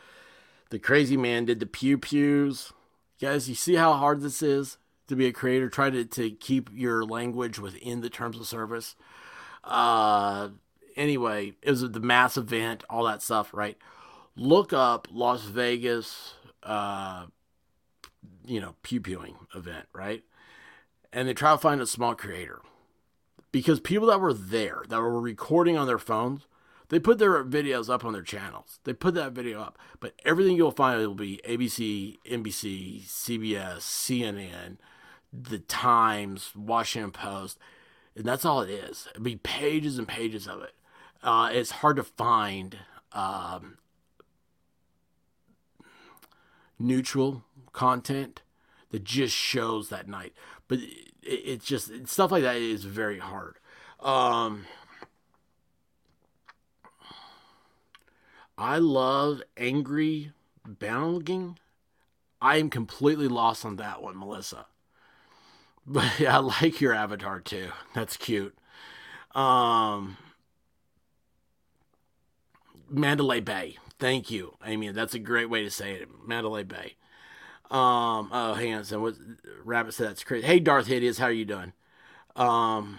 the 0.71 0.79
crazy 0.79 1.17
man 1.17 1.45
did 1.45 1.61
the 1.61 1.67
pew 1.67 1.99
pews. 1.99 2.73
Guys, 3.21 3.49
you 3.49 3.55
see 3.55 3.75
how 3.75 3.95
hard 3.95 4.21
this 4.21 4.43
is 4.43 4.79
to 5.09 5.17
be 5.17 5.27
a 5.27 5.33
creator? 5.33 5.69
Try 5.69 5.91
to, 5.91 6.05
to 6.05 6.31
keep 6.31 6.71
your 6.73 7.05
language 7.05 7.59
within 7.59 8.01
the 8.01 8.11
terms 8.11 8.39
of 8.39 8.47
service. 8.47 8.97
Uh, 9.64 10.51
anyway, 10.97 11.55
it 11.62 11.71
was 11.71 11.89
the 11.91 12.01
mass 12.01 12.37
event, 12.37 12.85
all 12.91 13.05
that 13.05 13.23
stuff, 13.23 13.55
right? 13.55 13.79
Look 14.37 14.73
up 14.73 15.09
Las 15.11 15.45
Vegas, 15.45 16.35
uh, 16.62 17.27
you 18.45 18.61
know, 18.61 18.75
pew 18.83 19.01
pewing 19.01 19.37
event, 19.55 19.87
right? 19.93 20.23
And 21.12 21.27
they 21.27 21.35
try 21.35 21.53
to 21.53 21.59
find 21.59 21.81
a 21.81 21.87
small 21.87 22.14
creator 22.14 22.61
because 23.51 23.81
people 23.81 24.09
that 24.09 24.21
were 24.21 24.35
there, 24.35 24.83
that 24.89 25.01
were 25.01 25.21
recording 25.21 25.79
on 25.79 25.87
their 25.87 25.99
phones, 25.99 26.47
they 26.89 26.99
put 26.99 27.18
their 27.18 27.45
videos 27.45 27.89
up 27.89 28.05
on 28.05 28.12
their 28.12 28.22
channels. 28.22 28.78
They 28.84 28.93
put 28.93 29.14
that 29.14 29.32
video 29.32 29.61
up, 29.61 29.78
but 30.01 30.14
everything 30.24 30.57
you'll 30.57 30.70
find 30.70 31.01
will 31.01 31.14
be 31.14 31.41
ABC, 31.47 32.18
NBC, 32.28 33.05
CBS, 33.05 33.78
CNN, 33.78 34.76
The 35.32 35.59
Times, 35.59 36.53
Washington 36.55 37.11
Post, 37.11 37.59
and 38.14 38.24
that's 38.24 38.45
all 38.45 38.61
it 38.61 38.70
is. 38.70 39.09
It'd 39.11 39.22
be 39.22 39.37
pages 39.37 39.99
and 39.99 40.09
pages 40.09 40.47
of 40.47 40.62
it 40.62 40.74
uh, 41.26 41.51
it's 41.53 41.70
hard 41.72 41.97
to 41.97 42.05
find 42.05 42.78
um, 43.12 43.78
neutral 46.78 47.45
content 47.72 48.43
that 48.91 49.05
just 49.05 49.34
shows 49.34 49.89
that 49.89 50.09
night. 50.09 50.32
But 50.68 50.78
it, 50.78 51.12
it's 51.22 51.66
just 51.66 51.91
stuff 52.07 52.30
like 52.30 52.45
that 52.45 52.57
is 52.57 52.84
very 52.84 53.18
hard. 53.18 53.57
Um, 54.01 54.66
I 58.59 58.78
love 58.78 59.42
angry 59.57 60.32
banging. 60.66 61.59
I 62.40 62.57
am 62.57 62.70
completely 62.70 63.28
lost 63.28 63.64
on 63.64 63.76
that 63.76 64.02
one, 64.02 64.18
Melissa. 64.18 64.66
But 65.88 66.18
yeah, 66.18 66.38
I 66.38 66.40
like 66.40 66.80
your 66.80 66.92
avatar 66.92 67.38
too. 67.38 67.68
That's 67.94 68.16
cute. 68.16 68.59
Um, 69.36 70.16
Mandalay 72.90 73.38
Bay. 73.38 73.78
Thank 74.00 74.28
you, 74.28 74.57
Amy. 74.64 74.90
That's 74.90 75.14
a 75.14 75.20
great 75.20 75.48
way 75.48 75.62
to 75.62 75.70
say 75.70 75.92
it. 75.92 76.09
Mandalay 76.26 76.64
Bay. 76.64 76.96
Um, 77.70 78.30
oh, 78.32 78.54
Hanson, 78.54 79.00
what 79.00 79.14
Rabbit 79.64 79.94
said 79.94 80.09
that's 80.09 80.24
crazy. 80.24 80.46
Hey, 80.46 80.61
Darth 80.61 80.86
Hideous, 80.86 81.18
how 81.18 81.26
are 81.26 81.32
you 81.32 81.44
doing? 81.44 81.72
Um, 82.36 82.98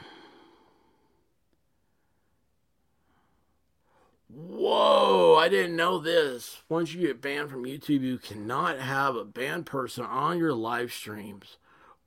whoa, 4.30 5.36
I 5.36 5.50
didn't 5.50 5.76
know 5.76 6.00
this. 6.00 6.62
Once 6.70 6.94
you 6.94 7.08
get 7.08 7.22
banned 7.22 7.50
from 7.50 7.66
YouTube, 7.66 8.02
you 8.02 8.18
cannot 8.18 8.80
have 8.80 9.16
a 9.16 9.26
banned 9.26 9.66
person 9.66 10.06
on 10.06 10.38
your 10.38 10.54
live 10.54 10.92
streams 10.92 11.58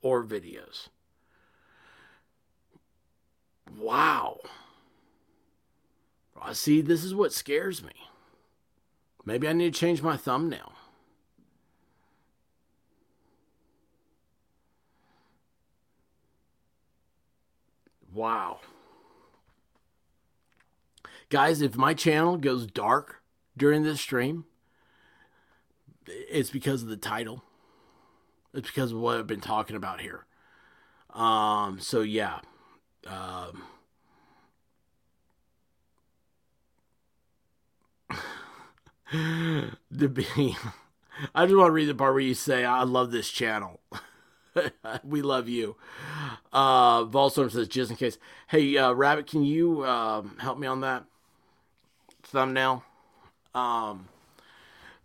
or 0.01 0.23
videos. 0.23 0.89
Wow. 3.77 4.39
I 6.41 6.53
see, 6.53 6.81
this 6.81 7.03
is 7.03 7.13
what 7.13 7.33
scares 7.33 7.83
me. 7.83 7.93
Maybe 9.23 9.47
I 9.47 9.53
need 9.53 9.73
to 9.73 9.79
change 9.79 10.01
my 10.01 10.17
thumbnail. 10.17 10.73
Wow. 18.13 18.59
Guys, 21.31 21.61
if 21.61 21.77
my 21.77 21.93
channel 21.93 22.35
goes 22.35 22.67
dark 22.67 23.23
during 23.55 23.83
this 23.83 24.01
stream, 24.01 24.43
it's 26.05 26.49
because 26.49 26.83
of 26.83 26.89
the 26.89 26.97
title. 26.97 27.41
It's 28.53 28.67
because 28.67 28.91
of 28.91 28.97
what 28.97 29.17
I've 29.17 29.27
been 29.27 29.39
talking 29.39 29.77
about 29.77 30.01
here. 30.01 30.25
Um, 31.13 31.79
so 31.79 32.01
yeah. 32.01 32.39
Um, 33.07 33.63
the 39.89 40.09
beam. 40.09 40.57
I 41.33 41.45
just 41.45 41.55
want 41.55 41.69
to 41.69 41.71
read 41.71 41.85
the 41.85 41.95
part 41.95 42.13
where 42.13 42.19
you 42.19 42.33
say, 42.33 42.65
I 42.65 42.83
love 42.83 43.11
this 43.11 43.29
channel. 43.29 43.79
we 45.05 45.21
love 45.21 45.47
you. 45.47 45.77
Uh, 46.51 47.05
Volstorm 47.05 47.49
says, 47.49 47.69
just 47.69 47.89
in 47.89 47.95
case. 47.95 48.17
Hey, 48.47 48.75
uh, 48.75 48.91
Rabbit, 48.91 49.27
can 49.27 49.45
you 49.45 49.85
um, 49.85 50.35
help 50.39 50.59
me 50.59 50.67
on 50.67 50.81
that 50.81 51.05
thumbnail? 52.31 52.83
Um, 53.53 54.07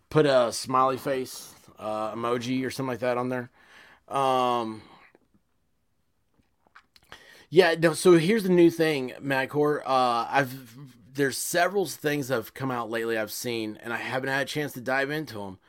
put 0.09 0.25
a 0.25 0.51
smiley 0.51 0.97
face 0.97 1.53
uh, 1.77 2.13
emoji 2.13 2.65
or 2.65 2.69
something 2.69 2.91
like 2.91 2.99
that 2.99 3.17
on 3.17 3.29
there. 3.29 3.49
Um, 4.07 4.81
yeah, 7.49 7.75
no, 7.77 7.93
so 7.93 8.13
here's 8.13 8.43
the 8.43 8.49
new 8.49 8.69
thing, 8.69 9.13
Madcore. 9.21 9.81
Uh, 9.85 10.27
I've 10.29 10.75
there's 11.13 11.37
several 11.37 11.85
things 11.85 12.27
that 12.27 12.35
have 12.35 12.53
come 12.53 12.71
out 12.71 12.89
lately 12.89 13.17
I've 13.17 13.31
seen, 13.31 13.77
and 13.83 13.91
I 13.91 13.97
haven't 13.97 14.29
had 14.29 14.43
a 14.43 14.45
chance 14.45 14.73
to 14.73 14.81
dive 14.81 15.09
into 15.09 15.39
them, 15.39 15.59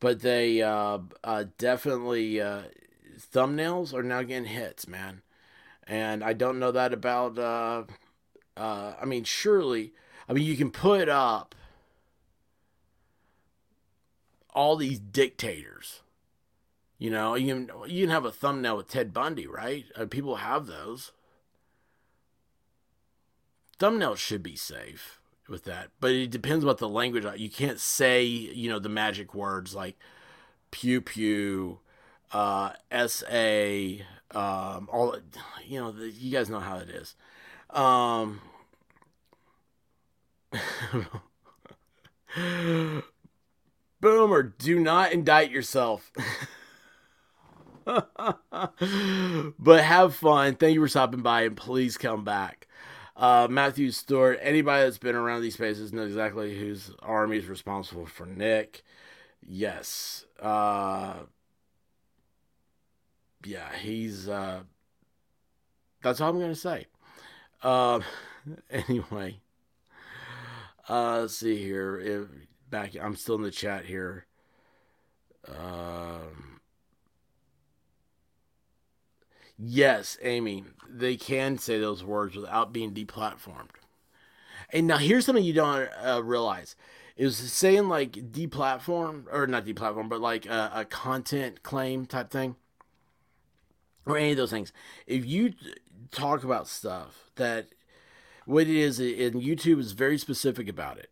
but 0.00 0.20
they 0.20 0.62
uh, 0.62 0.98
uh, 1.22 1.44
definitely 1.58 2.40
uh, 2.40 2.62
thumbnails 3.32 3.92
are 3.92 4.02
now 4.02 4.22
getting 4.22 4.46
hits, 4.46 4.88
man. 4.88 5.22
And 5.86 6.22
I 6.24 6.32
don't 6.32 6.58
know 6.58 6.72
that 6.72 6.92
about. 6.92 7.38
Uh, 7.38 7.84
uh, 8.56 8.94
I 9.00 9.04
mean, 9.04 9.24
surely, 9.24 9.92
I 10.28 10.32
mean, 10.32 10.44
you 10.44 10.56
can 10.56 10.70
put 10.70 11.08
up 11.08 11.54
all 14.50 14.76
these 14.76 14.98
dictators. 14.98 16.02
You 16.98 17.10
know, 17.10 17.34
you 17.36 17.54
can 17.54 17.70
you 17.86 18.04
can 18.04 18.10
have 18.10 18.24
a 18.24 18.32
thumbnail 18.32 18.76
with 18.76 18.88
Ted 18.88 19.14
Bundy, 19.14 19.46
right? 19.46 19.84
Uh, 19.94 20.06
people 20.06 20.36
have 20.36 20.66
those. 20.66 21.12
Thumbnails 23.78 24.16
should 24.16 24.42
be 24.42 24.56
safe 24.56 25.20
with 25.48 25.62
that, 25.64 25.90
but 26.00 26.10
it 26.10 26.30
depends 26.30 26.64
what 26.64 26.78
the 26.78 26.88
language. 26.88 27.24
You 27.36 27.48
can't 27.48 27.78
say 27.78 28.24
you 28.24 28.68
know 28.68 28.80
the 28.80 28.88
magic 28.88 29.32
words 29.32 29.76
like 29.76 29.96
pew 30.72 31.00
pew, 31.00 31.78
uh, 32.32 32.72
sa, 32.90 33.26
um, 34.32 34.88
all 34.92 35.16
you 35.64 35.80
know. 35.80 35.94
You 35.96 36.32
guys 36.32 36.50
know 36.50 36.58
how 36.58 36.78
it 36.78 36.90
is. 36.90 37.14
Um, 37.70 38.40
Boomer, 44.00 44.42
do 44.42 44.78
not 44.78 45.12
indict 45.12 45.50
yourself. 45.50 46.12
but 47.84 49.82
have 49.82 50.14
fun. 50.14 50.54
Thank 50.56 50.74
you 50.74 50.80
for 50.80 50.88
stopping 50.88 51.22
by 51.22 51.42
and 51.42 51.56
please 51.56 51.96
come 51.96 52.24
back. 52.24 52.66
Uh, 53.16 53.48
Matthew 53.50 53.90
Stewart, 53.90 54.38
anybody 54.40 54.84
that's 54.84 54.98
been 54.98 55.16
around 55.16 55.42
these 55.42 55.54
spaces 55.54 55.92
knows 55.92 56.10
exactly 56.10 56.56
whose 56.56 56.92
army 57.00 57.38
is 57.38 57.46
responsible 57.46 58.06
for 58.06 58.26
Nick. 58.26 58.84
Yes. 59.44 60.24
Uh, 60.40 61.14
yeah, 63.44 63.74
he's. 63.74 64.28
Uh, 64.28 64.60
that's 66.02 66.20
all 66.20 66.30
I'm 66.30 66.38
going 66.38 66.50
to 66.50 66.54
say. 66.54 66.86
Uh, 67.62 68.00
anyway. 68.70 69.40
Uh, 70.88 71.20
let's 71.20 71.36
see 71.36 71.56
here. 71.62 71.98
If, 71.98 72.28
back, 72.70 72.92
I'm 73.00 73.16
still 73.16 73.34
in 73.34 73.42
the 73.42 73.50
chat 73.50 73.84
here. 73.84 74.26
Um, 75.46 76.60
yes, 79.58 80.18
Amy, 80.22 80.64
they 80.88 81.16
can 81.16 81.58
say 81.58 81.78
those 81.78 82.02
words 82.04 82.36
without 82.36 82.72
being 82.72 82.92
deplatformed. 82.92 83.70
And 84.70 84.86
now 84.86 84.98
here's 84.98 85.26
something 85.26 85.44
you 85.44 85.52
don't 85.52 85.88
uh, 86.04 86.22
realize 86.22 86.76
is 87.16 87.36
saying 87.36 87.88
like 87.88 88.12
deplatform 88.12 89.24
or 89.32 89.46
not 89.46 89.66
deplatform, 89.66 90.08
but 90.08 90.20
like 90.20 90.46
a, 90.46 90.70
a 90.74 90.84
content 90.84 91.62
claim 91.62 92.06
type 92.06 92.30
thing 92.30 92.54
or 94.06 94.16
any 94.16 94.30
of 94.30 94.36
those 94.36 94.50
things. 94.50 94.72
If 95.06 95.26
you 95.26 95.54
talk 96.10 96.44
about 96.44 96.68
stuff 96.68 97.30
that 97.34 97.66
what 98.48 98.62
it 98.62 98.74
is, 98.74 98.98
and 98.98 99.34
YouTube 99.34 99.78
is 99.78 99.92
very 99.92 100.18
specific 100.18 100.68
about 100.68 100.98
it. 100.98 101.10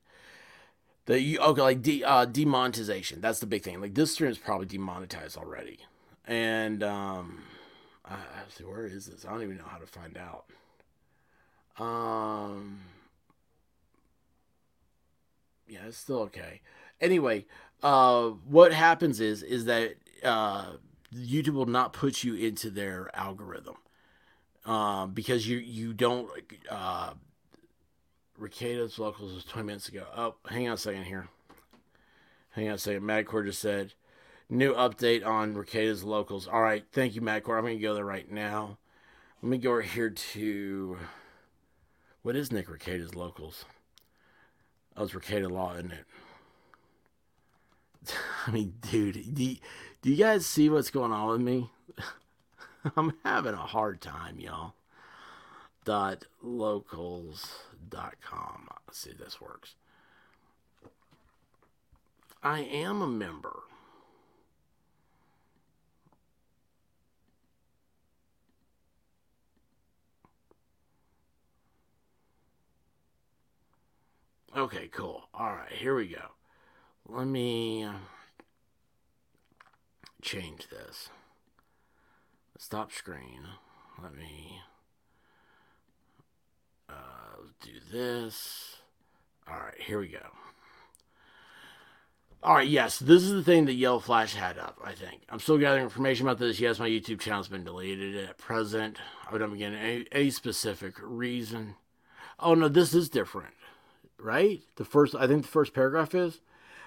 That 1.05 1.21
you 1.21 1.39
okay, 1.39 1.61
like 1.61 1.83
de, 1.83 2.03
uh, 2.03 2.25
demonetization. 2.25 3.21
That's 3.21 3.39
the 3.39 3.47
big 3.47 3.63
thing. 3.63 3.81
Like 3.81 3.95
this 3.95 4.13
stream 4.13 4.31
is 4.31 4.39
probably 4.39 4.67
demonetized 4.67 5.37
already, 5.37 5.79
and 6.27 6.83
um, 6.83 7.43
I, 8.05 8.17
see 8.49 8.65
where 8.65 8.87
is 8.87 9.07
this? 9.07 9.25
I 9.25 9.31
don't 9.31 9.43
even 9.43 9.59
know 9.59 9.69
how 9.69 9.79
to 9.79 9.87
find 9.87 10.19
out. 10.19 10.47
Um, 11.79 12.81
yeah, 15.69 15.81
it's 15.87 15.99
still 15.99 16.21
okay. 16.23 16.63
Anyway, 17.01 17.45
uh, 17.83 18.31
what 18.49 18.73
happens 18.73 19.21
is 19.21 19.43
is 19.43 19.67
that 19.67 19.95
uh, 20.25 20.73
YouTube 21.15 21.55
will 21.55 21.67
not 21.67 21.93
put 21.93 22.25
you 22.25 22.35
into 22.35 22.71
their 22.71 23.11
algorithm. 23.15 23.77
Um, 24.65 25.13
because 25.13 25.47
you 25.47 25.59
you 25.59 25.93
don't 25.93 26.29
uh, 26.69 27.13
Rekieta's 28.41 28.99
locals 28.99 29.35
was 29.35 29.45
20 29.45 29.67
minutes 29.67 29.89
ago. 29.89 30.05
Oh, 30.17 30.35
hang 30.49 30.69
on 30.69 30.75
a 30.75 30.79
second 30.79 31.05
here. 31.05 31.29
Hang 32.51 32.69
on 32.69 32.75
a 32.75 32.79
second. 32.79 33.03
Madcore 33.03 33.45
just 33.45 33.61
said 33.61 33.95
new 34.49 34.75
update 34.75 35.25
on 35.25 35.55
Rekieta's 35.55 36.05
locals. 36.05 36.47
All 36.47 36.63
right, 36.63 36.85
thank 36.93 37.15
you, 37.15 37.21
Madcore. 37.21 37.57
I'm 37.57 37.65
going 37.65 37.77
to 37.77 37.83
go 37.83 37.95
there 37.95 38.05
right 38.05 38.31
now. 38.31 38.79
Let 39.43 39.51
me 39.51 39.59
go 39.59 39.71
over 39.73 39.83
here 39.83 40.11
to 40.11 40.99
what 42.23 42.37
is 42.37 42.51
Nick 42.51 42.69
Rekieta's 42.69 43.15
locals? 43.15 43.65
Oh, 44.97 45.05
it's 45.05 45.13
Rekieta 45.13 45.51
Law, 45.51 45.75
isn't 45.75 45.93
it? 45.93 46.07
I 48.47 48.51
mean, 48.51 48.75
dude, 48.81 49.35
do 49.35 49.45
you, 49.45 49.57
do 50.03 50.11
you 50.11 50.17
guys 50.17 50.47
see 50.47 50.69
what's 50.69 50.91
going 50.91 51.13
on 51.13 51.29
with 51.29 51.41
me? 51.41 51.71
I'm 52.97 53.13
having 53.25 53.55
a 53.55 53.59
hard 53.59 54.01
time, 54.01 54.41
y'all. 54.41 54.75
Dot 55.87 56.25
locals 56.43 57.61
dot 57.89 58.17
com. 58.21 58.69
See 58.91 59.11
if 59.11 59.19
this 59.19 59.41
works. 59.41 59.77
I 62.43 62.59
am 62.59 63.01
a 63.03 63.07
member. 63.07 63.61
Okay, 74.57 74.89
cool. 74.89 75.29
All 75.33 75.53
right, 75.53 75.71
here 75.71 75.95
we 75.95 76.09
go. 76.09 76.33
Let 77.09 77.29
me 77.29 77.87
change 80.21 80.67
this. 80.69 81.11
Stop 82.59 82.91
screen. 82.91 83.47
Let 84.03 84.17
me 84.17 84.63
uh, 86.89 87.43
do 87.63 87.73
this. 87.91 88.77
All 89.49 89.59
right, 89.59 89.81
here 89.81 89.99
we 89.99 90.09
go. 90.09 90.19
All 92.43 92.55
right, 92.55 92.69
yes, 92.69 92.99
this 92.99 93.23
is 93.23 93.33
the 93.33 93.43
thing 93.43 93.65
that 93.65 93.75
Yellow 93.75 93.99
Flash 93.99 94.35
had 94.35 94.59
up, 94.59 94.79
I 94.85 94.93
think. 94.93 95.23
I'm 95.29 95.41
still 95.41 95.59
gathering 95.59 95.85
information 95.85 96.27
about 96.27 96.39
this. 96.39 96.61
Yes, 96.61 96.79
my 96.79 96.89
YouTube 96.89 97.21
channel's 97.21 97.49
been 97.49 97.65
deleted 97.65 98.17
at 98.17 98.39
present. 98.39 98.99
I 99.31 99.37
don't 99.37 99.53
begin 99.53 99.75
any, 99.75 100.07
any 100.13 100.31
specific 100.31 100.95
reason. 101.03 101.75
Oh, 102.39 102.55
no, 102.55 102.69
this 102.69 102.95
is 102.95 103.09
different, 103.09 103.55
right? 104.19 104.61
The 104.77 104.85
first, 104.85 105.15
I 105.15 105.27
think 105.27 105.43
the 105.43 105.49
first 105.49 105.75
paragraph 105.75 106.15
is 106.15 106.41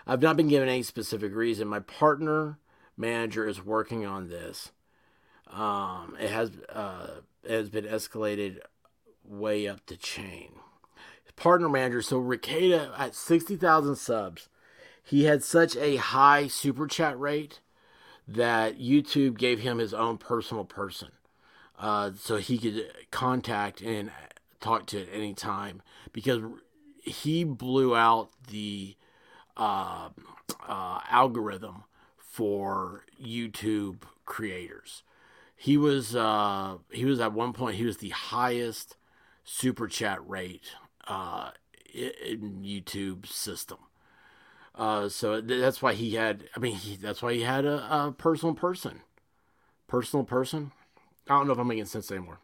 I've 0.10 0.22
not 0.22 0.38
been 0.38 0.48
given 0.48 0.70
any 0.70 0.84
specific 0.84 1.36
reason. 1.36 1.68
My 1.68 1.82
partner 1.82 2.58
manager 2.98 3.48
is 3.48 3.64
working 3.64 4.06
on 4.06 4.30
this. 4.30 4.72
Um, 5.48 6.16
it 6.20 6.30
has 6.30 6.52
uh, 6.70 7.22
it 7.44 7.52
has 7.52 7.70
been 7.70 7.86
escalated 7.86 8.60
way 9.30 9.68
up 9.68 9.86
the 9.86 9.96
chain. 9.96 10.54
Partner 11.36 11.70
manager, 11.70 12.02
so 12.02 12.22
Rekieta 12.22 12.92
at 12.98 13.16
60,000 13.16 13.96
subs, 13.96 14.50
he 15.02 15.24
had 15.24 15.42
such 15.42 15.78
a 15.78 15.96
high 15.96 16.48
super 16.48 16.86
chat 16.86 17.18
rate 17.18 17.62
that 18.28 18.78
YouTube 18.78 19.38
gave 19.38 19.60
him 19.60 19.78
his 19.78 19.94
own 19.94 20.18
personal 20.18 20.66
person. 20.66 21.10
Uh, 21.78 22.12
so 22.20 22.38
he 22.38 22.58
could 22.58 22.92
contact 23.10 23.80
and 23.82 24.12
talk 24.60 24.86
to 24.88 25.02
at 25.02 25.08
any 25.14 25.34
time 25.34 25.82
because 26.12 26.44
he 27.02 27.46
blew 27.46 27.96
out 27.96 28.30
the 28.50 28.96
uh, 29.56 30.10
uh, 30.68 31.00
algorithm 31.10 31.84
for 32.18 33.06
YouTube 33.22 34.02
creators. 34.26 35.04
He 35.56 35.78
was 35.78 36.16
uh, 36.16 36.78
he 36.92 37.06
was 37.06 37.20
at 37.20 37.34
one 37.34 37.54
point 37.54 37.78
he 37.78 37.86
was 37.86 37.98
the 37.98 38.10
highest 38.10 38.96
super 39.52 39.88
chat 39.88 40.20
rate 40.30 40.76
uh, 41.08 41.50
in 41.92 42.62
YouTube 42.64 43.26
system. 43.26 43.80
Uh, 44.76 45.10
so 45.10 45.42
that's 45.42 45.82
why 45.82 45.94
he 45.94 46.16
had. 46.16 46.46
I 46.56 46.60
mean, 46.60 46.76
he, 46.76 46.96
that's 46.96 47.22
why 47.22 47.34
he 47.34 47.42
had 47.42 47.66
a, 47.66 48.08
a, 48.08 48.12
personal 48.12 48.54
person, 48.54 49.02
personal 49.88 50.24
person. 50.24 50.72
I 51.28 51.38
don't 51.38 51.48
know 51.48 51.54
if 51.54 51.60
I'm 51.60 51.68
making 51.68 51.86
sense 51.86 52.12
anymore. 52.12 52.40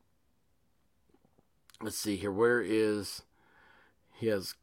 Let's 1.82 1.98
see 1.98 2.16
here. 2.16 2.32
Where 2.32 2.60
is 2.62 3.22
he 4.14 4.28
has 4.28 4.56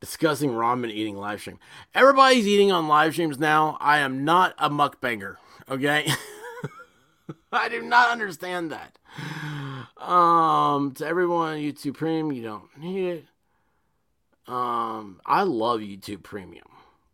discussing 0.00 0.50
ramen 0.50 0.90
eating 0.90 1.16
live 1.16 1.40
stream. 1.40 1.60
Everybody's 1.94 2.46
eating 2.46 2.72
on 2.72 2.88
live 2.88 3.12
streams 3.12 3.38
now. 3.38 3.76
I 3.80 3.98
am 3.98 4.24
not 4.24 4.54
a 4.58 4.68
mukbanger. 4.68 5.36
Okay. 5.70 6.10
I 7.52 7.68
do 7.68 7.82
not 7.82 8.10
understand 8.10 8.72
that. 8.72 8.98
Um, 9.96 10.92
to 10.92 11.06
everyone 11.06 11.54
on 11.54 11.58
YouTube 11.58 11.94
Premium, 11.94 12.32
you 12.32 12.42
don't 12.42 12.78
need 12.78 13.08
it. 13.08 13.24
Um, 14.46 15.20
I 15.24 15.42
love 15.42 15.80
YouTube 15.80 16.22
Premium, 16.22 16.66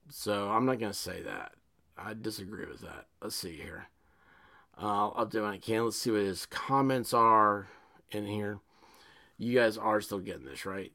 so 0.08 0.48
I'm 0.50 0.64
not 0.64 0.78
gonna 0.78 0.94
say 0.94 1.22
that. 1.22 1.52
I 1.96 2.14
disagree 2.14 2.66
with 2.66 2.80
that. 2.80 3.06
Let's 3.20 3.36
see 3.36 3.56
here. 3.56 3.88
Uh, 4.80 5.08
I'll 5.10 5.26
do 5.26 5.42
what 5.42 5.52
I 5.52 5.58
can. 5.58 5.84
Let's 5.84 5.98
see 5.98 6.10
what 6.10 6.22
his 6.22 6.46
comments 6.46 7.12
are 7.12 7.66
in 8.10 8.26
here. 8.26 8.60
You 9.36 9.58
guys 9.58 9.76
are 9.76 10.00
still 10.00 10.20
getting 10.20 10.44
this, 10.44 10.64
right? 10.64 10.92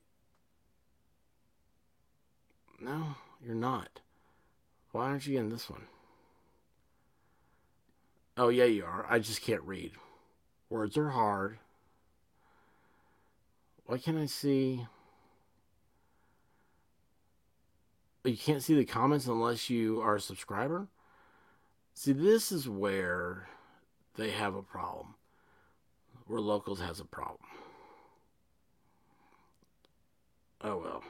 No, 2.80 3.16
you're 3.46 3.56
not. 3.56 4.02
Why 4.92 5.06
aren't 5.06 5.26
you 5.26 5.34
getting 5.34 5.50
this 5.50 5.70
one? 5.70 5.88
Oh, 8.36 8.50
yeah, 8.50 8.66
you 8.66 8.84
are. 8.86 9.06
I 9.10 9.20
just 9.20 9.42
can't 9.42 9.62
read. 9.64 9.92
Words 10.70 10.98
are 10.98 11.10
hard. 11.10 11.60
Why 13.86 13.98
can't 13.98 14.18
I 14.18 14.26
see? 14.26 14.86
You 18.24 18.38
can't 18.38 18.64
see 18.64 18.76
the 18.76 18.86
comments 18.86 19.28
unless 19.28 19.70
you 19.70 20.00
are 20.02 20.16
a 20.16 20.22
subscriber? 20.22 20.88
See, 21.94 22.14
this 22.14 22.52
is 22.52 22.70
where 22.70 23.50
they 24.16 24.32
have 24.32 24.56
a 24.56 24.64
problem. 24.64 25.16
Where 26.28 26.40
Locals 26.40 26.80
has 26.80 27.00
a 27.00 27.06
problem. 27.06 27.46
Oh, 30.62 30.78
well. 30.78 31.04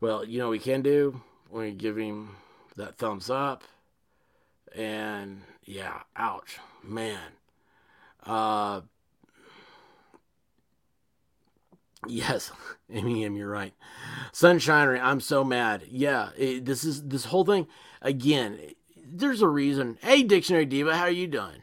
Well, 0.00 0.24
you 0.24 0.38
know 0.38 0.46
what 0.46 0.52
we 0.52 0.58
can 0.60 0.82
do? 0.82 1.20
We 1.50 1.72
give 1.72 1.96
him 1.96 2.36
that 2.76 2.96
thumbs 2.96 3.28
up. 3.28 3.64
And 4.74 5.42
yeah, 5.64 6.02
ouch. 6.14 6.58
Man. 6.84 7.32
Uh 8.24 8.82
Yes, 12.06 12.50
Amy, 12.90 13.24
M, 13.24 13.36
you're 13.36 13.50
right. 13.50 13.74
Sunshinery, 14.32 15.00
I'm 15.00 15.20
so 15.20 15.44
mad. 15.44 15.84
Yeah, 15.90 16.30
it, 16.36 16.64
this 16.64 16.84
is 16.84 17.02
this 17.06 17.26
whole 17.26 17.44
thing. 17.44 17.66
Again, 18.00 18.58
there's 18.96 19.42
a 19.42 19.48
reason. 19.48 19.98
Hey, 20.00 20.22
Dictionary 20.22 20.64
Diva, 20.66 20.96
how 20.96 21.04
are 21.04 21.10
you 21.10 21.26
doing? 21.26 21.62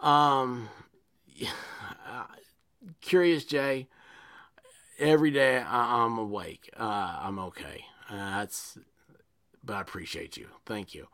Um, 0.00 0.68
uh, 2.08 2.24
Curious 3.00 3.44
Jay, 3.44 3.88
every 4.98 5.30
day 5.30 5.58
I, 5.58 6.04
I'm 6.04 6.16
awake. 6.18 6.70
Uh, 6.78 7.18
I'm 7.20 7.38
okay. 7.38 7.84
Uh, 8.08 8.38
that's, 8.38 8.78
but 9.62 9.74
I 9.76 9.80
appreciate 9.82 10.36
you. 10.36 10.48
Thank 10.64 10.94
you, 10.94 11.08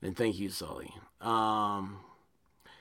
and 0.00 0.16
thank 0.16 0.38
you, 0.38 0.48
Sully. 0.48 0.94
Um, 1.20 2.00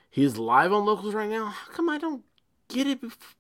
he's 0.09 0.38
live 0.38 0.72
on 0.72 0.86
locals 0.86 1.13
right 1.13 1.30
now. 1.30 1.47
How 1.47 1.74
come 1.74 1.89
I 1.89 1.97
don't 1.97 2.24
get 2.70 2.88
it? 2.88 3.01
Bef- 3.01 3.36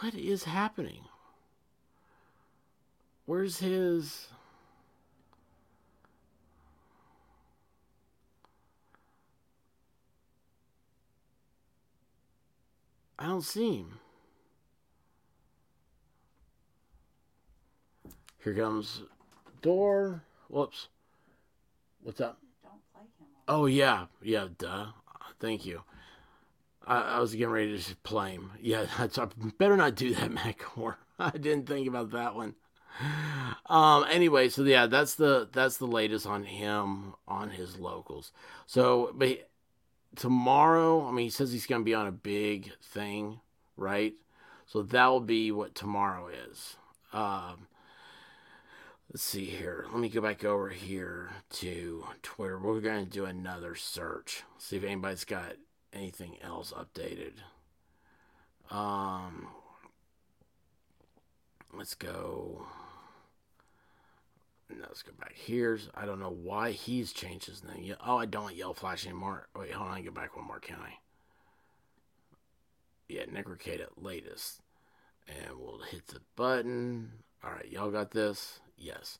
what 0.00 0.14
is 0.14 0.44
happening? 0.44 1.00
Where's 3.26 3.58
his? 3.58 4.28
I 13.18 13.26
don't 13.26 13.42
see 13.42 13.78
him. 13.78 13.98
Here 18.44 18.54
comes 18.54 19.02
door. 19.60 20.22
Whoops. 20.48 20.88
What's 22.02 22.20
up? 22.20 22.38
Oh 23.48 23.66
yeah, 23.66 24.06
yeah. 24.22 24.46
Duh. 24.56 24.86
Thank 25.40 25.66
you. 25.66 25.82
I, 26.88 27.00
I 27.02 27.20
was 27.20 27.32
getting 27.32 27.50
ready 27.52 27.78
to 27.78 27.96
play 27.96 28.32
him. 28.32 28.52
Yeah, 28.60 28.86
that's, 28.98 29.18
I 29.18 29.28
better 29.58 29.76
not 29.76 29.94
do 29.94 30.14
that, 30.14 30.30
Macor. 30.32 30.96
I 31.18 31.30
didn't 31.30 31.68
think 31.68 31.86
about 31.86 32.10
that 32.12 32.34
one. 32.34 32.54
Um. 33.66 34.04
Anyway, 34.10 34.48
so 34.48 34.64
yeah, 34.64 34.86
that's 34.86 35.14
the 35.14 35.48
that's 35.52 35.76
the 35.76 35.86
latest 35.86 36.26
on 36.26 36.42
him 36.42 37.14
on 37.28 37.50
his 37.50 37.78
locals. 37.78 38.32
So, 38.66 39.12
but 39.14 39.48
tomorrow, 40.16 41.06
I 41.06 41.12
mean, 41.12 41.26
he 41.26 41.30
says 41.30 41.52
he's 41.52 41.66
going 41.66 41.82
to 41.82 41.84
be 41.84 41.94
on 41.94 42.08
a 42.08 42.12
big 42.12 42.72
thing, 42.82 43.40
right? 43.76 44.14
So 44.66 44.82
that 44.82 45.06
will 45.06 45.20
be 45.20 45.52
what 45.52 45.76
tomorrow 45.76 46.28
is. 46.28 46.76
Um, 47.12 47.68
let's 49.12 49.22
see 49.22 49.44
here. 49.44 49.86
Let 49.90 50.00
me 50.00 50.08
go 50.08 50.20
back 50.20 50.44
over 50.44 50.70
here 50.70 51.30
to 51.50 52.04
Twitter. 52.22 52.58
We're 52.58 52.80
going 52.80 53.04
to 53.04 53.10
do 53.10 53.26
another 53.26 53.76
search. 53.76 54.42
See 54.58 54.76
if 54.76 54.84
anybody's 54.84 55.24
got 55.24 55.54
anything 55.92 56.36
else 56.42 56.72
updated. 56.72 57.34
Um, 58.70 59.48
let's 61.72 61.94
go. 61.94 62.66
No, 64.70 64.84
let's 64.86 65.02
go 65.02 65.12
back 65.18 65.34
here. 65.34 65.78
I 65.94 66.04
don't 66.04 66.20
know 66.20 66.36
why 66.42 66.72
he's 66.72 67.12
changed 67.12 67.46
his 67.46 67.64
name. 67.64 67.94
Oh, 68.04 68.18
I 68.18 68.26
don't 68.26 68.54
Yellow 68.54 68.74
Flash 68.74 69.06
anymore. 69.06 69.48
Wait, 69.56 69.72
hold 69.72 69.90
on. 69.90 70.02
Get 70.02 70.14
back 70.14 70.36
one 70.36 70.46
more, 70.46 70.60
can 70.60 70.76
I? 70.76 70.98
Yeah, 73.08 73.24
Necrocade 73.24 73.80
at 73.80 74.02
latest. 74.02 74.60
And 75.26 75.58
we'll 75.58 75.80
hit 75.90 76.06
the 76.08 76.20
button. 76.36 77.12
All 77.42 77.50
right, 77.50 77.70
y'all 77.70 77.90
got 77.90 78.10
this? 78.10 78.60
Yes. 78.76 79.18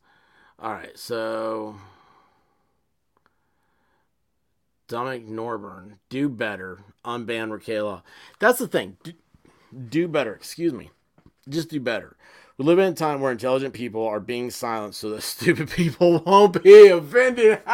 All 0.58 0.72
right, 0.72 0.98
so 0.98 1.76
Dominic 4.88 5.28
Norburn, 5.28 5.98
do 6.08 6.28
better, 6.30 6.80
unban 7.04 7.52
Raquel. 7.52 8.02
That's 8.38 8.58
the 8.58 8.66
thing. 8.66 8.96
Do, 9.02 9.12
do 9.90 10.08
better. 10.08 10.34
Excuse 10.34 10.72
me. 10.72 10.90
Just 11.46 11.68
do 11.68 11.78
better. 11.78 12.16
We 12.56 12.64
live 12.64 12.78
in 12.78 12.92
a 12.92 12.94
time 12.94 13.20
where 13.20 13.30
intelligent 13.30 13.74
people 13.74 14.04
are 14.06 14.18
being 14.18 14.50
silenced 14.50 15.00
so 15.00 15.10
that 15.10 15.22
stupid 15.24 15.70
people 15.70 16.22
won't 16.24 16.62
be 16.62 16.88
offended. 16.88 17.60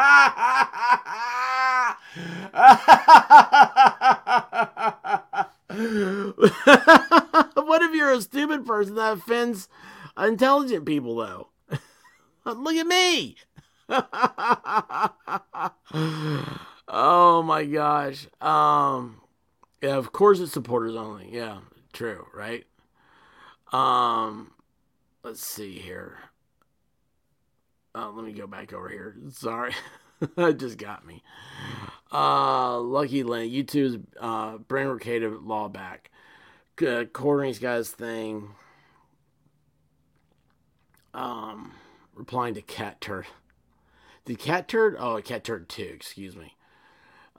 what 7.54 7.82
if 7.82 7.94
you're 7.94 8.12
a 8.12 8.20
stupid 8.20 8.66
person 8.66 8.96
that 8.96 9.14
offends 9.14 9.68
intelligent 10.18 10.84
people, 10.84 11.16
though? 11.16 11.48
Look 12.44 12.76
at 12.76 12.86
me. 12.86 13.36
Oh 16.88 17.42
my 17.42 17.64
gosh. 17.64 18.26
Um 18.40 19.20
yeah, 19.82 19.96
of 19.96 20.12
course 20.12 20.40
it's 20.40 20.52
supporters 20.52 20.96
only. 20.96 21.28
Yeah, 21.32 21.60
true, 21.92 22.26
right? 22.34 22.64
Um 23.72 24.52
let's 25.22 25.44
see 25.44 25.78
here. 25.78 26.18
Uh, 27.94 28.10
let 28.10 28.24
me 28.24 28.32
go 28.32 28.46
back 28.46 28.72
over 28.72 28.88
here. 28.88 29.14
Sorry. 29.30 29.72
that 30.36 30.58
just 30.58 30.78
got 30.78 31.06
me. 31.06 31.22
Uh 32.12 32.78
Lucky 32.80 33.22
Lane, 33.22 33.50
YouTube's 33.50 33.98
uh 34.20 34.58
bring 34.58 34.86
Rekieta 34.86 35.44
law 35.44 35.68
back. 35.68 36.10
Uh, 36.84 37.04
got 37.04 37.76
his 37.76 37.90
thing. 37.90 38.50
Um 41.14 41.72
replying 42.14 42.54
to 42.54 42.62
Cat 42.62 43.00
Turd. 43.00 43.26
The 44.26 44.36
Cat 44.36 44.68
Turd? 44.68 44.96
Oh, 44.98 45.20
Cat 45.20 45.44
Turd 45.44 45.68
2, 45.68 45.82
excuse 45.82 46.34
me. 46.34 46.54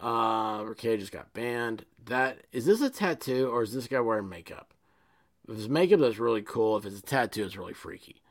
Uh, 0.05 0.71
just 0.75 1.11
got 1.11 1.33
banned. 1.33 1.83
That 2.05 2.45
is 2.51 2.67
this 2.67 2.79
a 2.79 2.91
tattoo 2.91 3.49
or 3.49 3.63
is 3.63 3.73
this 3.73 3.87
guy 3.87 3.99
wearing 3.99 4.29
makeup? 4.29 4.75
If 5.49 5.57
it's 5.57 5.67
makeup, 5.67 5.99
that's 5.99 6.19
really 6.19 6.43
cool. 6.43 6.77
If 6.77 6.85
it's 6.85 6.99
a 6.99 7.01
tattoo, 7.01 7.43
it's 7.43 7.57
really 7.57 7.73
freaky. 7.73 8.21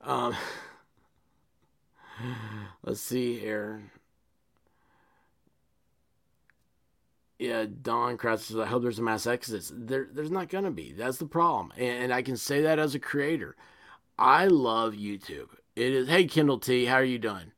Um, 0.00 0.36
let's 2.84 3.00
see 3.00 3.36
here. 3.36 3.90
Yeah, 7.40 7.66
Don 7.82 8.16
Kratz 8.16 8.42
says, 8.42 8.56
I 8.56 8.66
hope 8.66 8.82
there's 8.82 9.00
a 9.00 9.02
mass 9.02 9.26
exodus. 9.26 9.72
There, 9.74 10.06
there's 10.12 10.30
not 10.30 10.48
going 10.48 10.64
to 10.64 10.70
be. 10.70 10.92
That's 10.92 11.18
the 11.18 11.26
problem. 11.26 11.72
And, 11.76 12.04
and 12.04 12.14
I 12.14 12.22
can 12.22 12.36
say 12.36 12.62
that 12.62 12.78
as 12.78 12.94
a 12.94 13.00
creator. 13.00 13.56
I 14.16 14.46
love 14.46 14.94
YouTube. 14.94 15.48
It 15.74 15.92
is, 15.92 16.08
hey, 16.08 16.26
Kindle 16.26 16.58
T, 16.58 16.84
how 16.84 16.96
are 16.96 17.04
you 17.04 17.18
doing? 17.18 17.52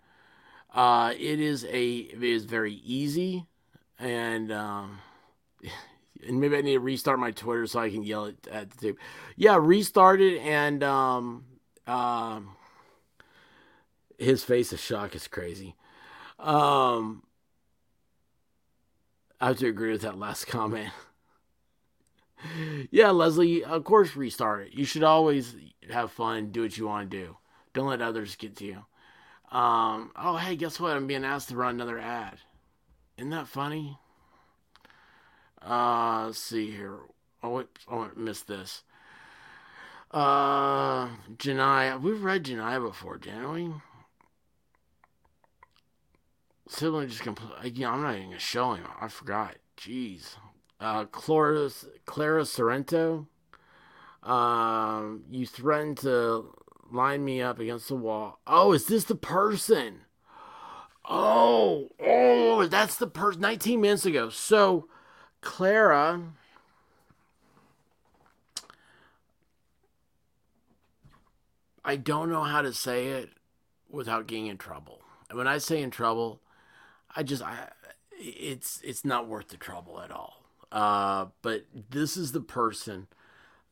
Uh, 0.73 1.13
it 1.19 1.41
is 1.41 1.65
a 1.65 1.97
it 1.97 2.23
is 2.23 2.45
very 2.45 2.75
easy, 2.75 3.47
and 4.01 4.51
um, 4.51 4.99
and 6.27 6.41
maybe 6.41 6.57
I 6.57 6.61
need 6.63 6.75
to 6.75 6.81
restart 6.81 7.19
my 7.19 7.31
Twitter 7.31 7.67
so 7.67 7.81
I 7.81 7.91
can 7.91 8.03
yell 8.03 8.27
it 8.27 8.47
at 8.51 8.71
the 8.71 8.77
tape. 8.79 8.99
Yeah, 9.37 9.59
restart 9.61 10.21
it, 10.21 10.41
and 10.41 10.83
um, 10.83 11.45
um, 11.87 12.57
his 14.19 14.43
face 14.43 14.73
of 14.73 14.81
shock 14.81 15.15
is 15.15 15.29
crazy. 15.29 15.77
Um, 16.39 17.23
I 19.41 19.49
have 19.49 19.59
to 19.59 19.69
agree 19.69 19.93
with 19.93 20.03
that 20.03 20.19
last 20.19 20.47
comment. 20.47 20.91
yeah, 22.91 23.11
Leslie, 23.11 23.65
of 23.65 23.85
course, 23.85 24.17
restart 24.17 24.69
it. 24.69 24.73
You 24.73 24.85
should 24.85 25.03
always 25.03 25.57
have 25.91 26.11
fun, 26.13 26.51
do 26.51 26.63
what 26.63 26.77
you 26.77 26.87
want 26.87 27.11
to 27.11 27.17
do. 27.17 27.37
Don't 27.75 27.87
let 27.89 28.03
others 28.03 28.37
get 28.37 28.57
to 28.57 28.65
you. 28.65 28.85
Um, 29.57 30.13
oh, 30.17 30.37
hey, 30.37 30.57
guess 30.57 30.79
what? 30.79 30.97
I'm 30.97 31.07
being 31.07 31.25
asked 31.25 31.49
to 31.49 31.57
run 31.57 31.75
another 31.75 31.99
ad. 31.99 32.39
Isn't 33.21 33.31
that 33.33 33.49
funny? 33.49 33.99
Uh, 35.61 36.23
let's 36.29 36.39
see 36.39 36.71
here. 36.71 37.01
Oh, 37.43 37.51
wait, 37.51 37.67
oh, 37.87 38.05
I 38.05 38.09
missed 38.17 38.49
this. 38.49 38.83
Uh, 40.11 41.09
Janai, 41.37 42.01
we've 42.01 42.25
read 42.25 42.45
Janai 42.45 42.83
before, 42.83 43.19
didn't 43.19 43.53
we? 43.53 43.75
Sibling 46.67 47.09
just 47.09 47.21
compl- 47.21 47.71
yeah, 47.75 47.91
I'm 47.93 48.01
not 48.01 48.17
even 48.17 48.29
gonna 48.29 48.39
show 48.39 48.73
him. 48.73 48.87
I 48.99 49.09
forgot. 49.09 49.57
Jeez. 49.77 50.37
Uh, 50.81 51.05
Clara, 51.05 51.69
Clara 52.07 52.47
Sorrento. 52.47 53.27
Um, 54.23 55.25
you 55.31 55.45
threatened 55.45 55.99
to 55.99 56.55
line 56.91 57.23
me 57.23 57.43
up 57.43 57.59
against 57.59 57.89
the 57.89 57.97
wall. 57.97 58.41
Oh, 58.47 58.73
is 58.73 58.87
this 58.87 59.05
the 59.05 59.15
person? 59.15 60.07
Oh, 61.09 61.89
oh, 62.01 62.67
that's 62.67 62.97
the 62.97 63.07
person. 63.07 63.41
19 63.41 63.81
minutes 63.81 64.07
ago. 64.07 64.29
So, 64.29 64.89
Clara. 65.41 66.33
I 71.85 71.97
don't 71.97 72.31
know 72.31 72.45
how 72.45 72.63
to 72.63 72.73
say 72.73 73.09
it 73.09 73.31
without 73.89 74.27
getting 74.27 74.47
in 74.47 74.59
trouble. 74.59 75.01
And 75.29 75.39
when 75.39 75.49
I 75.49 75.59
say 75.59 75.83
in 75.83 75.91
trouble, 75.91 76.41
I 77.15 77.23
just 77.23 77.43
I 77.43 77.71
it's 78.13 78.81
it's 78.85 79.05
not 79.05 79.27
worth 79.27 79.49
the 79.49 79.57
trouble 79.57 80.01
at 80.01 80.11
all. 80.11 80.45
Uh, 80.71 81.27
but 81.43 81.65
this 81.91 82.17
is 82.17 82.33
the 82.33 82.41
person 82.41 83.09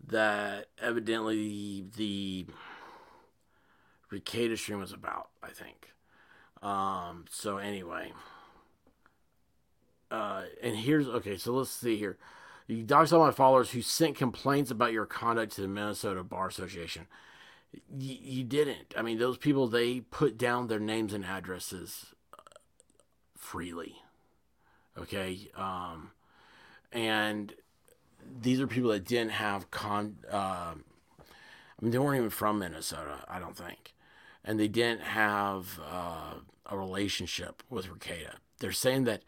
that 0.07 0.67
evidently 0.81 1.85
the 1.97 2.47
Rekieta 4.13 4.57
stream 4.57 4.81
was 4.81 4.93
about, 4.93 5.29
I 5.43 5.49
think. 5.49 5.93
Um, 6.63 7.25
so 7.31 7.59
anyway. 7.59 8.13
Uh, 10.11 10.45
and 10.63 10.77
here's 10.77 11.07
okay, 11.07 11.37
so 11.37 11.53
let's 11.53 11.71
see 11.71 11.97
here. 11.97 12.17
You 12.67 12.85
doxed 12.85 13.13
all 13.13 13.25
my 13.25 13.31
followers 13.31 13.71
who 13.71 13.83
sent 13.83 14.17
complaints 14.17 14.71
about 14.71 14.93
your 14.93 15.07
conduct 15.07 15.53
to 15.53 15.63
the 15.63 15.69
Minnesota 15.69 16.23
Bar 16.23 16.49
Association. 16.49 17.07
Y- 17.91 18.19
you 18.23 18.45
didn't. 18.45 18.95
I 18.97 19.03
mean, 19.03 19.19
those 19.19 19.39
people 19.39 19.69
they 19.69 20.01
put 20.01 20.39
down 20.39 20.69
their 20.69 20.81
names 20.81 21.13
and 21.13 21.25
addresses 21.25 22.15
uh, 22.33 22.43
freely. 23.37 23.97
Okay, 24.99 25.51
um, 25.55 26.11
and 26.93 27.55
these 28.41 28.61
are 28.61 28.67
people 28.67 28.91
that 28.91 29.05
didn't 29.05 29.33
have 29.33 29.71
con. 29.71 30.17
Uh, 30.31 30.75
I 30.75 31.83
mean, 31.83 31.93
they 31.93 31.99
weren't 31.99 32.19
even 32.19 32.31
from 32.31 32.59
Minnesota. 32.59 33.25
I 33.29 33.39
don't 33.39 33.57
think, 33.57 33.95
and 34.49 34.59
they 34.59 34.67
didn't 34.67 35.03
have 35.03 35.79
uh, 35.93 36.37
a 36.65 36.79
relationship 36.79 37.63
with 37.69 37.87
Rekieta. 37.87 38.37
They're 38.61 38.73
saying 38.73 39.05
that 39.05 39.23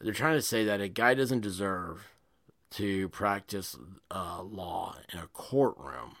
they're 0.00 0.12
trying 0.12 0.36
to 0.36 0.42
say 0.42 0.64
that 0.64 0.80
a 0.80 0.88
guy 0.88 1.14
doesn't 1.14 1.40
deserve 1.40 2.08
to 2.72 3.08
practice 3.10 3.76
uh, 4.10 4.42
law 4.42 4.96
in 5.12 5.20
a 5.20 5.28
courtroom 5.28 6.16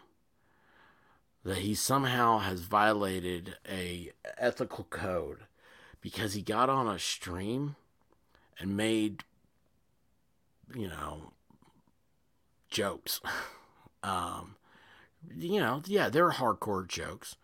that 1.42 1.58
he 1.58 1.74
somehow 1.74 2.38
has 2.38 2.60
violated 2.60 3.56
a 3.68 4.12
ethical 4.38 4.84
code 4.84 5.38
because 6.00 6.34
he 6.34 6.40
got 6.40 6.70
on 6.70 6.86
a 6.86 7.00
stream 7.00 7.74
and 8.60 8.76
made 8.76 9.24
you 10.72 10.86
know 10.86 11.32
jokes 12.70 13.20
um 14.04 14.54
you 15.36 15.58
know 15.58 15.82
yeah 15.86 16.08
they're 16.08 16.30
hardcore 16.30 16.86
jokes 16.86 17.36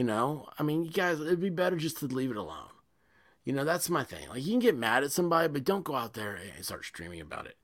you 0.00 0.04
know 0.04 0.48
i 0.58 0.62
mean 0.62 0.84
you 0.84 0.90
guys 0.90 1.20
it'd 1.20 1.40
be 1.40 1.50
better 1.50 1.76
just 1.76 1.98
to 1.98 2.06
leave 2.06 2.30
it 2.30 2.36
alone 2.36 2.70
you 3.44 3.52
know 3.52 3.64
that's 3.64 3.90
my 3.90 4.02
thing 4.02 4.26
like 4.30 4.42
you 4.42 4.50
can 4.50 4.58
get 4.58 4.76
mad 4.76 5.04
at 5.04 5.12
somebody 5.12 5.48
but 5.48 5.64
don't 5.64 5.84
go 5.84 5.94
out 5.94 6.14
there 6.14 6.38
and 6.56 6.64
start 6.64 6.84
streaming 6.84 7.20
about 7.20 7.46
it 7.46 7.56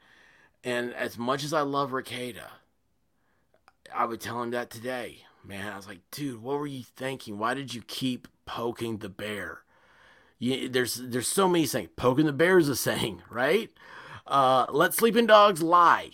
and 0.62 0.92
as 0.94 1.16
much 1.16 1.42
as 1.42 1.52
i 1.52 1.60
love 1.62 1.92
rekieta 1.92 2.48
i 3.94 4.04
would 4.04 4.20
tell 4.20 4.42
him 4.42 4.50
that 4.50 4.68
today 4.70 5.26
man. 5.46 5.72
I 5.72 5.76
was 5.76 5.86
like, 5.86 6.00
dude, 6.10 6.42
what 6.42 6.58
were 6.58 6.66
you 6.66 6.82
thinking? 6.82 7.38
Why 7.38 7.54
did 7.54 7.74
you 7.74 7.82
keep 7.82 8.28
poking 8.44 8.98
the 8.98 9.08
bear? 9.08 9.60
You, 10.38 10.68
there's 10.68 10.96
there's 10.96 11.28
so 11.28 11.48
many 11.48 11.66
saying 11.66 11.90
poking 11.96 12.26
the 12.26 12.32
bear 12.32 12.58
is 12.58 12.68
a 12.68 12.76
saying, 12.76 13.22
right? 13.30 13.70
Uh, 14.26 14.66
let 14.70 14.94
sleeping 14.94 15.26
dogs 15.26 15.62
lie. 15.62 16.10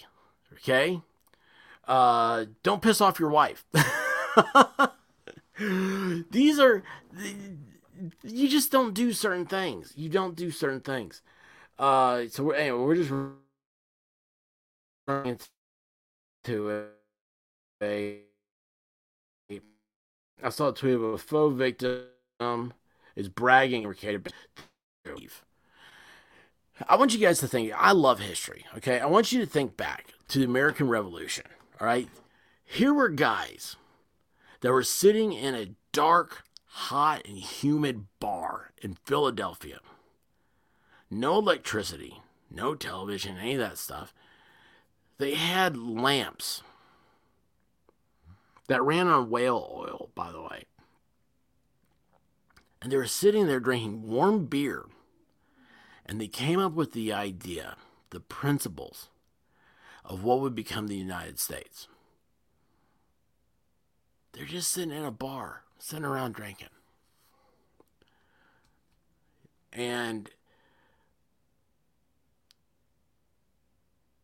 Okay. 0.54 1.00
Uh, 1.88 2.46
don't 2.62 2.82
piss 2.82 3.00
off 3.00 3.18
your 3.18 3.30
wife. 3.30 3.64
These 6.30 6.58
are 6.58 6.82
you 8.22 8.48
just 8.48 8.72
don't 8.72 8.94
do 8.94 9.12
certain 9.12 9.46
things. 9.46 9.92
You 9.96 10.08
don't 10.08 10.34
do 10.34 10.50
certain 10.50 10.80
things. 10.80 11.22
Uh, 11.78 12.24
so 12.28 12.44
we're, 12.44 12.54
anyway, 12.54 12.78
we're 12.78 12.96
just 12.96 13.10
running 15.06 15.38
a 17.82 18.18
I 20.44 20.48
saw 20.48 20.68
a 20.68 20.74
tweet 20.74 20.94
of 20.94 21.02
a 21.02 21.18
faux 21.18 21.56
victim 21.56 22.72
is 23.14 23.28
bragging. 23.28 23.86
I 26.88 26.96
want 26.96 27.14
you 27.14 27.20
guys 27.20 27.38
to 27.40 27.48
think. 27.48 27.72
I 27.76 27.92
love 27.92 28.18
history. 28.20 28.64
Okay, 28.76 28.98
I 28.98 29.06
want 29.06 29.30
you 29.30 29.40
to 29.40 29.46
think 29.46 29.76
back 29.76 30.14
to 30.28 30.38
the 30.38 30.44
American 30.44 30.88
Revolution. 30.88 31.44
All 31.80 31.86
right, 31.86 32.08
here 32.64 32.92
were 32.92 33.08
guys 33.08 33.76
that 34.62 34.72
were 34.72 34.82
sitting 34.82 35.32
in 35.32 35.54
a 35.54 35.74
dark, 35.92 36.44
hot, 36.66 37.22
and 37.26 37.36
humid 37.36 38.06
bar 38.18 38.70
in 38.80 38.94
Philadelphia. 39.04 39.80
No 41.10 41.38
electricity, 41.38 42.22
no 42.50 42.74
television, 42.74 43.36
any 43.36 43.54
of 43.54 43.60
that 43.60 43.76
stuff. 43.76 44.14
They 45.18 45.34
had 45.34 45.76
lamps 45.76 46.62
that 48.68 48.82
ran 48.82 49.08
on 49.08 49.30
whale 49.30 49.70
oil, 49.76 50.10
by 50.14 50.32
the 50.32 50.40
way. 50.40 50.64
And 52.80 52.90
they 52.90 52.96
were 52.96 53.06
sitting 53.06 53.46
there 53.46 53.60
drinking 53.60 54.08
warm 54.08 54.46
beer. 54.46 54.86
And 56.06 56.20
they 56.20 56.28
came 56.28 56.58
up 56.58 56.72
with 56.72 56.92
the 56.92 57.12
idea, 57.12 57.76
the 58.10 58.20
principles 58.20 59.08
of 60.04 60.24
what 60.24 60.40
would 60.40 60.54
become 60.54 60.86
the 60.86 60.96
United 60.96 61.38
States. 61.38 61.88
They're 64.32 64.46
just 64.46 64.70
sitting 64.70 64.90
in 64.90 65.04
a 65.04 65.10
bar, 65.10 65.62
sitting 65.78 66.04
around 66.04 66.34
drinking. 66.34 66.68
And 69.72 70.30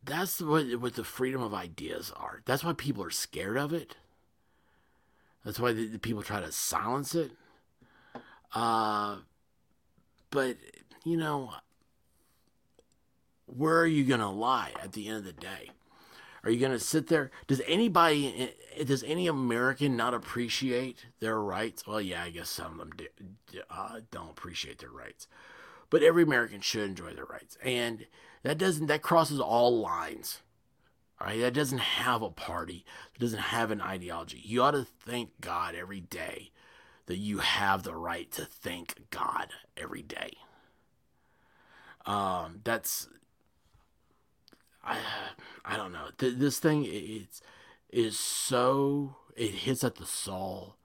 that's 0.03 0.41
what, 0.41 0.65
what 0.79 0.95
the 0.95 1.03
freedom 1.03 1.41
of 1.41 1.53
ideas 1.53 2.11
are. 2.15 2.41
That's 2.45 2.63
why 2.63 2.73
people 2.73 3.03
are 3.03 3.11
scared 3.11 3.57
of 3.57 3.73
it. 3.73 3.95
That's 5.45 5.59
why 5.59 5.73
the, 5.73 5.87
the 5.87 5.99
people 5.99 6.23
try 6.23 6.41
to 6.41 6.51
silence 6.51 7.15
it. 7.15 7.31
Uh, 8.53 9.17
but, 10.31 10.57
you 11.05 11.17
know, 11.17 11.51
where 13.45 13.79
are 13.79 13.87
you 13.87 14.03
going 14.03 14.19
to 14.19 14.27
lie 14.27 14.71
at 14.81 14.93
the 14.93 15.07
end 15.07 15.17
of 15.17 15.23
the 15.23 15.33
day? 15.33 15.69
Are 16.49 16.51
you 16.51 16.59
going 16.59 16.71
to 16.71 16.79
sit 16.79 17.05
there? 17.09 17.29
Does 17.45 17.61
anybody, 17.67 18.55
does 18.83 19.03
any 19.03 19.27
American 19.27 19.95
not 19.95 20.15
appreciate 20.15 21.05
their 21.19 21.39
rights? 21.39 21.85
Well, 21.85 22.01
yeah, 22.01 22.23
I 22.23 22.31
guess 22.31 22.49
some 22.49 22.71
of 22.71 22.77
them 22.79 22.89
do, 22.97 23.59
uh, 23.69 23.99
don't 24.09 24.31
appreciate 24.31 24.79
their 24.79 24.89
rights. 24.89 25.27
But 25.91 26.01
every 26.01 26.23
American 26.23 26.61
should 26.61 26.89
enjoy 26.89 27.13
their 27.13 27.25
rights. 27.25 27.55
And 27.63 28.07
that 28.41 28.57
doesn't, 28.57 28.87
that 28.87 29.03
crosses 29.03 29.39
all 29.39 29.79
lines. 29.79 30.41
All 31.21 31.27
right, 31.27 31.39
that 31.39 31.53
doesn't 31.53 31.77
have 31.77 32.23
a 32.23 32.31
party, 32.31 32.83
that 33.13 33.19
doesn't 33.19 33.37
have 33.37 33.69
an 33.69 33.79
ideology. 33.79 34.41
You 34.43 34.63
ought 34.63 34.71
to 34.71 34.87
thank 35.05 35.39
God 35.41 35.75
every 35.75 36.01
day 36.01 36.49
that 37.05 37.17
you 37.17 37.37
have 37.37 37.83
the 37.83 37.95
right 37.95 38.31
to 38.31 38.45
thank 38.45 38.95
God 39.11 39.49
every 39.77 40.01
day. 40.01 40.31
Um, 42.07 42.61
that's 42.63 43.07
I 44.83 44.97
I 45.65 45.77
don't 45.77 45.91
know. 45.91 46.09
This 46.17 46.59
thing 46.59 46.85
it's 46.87 47.41
is 47.89 48.19
so 48.19 49.15
it 49.35 49.51
hits 49.51 49.83
at 49.83 49.95
the 49.95 50.05
soul, 50.05 50.75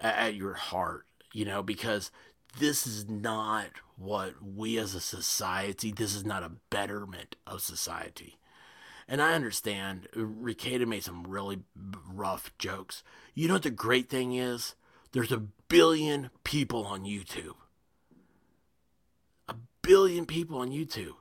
at 0.00 0.34
your 0.34 0.54
heart, 0.54 1.06
you 1.32 1.44
know, 1.44 1.62
because 1.62 2.10
this 2.58 2.86
is 2.86 3.08
not 3.08 3.66
what 3.96 4.34
we 4.42 4.78
as 4.78 4.94
a 4.94 5.00
society. 5.00 5.92
This 5.92 6.14
is 6.14 6.24
not 6.24 6.42
a 6.42 6.52
betterment 6.70 7.36
of 7.46 7.60
society. 7.60 8.38
And 9.06 9.20
I 9.20 9.34
understand 9.34 10.08
uh, 10.16 10.20
Rekieta 10.20 10.86
made 10.86 11.04
some 11.04 11.24
really 11.24 11.60
rough 12.08 12.56
jokes. 12.58 13.02
You 13.34 13.48
know 13.48 13.54
what 13.54 13.62
the 13.64 13.70
great 13.70 14.08
thing 14.08 14.34
is? 14.34 14.74
There's 15.12 15.32
a 15.32 15.42
billion 15.68 16.30
people 16.42 16.86
on 16.86 17.04
YouTube. 17.04 17.56
A 19.48 19.54
billion 19.82 20.26
people 20.26 20.58
on 20.58 20.70
YouTube. 20.70 21.14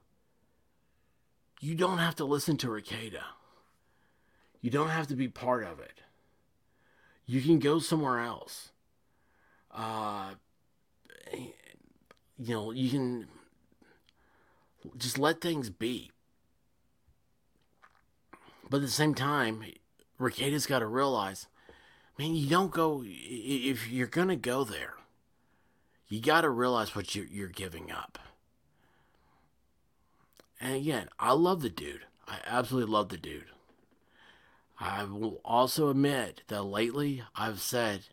You 1.63 1.75
don't 1.75 1.99
have 1.99 2.15
to 2.15 2.25
listen 2.25 2.57
to 2.57 2.67
Rekieta. 2.67 3.21
You 4.59 4.69
don't 4.69 4.89
have 4.89 5.07
to 5.07 5.15
be 5.15 5.29
part 5.29 5.63
of 5.63 5.79
it. 5.79 6.01
You 7.25 7.39
can 7.39 7.59
go 7.59 7.79
somewhere 7.79 8.19
else. 8.19 8.73
Uh, 9.71 10.31
you 11.31 12.53
know, 12.53 12.71
you 12.71 12.89
can 12.89 13.27
just 14.97 15.17
let 15.17 15.39
things 15.39 15.69
be. 15.69 16.11
But 18.69 18.77
at 18.77 18.83
the 18.83 18.89
same 18.89 19.15
time, 19.15 19.63
Rekieta's 20.19 20.65
got 20.65 20.79
to 20.79 20.85
realize, 20.85 21.47
man, 22.19 22.35
you 22.35 22.49
don't 22.49 22.71
go 22.71 23.05
if 23.05 23.89
you're 23.89 24.07
gonna 24.07 24.35
go 24.35 24.65
there. 24.65 24.95
You 26.09 26.19
got 26.19 26.41
to 26.41 26.49
realize 26.49 26.93
what 26.93 27.15
you're, 27.15 27.25
you're 27.25 27.47
giving 27.47 27.89
up. 27.89 28.19
And 30.63 30.75
again, 30.75 31.09
I 31.19 31.33
love 31.33 31.61
the 31.61 31.69
dude. 31.69 32.05
I 32.25 32.37
absolutely 32.45 32.89
love 32.89 33.09
the 33.09 33.17
dude. 33.17 33.51
I 34.79 35.03
will 35.03 35.41
also 35.43 35.89
admit 35.89 36.43
that 36.47 36.63
lately 36.63 37.21
I've 37.35 37.59
said 37.59 38.05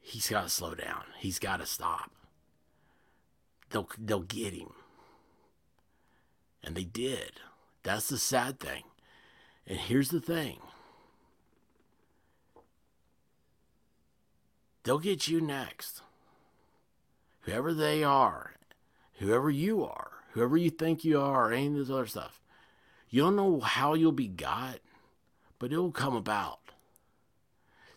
he's 0.00 0.28
got 0.28 0.42
to 0.42 0.48
slow 0.48 0.74
down. 0.74 1.04
He's 1.16 1.38
got 1.38 1.60
to 1.60 1.66
stop. 1.66 2.10
They'll 3.70 3.88
they'll 3.96 4.22
get 4.22 4.52
him. 4.52 4.72
And 6.64 6.74
they 6.74 6.84
did. 6.84 7.34
That's 7.84 8.08
the 8.08 8.18
sad 8.18 8.58
thing. 8.58 8.82
And 9.64 9.78
here's 9.78 10.10
the 10.10 10.20
thing. 10.20 10.58
They'll 14.82 14.98
get 14.98 15.28
you 15.28 15.40
next. 15.40 16.02
Whoever 17.42 17.72
they 17.72 18.02
are, 18.02 18.54
whoever 19.20 19.50
you 19.50 19.84
are, 19.84 20.21
whoever 20.32 20.56
you 20.56 20.70
think 20.70 21.04
you 21.04 21.20
are, 21.20 21.48
or 21.48 21.52
any 21.52 21.68
of 21.68 21.74
this 21.74 21.90
other 21.90 22.06
stuff. 22.06 22.40
You 23.08 23.22
don't 23.22 23.36
know 23.36 23.60
how 23.60 23.94
you'll 23.94 24.12
be 24.12 24.28
got, 24.28 24.80
but 25.58 25.72
it 25.72 25.78
will 25.78 25.92
come 25.92 26.16
about. 26.16 26.60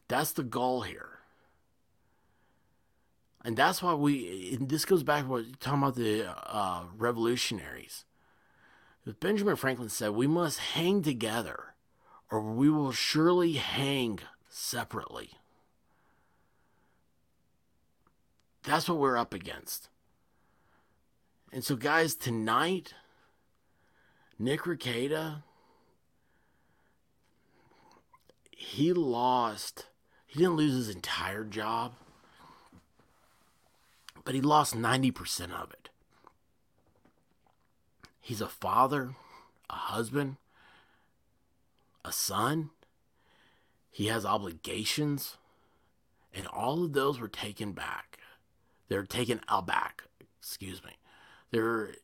That's 0.08 0.32
the 0.32 0.44
goal 0.44 0.82
here. 0.82 1.20
And 3.44 3.56
that's 3.56 3.82
why 3.82 3.94
we, 3.94 4.58
and 4.60 4.70
this 4.70 4.86
goes 4.86 5.04
back 5.04 5.24
to 5.24 5.30
what 5.30 5.46
you're 5.46 5.56
talking 5.60 5.80
about 5.80 5.96
the 5.96 6.28
uh, 6.28 6.84
revolutionaries. 6.98 8.06
Benjamin 9.20 9.56
Franklin 9.56 9.90
said, 9.90 10.12
We 10.12 10.26
must 10.26 10.58
hang 10.58 11.04
together, 11.04 11.76
or 12.32 12.42
we 12.42 12.70
will 12.70 12.92
surely 12.92 13.54
hang 13.54 14.20
separately. 14.50 15.30
That's 18.64 18.90
what 18.90 18.98
we're 18.98 19.18
up 19.18 19.34
against. 19.34 19.90
And 21.52 21.64
so, 21.64 21.76
guys, 21.76 22.16
tonight, 22.16 22.94
Nick 24.38 24.62
Rekieta, 24.62 25.44
he 28.52 28.92
lost, 28.92 29.86
he 30.26 30.40
didn't 30.40 30.58
lose 30.58 30.74
his 30.74 30.94
entire 30.94 31.44
job, 31.44 31.94
but 34.26 34.36
he 34.36 34.42
lost 34.42 34.76
90% 34.76 35.52
of 35.52 35.72
it. 35.72 35.90
He's 38.20 38.42
a 38.42 38.48
father, 38.48 39.16
a 39.70 39.76
husband, 39.76 40.38
a 42.04 42.12
son. 42.12 42.72
He 43.92 44.08
has 44.08 44.26
obligations, 44.26 45.38
and 46.34 46.48
all 46.48 46.84
of 46.84 46.94
those 46.94 47.20
were 47.20 47.28
taken 47.28 47.72
back. 47.72 48.18
They're 48.90 49.04
taken 49.04 49.42
aback, 49.48 50.04
excuse 50.40 50.84
me. 50.84 50.98
They're 51.56 51.96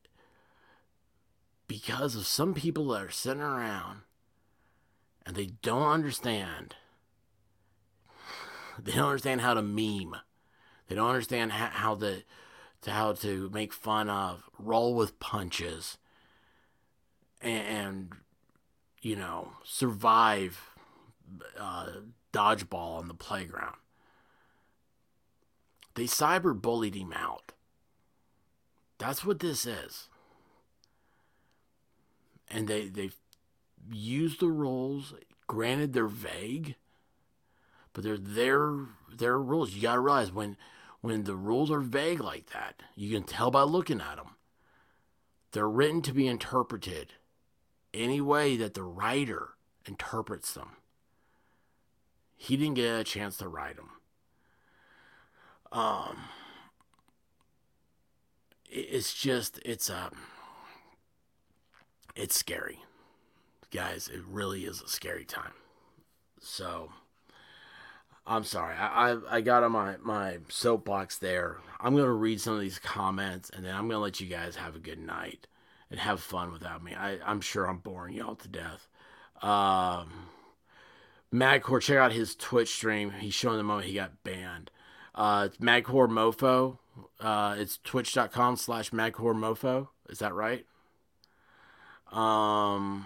because 1.68 2.16
of 2.16 2.26
some 2.26 2.54
people 2.54 2.88
that 2.88 3.02
are 3.02 3.12
sitting 3.12 3.42
around 3.42 4.04
and 5.26 5.36
they 5.36 5.48
don't 5.62 5.90
understand. 5.92 6.76
They 8.82 8.94
don't 8.94 9.08
understand 9.10 9.42
how 9.42 9.56
to 9.56 9.62
meme. 9.62 10.16
They 10.88 10.96
don't 10.96 11.10
understand 11.10 11.52
how, 11.52 11.96
to, 11.96 12.24
to 12.84 12.92
how 12.92 13.12
to 13.12 13.50
make 13.54 13.74
fun 13.74 14.10
of, 14.10 14.50
roll 14.58 14.96
with 14.96 15.20
punches, 15.20 15.98
and, 17.42 17.68
and 17.68 18.10
you 19.02 19.18
know 19.18 19.52
survive 19.66 20.70
uh, 21.60 21.88
dodgeball 22.32 23.00
on 23.00 23.10
the 23.10 23.14
playground. 23.14 23.76
They 25.96 26.06
cyber 26.06 26.60
bullied 26.60 26.96
him 26.96 27.12
out. 27.14 27.51
That's 29.02 29.26
what 29.26 29.40
this 29.40 29.66
is. 29.66 30.10
And 32.52 32.68
they 32.68 32.88
they 32.88 33.10
use 33.92 34.38
the 34.38 34.50
rules. 34.50 35.16
Granted, 35.48 35.94
they're 35.94 36.06
vague, 36.06 36.76
but 37.94 38.04
they're 38.04 38.16
their 38.16 38.76
their 39.12 39.40
rules. 39.40 39.74
You 39.74 39.82
got 39.82 39.96
to 39.96 40.02
realize 40.02 40.32
when 40.32 40.56
when 41.02 41.24
the 41.24 41.36
rules 41.36 41.72
are 41.72 41.80
vague 41.80 42.20
like 42.20 42.52
that, 42.52 42.84
you 42.96 43.12
can 43.12 43.24
tell 43.24 43.50
by 43.50 43.64
looking 43.64 44.02
at 44.02 44.18
them. 44.18 44.36
They're 45.52 45.68
written 45.68 46.04
to 46.04 46.14
be 46.14 46.28
interpreted 46.28 47.14
any 47.96 48.22
way 48.22 48.56
that 48.56 48.76
the 48.76 48.84
writer 48.84 49.56
interprets 49.88 50.54
them. 50.54 50.76
He 52.36 52.56
didn't 52.56 52.76
get 52.76 53.00
a 53.00 53.04
chance 53.04 53.38
to 53.38 53.48
write 53.48 53.78
them. 53.78 53.90
Um, 55.72 56.18
it's 58.72 59.14
just 59.14 59.60
it's 59.66 59.90
um, 59.90 60.12
it's 62.16 62.36
scary, 62.36 62.80
guys. 63.72 64.10
It 64.12 64.22
really 64.26 64.66
is 64.66 64.82
a 64.82 64.88
scary 64.88 65.26
time. 65.26 65.54
So, 66.40 66.90
I'm 68.26 68.44
sorry. 68.44 68.76
I 68.76 69.12
I, 69.12 69.38
I 69.38 69.42
got 69.42 69.64
on 69.64 69.74
my 69.74 69.98
my 70.02 70.38
soapbox 70.48 71.18
there. 71.18 71.58
I'm 71.80 71.96
gonna 71.96 72.12
read 72.12 72.40
some 72.40 72.56
of 72.56 72.62
these 72.62 72.80
comments, 72.80 73.50
and 73.50 73.66
then 73.66 73.76
I'm 73.76 73.88
gonna 73.88 74.00
let 74.00 74.20
you 74.20 74.28
guys 74.28 74.56
have 74.56 74.76
a 74.76 74.80
good 74.80 75.00
night 75.00 75.48
and 75.90 76.00
have 76.00 76.22
fun 76.22 76.52
without 76.52 76.84
me. 76.84 76.96
I 76.96 77.20
I'm 77.26 77.42
sure 77.42 77.66
I'm 77.66 77.80
boring 77.80 78.16
y'all 78.16 78.36
to 78.36 78.48
death. 78.48 78.88
Um. 79.42 80.30
Madcore, 81.34 81.82
check 81.82 81.98
out 81.98 82.12
his 82.12 82.36
Twitch 82.36 82.68
stream. 82.68 83.12
He's 83.12 83.34
showing 83.34 83.56
the 83.56 83.64
moment 83.64 83.88
he 83.88 83.94
got 83.94 84.22
banned. 84.22 84.70
Uh, 85.16 85.48
Madcore 85.62 86.10
Mofo. 86.10 86.78
Uh, 87.20 87.56
it's 87.58 87.78
twitch.com 87.84 88.56
slash 88.58 88.92
Madcore 88.92 89.36
Mofo. 89.36 89.88
Is 90.10 90.20
that 90.20 90.34
right? 90.34 90.66
Um, 92.12 93.06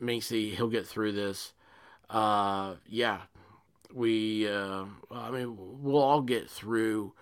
Minxie, 0.00 0.54
he'll 0.54 0.68
get 0.68 0.86
through 0.86 1.12
this. 1.12 1.52
Uh, 2.08 2.74
yeah, 2.86 3.22
we, 3.92 4.48
uh, 4.48 4.84
I 5.10 5.30
mean, 5.30 5.56
we'll 5.58 6.02
all 6.02 6.22
get 6.22 6.48
through. 6.48 7.12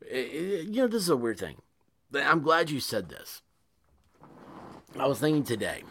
It, 0.00 0.16
it- 0.16 0.66
you 0.68 0.82
know, 0.82 0.88
this 0.88 1.02
is 1.02 1.08
a 1.08 1.16
weird 1.16 1.38
thing. 1.38 1.56
I'm 2.14 2.42
glad 2.42 2.70
you 2.70 2.80
said 2.80 3.08
this. 3.08 3.42
I 4.98 5.06
was 5.06 5.20
thinking 5.20 5.44
today, 5.44 5.84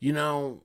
you 0.00 0.12
know, 0.14 0.62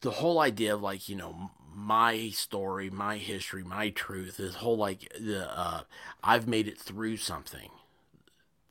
the 0.00 0.10
whole 0.10 0.40
idea 0.40 0.74
of 0.74 0.82
like 0.82 1.08
you 1.08 1.14
know 1.14 1.50
my 1.92 2.30
story 2.30 2.88
my 2.88 3.18
history 3.18 3.62
my 3.62 3.90
truth 3.90 4.38
this 4.38 4.56
whole 4.56 4.76
like 4.76 5.12
the 5.20 5.46
uh 5.58 5.82
i've 6.24 6.48
made 6.48 6.66
it 6.66 6.78
through 6.78 7.16
something 7.16 7.68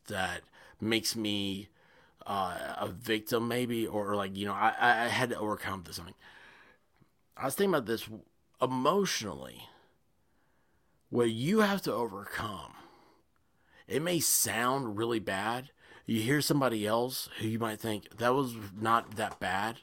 that 0.08 0.42
makes 0.80 1.16
me 1.16 1.70
uh 2.26 2.58
a 2.78 2.88
victim 2.88 3.48
maybe 3.48 3.86
or 3.86 4.16
like 4.16 4.36
you 4.36 4.46
know 4.46 4.54
i 4.54 4.74
i 4.80 5.08
had 5.08 5.30
to 5.30 5.38
overcome 5.38 5.84
this 5.86 5.98
something 5.98 6.16
i 7.38 7.46
was 7.46 7.54
thinking 7.54 7.74
about 7.74 7.86
this 7.86 8.10
emotionally. 8.62 9.68
What 11.10 11.32
you 11.32 11.60
have 11.60 11.82
to 11.84 11.94
overcome 11.94 12.74
it 13.88 14.02
may 14.02 14.20
sound 14.22 14.98
really 14.98 15.20
bad. 15.20 15.72
You 16.06 16.22
hear 16.22 16.40
somebody 16.42 16.88
else 16.88 17.28
who 17.40 17.48
you 17.48 17.60
might 17.60 17.80
think 17.80 18.18
that 18.18 18.34
was 18.34 18.56
not 18.80 19.18
that 19.18 19.40
bad 19.40 19.80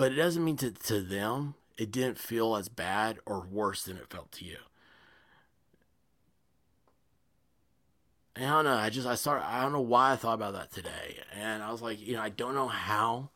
but 0.00 0.12
it 0.12 0.14
doesn't 0.14 0.42
mean 0.42 0.56
to, 0.56 0.70
to 0.70 1.02
them 1.02 1.54
it 1.76 1.90
didn't 1.90 2.16
feel 2.16 2.56
as 2.56 2.70
bad 2.70 3.18
or 3.26 3.46
worse 3.50 3.84
than 3.84 3.98
it 3.98 4.08
felt 4.08 4.32
to 4.32 4.46
you. 4.46 4.56
And 8.34 8.46
I 8.46 8.48
don't 8.48 8.64
know. 8.64 8.76
I 8.78 8.88
just 8.88 9.06
I 9.06 9.14
started. 9.16 9.44
I 9.44 9.60
don't 9.60 9.72
know 9.72 9.82
why 9.82 10.12
I 10.12 10.16
thought 10.16 10.32
about 10.32 10.54
that 10.54 10.72
today, 10.72 11.18
and 11.34 11.62
I 11.62 11.70
was 11.70 11.82
like, 11.82 12.00
you 12.00 12.14
know, 12.14 12.22
I 12.22 12.30
don't 12.30 12.54
know 12.54 12.68
how 12.68 13.28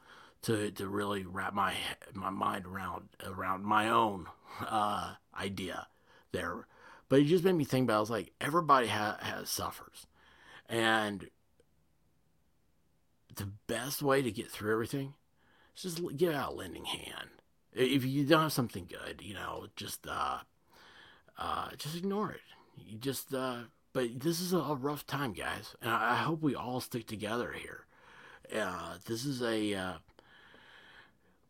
to 0.42 0.70
to 0.70 0.88
really 0.88 1.24
wrap 1.24 1.52
my 1.52 1.74
my 2.14 2.30
mind 2.30 2.64
around 2.64 3.10
around 3.22 3.64
my 3.64 3.90
own 3.90 4.26
uh, 4.66 5.16
idea 5.38 5.86
there. 6.32 6.66
But 7.10 7.20
it 7.20 7.24
just 7.24 7.44
made 7.44 7.56
me 7.56 7.64
think 7.64 7.84
about. 7.84 7.98
I 7.98 8.00
was 8.00 8.10
like, 8.10 8.32
everybody 8.40 8.86
ha- 8.86 9.18
has 9.20 9.50
suffers, 9.50 10.06
and 10.66 11.28
the 13.36 13.50
best 13.66 14.00
way 14.00 14.22
to 14.22 14.30
get 14.30 14.50
through 14.50 14.72
everything 14.72 15.12
just 15.74 16.00
give 16.16 16.34
out 16.34 16.52
a 16.52 16.54
lending 16.54 16.84
hand. 16.84 17.28
If 17.72 18.04
you 18.04 18.24
don't 18.24 18.42
have 18.42 18.52
something 18.52 18.88
good, 18.88 19.20
you 19.20 19.34
know, 19.34 19.66
just 19.76 20.06
uh, 20.06 20.38
uh, 21.38 21.70
just 21.76 21.96
ignore 21.96 22.30
it. 22.30 22.40
You 22.78 22.98
just 22.98 23.34
uh, 23.34 23.62
but 23.94 24.20
this 24.20 24.40
is 24.40 24.52
a, 24.52 24.58
rough 24.58 25.06
time, 25.06 25.32
guys, 25.32 25.76
and 25.80 25.90
I, 25.90 26.16
hope 26.16 26.42
we 26.42 26.56
all 26.56 26.80
stick 26.80 27.06
together 27.06 27.52
here. 27.52 27.86
Uh, 28.54 28.96
this 29.06 29.24
is 29.24 29.40
a 29.40 29.72
uh, 29.72 29.92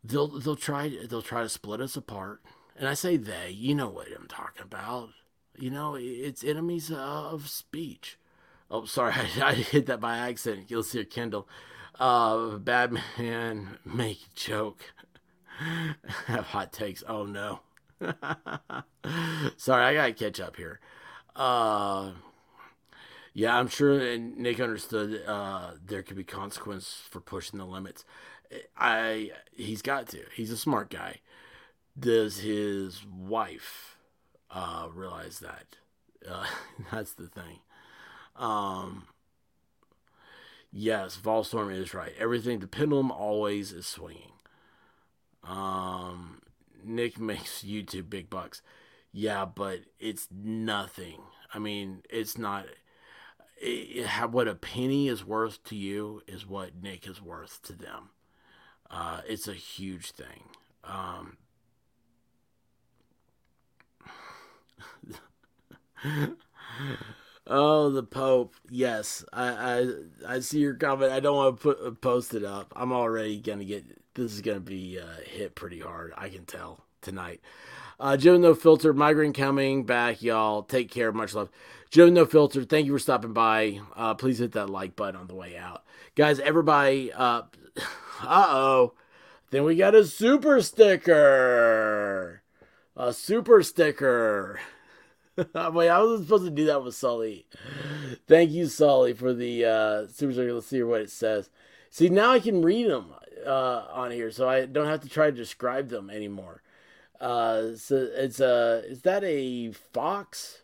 they'll 0.05 0.29
they'll 0.29 0.55
try 0.55 0.95
they'll 1.09 1.23
try 1.23 1.43
to 1.43 1.49
split 1.49 1.81
us 1.81 1.97
apart, 1.97 2.43
and 2.77 2.87
I 2.87 2.93
say 2.93 3.17
they. 3.17 3.51
You 3.51 3.75
know 3.75 3.89
what 3.89 4.09
I'm 4.15 4.29
talking 4.29 4.63
about. 4.63 5.09
You 5.59 5.71
know, 5.71 5.97
it's 5.99 6.45
enemies 6.45 6.93
of 6.93 7.49
speech. 7.49 8.19
Oh, 8.71 8.85
sorry, 8.85 9.15
I, 9.41 9.49
I 9.49 9.55
hit 9.55 9.87
that 9.87 10.01
by 10.01 10.19
accident. 10.19 10.71
You'll 10.71 10.83
see 10.83 11.01
a 11.01 11.05
Kindle. 11.05 11.49
Uh, 11.99 12.57
Batman 12.59 13.79
make 13.85 14.19
a 14.19 14.35
joke. 14.35 14.93
Have 16.27 16.47
hot 16.47 16.73
takes. 16.73 17.03
Oh 17.07 17.25
no. 17.25 17.61
sorry, 19.57 19.85
I 19.85 19.95
gotta 19.95 20.13
catch 20.13 20.41
up 20.41 20.57
here. 20.57 20.81
Uh, 21.37 22.11
yeah, 23.33 23.57
I'm 23.57 23.69
sure 23.69 24.17
Nick 24.19 24.61
understood 24.61 25.23
uh, 25.27 25.73
there 25.85 26.03
could 26.03 26.17
be 26.17 26.25
consequence 26.25 27.03
for 27.09 27.21
pushing 27.21 27.59
the 27.59 27.65
limits. 27.65 28.05
I 28.77 29.31
he's 29.53 29.83
got 29.83 30.09
to. 30.09 30.21
He's 30.35 30.51
a 30.51 30.57
smart 30.57 30.91
guy. 30.91 31.21
Does 31.99 32.39
his 32.39 33.05
wife 33.07 33.97
uh, 34.51 34.89
realize 34.93 35.41
that? 35.41 35.77
Uh, 36.29 36.47
that's 36.93 37.13
the 37.13 37.29
thing. 37.29 37.61
Um, 38.37 39.07
yes, 40.75 41.19
Volstorm 41.23 41.75
is 41.75 41.95
right. 41.95 42.15
Everything, 42.19 42.61
the 42.61 42.69
pendulum 42.69 43.13
always 43.13 43.73
is 43.73 43.87
swinging. 43.87 44.33
Um, 45.43 46.41
Nick 46.83 47.19
makes 47.21 47.63
YouTube 47.63 48.11
big 48.11 48.31
bucks. 48.31 48.63
Yeah, 49.13 49.45
but 49.45 49.81
it's 50.01 50.29
nothing. 50.33 51.21
I 51.53 51.59
mean, 51.59 52.03
it's 52.11 52.37
not. 52.37 52.67
It, 53.61 54.07
it, 54.09 54.31
what 54.31 54.49
a 54.49 54.55
penny 54.55 55.09
is 55.09 55.25
worth 55.25 55.63
to 55.65 55.77
you 55.77 56.23
is 56.27 56.47
what 56.47 56.83
Nick 56.83 57.07
is 57.09 57.23
worth 57.23 57.63
to 57.65 57.75
them. 57.75 58.11
Uh, 58.91 59.23
it's 59.29 59.49
a 59.49 59.55
huge 59.55 60.13
thing. 60.13 60.45
Um, 60.85 61.39
oh, 67.47 67.91
the 67.91 68.03
Pope. 68.03 68.55
Yes, 68.71 69.25
I, 69.33 69.49
I 70.27 70.35
I 70.35 70.41
see 70.41 70.61
your 70.61 70.75
comment. 70.75 71.13
I 71.13 71.21
don't 71.21 71.37
want 71.37 71.57
to 71.57 71.63
put 71.63 72.01
post 72.01 72.35
it 72.35 72.45
up. 72.45 72.73
I'm 72.77 72.93
already 72.93 73.41
gonna 73.41 73.65
get. 73.65 73.85
This 74.15 74.33
is 74.33 74.41
gonna 74.41 74.61
be 74.61 74.99
uh, 74.99 75.23
hit 75.25 75.55
pretty 75.55 75.81
hard. 75.81 76.13
I 76.17 76.29
can 76.29 76.45
tell 76.45 76.85
tonight. 77.03 77.41
Uh, 78.01 78.17
Jim 78.17 78.41
No 78.41 78.55
Filter, 78.55 78.93
migraine 78.93 79.33
coming 79.33 79.85
back, 79.85 80.23
y'all. 80.23 80.63
Take 80.63 80.91
care. 80.91 81.13
Much 81.13 81.35
love. 81.35 81.51
Joe 81.91 82.09
No 82.09 82.27
Filter, 82.27 82.65
thank 82.65 82.87
you 82.87 82.93
for 82.93 82.99
stopping 82.99 83.33
by. 83.33 83.81
Uh, 83.95 84.15
please 84.15 84.39
hit 84.39 84.53
that 84.53 84.69
like 84.69 84.97
button 84.97 85.21
on 85.21 85.29
the 85.29 85.35
way 85.35 85.57
out. 85.57 85.85
Guys, 86.17 86.41
everybody, 86.41 87.13
uh 87.17 87.43
oh. 88.23 88.95
Then 89.51 89.63
we 89.63 89.77
got 89.77 89.95
a 89.95 90.05
super 90.05 90.61
sticker. 90.61 92.43
A 92.97 93.13
super 93.13 93.63
sticker. 93.63 94.59
Wait, 95.73 95.89
I 95.89 95.99
was 96.01 96.23
supposed 96.23 96.45
to 96.45 96.51
do 96.51 96.67
that 96.67 96.83
with 96.85 96.95
Sully. 96.95 97.47
Thank 98.27 98.51
you, 98.51 98.67
Sully, 98.67 99.13
for 99.15 99.33
the 99.33 99.65
uh, 99.65 100.07
super 100.09 100.33
sticker. 100.33 100.53
Let's 100.53 100.67
see 100.67 100.83
what 100.83 101.01
it 101.01 101.11
says. 101.11 101.51
See, 101.91 102.09
now 102.09 102.33
I 102.33 102.41
can 102.41 102.63
read 102.63 102.91
them 102.91 103.13
uh, 103.47 103.87
on 103.93 104.11
here, 104.11 104.31
so 104.31 104.49
I 104.49 104.67
don't 104.67 104.87
have 104.87 105.01
to 105.03 105.09
try 105.09 105.31
to 105.31 105.37
describe 105.37 105.89
them 105.89 106.11
anymore. 106.11 106.63
Uh, 107.21 107.75
so 107.77 108.09
it's 108.13 108.41
a 108.41 108.83
is 108.87 109.03
that 109.03 109.23
a 109.25 109.71
fox 109.73 110.63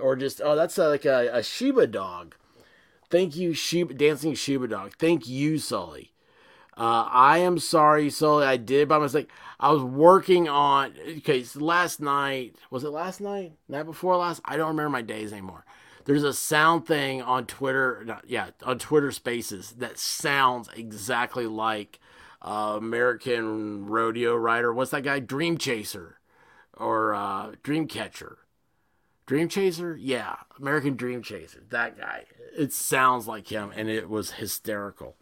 or 0.00 0.14
just 0.16 0.40
oh 0.44 0.54
that's 0.54 0.78
a, 0.78 0.88
like 0.88 1.04
a, 1.04 1.30
a 1.32 1.42
Shiba 1.42 1.86
dog. 1.86 2.36
Thank 3.10 3.36
you, 3.36 3.54
Shiba 3.54 3.94
dancing 3.94 4.34
Shiba 4.34 4.68
dog. 4.68 4.94
Thank 4.98 5.26
you, 5.26 5.58
Sully. 5.58 6.12
Uh, 6.78 7.08
I 7.10 7.38
am 7.38 7.58
sorry, 7.58 8.08
Sully. 8.08 8.46
I 8.46 8.56
did 8.56 8.88
by 8.88 9.00
mistake. 9.00 9.28
I 9.58 9.72
was 9.72 9.82
working 9.82 10.48
on. 10.48 10.94
Okay, 11.18 11.42
so 11.42 11.58
last 11.58 12.00
night 12.00 12.54
was 12.70 12.84
it 12.84 12.90
last 12.90 13.20
night? 13.20 13.54
Night 13.68 13.82
before 13.82 14.16
last? 14.16 14.40
I 14.44 14.56
don't 14.56 14.68
remember 14.68 14.90
my 14.90 15.02
days 15.02 15.32
anymore. 15.32 15.64
There's 16.04 16.22
a 16.22 16.32
sound 16.32 16.86
thing 16.86 17.20
on 17.20 17.46
Twitter. 17.46 18.04
Not, 18.06 18.24
yeah, 18.28 18.50
on 18.62 18.78
Twitter 18.78 19.10
Spaces 19.10 19.72
that 19.72 19.98
sounds 19.98 20.68
exactly 20.76 21.46
like 21.46 21.98
uh, 22.40 22.74
American 22.78 23.86
rodeo 23.86 24.36
rider. 24.36 24.72
What's 24.72 24.92
that 24.92 25.02
guy? 25.02 25.18
Dream 25.18 25.58
Chaser 25.58 26.20
or 26.74 27.12
uh, 27.12 27.54
Dream 27.64 27.88
Catcher. 27.88 28.38
Dream 29.26 29.48
Chaser? 29.48 29.96
Yeah, 29.96 30.36
American 30.60 30.94
Dream 30.94 31.24
Chaser. 31.24 31.64
That 31.70 31.98
guy. 31.98 32.26
It 32.56 32.72
sounds 32.72 33.26
like 33.26 33.48
him, 33.48 33.72
and 33.74 33.88
it 33.88 34.08
was 34.08 34.32
hysterical. 34.32 35.16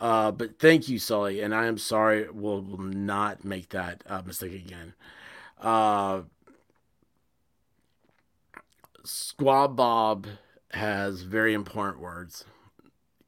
Uh, 0.00 0.32
but 0.32 0.58
thank 0.58 0.88
you, 0.88 0.98
Sully, 0.98 1.40
and 1.42 1.54
I 1.54 1.66
am 1.66 1.76
sorry. 1.76 2.26
We'll, 2.30 2.62
will 2.62 2.78
not 2.78 3.44
make 3.44 3.68
that 3.70 4.02
uh, 4.06 4.22
mistake 4.24 4.54
again. 4.54 4.94
Uh, 5.60 6.22
Squab 9.04 9.76
Bob 9.76 10.26
has 10.70 11.22
very 11.22 11.52
important 11.52 12.00
words, 12.02 12.44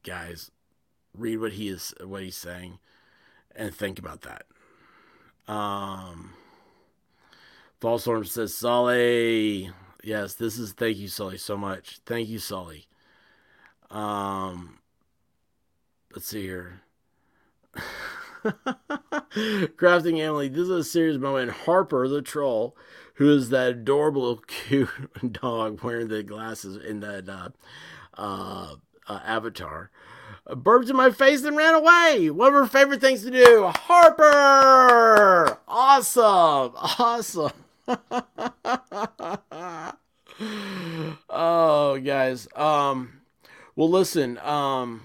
guys. 0.03 0.49
Read 1.15 1.37
what 1.37 1.53
he 1.53 1.67
is, 1.67 1.93
what 2.03 2.23
he's 2.23 2.35
saying, 2.35 2.79
and 3.55 3.73
think 3.75 3.99
about 3.99 4.21
that. 4.21 4.45
Um, 5.51 6.33
Fallstorm 7.79 8.25
says, 8.25 8.55
Sully. 8.55 9.69
Yes, 10.03 10.33
this 10.33 10.57
is. 10.57 10.73
Thank 10.73 10.97
you, 10.97 11.07
Sully, 11.07 11.37
so 11.37 11.55
much. 11.55 11.99
Thank 12.05 12.29
you, 12.29 12.39
Sully. 12.39 12.87
Um, 13.91 14.79
let's 16.13 16.27
see 16.27 16.43
here. 16.43 16.81
Crafting 18.43 20.19
Emily, 20.19 20.47
this 20.47 20.61
is 20.61 20.69
a 20.69 20.83
serious 20.83 21.17
moment. 21.17 21.51
Harper 21.51 22.07
the 22.07 22.21
troll, 22.21 22.77
who 23.15 23.35
is 23.35 23.49
that 23.49 23.71
adorable, 23.71 24.37
cute 24.47 24.89
dog 25.31 25.83
wearing 25.83 26.09
the 26.09 26.21
glasses 26.23 26.77
in 26.77 26.99
that 26.99 27.27
uh, 27.27 27.49
uh, 28.15 28.75
uh, 29.07 29.19
avatar, 29.25 29.89
burped 30.55 30.89
in 30.89 30.95
my 30.95 31.09
face 31.09 31.43
and 31.43 31.57
ran 31.57 31.73
away. 31.73 32.29
One 32.29 32.49
of 32.49 32.53
her 32.53 32.67
favorite 32.67 33.01
things 33.01 33.23
to 33.23 33.31
do. 33.31 33.71
Harper, 33.75 35.57
awesome, 35.67 36.73
awesome. 36.75 37.51
oh, 41.29 41.99
guys. 41.99 42.47
Um, 42.55 43.21
well, 43.75 43.89
listen. 43.89 44.37
Um, 44.39 45.01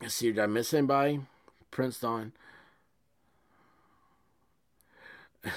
Let's 0.00 0.14
see, 0.14 0.32
did 0.32 0.38
I 0.38 0.46
miss 0.46 0.72
anybody? 0.72 1.20
Prince 1.70 2.00
Don. 2.00 2.32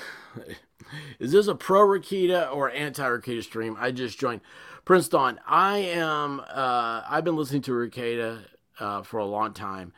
Is 1.20 1.32
this 1.32 1.48
a 1.48 1.56
pro 1.56 1.82
Rekieta 1.82 2.54
or 2.54 2.70
anti 2.70 3.04
Rekieta 3.04 3.44
stream? 3.44 3.78
I 3.80 3.92
just 3.92 4.20
joined. 4.20 4.42
Prince 4.84 5.08
Don, 5.08 5.40
I 5.48 5.78
am. 5.78 6.42
Uh, 6.42 7.04
I've 7.08 7.24
been 7.24 7.38
listening 7.38 7.62
to 7.64 7.72
Rekieta 7.72 8.40
uh, 8.80 9.02
for 9.04 9.18
a 9.18 9.26
long 9.26 9.54
time, 9.54 9.94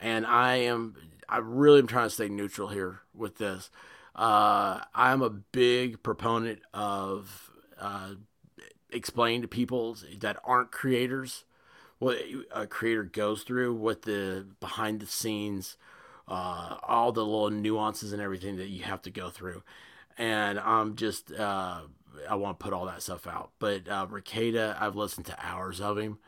and 0.00 0.24
I 0.24 0.56
am. 0.56 0.96
I 1.28 1.38
really 1.38 1.80
am 1.80 1.86
trying 1.86 2.06
to 2.06 2.14
stay 2.14 2.28
neutral 2.28 2.68
here 2.68 3.02
with 3.14 3.36
this. 3.36 3.70
Uh, 4.16 4.80
I'm 4.94 5.20
a 5.20 5.30
big 5.30 6.02
proponent 6.02 6.60
of 6.72 7.50
uh, 7.78 8.14
explaining 8.90 9.42
to 9.42 9.48
people 9.48 9.96
that 10.20 10.38
aren't 10.42 10.72
creators 10.72 11.44
what 12.00 12.18
a 12.50 12.66
creator 12.66 13.04
goes 13.04 13.42
through, 13.42 13.74
what 13.74 14.02
the 14.02 14.46
behind 14.58 15.00
the 15.00 15.06
scenes, 15.06 15.76
uh, 16.26 16.78
all 16.82 17.12
the 17.12 17.24
little 17.24 17.50
nuances 17.50 18.12
and 18.12 18.22
everything 18.22 18.56
that 18.56 18.68
you 18.68 18.82
have 18.82 19.02
to 19.02 19.10
go 19.10 19.28
through. 19.28 19.62
And 20.16 20.58
I'm 20.58 20.96
just, 20.96 21.30
uh, 21.30 21.82
I 22.28 22.34
want 22.34 22.58
to 22.58 22.64
put 22.64 22.72
all 22.72 22.86
that 22.86 23.02
stuff 23.02 23.26
out. 23.26 23.50
But 23.58 23.86
uh, 23.86 24.06
Rekieta, 24.06 24.80
I've 24.80 24.96
listened 24.96 25.26
to 25.26 25.46
hours 25.46 25.80
of 25.80 25.98
him. 25.98 26.18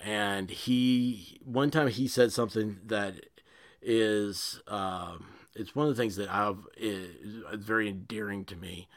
And 0.00 0.50
he, 0.50 1.40
one 1.44 1.70
time 1.70 1.86
he 1.86 2.08
said 2.08 2.32
something 2.32 2.80
that 2.86 3.14
is, 3.80 4.60
um, 4.66 5.28
it's 5.54 5.76
one 5.76 5.86
of 5.88 5.96
the 5.96 6.02
things 6.02 6.16
that 6.16 6.30
I've, 6.30 6.66
is 6.76 7.14
very 7.54 7.88
endearing 7.88 8.44
to 8.46 8.56
me. 8.56 8.88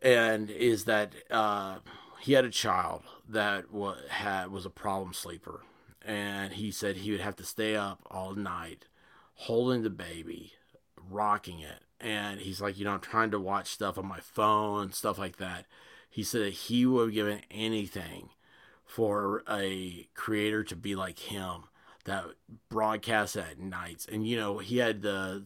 And 0.00 0.50
is 0.50 0.84
that, 0.84 1.14
uh, 1.32 1.78
he 2.20 2.32
had 2.32 2.44
a 2.44 2.50
child 2.50 3.02
that 3.28 3.72
was, 3.72 4.00
had 4.08 4.50
was 4.50 4.66
a 4.66 4.70
problem 4.70 5.12
sleeper, 5.12 5.62
and 6.04 6.54
he 6.54 6.70
said 6.70 6.96
he 6.96 7.10
would 7.10 7.20
have 7.20 7.36
to 7.36 7.44
stay 7.44 7.76
up 7.76 8.00
all 8.10 8.34
night, 8.34 8.86
holding 9.34 9.82
the 9.82 9.90
baby, 9.90 10.52
rocking 11.10 11.60
it, 11.60 11.80
and 12.00 12.40
he's 12.40 12.60
like, 12.60 12.78
you 12.78 12.84
know, 12.84 12.92
I'm 12.92 13.00
trying 13.00 13.30
to 13.30 13.40
watch 13.40 13.68
stuff 13.68 13.98
on 13.98 14.06
my 14.06 14.20
phone 14.20 14.92
stuff 14.92 15.18
like 15.18 15.36
that. 15.38 15.66
He 16.10 16.22
said 16.22 16.42
that 16.42 16.52
he 16.52 16.86
would 16.86 17.06
have 17.06 17.14
given 17.14 17.40
anything 17.50 18.30
for 18.84 19.42
a 19.48 20.08
creator 20.14 20.62
to 20.64 20.76
be 20.76 20.94
like 20.94 21.18
him 21.18 21.64
that 22.04 22.24
broadcasts 22.68 23.36
at 23.36 23.58
nights, 23.58 24.06
and 24.10 24.26
you 24.26 24.36
know, 24.36 24.58
he 24.58 24.78
had 24.78 25.02
the 25.02 25.44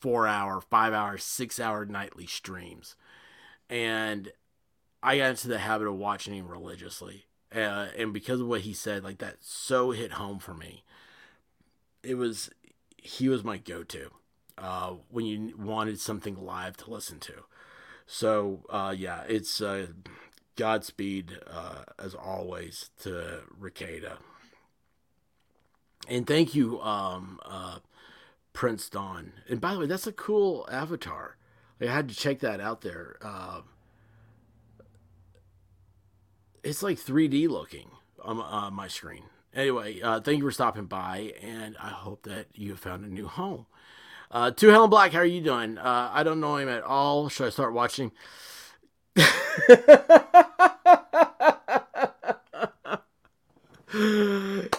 four 0.00 0.26
hour, 0.26 0.60
five 0.60 0.92
hour, 0.92 1.16
six 1.16 1.58
hour 1.58 1.86
nightly 1.86 2.26
streams, 2.26 2.94
and 3.70 4.30
I 5.04 5.18
got 5.18 5.30
into 5.30 5.48
the 5.48 5.58
habit 5.58 5.86
of 5.86 5.96
watching 5.96 6.34
him 6.34 6.48
religiously. 6.48 7.26
Uh, 7.54 7.88
and 7.96 8.12
because 8.12 8.40
of 8.40 8.48
what 8.48 8.62
he 8.62 8.72
said, 8.72 9.04
like 9.04 9.18
that 9.18 9.36
so 9.40 9.90
hit 9.90 10.12
home 10.12 10.38
for 10.38 10.54
me. 10.54 10.82
It 12.02 12.14
was, 12.14 12.50
he 12.96 13.28
was 13.28 13.44
my 13.44 13.58
go 13.58 13.84
to 13.84 14.10
uh, 14.56 14.94
when 15.10 15.26
you 15.26 15.54
wanted 15.58 16.00
something 16.00 16.42
live 16.42 16.78
to 16.78 16.90
listen 16.90 17.20
to. 17.20 17.44
So, 18.06 18.64
uh, 18.70 18.94
yeah, 18.96 19.24
it's, 19.28 19.60
uh, 19.60 19.88
Godspeed, 20.56 21.38
uh, 21.46 21.82
as 21.98 22.14
always, 22.14 22.90
to 23.02 23.42
Rekieta. 23.60 24.18
And 26.08 26.26
thank 26.26 26.54
you, 26.54 26.80
um, 26.80 27.40
uh, 27.44 27.78
Prince 28.52 28.88
Dawn. 28.88 29.32
And 29.48 29.60
by 29.60 29.74
the 29.74 29.80
way, 29.80 29.86
that's 29.86 30.06
a 30.06 30.12
cool 30.12 30.66
avatar. 30.70 31.36
I 31.80 31.86
had 31.86 32.08
to 32.08 32.14
check 32.14 32.40
that 32.40 32.60
out 32.60 32.82
there. 32.82 33.18
It's 36.64 36.82
like 36.82 36.98
3D 36.98 37.48
looking 37.48 37.90
on 38.22 38.40
uh, 38.40 38.70
my 38.70 38.88
screen. 38.88 39.24
Anyway, 39.54 40.00
uh, 40.00 40.20
thank 40.20 40.38
you 40.38 40.44
for 40.44 40.50
stopping 40.50 40.86
by, 40.86 41.34
and 41.42 41.76
I 41.78 41.90
hope 41.90 42.22
that 42.22 42.46
you 42.54 42.70
have 42.70 42.80
found 42.80 43.04
a 43.04 43.08
new 43.08 43.28
home. 43.28 43.66
Uh, 44.30 44.50
to 44.50 44.68
Helen 44.68 44.88
Black, 44.88 45.12
how 45.12 45.18
are 45.18 45.26
you 45.26 45.42
doing? 45.42 45.76
Uh, 45.76 46.10
I 46.12 46.22
don't 46.22 46.40
know 46.40 46.56
him 46.56 46.70
at 46.70 46.82
all. 46.82 47.28
Should 47.28 47.48
I 47.48 47.50
start 47.50 47.74
watching? 47.74 48.12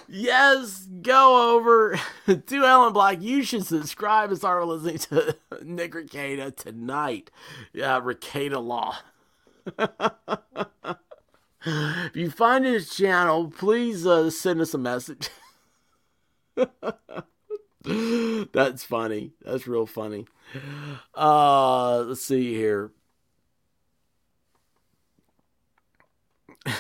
yes, 0.10 0.88
go 1.04 1.56
over 1.56 2.00
to 2.28 2.62
Helen 2.62 2.94
Black. 2.94 3.22
You 3.22 3.44
should 3.44 3.66
subscribe 3.66 4.30
and 4.30 4.40
start 4.40 4.66
listening 4.66 4.98
to 4.98 5.38
Nick 5.64 5.94
Rekieta 5.94 6.56
tonight. 6.56 7.30
Yeah, 7.74 8.02
Rekieta 8.02 8.62
Law. 8.62 8.98
If 11.66 12.16
you 12.16 12.30
find 12.30 12.66
his 12.66 12.90
channel, 12.90 13.50
please 13.50 14.06
uh, 14.06 14.30
send 14.30 14.62
us 14.62 14.74
a 14.74 14.78
message. 14.78 15.30
That's 18.54 18.84
funny. 18.84 19.34
That's 19.44 19.68
real 19.68 19.86
funny. 19.86 20.28
Uh, 21.14 22.00
let's 22.00 22.24
see 22.24 22.54
here. 22.54 22.92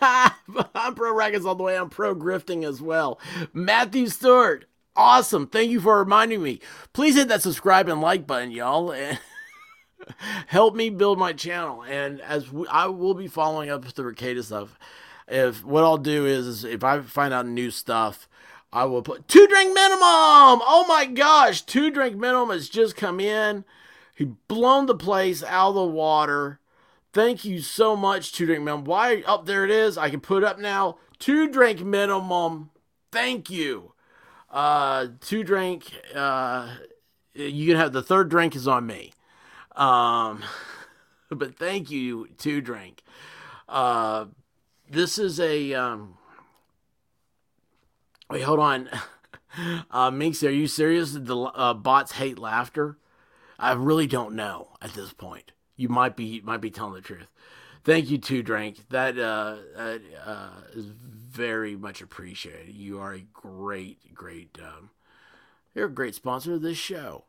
I'm 0.00 0.94
pro 0.94 1.14
rackets 1.14 1.44
all 1.46 1.54
the 1.54 1.62
way. 1.62 1.76
I'm 1.76 1.90
pro 1.90 2.14
grifting 2.14 2.66
as 2.66 2.80
well. 2.80 3.18
Matthew 3.52 4.08
Stewart, 4.08 4.66
awesome. 4.96 5.46
Thank 5.46 5.70
you 5.70 5.80
for 5.80 5.98
reminding 5.98 6.42
me. 6.42 6.60
Please 6.92 7.14
hit 7.14 7.28
that 7.28 7.42
subscribe 7.42 7.88
and 7.88 8.00
like 8.00 8.26
button, 8.26 8.50
y'all, 8.50 8.92
help 10.46 10.74
me 10.74 10.90
build 10.90 11.18
my 11.18 11.32
channel. 11.32 11.82
And 11.82 12.20
as 12.20 12.50
we, 12.52 12.66
I 12.68 12.86
will 12.86 13.14
be 13.14 13.28
following 13.28 13.70
up 13.70 13.84
with 13.84 13.94
the 13.94 14.02
Rekieta 14.02 14.44
stuff. 14.44 14.78
If 15.26 15.64
what 15.64 15.84
I'll 15.84 15.98
do 15.98 16.26
is, 16.26 16.46
is 16.46 16.64
if 16.64 16.84
I 16.84 17.00
find 17.00 17.32
out 17.32 17.46
new 17.46 17.70
stuff, 17.70 18.28
I 18.72 18.84
will 18.84 19.02
put 19.02 19.28
two 19.28 19.46
drink 19.46 19.72
minimum. 19.72 20.00
Oh 20.02 20.84
my 20.88 21.06
gosh, 21.06 21.62
two 21.62 21.90
drink 21.90 22.16
minimum 22.16 22.50
has 22.50 22.68
just 22.68 22.96
come 22.96 23.20
in. 23.20 23.64
He 24.14 24.24
blown 24.48 24.86
the 24.86 24.94
place 24.94 25.42
out 25.42 25.70
of 25.70 25.74
the 25.76 25.84
water. 25.84 26.60
Thank 27.12 27.44
you 27.44 27.60
so 27.60 27.94
much, 27.94 28.32
two 28.32 28.46
drink 28.46 28.64
minimum. 28.64 28.84
Why 28.84 29.22
up 29.26 29.40
oh, 29.40 29.44
there 29.44 29.64
it 29.64 29.70
is? 29.70 29.96
I 29.96 30.10
can 30.10 30.20
put 30.20 30.42
up 30.42 30.58
now. 30.58 30.98
Two 31.18 31.48
drink 31.48 31.84
minimum. 31.84 32.70
Thank 33.12 33.48
you. 33.48 33.92
Uh, 34.50 35.06
two 35.20 35.44
drink. 35.44 35.92
Uh, 36.14 36.74
you 37.34 37.66
can 37.66 37.76
have 37.76 37.92
the 37.92 38.02
third 38.02 38.28
drink 38.28 38.56
is 38.56 38.68
on 38.68 38.86
me. 38.86 39.12
Um, 39.74 40.42
but 41.30 41.56
thank 41.56 41.90
you, 41.90 42.28
to 42.38 42.60
drink. 42.60 43.02
Uh, 43.68 44.26
this 44.88 45.18
is 45.18 45.40
a 45.40 45.74
um. 45.74 46.16
Wait, 48.30 48.42
hold 48.42 48.60
on. 48.60 48.88
Uh, 49.88 50.10
Minx, 50.10 50.42
are 50.42 50.50
you 50.50 50.66
serious? 50.66 51.12
The 51.12 51.36
uh, 51.36 51.74
bots 51.74 52.10
hate 52.10 52.40
laughter. 52.40 52.98
I 53.56 53.70
really 53.74 54.08
don't 54.08 54.34
know 54.34 54.70
at 54.82 54.94
this 54.94 55.12
point 55.12 55.52
you 55.76 55.88
might 55.88 56.16
be 56.16 56.24
you 56.24 56.42
might 56.42 56.60
be 56.60 56.70
telling 56.70 56.94
the 56.94 57.00
truth. 57.00 57.30
Thank 57.84 58.10
you, 58.10 58.16
to 58.18 58.42
Drink. 58.42 58.88
That 58.88 59.18
uh, 59.18 59.56
uh, 59.76 60.48
is 60.74 60.86
very 60.86 61.76
much 61.76 62.00
appreciated. 62.00 62.74
You 62.74 62.98
are 62.98 63.12
a 63.12 63.20
great, 63.32 64.14
great. 64.14 64.58
Um, 64.58 64.90
you're 65.74 65.86
a 65.86 65.92
great 65.92 66.14
sponsor 66.14 66.54
of 66.54 66.62
this 66.62 66.78
show. 66.78 67.24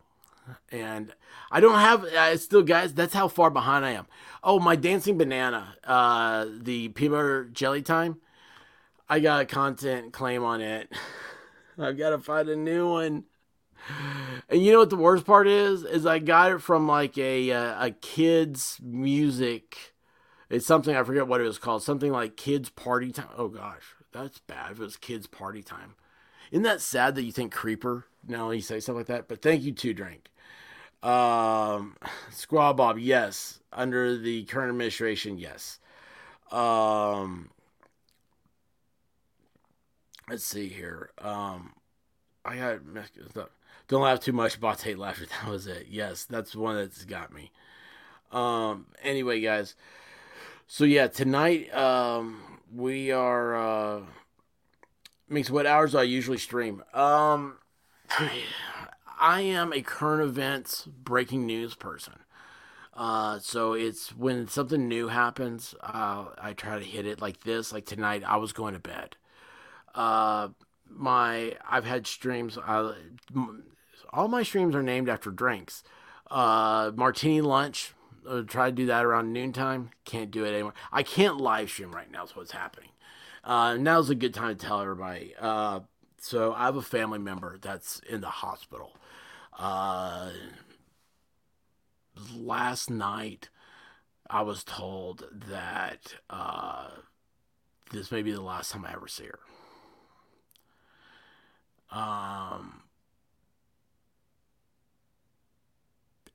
And 0.72 1.14
I 1.52 1.60
don't 1.60 1.80
have 1.80 2.04
uh, 2.04 2.38
still, 2.38 2.64
guys. 2.64 2.94
That's 2.94 3.14
how 3.14 3.28
far 3.28 3.50
behind 3.50 3.86
I 3.86 3.92
am. 3.92 4.08
Oh, 4.44 4.60
my 4.60 4.76
dancing 4.76 5.18
banana, 5.18 5.76
uh, 5.84 6.46
the 6.50 6.90
peanut 6.90 7.54
jelly 7.54 7.82
time. 7.82 8.18
I 9.08 9.20
got 9.20 9.42
a 9.42 9.46
content 9.46 10.14
claim 10.14 10.44
on 10.44 10.62
it. 10.62 10.92
I've 11.78 11.98
got 11.98 12.12
to 12.12 12.20
find 12.20 12.50
a 12.50 12.56
new 12.56 12.90
one. 12.90 13.26
And 14.50 14.64
you 14.64 14.72
know 14.72 14.80
what 14.80 14.90
the 14.90 14.96
worst 14.96 15.26
part 15.26 15.48
is? 15.48 15.84
Is 15.84 16.06
I 16.06 16.20
got 16.20 16.52
it 16.52 16.62
from 16.62 16.88
like 16.88 17.18
a 17.18 17.52
uh, 17.52 17.86
a 17.86 17.92
kids 17.92 18.80
music. 18.82 19.94
It's 20.50 20.66
something 20.66 20.96
I 20.96 21.04
forget 21.04 21.28
what 21.28 21.42
it 21.42 21.46
was 21.46 21.60
called. 21.60 21.84
Something 21.84 22.12
like 22.12 22.38
kids 22.38 22.70
party 22.70 23.12
time. 23.12 23.30
Oh 23.38 23.48
gosh, 23.48 23.96
that's 24.12 24.40
bad. 24.40 24.72
If 24.72 24.80
it 24.80 24.84
was 24.84 24.98
kids 24.98 25.28
party 25.28 25.62
time. 25.62 25.96
Isn't 26.52 26.64
that 26.64 26.82
sad 26.82 27.16
that 27.16 27.24
you 27.24 27.32
think 27.32 27.52
creeper? 27.54 28.06
Now 28.28 28.52
you 28.52 28.62
say 28.62 28.80
something 28.80 29.00
like 29.00 29.08
that. 29.08 29.28
But 29.28 29.42
thank 29.42 29.64
you, 29.64 29.72
two 29.72 29.94
drink. 29.94 30.30
Um, 31.04 31.98
Squaw 32.32 32.76
Bob, 32.76 32.98
yes. 32.98 33.60
Under 33.72 34.18
the 34.18 34.44
current 34.46 34.70
administration, 34.70 35.38
yes. 35.38 35.80
Um, 36.52 37.50
let's 40.30 40.46
see 40.46 40.68
here. 40.70 41.12
Um, 41.20 41.74
I 42.44 42.58
got 42.58 42.80
don't 43.88 44.02
laugh 44.02 44.20
too 44.20 44.34
much. 44.34 44.60
Bate 44.60 44.98
laughter. 44.98 45.26
That 45.44 45.50
was 45.52 45.68
it. 45.68 45.88
Yes, 45.90 46.26
that's 46.26 46.56
one 46.56 46.76
that's 46.76 47.06
got 47.06 47.34
me. 47.34 47.52
Um. 48.32 48.88
Anyway, 49.04 49.42
guys. 49.42 49.76
So 50.68 50.84
yeah, 50.84 51.08
tonight 51.08 51.74
um 51.76 52.42
we 52.74 53.12
are 53.12 53.56
uh 53.56 54.02
makes 55.30 55.50
what 55.50 55.66
hours 55.66 55.92
do 55.92 56.00
I 56.00 56.04
usually 56.04 56.38
stream? 56.40 56.84
Um 56.94 57.58
I 59.20 59.42
am 59.42 59.74
a 59.74 59.82
current 59.82 60.24
events 60.24 60.88
breaking 60.88 61.46
news 61.46 61.76
person. 61.76 62.14
Uh, 62.94 63.40
so 63.40 63.74
it's 63.74 64.16
when 64.16 64.48
something 64.48 64.88
new 64.88 65.10
happens, 65.10 65.76
uh, 65.82 66.26
I 66.38 66.54
try 66.54 66.80
to 66.80 66.86
hit 66.86 67.06
it 67.06 67.22
like 67.22 67.42
this. 67.42 67.74
Like 67.74 67.86
tonight, 67.86 68.24
I 68.26 68.38
was 68.38 68.54
going 68.54 68.74
to 68.74 68.80
bed. 68.80 69.18
Uh, 69.94 70.50
my 70.90 71.56
I've 71.70 71.86
had 71.86 72.08
streams. 72.08 72.58
All 72.58 74.28
my 74.28 74.44
streams 74.44 74.76
are 74.76 74.84
named 74.84 75.10
after 75.10 75.32
drinks. 75.32 75.84
Uh, 76.32 76.92
martini 76.96 77.42
lunch. 77.42 77.94
Uh, 78.28 78.42
try 78.42 78.70
to 78.70 78.76
do 78.76 78.88
that 78.88 79.06
around 79.06 79.34
noontime. 79.34 79.92
Can't 80.06 80.32
do 80.32 80.46
it 80.46 80.54
anymore. 80.54 80.74
I 80.92 81.04
can't 81.04 81.38
live 81.38 81.70
stream 81.70 81.92
right 81.92 82.10
now. 82.10 82.24
Is 82.24 82.36
what's 82.36 82.52
happening. 82.52 82.90
Uh, 83.44 83.76
now's 83.76 84.10
a 84.10 84.16
good 84.16 84.34
time 84.34 84.56
to 84.56 84.66
tell 84.66 84.82
everybody. 84.82 85.36
Uh, 85.40 85.82
so 86.20 86.54
I 86.54 86.66
have 86.66 86.76
a 86.76 86.82
family 86.82 87.20
member 87.20 87.58
that's 87.62 88.00
in 88.10 88.22
the 88.22 88.30
hospital. 88.30 88.94
Uh, 89.58 90.32
last 92.36 92.90
night, 92.90 93.50
I 94.30 94.42
was 94.42 94.64
told 94.64 95.26
that 95.32 96.16
uh, 96.30 96.90
this 97.92 98.12
may 98.12 98.22
be 98.22 98.32
the 98.32 98.42
last 98.42 98.72
time 98.72 98.86
I 98.86 98.94
ever 98.94 99.08
see 99.08 99.26
her. 99.26 99.40
Um, 101.98 102.84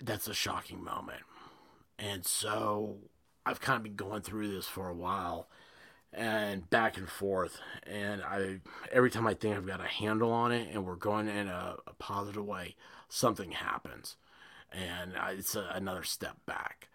that's 0.02 0.28
a 0.28 0.34
shocking 0.34 0.82
moment. 0.82 1.22
And 1.98 2.24
so 2.24 2.97
I've 3.44 3.60
kind 3.60 3.76
of 3.76 3.82
been 3.82 3.97
going 3.97 4.22
through 4.22 4.52
this 4.52 4.66
for 4.66 4.88
a 4.88 4.94
while 4.94 5.48
and 6.12 6.68
back 6.70 6.97
and 6.97 7.09
forth. 7.09 7.60
And 7.86 8.22
I 8.22 8.60
every 8.90 9.10
time 9.10 9.26
I 9.26 9.34
think 9.34 9.56
I've 9.56 9.66
got 9.66 9.80
a 9.80 9.88
handle 9.88 10.32
on 10.32 10.52
it 10.52 10.68
and 10.72 10.86
we're 10.86 10.97
going 10.97 11.28
in 11.28 11.48
a, 11.48 11.76
a 11.86 11.92
positive 11.94 12.44
way, 12.44 12.76
something 13.11 13.53
happens. 13.53 14.16
And 14.73 15.12
it's 15.32 15.55
a, 15.55 15.69
another 15.74 16.05
step 16.05 16.37
back. 16.47 16.89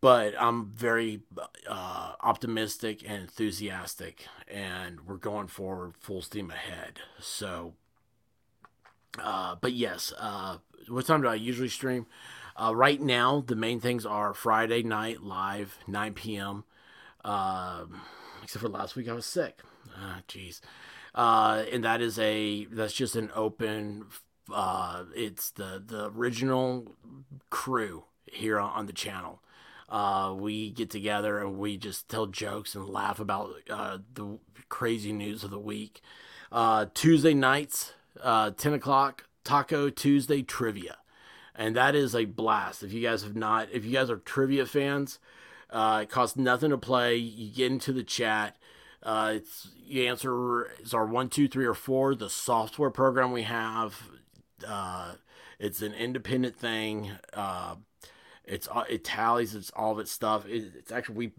But 0.00 0.34
I'm 0.38 0.72
very 0.72 1.20
uh, 1.68 2.12
optimistic 2.20 3.02
and 3.06 3.22
enthusiastic, 3.22 4.26
and 4.48 5.06
we're 5.06 5.16
going 5.16 5.48
forward 5.48 5.94
full 5.98 6.22
steam 6.22 6.50
ahead. 6.50 7.00
So, 7.20 7.74
uh, 9.22 9.56
but 9.60 9.74
yes, 9.74 10.14
uh, 10.18 10.56
what 10.88 11.06
time 11.06 11.20
do 11.20 11.28
I 11.28 11.34
usually 11.34 11.68
stream? 11.68 12.06
Uh, 12.56 12.74
right 12.74 13.00
now, 13.00 13.44
the 13.46 13.54
main 13.54 13.78
things 13.78 14.06
are 14.06 14.32
Friday 14.32 14.82
night 14.82 15.22
live, 15.22 15.78
9 15.86 16.14
p.m. 16.14 16.64
Um, 17.22 18.00
except 18.42 18.62
for 18.62 18.68
last 18.68 18.96
week, 18.96 19.08
I 19.08 19.12
was 19.12 19.26
sick. 19.26 19.60
Ah, 19.96 20.22
jeez. 20.28 20.60
Uh, 21.14 21.64
and 21.72 21.84
that 21.84 22.00
is 22.00 22.18
a 22.18 22.66
that's 22.66 22.92
just 22.92 23.16
an 23.16 23.30
open. 23.34 24.06
Uh, 24.52 25.04
it's 25.14 25.50
the 25.50 25.82
the 25.84 26.10
original 26.10 26.96
crew 27.50 28.04
here 28.26 28.58
on, 28.58 28.70
on 28.70 28.86
the 28.86 28.92
channel. 28.92 29.42
Uh, 29.88 30.32
we 30.38 30.70
get 30.70 30.88
together 30.90 31.38
and 31.38 31.58
we 31.58 31.76
just 31.76 32.08
tell 32.08 32.26
jokes 32.26 32.74
and 32.74 32.88
laugh 32.88 33.18
about 33.18 33.50
uh, 33.68 33.98
the 34.14 34.38
crazy 34.68 35.12
news 35.12 35.42
of 35.42 35.50
the 35.50 35.58
week. 35.58 36.00
Uh, 36.52 36.86
Tuesday 36.94 37.34
nights, 37.34 37.92
uh, 38.22 38.50
10 38.50 38.74
o'clock, 38.74 39.24
Taco 39.44 39.90
Tuesday 39.90 40.42
trivia. 40.42 40.98
And 41.56 41.74
that 41.76 41.94
is 41.96 42.14
a 42.14 42.24
blast. 42.24 42.82
If 42.84 42.92
you 42.92 43.02
guys 43.02 43.22
have 43.24 43.34
not, 43.36 43.68
if 43.72 43.84
you 43.84 43.92
guys 43.92 44.10
are 44.10 44.16
trivia 44.18 44.66
fans, 44.66 45.18
Uh, 45.70 46.00
it 46.02 46.10
costs 46.10 46.36
nothing 46.36 46.70
to 46.70 46.78
play. 46.78 47.14
You 47.16 47.48
get 47.54 47.70
into 47.70 47.92
the 47.92 48.02
chat. 48.02 48.56
Uh, 49.02 49.34
it's 49.36 49.68
you 49.86 50.04
answer 50.08 50.66
is 50.80 50.92
our 50.94 51.06
one, 51.06 51.28
two, 51.28 51.48
three, 51.48 51.64
or 51.66 51.74
four. 51.74 52.14
The 52.14 52.28
software 52.30 52.90
program 52.90 53.32
we 53.32 53.42
have. 53.42 54.10
Uh, 54.66 55.12
it's 55.58 55.82
an 55.82 55.92
independent 55.92 56.56
thing. 56.56 57.12
Uh, 57.32 57.76
it's 58.44 58.68
uh, 58.68 58.84
it 58.88 59.04
tallies. 59.04 59.54
It's 59.54 59.70
all 59.70 59.92
of 59.92 59.98
its 59.98 60.10
stuff. 60.10 60.46
It, 60.46 60.72
it's 60.76 60.92
actually 60.92 61.14
we. 61.16 61.32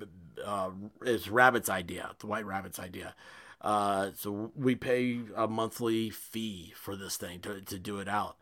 Uh, 0.44 0.72
it's 1.04 1.28
Rabbit's 1.28 1.70
idea. 1.70 2.12
The 2.20 2.28
White 2.28 2.46
Rabbit's 2.46 2.80
idea. 2.80 3.16
Uh, 3.62 4.10
so 4.16 4.52
we 4.56 4.76
pay 4.76 5.20
a 5.36 5.48
monthly 5.48 6.10
fee 6.10 6.74
for 6.76 6.96
this 6.96 7.18
thing 7.18 7.40
to 7.42 7.62
to 7.62 7.80
do 7.80 8.00
it 8.00 8.08
out. 8.08 8.38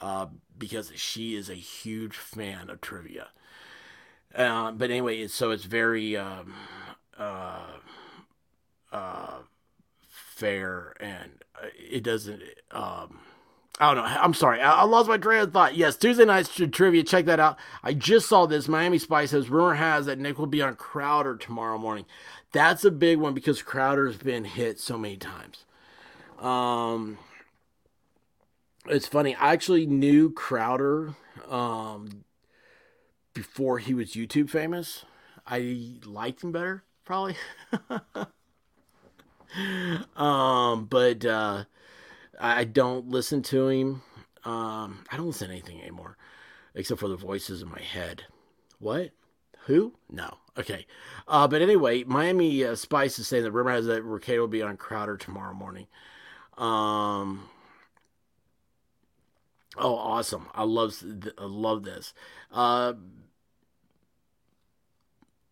Uh, 0.00 0.26
because 0.56 0.92
she 0.96 1.34
is 1.36 1.50
a 1.50 1.54
huge 1.54 2.16
fan 2.16 2.70
of 2.70 2.80
trivia. 2.80 3.28
Uh, 4.34 4.70
but 4.72 4.90
anyway, 4.90 5.26
so 5.26 5.50
it's 5.50 5.64
very 5.64 6.16
um, 6.16 6.54
uh, 7.18 7.66
uh, 8.92 9.38
fair 10.08 10.94
and 11.00 11.42
it 11.78 12.02
doesn't. 12.02 12.42
Um, 12.70 13.20
I 13.80 13.94
don't 13.94 14.04
know. 14.04 14.10
I'm 14.10 14.34
sorry. 14.34 14.60
I, 14.60 14.80
I 14.80 14.84
lost 14.84 15.08
my 15.08 15.16
train 15.16 15.40
of 15.40 15.52
thought. 15.54 15.74
Yes, 15.74 15.96
Tuesday 15.96 16.26
night's 16.26 16.54
trivia. 16.70 17.02
Check 17.02 17.24
that 17.24 17.40
out. 17.40 17.58
I 17.82 17.94
just 17.94 18.28
saw 18.28 18.44
this. 18.44 18.68
Miami 18.68 18.98
Spice 18.98 19.30
says 19.30 19.48
rumor 19.48 19.74
has 19.74 20.04
that 20.04 20.18
Nick 20.18 20.38
will 20.38 20.46
be 20.46 20.60
on 20.60 20.76
Crowder 20.76 21.36
tomorrow 21.36 21.78
morning. 21.78 22.04
That's 22.52 22.84
a 22.84 22.90
big 22.90 23.18
one 23.18 23.32
because 23.32 23.62
Crowder's 23.62 24.18
been 24.18 24.44
hit 24.44 24.78
so 24.78 24.98
many 24.98 25.16
times. 25.16 25.64
Um, 26.38 27.16
it's 28.86 29.08
funny. 29.08 29.34
I 29.34 29.54
actually 29.54 29.86
knew 29.86 30.30
Crowder 30.30 31.14
um, 31.48 32.24
before 33.32 33.78
he 33.78 33.94
was 33.94 34.12
YouTube 34.12 34.50
famous. 34.50 35.06
I 35.46 35.96
liked 36.04 36.44
him 36.44 36.52
better, 36.52 36.84
probably. 37.06 37.36
um, 40.16 40.84
but 40.84 41.24
uh, 41.24 41.64
I 42.40 42.64
don't 42.64 43.08
listen 43.08 43.42
to 43.44 43.68
him. 43.68 44.02
Um, 44.44 45.04
I 45.10 45.16
don't 45.16 45.26
listen 45.26 45.48
to 45.48 45.52
anything 45.52 45.80
anymore, 45.80 46.16
except 46.74 47.00
for 47.00 47.08
the 47.08 47.16
voices 47.16 47.62
in 47.62 47.68
my 47.68 47.80
head. 47.80 48.24
What? 48.78 49.10
Who? 49.66 49.94
No. 50.10 50.38
Okay. 50.58 50.86
Uh, 51.28 51.46
but 51.46 51.60
anyway, 51.60 52.04
Miami 52.04 52.64
uh, 52.64 52.74
Spice 52.74 53.18
is 53.18 53.28
saying 53.28 53.44
that 53.44 53.52
rumor 53.52 53.72
has 53.72 53.86
that 53.86 54.04
Rekieta 54.04 54.38
will 54.38 54.48
be 54.48 54.62
on 54.62 54.76
Crowder 54.76 55.16
tomorrow 55.16 55.52
morning. 55.52 55.86
Um, 56.56 57.48
Oh, 59.76 59.94
awesome! 59.94 60.48
I 60.54 60.64
love 60.64 61.02
I 61.38 61.44
love 61.44 61.84
this. 61.84 62.12
Uh, 62.50 62.94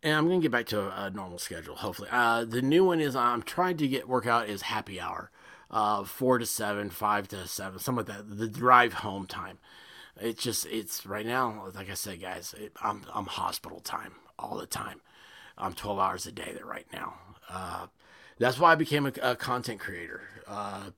and 0.03 0.13
I'm 0.13 0.27
gonna 0.27 0.41
get 0.41 0.51
back 0.51 0.65
to 0.67 0.81
a, 0.81 1.05
a 1.05 1.09
normal 1.09 1.39
schedule. 1.39 1.75
Hopefully, 1.77 2.09
uh, 2.11 2.43
the 2.43 2.61
new 2.61 2.83
one 2.83 2.99
is 2.99 3.15
I'm 3.15 3.41
trying 3.43 3.77
to 3.77 3.87
get 3.87 4.09
work 4.09 4.27
out 4.27 4.49
is 4.49 4.63
happy 4.63 4.99
hour, 4.99 5.31
uh, 5.71 6.03
four 6.03 6.37
to 6.37 6.45
seven, 6.45 6.89
five 6.89 7.27
to 7.29 7.47
seven, 7.47 7.79
something 7.79 8.05
like 8.05 8.17
that. 8.17 8.37
The 8.37 8.47
drive 8.47 8.93
home 8.93 9.25
time. 9.25 9.59
It's 10.19 10.43
just 10.43 10.65
it's 10.65 11.05
right 11.05 11.25
now. 11.25 11.67
Like 11.73 11.89
I 11.89 11.93
said, 11.93 12.21
guys, 12.21 12.53
it, 12.57 12.73
I'm 12.81 13.05
I'm 13.13 13.25
hospital 13.25 13.79
time 13.79 14.13
all 14.37 14.57
the 14.57 14.65
time. 14.65 15.01
I'm 15.57 15.73
12 15.73 15.99
hours 15.99 16.25
a 16.25 16.31
day 16.31 16.51
there 16.53 16.65
right 16.65 16.87
now. 16.93 17.15
Uh, 17.49 17.87
that's 18.37 18.57
why 18.59 18.71
I 18.71 18.75
became 18.75 19.05
a, 19.05 19.13
a 19.21 19.35
content 19.35 19.81
creator. 19.81 20.21
Uh, 20.47 20.91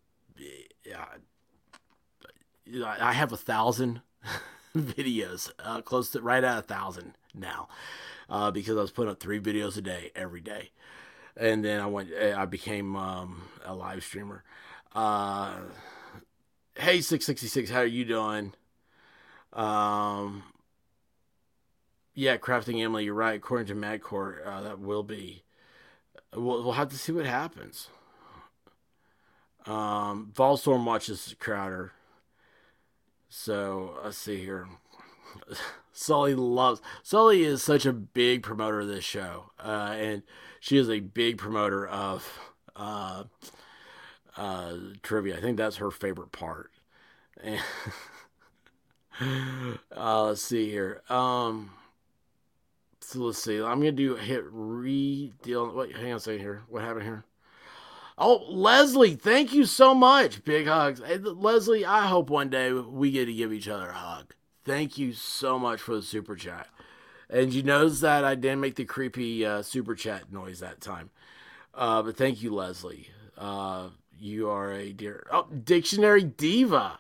yeah 0.86 1.06
I 3.00 3.14
have 3.14 3.32
a 3.32 3.38
thousand 3.38 4.02
videos, 4.76 5.52
uh, 5.64 5.82
close 5.82 6.10
to 6.12 6.22
right 6.22 6.44
at 6.44 6.58
a 6.58 6.62
thousand 6.62 7.14
now, 7.34 7.68
uh, 8.30 8.52
because 8.52 8.78
I 8.78 8.82
was 8.82 8.92
putting 8.92 9.12
up 9.12 9.20
three 9.20 9.40
videos 9.40 9.78
a 9.78 9.82
day 9.82 10.12
every 10.16 10.42
day, 10.42 10.72
and 11.38 11.64
then 11.64 11.80
I 11.80 11.88
went, 11.88 12.10
eh, 12.18 12.34
I 12.36 12.46
became 12.46 12.96
um, 12.96 13.44
a 13.66 13.74
live 13.74 14.04
streamer. 14.04 14.44
Uh, 14.94 15.56
hey, 16.76 17.02
six 17.02 17.26
sixty 17.26 17.48
six, 17.48 17.70
how 17.70 17.80
are 17.80 17.86
you 17.86 18.06
doing? 18.06 18.54
Um, 19.54 20.44
yeah, 22.14 22.38
crafting 22.38 22.82
Emily, 22.84 23.06
you're 23.06 23.14
right. 23.14 23.36
According 23.36 23.68
to 23.68 23.76
Madcore, 23.76 24.46
uh, 24.46 24.62
that 24.62 24.80
will 24.80 25.04
be. 25.04 25.44
We'll, 26.34 26.64
we'll 26.64 26.74
have 26.74 26.90
to 26.90 26.98
see 26.98 27.12
what 27.12 27.26
happens. 27.26 27.90
Um, 29.66 30.32
Volstorm 30.34 30.86
watches 30.86 31.36
Crowder. 31.40 31.92
So 33.30 33.98
let's 34.04 34.18
see 34.18 34.40
here. 34.40 34.68
Sully 35.94 36.36
loves 36.36 36.82
Sully 37.04 37.44
is 37.44 37.64
such 37.64 37.86
a 37.86 37.94
big 37.94 38.44
promoter 38.44 38.82
of 38.82 38.88
this 38.88 39.04
show, 39.04 39.52
uh, 39.60 39.96
and 39.98 40.24
she 40.60 40.78
is 40.78 40.90
a 40.90 41.00
big 41.00 41.38
promoter 41.38 41.86
of 41.88 42.40
uh, 42.76 43.26
uh, 44.38 44.74
trivia. 45.04 45.38
I 45.38 45.42
think 45.42 45.58
that's 45.58 45.78
her 45.78 45.92
favorite 45.92 46.32
part. 46.32 46.72
And 47.44 47.60
uh, 49.96 50.24
let's 50.24 50.42
see 50.42 50.70
here. 50.70 51.02
Um, 51.10 51.72
so 53.02 53.20
let's 53.20 53.44
see. 53.44 53.58
I'm 53.58 53.80
gonna 53.80 53.92
do 53.92 54.16
hit 54.16 54.46
re 54.50 55.34
deal. 55.44 55.76
Wait, 55.76 55.96
hang 55.96 56.12
on 56.12 56.18
a 56.18 56.20
second 56.20 56.40
here. 56.40 56.62
What 56.70 56.84
happened 56.84 57.04
here? 57.04 57.26
Oh, 58.18 58.46
Leslie, 58.50 59.16
thank 59.16 59.52
you 59.52 59.66
so 59.66 59.96
much. 59.96 60.44
Big 60.44 60.68
hugs. 60.68 61.02
Hey, 61.04 61.18
Leslie, 61.18 61.86
I 61.86 62.06
hope 62.06 62.30
one 62.30 62.50
day 62.50 62.72
we 62.72 63.10
get 63.10 63.26
to 63.26 63.34
give 63.34 63.52
each 63.52 63.68
other 63.68 63.90
a 63.90 63.94
hug. 63.94 64.36
Thank 64.64 64.98
you 64.98 65.14
so 65.14 65.58
much 65.58 65.82
for 65.82 65.96
the 65.96 66.02
super 66.02 66.36
chat. 66.36 66.68
And 67.30 67.54
you 67.54 67.64
notice 67.64 68.02
that 68.02 68.26
I 68.26 68.36
didn't 68.36 68.60
make 68.60 68.76
the 68.76 68.86
creepy 68.86 69.46
uh, 69.46 69.62
super 69.62 69.96
chat 69.96 70.32
noise 70.32 70.60
that 70.60 70.82
time. 70.82 71.10
Uh, 71.74 72.02
but 72.02 72.18
thank 72.18 72.44
you, 72.44 72.54
Leslie. 72.54 73.10
Uh, 73.38 73.90
you 74.20 74.50
are 74.50 74.72
a 74.72 74.92
dear. 74.92 75.26
Oh, 75.32 75.48
Dictionary 75.48 76.24
Diva 76.24 77.00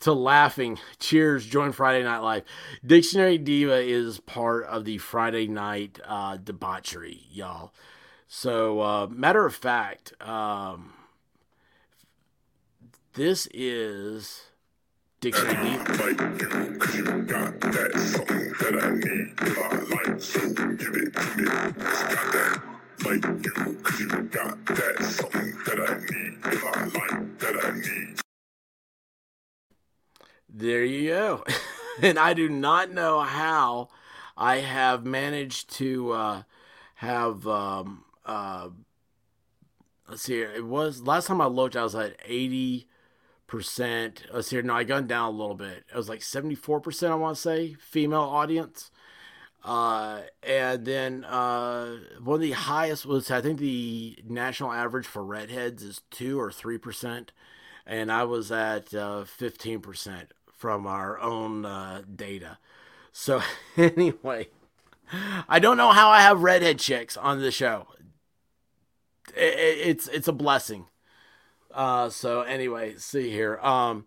to 0.00 0.12
laughing. 0.12 0.78
Cheers. 0.98 1.44
Join 1.44 1.72
Friday 1.72 2.04
Night 2.04 2.20
Live. 2.20 2.44
Dictionary 2.86 3.36
Diva 3.36 3.80
is 3.80 4.20
part 4.20 4.64
of 4.66 4.84
the 4.84 4.98
Friday 4.98 5.46
night 5.48 5.98
uh, 6.06 6.36
debauchery, 6.36 7.22
y'all. 7.30 7.72
So, 8.28 8.80
uh, 8.80 9.06
matter 9.08 9.44
of 9.44 9.54
fact, 9.54 10.12
um, 10.22 10.92
this 13.14 13.48
is 13.52 14.47
Dictionary 15.20 15.70
Deep. 15.70 15.88
like 15.88 16.20
you, 16.40 16.78
cause 16.78 16.94
you 16.94 17.04
got 17.22 17.60
that 17.60 17.92
something 17.98 18.52
that 18.60 18.74
I 18.80 18.90
need. 18.90 19.34
I 19.40 20.10
like, 20.10 20.22
so 20.22 20.40
give 20.54 20.94
it 20.94 21.12
to 21.12 21.36
me. 21.36 21.44
Got 21.44 21.74
that 21.74 22.62
like 23.04 23.24
you, 23.44 23.74
cause 23.82 23.98
you 23.98 24.06
got 24.06 24.64
that 24.66 25.02
something 25.02 25.58
that 25.66 25.80
I 25.80 25.98
need. 25.98 26.38
I 26.44 26.84
like, 26.84 27.38
that 27.40 27.64
I 27.64 27.70
need. 27.72 28.20
There 30.48 30.84
you 30.84 31.10
go. 31.10 31.44
and 32.02 32.16
I 32.16 32.32
do 32.32 32.48
not 32.48 32.92
know 32.92 33.22
how 33.22 33.88
I 34.36 34.58
have 34.58 35.04
managed 35.04 35.70
to 35.78 36.12
uh, 36.12 36.42
have 36.94 37.44
um, 37.48 38.04
uh, 38.24 38.68
let's 40.08 40.22
see 40.22 40.34
here. 40.34 40.52
It 40.54 40.64
was 40.64 41.02
last 41.02 41.26
time 41.26 41.40
I 41.40 41.46
looked, 41.46 41.74
I 41.74 41.82
was 41.82 41.96
at 41.96 42.14
eighty 42.24 42.87
percent. 43.48 44.22
Let's 44.32 44.50
here. 44.50 44.62
No, 44.62 44.74
I 44.74 44.84
gone 44.84 45.08
down 45.08 45.34
a 45.34 45.36
little 45.36 45.56
bit. 45.56 45.84
It 45.92 45.96
was 45.96 46.08
like 46.08 46.22
seventy 46.22 46.54
four 46.54 46.80
percent. 46.80 47.12
I 47.12 47.16
want 47.16 47.36
to 47.36 47.42
say 47.42 47.74
female 47.74 48.20
audience. 48.20 48.92
Uh, 49.64 50.20
and 50.44 50.84
then 50.84 51.24
uh, 51.24 51.96
one 52.22 52.36
of 52.36 52.40
the 52.40 52.52
highest 52.52 53.04
was 53.04 53.30
I 53.30 53.40
think 53.40 53.58
the 53.58 54.18
national 54.24 54.72
average 54.72 55.06
for 55.06 55.24
redheads 55.24 55.82
is 55.82 56.02
two 56.12 56.40
or 56.40 56.52
three 56.52 56.78
percent, 56.78 57.32
and 57.84 58.12
I 58.12 58.22
was 58.22 58.52
at 58.52 58.94
uh, 58.94 59.24
fifteen 59.24 59.80
percent 59.80 60.32
from 60.52 60.86
our 60.86 61.18
own 61.18 61.64
uh, 61.64 62.02
data. 62.14 62.58
So 63.10 63.42
anyway, 63.76 64.50
I 65.48 65.58
don't 65.58 65.76
know 65.76 65.90
how 65.90 66.10
I 66.10 66.20
have 66.20 66.42
redhead 66.42 66.78
chicks 66.78 67.16
on 67.16 67.40
the 67.40 67.50
show 67.50 67.88
it, 69.36 69.78
it's 69.88 70.08
it's 70.08 70.28
a 70.28 70.32
blessing. 70.32 70.86
Uh, 71.72 72.08
so 72.08 72.42
anyway, 72.42 72.94
see 72.96 73.30
here. 73.30 73.58
Um, 73.58 74.06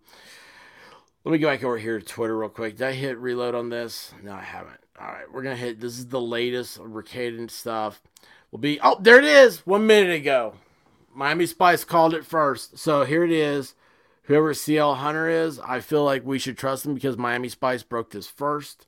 let 1.24 1.32
me 1.32 1.38
go 1.38 1.48
back 1.48 1.62
over 1.62 1.78
here 1.78 1.98
to 1.98 2.04
Twitter 2.04 2.36
real 2.36 2.48
quick. 2.48 2.76
Did 2.76 2.86
I 2.86 2.92
hit 2.92 3.18
reload 3.18 3.54
on 3.54 3.68
this? 3.68 4.12
No, 4.22 4.32
I 4.32 4.42
haven't. 4.42 4.80
All 5.00 5.06
right, 5.06 5.32
we're 5.32 5.42
gonna 5.42 5.56
hit. 5.56 5.80
This 5.80 5.98
is 5.98 6.08
the 6.08 6.20
latest 6.20 6.78
Rekieta 6.78 7.50
stuff. 7.50 8.02
Will 8.50 8.58
be. 8.58 8.78
Oh, 8.82 8.98
there 9.00 9.18
it 9.18 9.24
is. 9.24 9.66
One 9.66 9.86
minute 9.86 10.14
ago, 10.14 10.54
Miami 11.14 11.46
Spice 11.46 11.84
called 11.84 12.14
it 12.14 12.24
first. 12.24 12.78
So 12.78 13.04
here 13.04 13.24
it 13.24 13.32
is. 13.32 13.74
Whoever 14.24 14.54
CL 14.54 14.96
Hunter 14.96 15.28
is, 15.28 15.58
I 15.58 15.80
feel 15.80 16.04
like 16.04 16.24
we 16.24 16.38
should 16.38 16.56
trust 16.56 16.86
him 16.86 16.94
because 16.94 17.16
Miami 17.16 17.48
Spice 17.48 17.82
broke 17.82 18.10
this 18.10 18.28
first. 18.28 18.86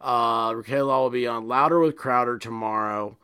Uh, 0.00 0.52
Law 0.52 1.02
will 1.02 1.10
be 1.10 1.26
on 1.26 1.48
Louder 1.48 1.80
with 1.80 1.96
Crowder 1.96 2.38
tomorrow. 2.38 3.16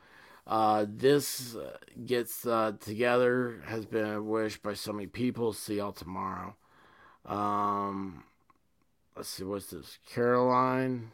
Uh, 0.46 0.84
this 0.88 1.56
uh, 1.56 1.76
gets 2.04 2.46
uh, 2.46 2.72
together 2.78 3.62
has 3.66 3.86
been 3.86 4.26
wished 4.26 4.62
by 4.62 4.74
so 4.74 4.92
many 4.92 5.06
people. 5.06 5.52
See 5.52 5.76
y'all 5.76 5.92
tomorrow. 5.92 6.54
Um, 7.24 8.24
let's 9.16 9.30
see, 9.30 9.44
what's 9.44 9.66
this? 9.66 9.98
Caroline, 10.06 11.12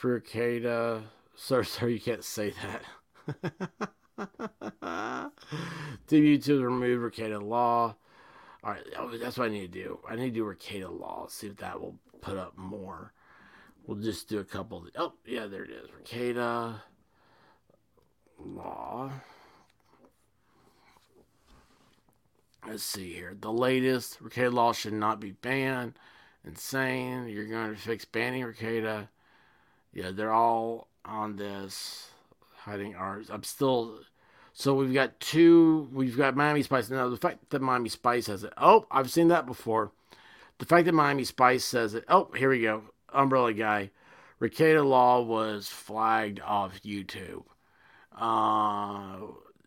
Furcada, 0.00 1.02
Sir, 1.36 1.62
sir, 1.64 1.88
you 1.88 2.00
can't 2.00 2.24
say 2.24 2.52
that. 2.62 2.82
Team 6.06 6.24
YouTube 6.24 6.62
remove 6.62 7.12
Rekieta 7.12 7.42
Law. 7.42 7.94
All 8.64 8.70
right, 8.72 8.82
oh, 8.98 9.16
that's 9.16 9.38
what 9.38 9.48
I 9.48 9.52
need 9.52 9.72
to 9.72 9.82
do. 9.82 10.00
I 10.08 10.16
need 10.16 10.34
to 10.34 10.40
do 10.40 10.44
Rekieta 10.44 10.88
Law. 10.98 11.26
See 11.28 11.46
if 11.46 11.56
that 11.58 11.80
will 11.80 11.96
put 12.20 12.36
up 12.36 12.56
more. 12.56 13.12
We'll 13.86 13.98
just 13.98 14.28
do 14.28 14.38
a 14.40 14.44
couple. 14.44 14.78
Of, 14.78 14.88
oh, 14.96 15.12
yeah, 15.26 15.46
there 15.46 15.64
it 15.64 15.70
is. 15.70 15.90
Rekieta 15.90 16.80
Law. 18.38 19.10
Let's 22.66 22.82
see 22.82 23.12
here. 23.12 23.36
The 23.40 23.52
latest 23.52 24.22
Rekieta 24.22 24.52
Law 24.52 24.72
should 24.72 24.92
not 24.92 25.20
be 25.20 25.32
banned. 25.32 25.94
Insane. 26.44 27.28
You're 27.28 27.46
going 27.46 27.74
to 27.74 27.80
fix 27.80 28.04
banning 28.04 28.42
Rekieta. 28.42 29.08
Yeah, 29.92 30.10
they're 30.10 30.32
all 30.32 30.88
on 31.04 31.36
this. 31.36 32.10
Hiding 32.58 32.96
ours. 32.96 33.30
I'm 33.30 33.44
still. 33.44 34.00
So 34.52 34.74
we've 34.74 34.92
got 34.92 35.20
two. 35.20 35.88
We've 35.92 36.16
got 36.16 36.36
Miami 36.36 36.62
Spice. 36.62 36.90
Now, 36.90 37.08
the 37.08 37.16
fact 37.16 37.50
that 37.50 37.62
Miami 37.62 37.88
Spice 37.88 38.26
has 38.26 38.42
it. 38.42 38.52
Oh, 38.56 38.86
I've 38.90 39.12
seen 39.12 39.28
that 39.28 39.46
before. 39.46 39.92
The 40.58 40.66
fact 40.66 40.86
that 40.86 40.92
Miami 40.92 41.24
Spice 41.24 41.64
says 41.64 41.94
it. 41.94 42.04
Oh, 42.08 42.30
here 42.36 42.50
we 42.50 42.62
go. 42.62 42.82
Umbrella 43.12 43.52
Guy. 43.52 43.90
Rekieta 44.40 44.84
Law 44.84 45.22
was 45.22 45.68
flagged 45.68 46.40
off 46.40 46.82
YouTube. 46.82 47.44
Uh, 48.16 49.18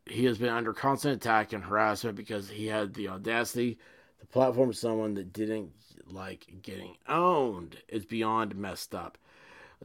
he 0.06 0.26
has 0.26 0.38
been 0.38 0.50
under 0.50 0.74
constant 0.74 1.16
attack 1.16 1.54
and 1.54 1.64
harassment 1.64 2.16
because 2.16 2.50
he 2.50 2.68
had 2.68 2.94
the 2.94 3.08
audacity 3.08 3.78
to 4.20 4.26
platform 4.28 4.74
someone 4.74 5.14
that 5.14 5.32
didn't 5.32 5.72
like 6.08 6.48
getting 6.62 6.96
owned. 7.08 7.78
It's 7.88 8.06
beyond 8.06 8.56
messed 8.56 8.96
up. 8.96 9.18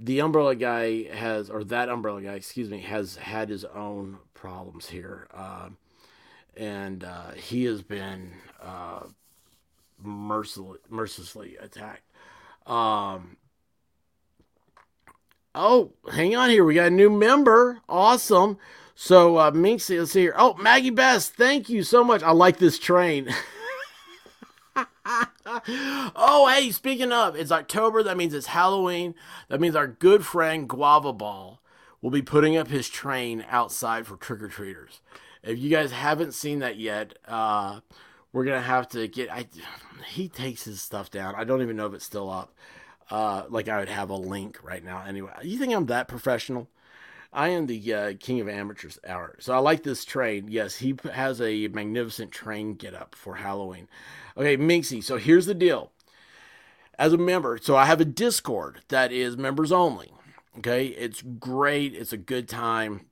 The 0.00 0.20
umbrella 0.20 0.56
guy 0.56 1.04
has 1.14 1.50
or 1.50 1.62
that 1.64 1.88
umbrella 1.88 2.22
guy 2.22 2.32
excuse 2.32 2.68
me 2.68 2.80
has 2.80 3.16
had 3.16 3.48
his 3.48 3.64
own 3.64 4.18
problems 4.32 4.88
here. 4.88 5.28
Uh, 5.32 5.68
and 6.56 7.04
uh, 7.04 7.32
he 7.32 7.64
has 7.64 7.82
been 7.82 8.32
uh, 8.62 9.04
mercilessly, 10.02 10.78
mercilessly 10.88 11.56
attacked. 11.60 12.02
Um, 12.66 13.36
oh 15.54 15.92
hang 16.12 16.34
on 16.34 16.50
here 16.50 16.64
we 16.64 16.74
got 16.74 16.88
a 16.88 16.90
new 16.90 17.10
member 17.10 17.80
awesome 17.88 18.58
so 18.94 19.38
uh 19.38 19.50
let's 19.54 19.84
see 19.84 20.20
here 20.20 20.34
oh 20.36 20.54
maggie 20.54 20.90
best 20.90 21.34
thank 21.34 21.68
you 21.68 21.82
so 21.82 22.02
much 22.02 22.22
i 22.22 22.30
like 22.30 22.58
this 22.58 22.78
train 22.78 23.28
oh, 25.06 26.50
hey, 26.52 26.70
speaking 26.70 27.12
of, 27.12 27.36
it's 27.36 27.52
October. 27.52 28.02
That 28.02 28.16
means 28.16 28.34
it's 28.34 28.46
Halloween. 28.46 29.14
That 29.48 29.60
means 29.60 29.76
our 29.76 29.86
good 29.86 30.24
friend 30.24 30.68
Guava 30.68 31.12
Ball 31.12 31.60
will 32.00 32.10
be 32.10 32.22
putting 32.22 32.56
up 32.56 32.68
his 32.68 32.88
train 32.88 33.44
outside 33.48 34.06
for 34.06 34.16
trick 34.16 34.42
or 34.42 34.48
treaters. 34.48 35.00
If 35.42 35.58
you 35.58 35.70
guys 35.70 35.92
haven't 35.92 36.32
seen 36.32 36.60
that 36.60 36.76
yet, 36.76 37.18
uh, 37.26 37.80
we're 38.32 38.44
gonna 38.44 38.62
have 38.62 38.88
to 38.90 39.06
get. 39.06 39.30
I 39.30 39.46
he 40.06 40.28
takes 40.28 40.64
his 40.64 40.80
stuff 40.80 41.10
down. 41.10 41.34
I 41.36 41.44
don't 41.44 41.62
even 41.62 41.76
know 41.76 41.86
if 41.86 41.94
it's 41.94 42.04
still 42.04 42.30
up. 42.30 42.54
Uh, 43.10 43.44
like 43.48 43.68
I 43.68 43.78
would 43.78 43.88
have 43.88 44.10
a 44.10 44.16
link 44.16 44.58
right 44.62 44.82
now. 44.82 45.02
Anyway, 45.06 45.30
you 45.42 45.58
think 45.58 45.74
I'm 45.74 45.86
that 45.86 46.08
professional? 46.08 46.68
I 47.34 47.48
am 47.48 47.66
the 47.66 47.92
uh, 47.92 48.14
king 48.18 48.40
of 48.40 48.48
amateurs 48.48 48.98
hour. 49.06 49.36
So 49.40 49.52
I 49.52 49.58
like 49.58 49.82
this 49.82 50.04
train. 50.04 50.46
Yes, 50.48 50.76
he 50.76 50.94
has 51.12 51.40
a 51.40 51.66
magnificent 51.68 52.30
train 52.30 52.74
get 52.74 52.94
up 52.94 53.16
for 53.16 53.34
Halloween. 53.36 53.88
Okay, 54.36 54.56
Minxie. 54.56 55.02
So 55.02 55.16
here's 55.16 55.46
the 55.46 55.54
deal. 55.54 55.90
As 56.96 57.12
a 57.12 57.18
member, 57.18 57.58
so 57.60 57.76
I 57.76 57.86
have 57.86 58.00
a 58.00 58.04
Discord 58.04 58.82
that 58.86 59.10
is 59.10 59.36
members 59.36 59.72
only. 59.72 60.12
Okay, 60.58 60.86
it's 60.86 61.22
great. 61.22 61.92
It's 61.92 62.12
a 62.12 62.16
good 62.16 62.48
time. 62.48 63.06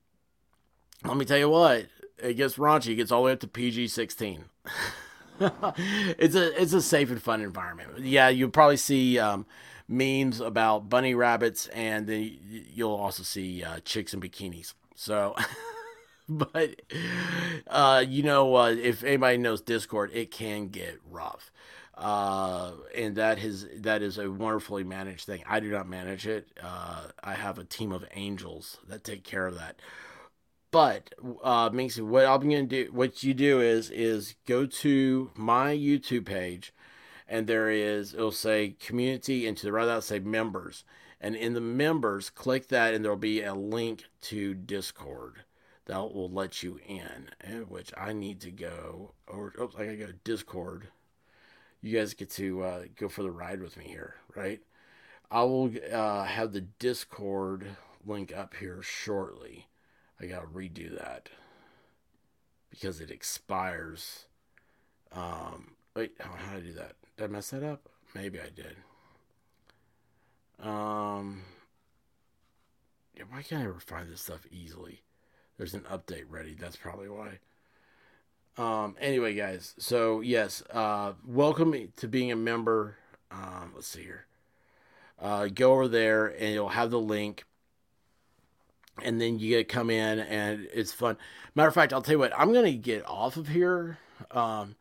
Let 1.03 1.17
me 1.17 1.25
tell 1.25 1.37
you 1.37 1.49
what, 1.49 1.87
it 2.17 2.35
gets 2.35 2.55
raunchy. 2.55 2.91
It 2.91 2.95
gets 2.95 3.11
all 3.11 3.23
the 3.23 3.25
way 3.25 3.31
up 3.33 3.41
to 3.41 3.47
PG 3.47 3.89
16. 3.89 4.45
it's 5.39 6.35
a 6.35 6.61
it's 6.61 6.71
a 6.71 6.81
safe 6.81 7.09
and 7.09 7.21
fun 7.21 7.41
environment. 7.41 7.99
Yeah, 7.99 8.29
you'll 8.29 8.49
probably 8.49 8.77
see 8.77 9.19
um, 9.19 9.45
memes 9.93 10.39
about 10.39 10.89
bunny 10.89 11.15
rabbits, 11.15 11.67
and 11.67 12.07
then 12.07 12.37
you'll 12.73 12.95
also 12.95 13.23
see 13.23 13.63
uh, 13.63 13.79
chicks 13.85 14.13
in 14.13 14.21
bikinis. 14.21 14.73
So, 14.95 15.35
but 16.29 16.81
uh, 17.67 18.03
you 18.07 18.23
know, 18.23 18.55
uh, 18.55 18.69
if 18.71 19.03
anybody 19.03 19.37
knows 19.37 19.61
Discord, 19.61 20.11
it 20.13 20.31
can 20.31 20.67
get 20.67 20.99
rough. 21.09 21.51
Uh, 21.95 22.71
and 22.95 23.15
that 23.15 23.37
is 23.37 23.67
that 23.75 24.01
is 24.01 24.17
a 24.17 24.29
wonderfully 24.29 24.83
managed 24.83 25.25
thing. 25.25 25.43
I 25.47 25.59
do 25.59 25.69
not 25.69 25.87
manage 25.87 26.25
it. 26.25 26.47
Uh, 26.61 27.07
I 27.23 27.35
have 27.35 27.59
a 27.59 27.63
team 27.63 27.91
of 27.91 28.03
angels 28.15 28.77
that 28.87 29.03
take 29.03 29.23
care 29.23 29.45
of 29.45 29.55
that. 29.55 29.79
But 30.71 31.13
uh, 31.43 31.69
Minxie, 31.69 32.01
what 32.01 32.25
I'm 32.25 32.41
gonna 32.41 32.63
do, 32.63 32.89
what 32.91 33.21
you 33.21 33.35
do 33.35 33.61
is 33.61 33.91
is 33.91 34.33
go 34.47 34.65
to 34.65 35.29
my 35.35 35.75
YouTube 35.75 36.25
page 36.25 36.73
and 37.33 37.47
there 37.47 37.71
is 37.71 38.13
it'll 38.13 38.31
say 38.31 38.75
community 38.79 39.47
and 39.47 39.57
to 39.57 39.65
the 39.65 39.71
right 39.71 39.81
of 39.81 39.87
that'll 39.87 40.01
say 40.03 40.19
members. 40.19 40.85
And 41.19 41.35
in 41.35 41.53
the 41.53 41.61
members 41.61 42.29
click 42.29 42.67
that 42.67 42.93
and 42.93 43.03
there'll 43.03 43.17
be 43.17 43.41
a 43.41 43.55
link 43.55 44.03
to 44.23 44.53
discord 44.53 45.37
that 45.85 46.13
will 46.13 46.29
let 46.29 46.61
you 46.61 46.79
in 46.85 47.29
and 47.41 47.69
which 47.71 47.91
i 47.97 48.13
need 48.13 48.39
to 48.41 48.51
go 48.51 49.13
or 49.25 49.51
oops 49.59 49.75
i 49.75 49.85
gotta 49.85 49.97
go 49.97 50.05
to 50.05 50.13
discord. 50.23 50.89
You 51.81 51.97
guys 51.97 52.13
get 52.13 52.29
to 52.31 52.61
uh, 52.61 52.83
go 52.95 53.09
for 53.09 53.23
the 53.23 53.31
ride 53.31 53.61
with 53.61 53.77
me 53.77 53.85
here 53.85 54.17
right? 54.35 54.61
I 55.31 55.41
will 55.41 55.71
uh, 55.91 56.25
have 56.25 56.53
the 56.53 56.61
discord 56.61 57.65
link 58.05 58.31
up 58.31 58.53
here 58.59 58.83
shortly. 58.83 59.69
I 60.21 60.27
gotta 60.27 60.45
redo 60.45 60.95
that 60.99 61.29
because 62.69 63.01
it 63.01 63.09
expires 63.09 64.25
um 65.11 65.71
wait 65.95 66.11
how 66.19 66.53
do 66.53 66.57
i 66.57 66.59
do 66.59 66.73
that 66.73 66.95
did 67.17 67.23
I 67.25 67.27
mess 67.27 67.49
that 67.51 67.63
up? 67.63 67.89
Maybe 68.15 68.39
I 68.39 68.49
did. 68.55 68.75
Um, 70.59 71.41
yeah, 73.15 73.23
why 73.29 73.41
can't 73.41 73.63
I 73.63 73.65
ever 73.65 73.79
find 73.79 74.11
this 74.11 74.21
stuff 74.21 74.45
easily? 74.51 75.01
There's 75.57 75.73
an 75.73 75.85
update 75.91 76.25
ready. 76.29 76.55
That's 76.59 76.75
probably 76.75 77.09
why. 77.09 77.39
Um, 78.57 78.95
anyway, 78.99 79.33
guys. 79.33 79.73
So 79.77 80.21
yes, 80.21 80.63
uh, 80.71 81.13
welcome 81.25 81.91
to 81.97 82.07
being 82.07 82.31
a 82.31 82.35
member. 82.35 82.97
Um, 83.31 83.71
let's 83.75 83.87
see 83.87 84.03
here. 84.03 84.25
Uh, 85.19 85.47
go 85.47 85.73
over 85.73 85.87
there 85.87 86.27
and 86.27 86.53
you'll 86.53 86.69
have 86.69 86.91
the 86.91 86.99
link. 86.99 87.45
And 89.01 89.19
then 89.19 89.39
you 89.39 89.49
get 89.49 89.69
to 89.69 89.73
come 89.73 89.89
in 89.89 90.19
and 90.19 90.67
it's 90.71 90.91
fun. 90.91 91.17
Matter 91.55 91.67
of 91.67 91.73
fact, 91.73 91.93
I'll 91.93 92.01
tell 92.03 92.13
you 92.13 92.19
what, 92.19 92.31
I'm 92.37 92.53
gonna 92.53 92.73
get 92.73 93.07
off 93.07 93.37
of 93.37 93.47
here. 93.47 93.97
Um, 94.29 94.75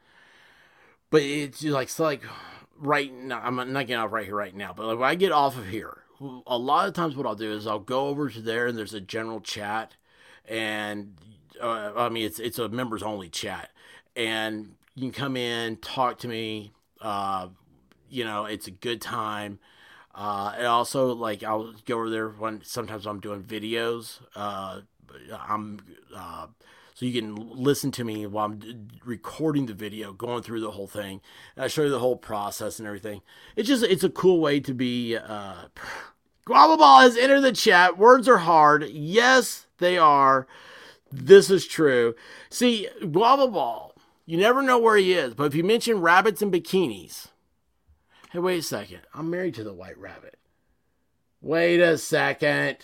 but 1.13 1.23
it's 1.23 1.63
like 1.63 1.97
like 2.01 2.25
right 2.81 3.15
now. 3.15 3.41
I'm 3.41 3.55
not 3.55 3.87
getting 3.87 3.97
off 3.97 4.11
right 4.11 4.25
here 4.25 4.35
right 4.35 4.57
now, 4.57 4.73
but 4.77 4.87
like 4.87 4.99
when 4.99 5.09
I 5.09 5.15
get 5.15 5.31
off 5.31 5.57
of 5.57 5.69
here, 5.69 5.99
a 6.47 6.59
lot 6.59 6.89
of 6.89 6.95
times 6.95 7.15
what 7.15 7.27
I'll 7.27 7.37
do 7.37 7.53
is 7.53 7.69
I'll 7.69 7.79
go 7.79 8.09
over 8.09 8.29
to 8.31 8.41
there 8.41 8.67
and 8.67 8.77
there's 8.77 8.95
a 8.95 9.01
general 9.01 9.41
chat, 9.41 9.95
and 10.49 11.15
uh, 11.61 11.93
I 11.95 12.09
mean 12.09 12.27
it's 12.27 12.41
it's 12.41 12.59
a 12.59 12.69
members 12.69 13.05
only 13.05 13.29
chat, 13.29 13.71
and 14.17 14.75
you 14.97 15.03
can 15.03 15.13
come 15.13 15.37
in, 15.37 15.77
talk 15.77 16.19
to 16.21 16.29
me. 16.29 16.73
Uh, 17.01 17.49
you 18.09 18.25
know, 18.25 18.47
it's 18.47 18.67
a 18.67 18.73
good 18.73 19.01
time. 19.01 19.61
Uh, 20.15 20.53
and 20.57 20.67
also 20.67 21.15
like 21.15 21.43
I'll 21.43 21.73
go 21.87 21.97
over 21.97 22.11
there 22.11 22.29
when 22.29 22.63
sometimes 22.65 23.07
I'm 23.07 23.21
doing 23.21 23.43
videos. 23.43 24.21
Uh, 24.35 24.81
I'm 25.49 25.81
uh, 26.15 26.47
so 27.03 27.07
you 27.07 27.21
can 27.21 27.35
listen 27.35 27.91
to 27.91 28.05
me 28.05 28.29
while 28.29 28.45
I'm 28.47 28.89
recording 29.05 29.67
the 29.67 29.75
video, 29.75 30.13
going 30.13 30.45
through 30.45 30.61
the 30.61 30.71
whole 30.71 30.87
thing. 30.87 31.21
And 31.57 31.65
I 31.65 31.67
show 31.67 31.83
you 31.83 31.91
the 31.91 31.99
whole 31.99 32.15
process 32.15 32.79
and 32.79 32.87
everything. 32.87 33.23
It's 33.57 33.67
just 33.67 33.83
it's 33.83 34.05
a 34.05 34.09
cool 34.09 34.39
way 34.39 34.61
to 34.61 34.73
be. 34.73 35.17
Uh, 35.17 35.65
Guava 36.45 36.77
Ball 36.77 37.01
has 37.01 37.17
entered 37.17 37.41
the 37.41 37.51
chat. 37.51 37.99
Words 37.99 38.29
are 38.29 38.39
hard. 38.39 38.89
Yes, 38.89 39.67
they 39.79 39.99
are. 39.99 40.47
This 41.11 41.51
is 41.51 41.67
true. 41.67 42.15
See, 42.51 42.87
Guava 43.11 43.49
Ball, 43.49 43.97
you 44.25 44.37
never 44.37 44.63
know 44.63 44.79
where 44.79 44.97
he 44.97 45.13
is, 45.13 45.35
but 45.35 45.47
if 45.47 45.57
you 45.57 45.65
mention 45.65 46.01
rabbits 46.01 46.41
and 46.41 46.53
bikinis, 46.53 47.31
hey, 48.31 48.39
wait 48.39 48.61
a 48.61 48.63
second. 48.63 49.01
I'm 49.13 49.29
married 49.29 49.57
to 49.57 49.65
the 49.65 49.75
white 49.75 49.99
rabbit. 49.99 50.39
Wait 51.41 51.81
a 51.81 51.99
second. 51.99 52.77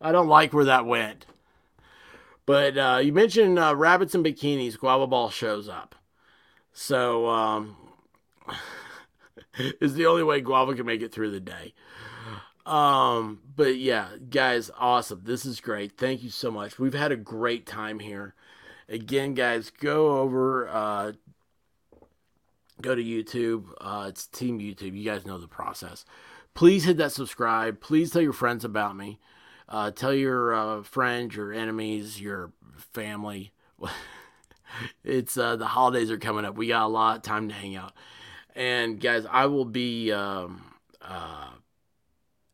I 0.00 0.12
don't 0.12 0.28
like 0.28 0.54
where 0.54 0.64
that 0.64 0.86
went. 0.86 1.26
But 2.46 2.76
uh, 2.76 3.00
you 3.02 3.12
mentioned 3.12 3.58
uh, 3.58 3.74
rabbits 3.74 4.14
and 4.14 4.24
bikinis. 4.24 4.78
Guava 4.78 5.06
Ball 5.06 5.30
shows 5.30 5.68
up. 5.68 5.94
So 6.72 7.26
um, 7.28 7.76
is 9.80 9.94
the 9.94 10.06
only 10.06 10.22
way 10.22 10.40
Guava 10.40 10.74
can 10.74 10.86
make 10.86 11.02
it 11.02 11.12
through 11.12 11.30
the 11.30 11.40
day. 11.40 11.74
Um, 12.66 13.40
but 13.56 13.76
yeah, 13.76 14.08
guys, 14.30 14.70
awesome. 14.78 15.22
This 15.24 15.44
is 15.44 15.60
great. 15.60 15.96
Thank 15.96 16.22
you 16.22 16.30
so 16.30 16.50
much. 16.50 16.78
We've 16.78 16.94
had 16.94 17.12
a 17.12 17.16
great 17.16 17.66
time 17.66 17.98
here. 17.98 18.34
Again, 18.88 19.34
guys, 19.34 19.70
go 19.70 20.18
over, 20.18 20.68
uh, 20.68 21.12
go 22.80 22.94
to 22.94 23.02
YouTube. 23.02 23.66
Uh, 23.80 24.06
it's 24.08 24.26
Team 24.26 24.58
YouTube. 24.58 24.96
You 24.96 25.04
guys 25.04 25.26
know 25.26 25.38
the 25.38 25.48
process. 25.48 26.04
Please 26.54 26.84
hit 26.84 26.96
that 26.98 27.12
subscribe. 27.12 27.80
Please 27.80 28.10
tell 28.10 28.22
your 28.22 28.32
friends 28.32 28.64
about 28.64 28.96
me. 28.96 29.18
Uh, 29.68 29.90
tell 29.90 30.14
your 30.14 30.54
uh, 30.54 30.82
friends, 30.82 31.36
your 31.36 31.52
enemies, 31.52 32.20
your 32.20 32.52
family. 32.92 33.52
it's 35.04 35.36
uh, 35.36 35.56
the 35.56 35.66
holidays 35.66 36.10
are 36.10 36.18
coming 36.18 36.44
up. 36.44 36.56
We 36.56 36.68
got 36.68 36.84
a 36.84 36.88
lot 36.88 37.16
of 37.16 37.22
time 37.22 37.48
to 37.48 37.54
hang 37.54 37.76
out. 37.76 37.92
And 38.54 39.00
guys, 39.00 39.26
I 39.30 39.46
will 39.46 39.64
be 39.64 40.12
um, 40.12 40.62
uh, 41.02 41.50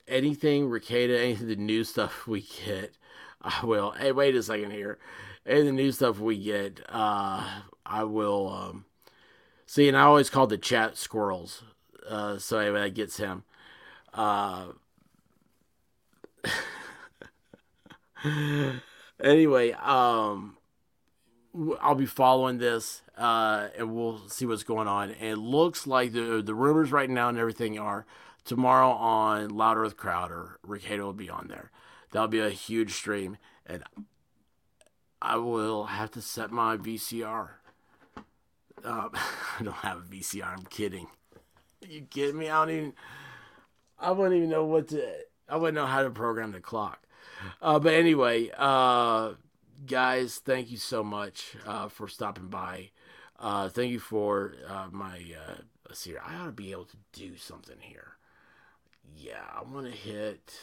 anything 0.09 0.69
Rekieta, 0.69 1.19
anything 1.19 1.49
the 1.49 1.57
new 1.57 1.85
stuff 1.85 2.27
we 2.27 2.43
get. 2.65 2.95
I 3.43 3.65
will. 3.65 3.93
Hey, 3.93 4.13
wait 4.13 4.35
a 4.35 4.43
second 4.43 4.71
here. 4.71 4.99
Any 5.47 5.63
the 5.63 5.73
new 5.73 5.91
stuff 5.91 6.19
we 6.19 6.37
get, 6.37 6.81
uh, 6.91 7.63
I 7.87 8.05
will. 8.05 8.49
Um, 8.51 8.85
see, 9.67 9.89
and 9.89 9.97
I 9.97 10.03
always 10.03 10.29
call 10.29 10.47
the 10.47 10.59
chat 10.59 10.99
squirrels. 10.99 11.63
Uh, 12.07 12.37
so 12.37 12.59
anyway, 12.59 12.83
that 12.83 12.95
gets 12.95 13.17
him. 13.17 13.45
Uh, 14.13 14.67
anyway, 19.23 19.73
um, 19.73 20.57
I'll 21.81 21.95
be 21.95 22.07
following 22.07 22.59
this, 22.59 23.03
uh, 23.17 23.69
and 23.77 23.95
we'll 23.95 24.29
see 24.29 24.47
what's 24.47 24.63
going 24.63 24.89
on. 24.89 25.11
And 25.11 25.29
it 25.31 25.37
looks 25.37 25.87
like 25.87 26.13
the 26.13 26.43
the 26.43 26.55
rumors 26.55 26.93
right 26.93 27.11
now 27.11 27.29
and 27.29 27.39
everything 27.39 27.79
are 27.79 28.07
tomorrow 28.45 28.91
on 28.91 29.49
Louder 29.49 29.83
with 29.83 29.97
Crowder. 29.97 30.59
Rekieta 30.67 31.01
will 31.01 31.13
be 31.13 31.31
on 31.31 31.49
there. 31.49 31.71
That'll 32.13 32.29
be 32.29 32.41
a 32.41 32.51
huge 32.51 32.93
stream, 32.93 33.39
and 33.67 33.83
I 35.23 35.37
will 35.37 35.85
have 35.85 36.11
to 36.13 36.23
set 36.23 36.51
my 36.51 36.77
VCR. 36.77 37.51
Um, 38.85 39.11
I 39.15 39.63
don't 39.63 39.75
have 39.75 39.99
a 39.99 40.03
VCR. 40.03 40.47
I'm 40.47 40.65
kidding. 40.65 41.09
you 41.87 42.03
kidding 42.03 42.39
me? 42.39 42.49
I 42.49 42.65
don't 42.65 42.75
even. 42.75 42.93
I 43.99 44.13
wouldn't 44.13 44.37
even 44.37 44.51
know 44.51 44.65
what 44.65 44.89
to. 44.89 45.05
I 45.49 45.57
wouldn't 45.57 45.75
know 45.75 45.87
how 45.87 46.03
to 46.03 46.11
program 46.11 46.53
the 46.53 46.61
clock. 46.61 47.07
Uh, 47.63 47.79
but 47.79 47.95
anyway, 47.95 48.51
uh, 48.57 49.33
guys, 49.87 50.41
thank 50.45 50.71
you 50.71 50.77
so 50.77 51.03
much 51.03 51.57
uh, 51.67 51.89
for 51.89 52.09
stopping 52.09 52.49
by. 52.49 52.91
Uh, 53.39 53.69
thank 53.69 53.91
you 53.91 53.99
for 53.99 54.55
uh, 54.69 54.89
my. 54.91 55.17
Uh, 55.17 55.55
let's 55.89 56.01
see. 56.01 56.15
I 56.17 56.37
ought 56.37 56.47
to 56.47 56.53
be 56.53 56.73
able 56.73 56.85
to 56.87 56.97
do 57.13 57.37
something 57.37 57.77
here. 57.81 58.13
Yeah, 59.17 59.45
I 59.55 59.63
want 59.63 59.87
to 59.87 59.93
hit 59.93 60.55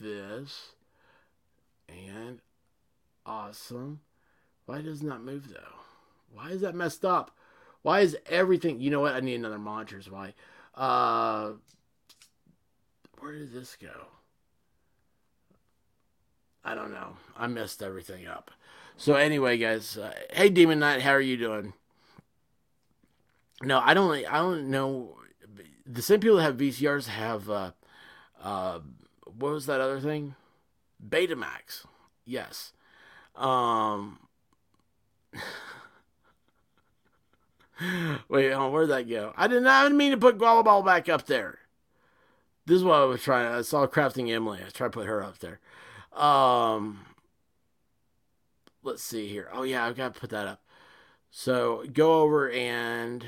this. 0.00 0.72
And 1.88 2.40
awesome. 3.26 4.00
Why 4.66 4.80
doesn't 4.80 5.08
that 5.08 5.20
move 5.20 5.48
though? 5.48 5.80
Why 6.32 6.50
is 6.50 6.62
that 6.62 6.74
messed 6.74 7.04
up? 7.04 7.36
Why 7.82 8.00
is 8.00 8.16
everything? 8.26 8.80
You 8.80 8.90
know 8.90 9.00
what? 9.00 9.14
I 9.14 9.20
need 9.20 9.34
another 9.34 9.58
monitor. 9.58 9.98
Is 9.98 10.10
why. 10.10 10.34
Uh, 10.74 11.52
where 13.18 13.32
did 13.32 13.52
this 13.52 13.76
go? 13.80 14.06
I 16.64 16.74
don't 16.74 16.92
know. 16.92 17.16
I 17.36 17.46
messed 17.46 17.82
everything 17.82 18.26
up. 18.26 18.50
So 18.96 19.14
anyway, 19.14 19.58
guys. 19.58 19.96
Uh, 19.96 20.12
hey, 20.32 20.48
Demon 20.48 20.78
Knight, 20.78 21.02
how 21.02 21.10
are 21.10 21.20
you 21.20 21.36
doing? 21.36 21.72
No, 23.62 23.80
I 23.80 23.94
don't. 23.94 24.10
I 24.12 24.38
don't 24.38 24.70
know. 24.70 25.16
The 25.86 26.02
same 26.02 26.20
people 26.20 26.36
that 26.36 26.44
have 26.44 26.56
VCRs 26.56 27.06
have. 27.06 27.50
Uh, 27.50 27.72
uh, 28.42 28.80
what 29.24 29.52
was 29.52 29.66
that 29.66 29.80
other 29.80 30.00
thing? 30.00 30.34
Betamax. 31.06 31.84
Yes. 32.24 32.72
Um. 33.34 34.18
Wait, 38.28 38.52
oh, 38.52 38.70
where'd 38.70 38.90
that 38.90 39.08
go? 39.08 39.32
I 39.36 39.46
I 39.46 39.48
didn't 39.48 39.96
mean 39.96 40.12
to 40.12 40.16
put 40.16 40.38
Guava 40.38 40.62
Ball 40.62 40.82
back 40.82 41.08
up 41.08 41.26
there. 41.26 41.58
This 42.66 42.76
is 42.76 42.84
what 42.84 43.00
I 43.00 43.04
was 43.04 43.22
trying. 43.22 43.52
I 43.52 43.62
saw 43.62 43.86
crafting 43.86 44.30
Emily. 44.30 44.60
I 44.64 44.70
tried 44.70 44.88
to 44.88 44.98
put 44.98 45.06
her 45.06 45.22
up 45.22 45.38
there. 45.38 45.58
Um, 46.14 47.00
let's 48.82 49.02
see 49.02 49.28
here. 49.28 49.48
Oh 49.52 49.62
yeah, 49.62 49.84
I've 49.84 49.96
got 49.96 50.14
to 50.14 50.20
put 50.20 50.30
that 50.30 50.46
up. 50.46 50.62
So 51.30 51.84
go 51.92 52.20
over 52.20 52.50
and 52.50 53.24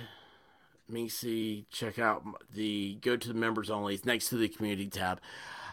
let 0.88 0.94
me 0.94 1.08
see. 1.08 1.66
Check 1.70 1.98
out 1.98 2.24
the 2.52 2.98
go 3.00 3.16
to 3.16 3.28
the 3.28 3.34
members 3.34 3.70
only. 3.70 3.94
It's 3.94 4.04
next 4.04 4.28
to 4.28 4.36
the 4.36 4.48
community 4.48 4.88
tab. 4.88 5.20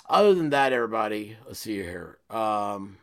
Other 0.09 0.33
than 0.33 0.49
that, 0.49 0.73
everybody, 0.73 1.37
let's 1.45 1.59
see 1.59 1.75
you 1.75 1.83
here. 1.83 2.17
Um, 2.29 2.97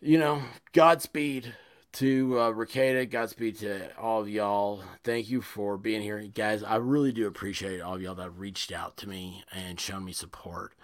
you 0.00 0.18
know, 0.18 0.42
Godspeed 0.72 1.54
to 1.92 2.38
uh, 2.38 2.52
Rekieta. 2.52 3.10
Godspeed 3.10 3.58
to 3.58 3.96
all 3.98 4.20
of 4.20 4.28
y'all. 4.28 4.82
Thank 5.02 5.30
you 5.30 5.40
for 5.40 5.78
being 5.78 6.02
here, 6.02 6.20
guys. 6.34 6.62
I 6.62 6.76
really 6.76 7.12
do 7.12 7.26
appreciate 7.26 7.80
all 7.80 7.94
of 7.94 8.02
y'all 8.02 8.14
that 8.16 8.30
reached 8.30 8.70
out 8.70 8.96
to 8.98 9.08
me 9.08 9.44
and 9.52 9.80
shown 9.80 10.04
me 10.04 10.12
support. 10.12 10.74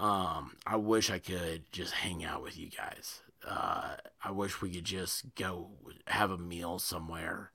Um, 0.00 0.56
I 0.66 0.76
wish 0.76 1.10
I 1.10 1.18
could 1.18 1.70
just 1.72 1.92
hang 1.92 2.24
out 2.24 2.42
with 2.42 2.58
you 2.58 2.70
guys. 2.70 3.20
Uh, 3.46 3.96
I 4.24 4.30
wish 4.30 4.62
we 4.62 4.70
could 4.70 4.84
just 4.84 5.34
go 5.34 5.68
have 6.06 6.30
a 6.30 6.38
meal 6.38 6.78
somewhere 6.78 7.50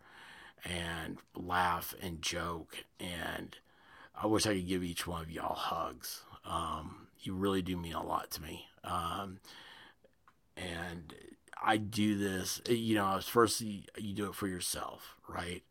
and 0.63 1.17
laugh 1.35 1.95
and 2.01 2.21
joke. 2.21 2.85
And 2.99 3.57
I 4.15 4.27
wish 4.27 4.45
I 4.45 4.53
could 4.53 4.67
give 4.67 4.83
each 4.83 5.07
one 5.07 5.23
of 5.23 5.31
y'all 5.31 5.55
hugs. 5.55 6.21
Um, 6.45 7.07
you 7.19 7.33
really 7.33 7.63
do 7.63 7.77
mean 7.77 7.93
a 7.93 8.05
lot 8.05 8.29
to 8.31 8.41
me. 8.43 8.67
Um, 8.83 9.39
and 10.55 11.15
I 11.63 11.77
do 11.77 12.15
this, 12.15 12.61
you 12.69 12.93
know, 12.93 13.19
first 13.23 13.59
you, 13.61 13.81
you 13.97 14.13
do 14.13 14.27
it 14.27 14.35
for 14.35 14.47
yourself, 14.47 15.15
right? 15.27 15.63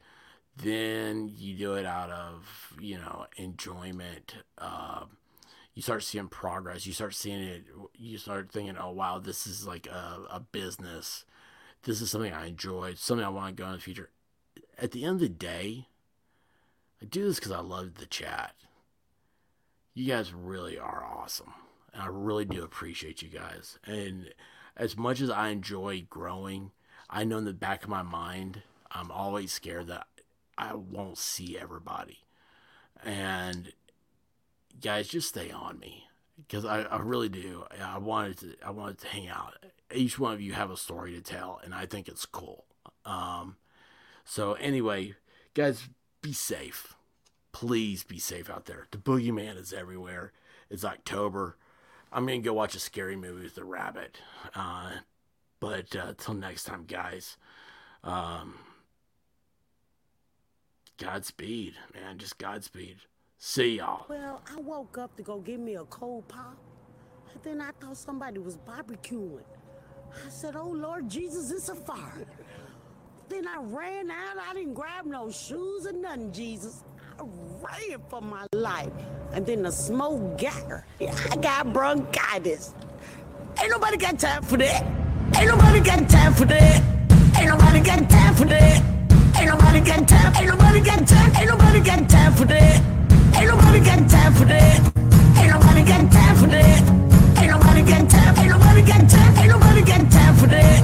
Then 0.56 1.30
you 1.36 1.54
do 1.56 1.74
it 1.74 1.86
out 1.86 2.10
of, 2.10 2.74
you 2.80 2.96
know, 2.96 3.26
enjoyment. 3.36 4.34
Uh, 4.58 5.04
you 5.74 5.82
start 5.82 6.02
seeing 6.04 6.28
progress. 6.28 6.86
You 6.86 6.92
start 6.92 7.14
seeing 7.14 7.42
it. 7.42 7.64
You 7.96 8.16
start 8.18 8.50
thinking, 8.52 8.76
oh, 8.78 8.92
wow, 8.92 9.18
this 9.18 9.46
is 9.46 9.66
like 9.66 9.86
a, 9.86 10.20
a 10.30 10.40
business. 10.40 11.24
This 11.82 12.00
is 12.00 12.10
something 12.10 12.32
I 12.32 12.46
enjoy, 12.46 12.94
something 12.94 13.24
I 13.24 13.30
want 13.30 13.56
to 13.56 13.62
go 13.62 13.68
in 13.68 13.74
the 13.74 13.80
future. 13.80 14.10
At 14.78 14.92
the 14.92 15.04
end 15.04 15.14
of 15.14 15.20
the 15.20 15.28
day, 15.28 15.88
I 17.02 17.06
do 17.06 17.24
this 17.24 17.38
because 17.38 17.52
I 17.52 17.60
love 17.60 17.94
the 17.96 18.06
chat. 18.06 18.54
You 19.94 20.06
guys 20.06 20.32
really 20.32 20.78
are 20.78 21.04
awesome. 21.04 21.52
And 21.92 22.02
I 22.02 22.06
really 22.06 22.44
do 22.44 22.62
appreciate 22.62 23.22
you 23.22 23.28
guys. 23.28 23.78
And 23.84 24.32
as 24.76 24.96
much 24.96 25.20
as 25.20 25.30
I 25.30 25.48
enjoy 25.48 26.06
growing, 26.08 26.70
I 27.10 27.24
know 27.24 27.38
in 27.38 27.44
the 27.44 27.52
back 27.52 27.84
of 27.84 27.90
my 27.90 28.02
mind, 28.02 28.62
I'm 28.90 29.10
always 29.10 29.52
scared 29.52 29.88
that 29.88 30.06
I 30.56 30.74
won't 30.74 31.18
see 31.18 31.58
everybody. 31.58 32.18
And 33.04 33.72
guys, 34.80 35.08
just 35.08 35.28
stay 35.28 35.50
on 35.50 35.78
me 35.78 36.04
because 36.36 36.64
I, 36.64 36.82
I 36.82 36.98
really 36.98 37.28
do. 37.28 37.64
I 37.80 37.98
wanted 37.98 38.38
to 38.38 38.54
I 38.64 38.70
wanted 38.70 38.98
to 38.98 39.08
hang 39.08 39.28
out. 39.28 39.54
Each 39.94 40.18
one 40.18 40.32
of 40.32 40.40
you 40.40 40.52
have 40.52 40.70
a 40.70 40.76
story 40.76 41.12
to 41.12 41.20
tell, 41.20 41.60
and 41.62 41.74
I 41.74 41.86
think 41.86 42.08
it's 42.08 42.26
cool. 42.26 42.64
Um, 43.04 43.56
so 44.24 44.54
anyway, 44.54 45.14
guys, 45.54 45.88
be 46.22 46.32
safe. 46.32 46.94
Please 47.52 48.02
be 48.02 48.18
safe 48.18 48.50
out 48.50 48.64
there. 48.64 48.86
The 48.90 48.98
boogeyman 48.98 49.58
is 49.58 49.72
everywhere. 49.72 50.32
It's 50.70 50.84
October. 50.84 51.56
I'm 52.12 52.26
gonna 52.26 52.40
go 52.40 52.52
watch 52.52 52.74
a 52.74 52.80
scary 52.80 53.16
movie 53.16 53.44
with 53.44 53.54
the 53.54 53.64
rabbit. 53.64 54.18
Uh, 54.54 54.90
but 55.60 55.94
uh, 55.94 56.14
till 56.16 56.34
next 56.34 56.64
time, 56.64 56.84
guys. 56.86 57.36
Um, 58.02 58.54
Godspeed, 60.98 61.74
man. 61.92 62.18
Just 62.18 62.38
Godspeed. 62.38 62.98
See 63.38 63.76
y'all. 63.76 64.06
Well, 64.08 64.42
I 64.50 64.60
woke 64.60 64.98
up 64.98 65.16
to 65.16 65.22
go 65.22 65.38
get 65.38 65.60
me 65.60 65.74
a 65.74 65.84
cold 65.84 66.26
pop. 66.28 66.56
And 67.32 67.42
then 67.42 67.60
I 67.60 67.70
thought 67.80 67.96
somebody 67.96 68.38
was 68.38 68.56
barbecuing. 68.56 69.42
I 70.12 70.28
said, 70.28 70.56
Oh 70.56 70.68
Lord 70.70 71.08
Jesus, 71.08 71.50
it's 71.50 71.68
a 71.68 71.74
fire. 71.74 72.26
Then 73.28 73.46
I 73.48 73.58
ran 73.60 74.10
out. 74.10 74.36
I 74.38 74.54
didn't 74.54 74.74
grab 74.74 75.06
no 75.06 75.30
shoes 75.30 75.86
or 75.86 75.92
nothing, 75.92 76.32
Jesus. 76.32 76.84
I 77.18 77.24
ran 77.60 78.00
for 78.08 78.20
my 78.20 78.46
life. 78.52 78.92
And 79.32 79.46
then 79.46 79.62
the 79.62 79.72
smoke 79.72 80.38
got 80.38 80.54
her. 80.68 80.86
I 81.00 81.36
got 81.36 81.72
bronchitis. 81.72 82.74
Ain't 83.60 83.70
nobody 83.70 83.96
got 83.96 84.18
time 84.18 84.42
for 84.42 84.56
that. 84.58 84.82
Ain't 85.36 85.48
nobody 85.48 85.80
got 85.80 86.08
time 86.08 86.34
for 86.34 86.44
that. 86.44 86.82
Ain't 87.36 87.48
nobody 87.48 87.80
got 87.80 88.08
time 88.10 88.34
for 88.34 88.44
that. 88.44 88.82
Ain't 89.36 89.46
nobody 89.46 89.80
got 89.80 90.08
time. 90.08 90.36
Ain't 90.36 90.46
nobody 90.46 90.80
got 90.80 91.06
time. 91.08 91.36
Ain't 91.36 91.48
nobody 91.50 91.80
got 91.80 92.08
time 92.08 92.32
for 92.34 92.44
that. 92.44 92.93
Ain't 93.44 93.52
nobody 93.52 93.78
for 94.38 94.46
that. 94.46 94.80
Ain't 95.36 95.50
nobody 95.52 95.84
for 95.84 96.46
that. 96.48 96.80
Ain't 97.36 97.50
nobody. 97.50 97.80
Ain't 97.92 98.08
nobody. 98.48 98.80
Ain't 98.80 99.50
nobody 99.52 99.84
for 99.84 100.46
that. 100.46 100.80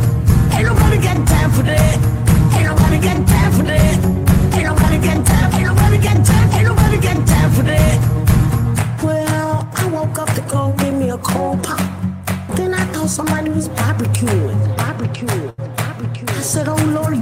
Ain't 0.52 0.66
nobody 0.68 1.00
for 1.00 1.62
that. 1.64 1.96
Ain't 2.52 2.68
nobody 2.68 2.98
for 3.00 3.62
that. 3.64 3.96
Ain't 4.52 4.66
nobody. 4.66 4.96
Ain't 5.00 5.16
nobody. 5.72 5.96
Ain't 6.52 6.66
nobody 6.68 7.08
for 7.56 7.62
that. 7.62 7.96
Well, 9.02 9.66
I 9.74 9.86
woke 9.86 10.18
up 10.18 10.28
to 10.34 10.42
go 10.42 10.74
get 10.76 10.92
me 10.92 11.08
a 11.08 11.16
cold 11.16 11.62
pop. 11.64 11.80
Then 12.56 12.74
I 12.74 12.84
thought 12.92 13.08
somebody 13.08 13.48
was 13.48 13.70
barbecuing. 13.70 14.76
Barbecuing. 14.76 15.54
Barbecuing. 15.56 16.28
I 16.28 16.42
said, 16.42 16.68
Oh 16.68 16.76
Lord 16.92 17.14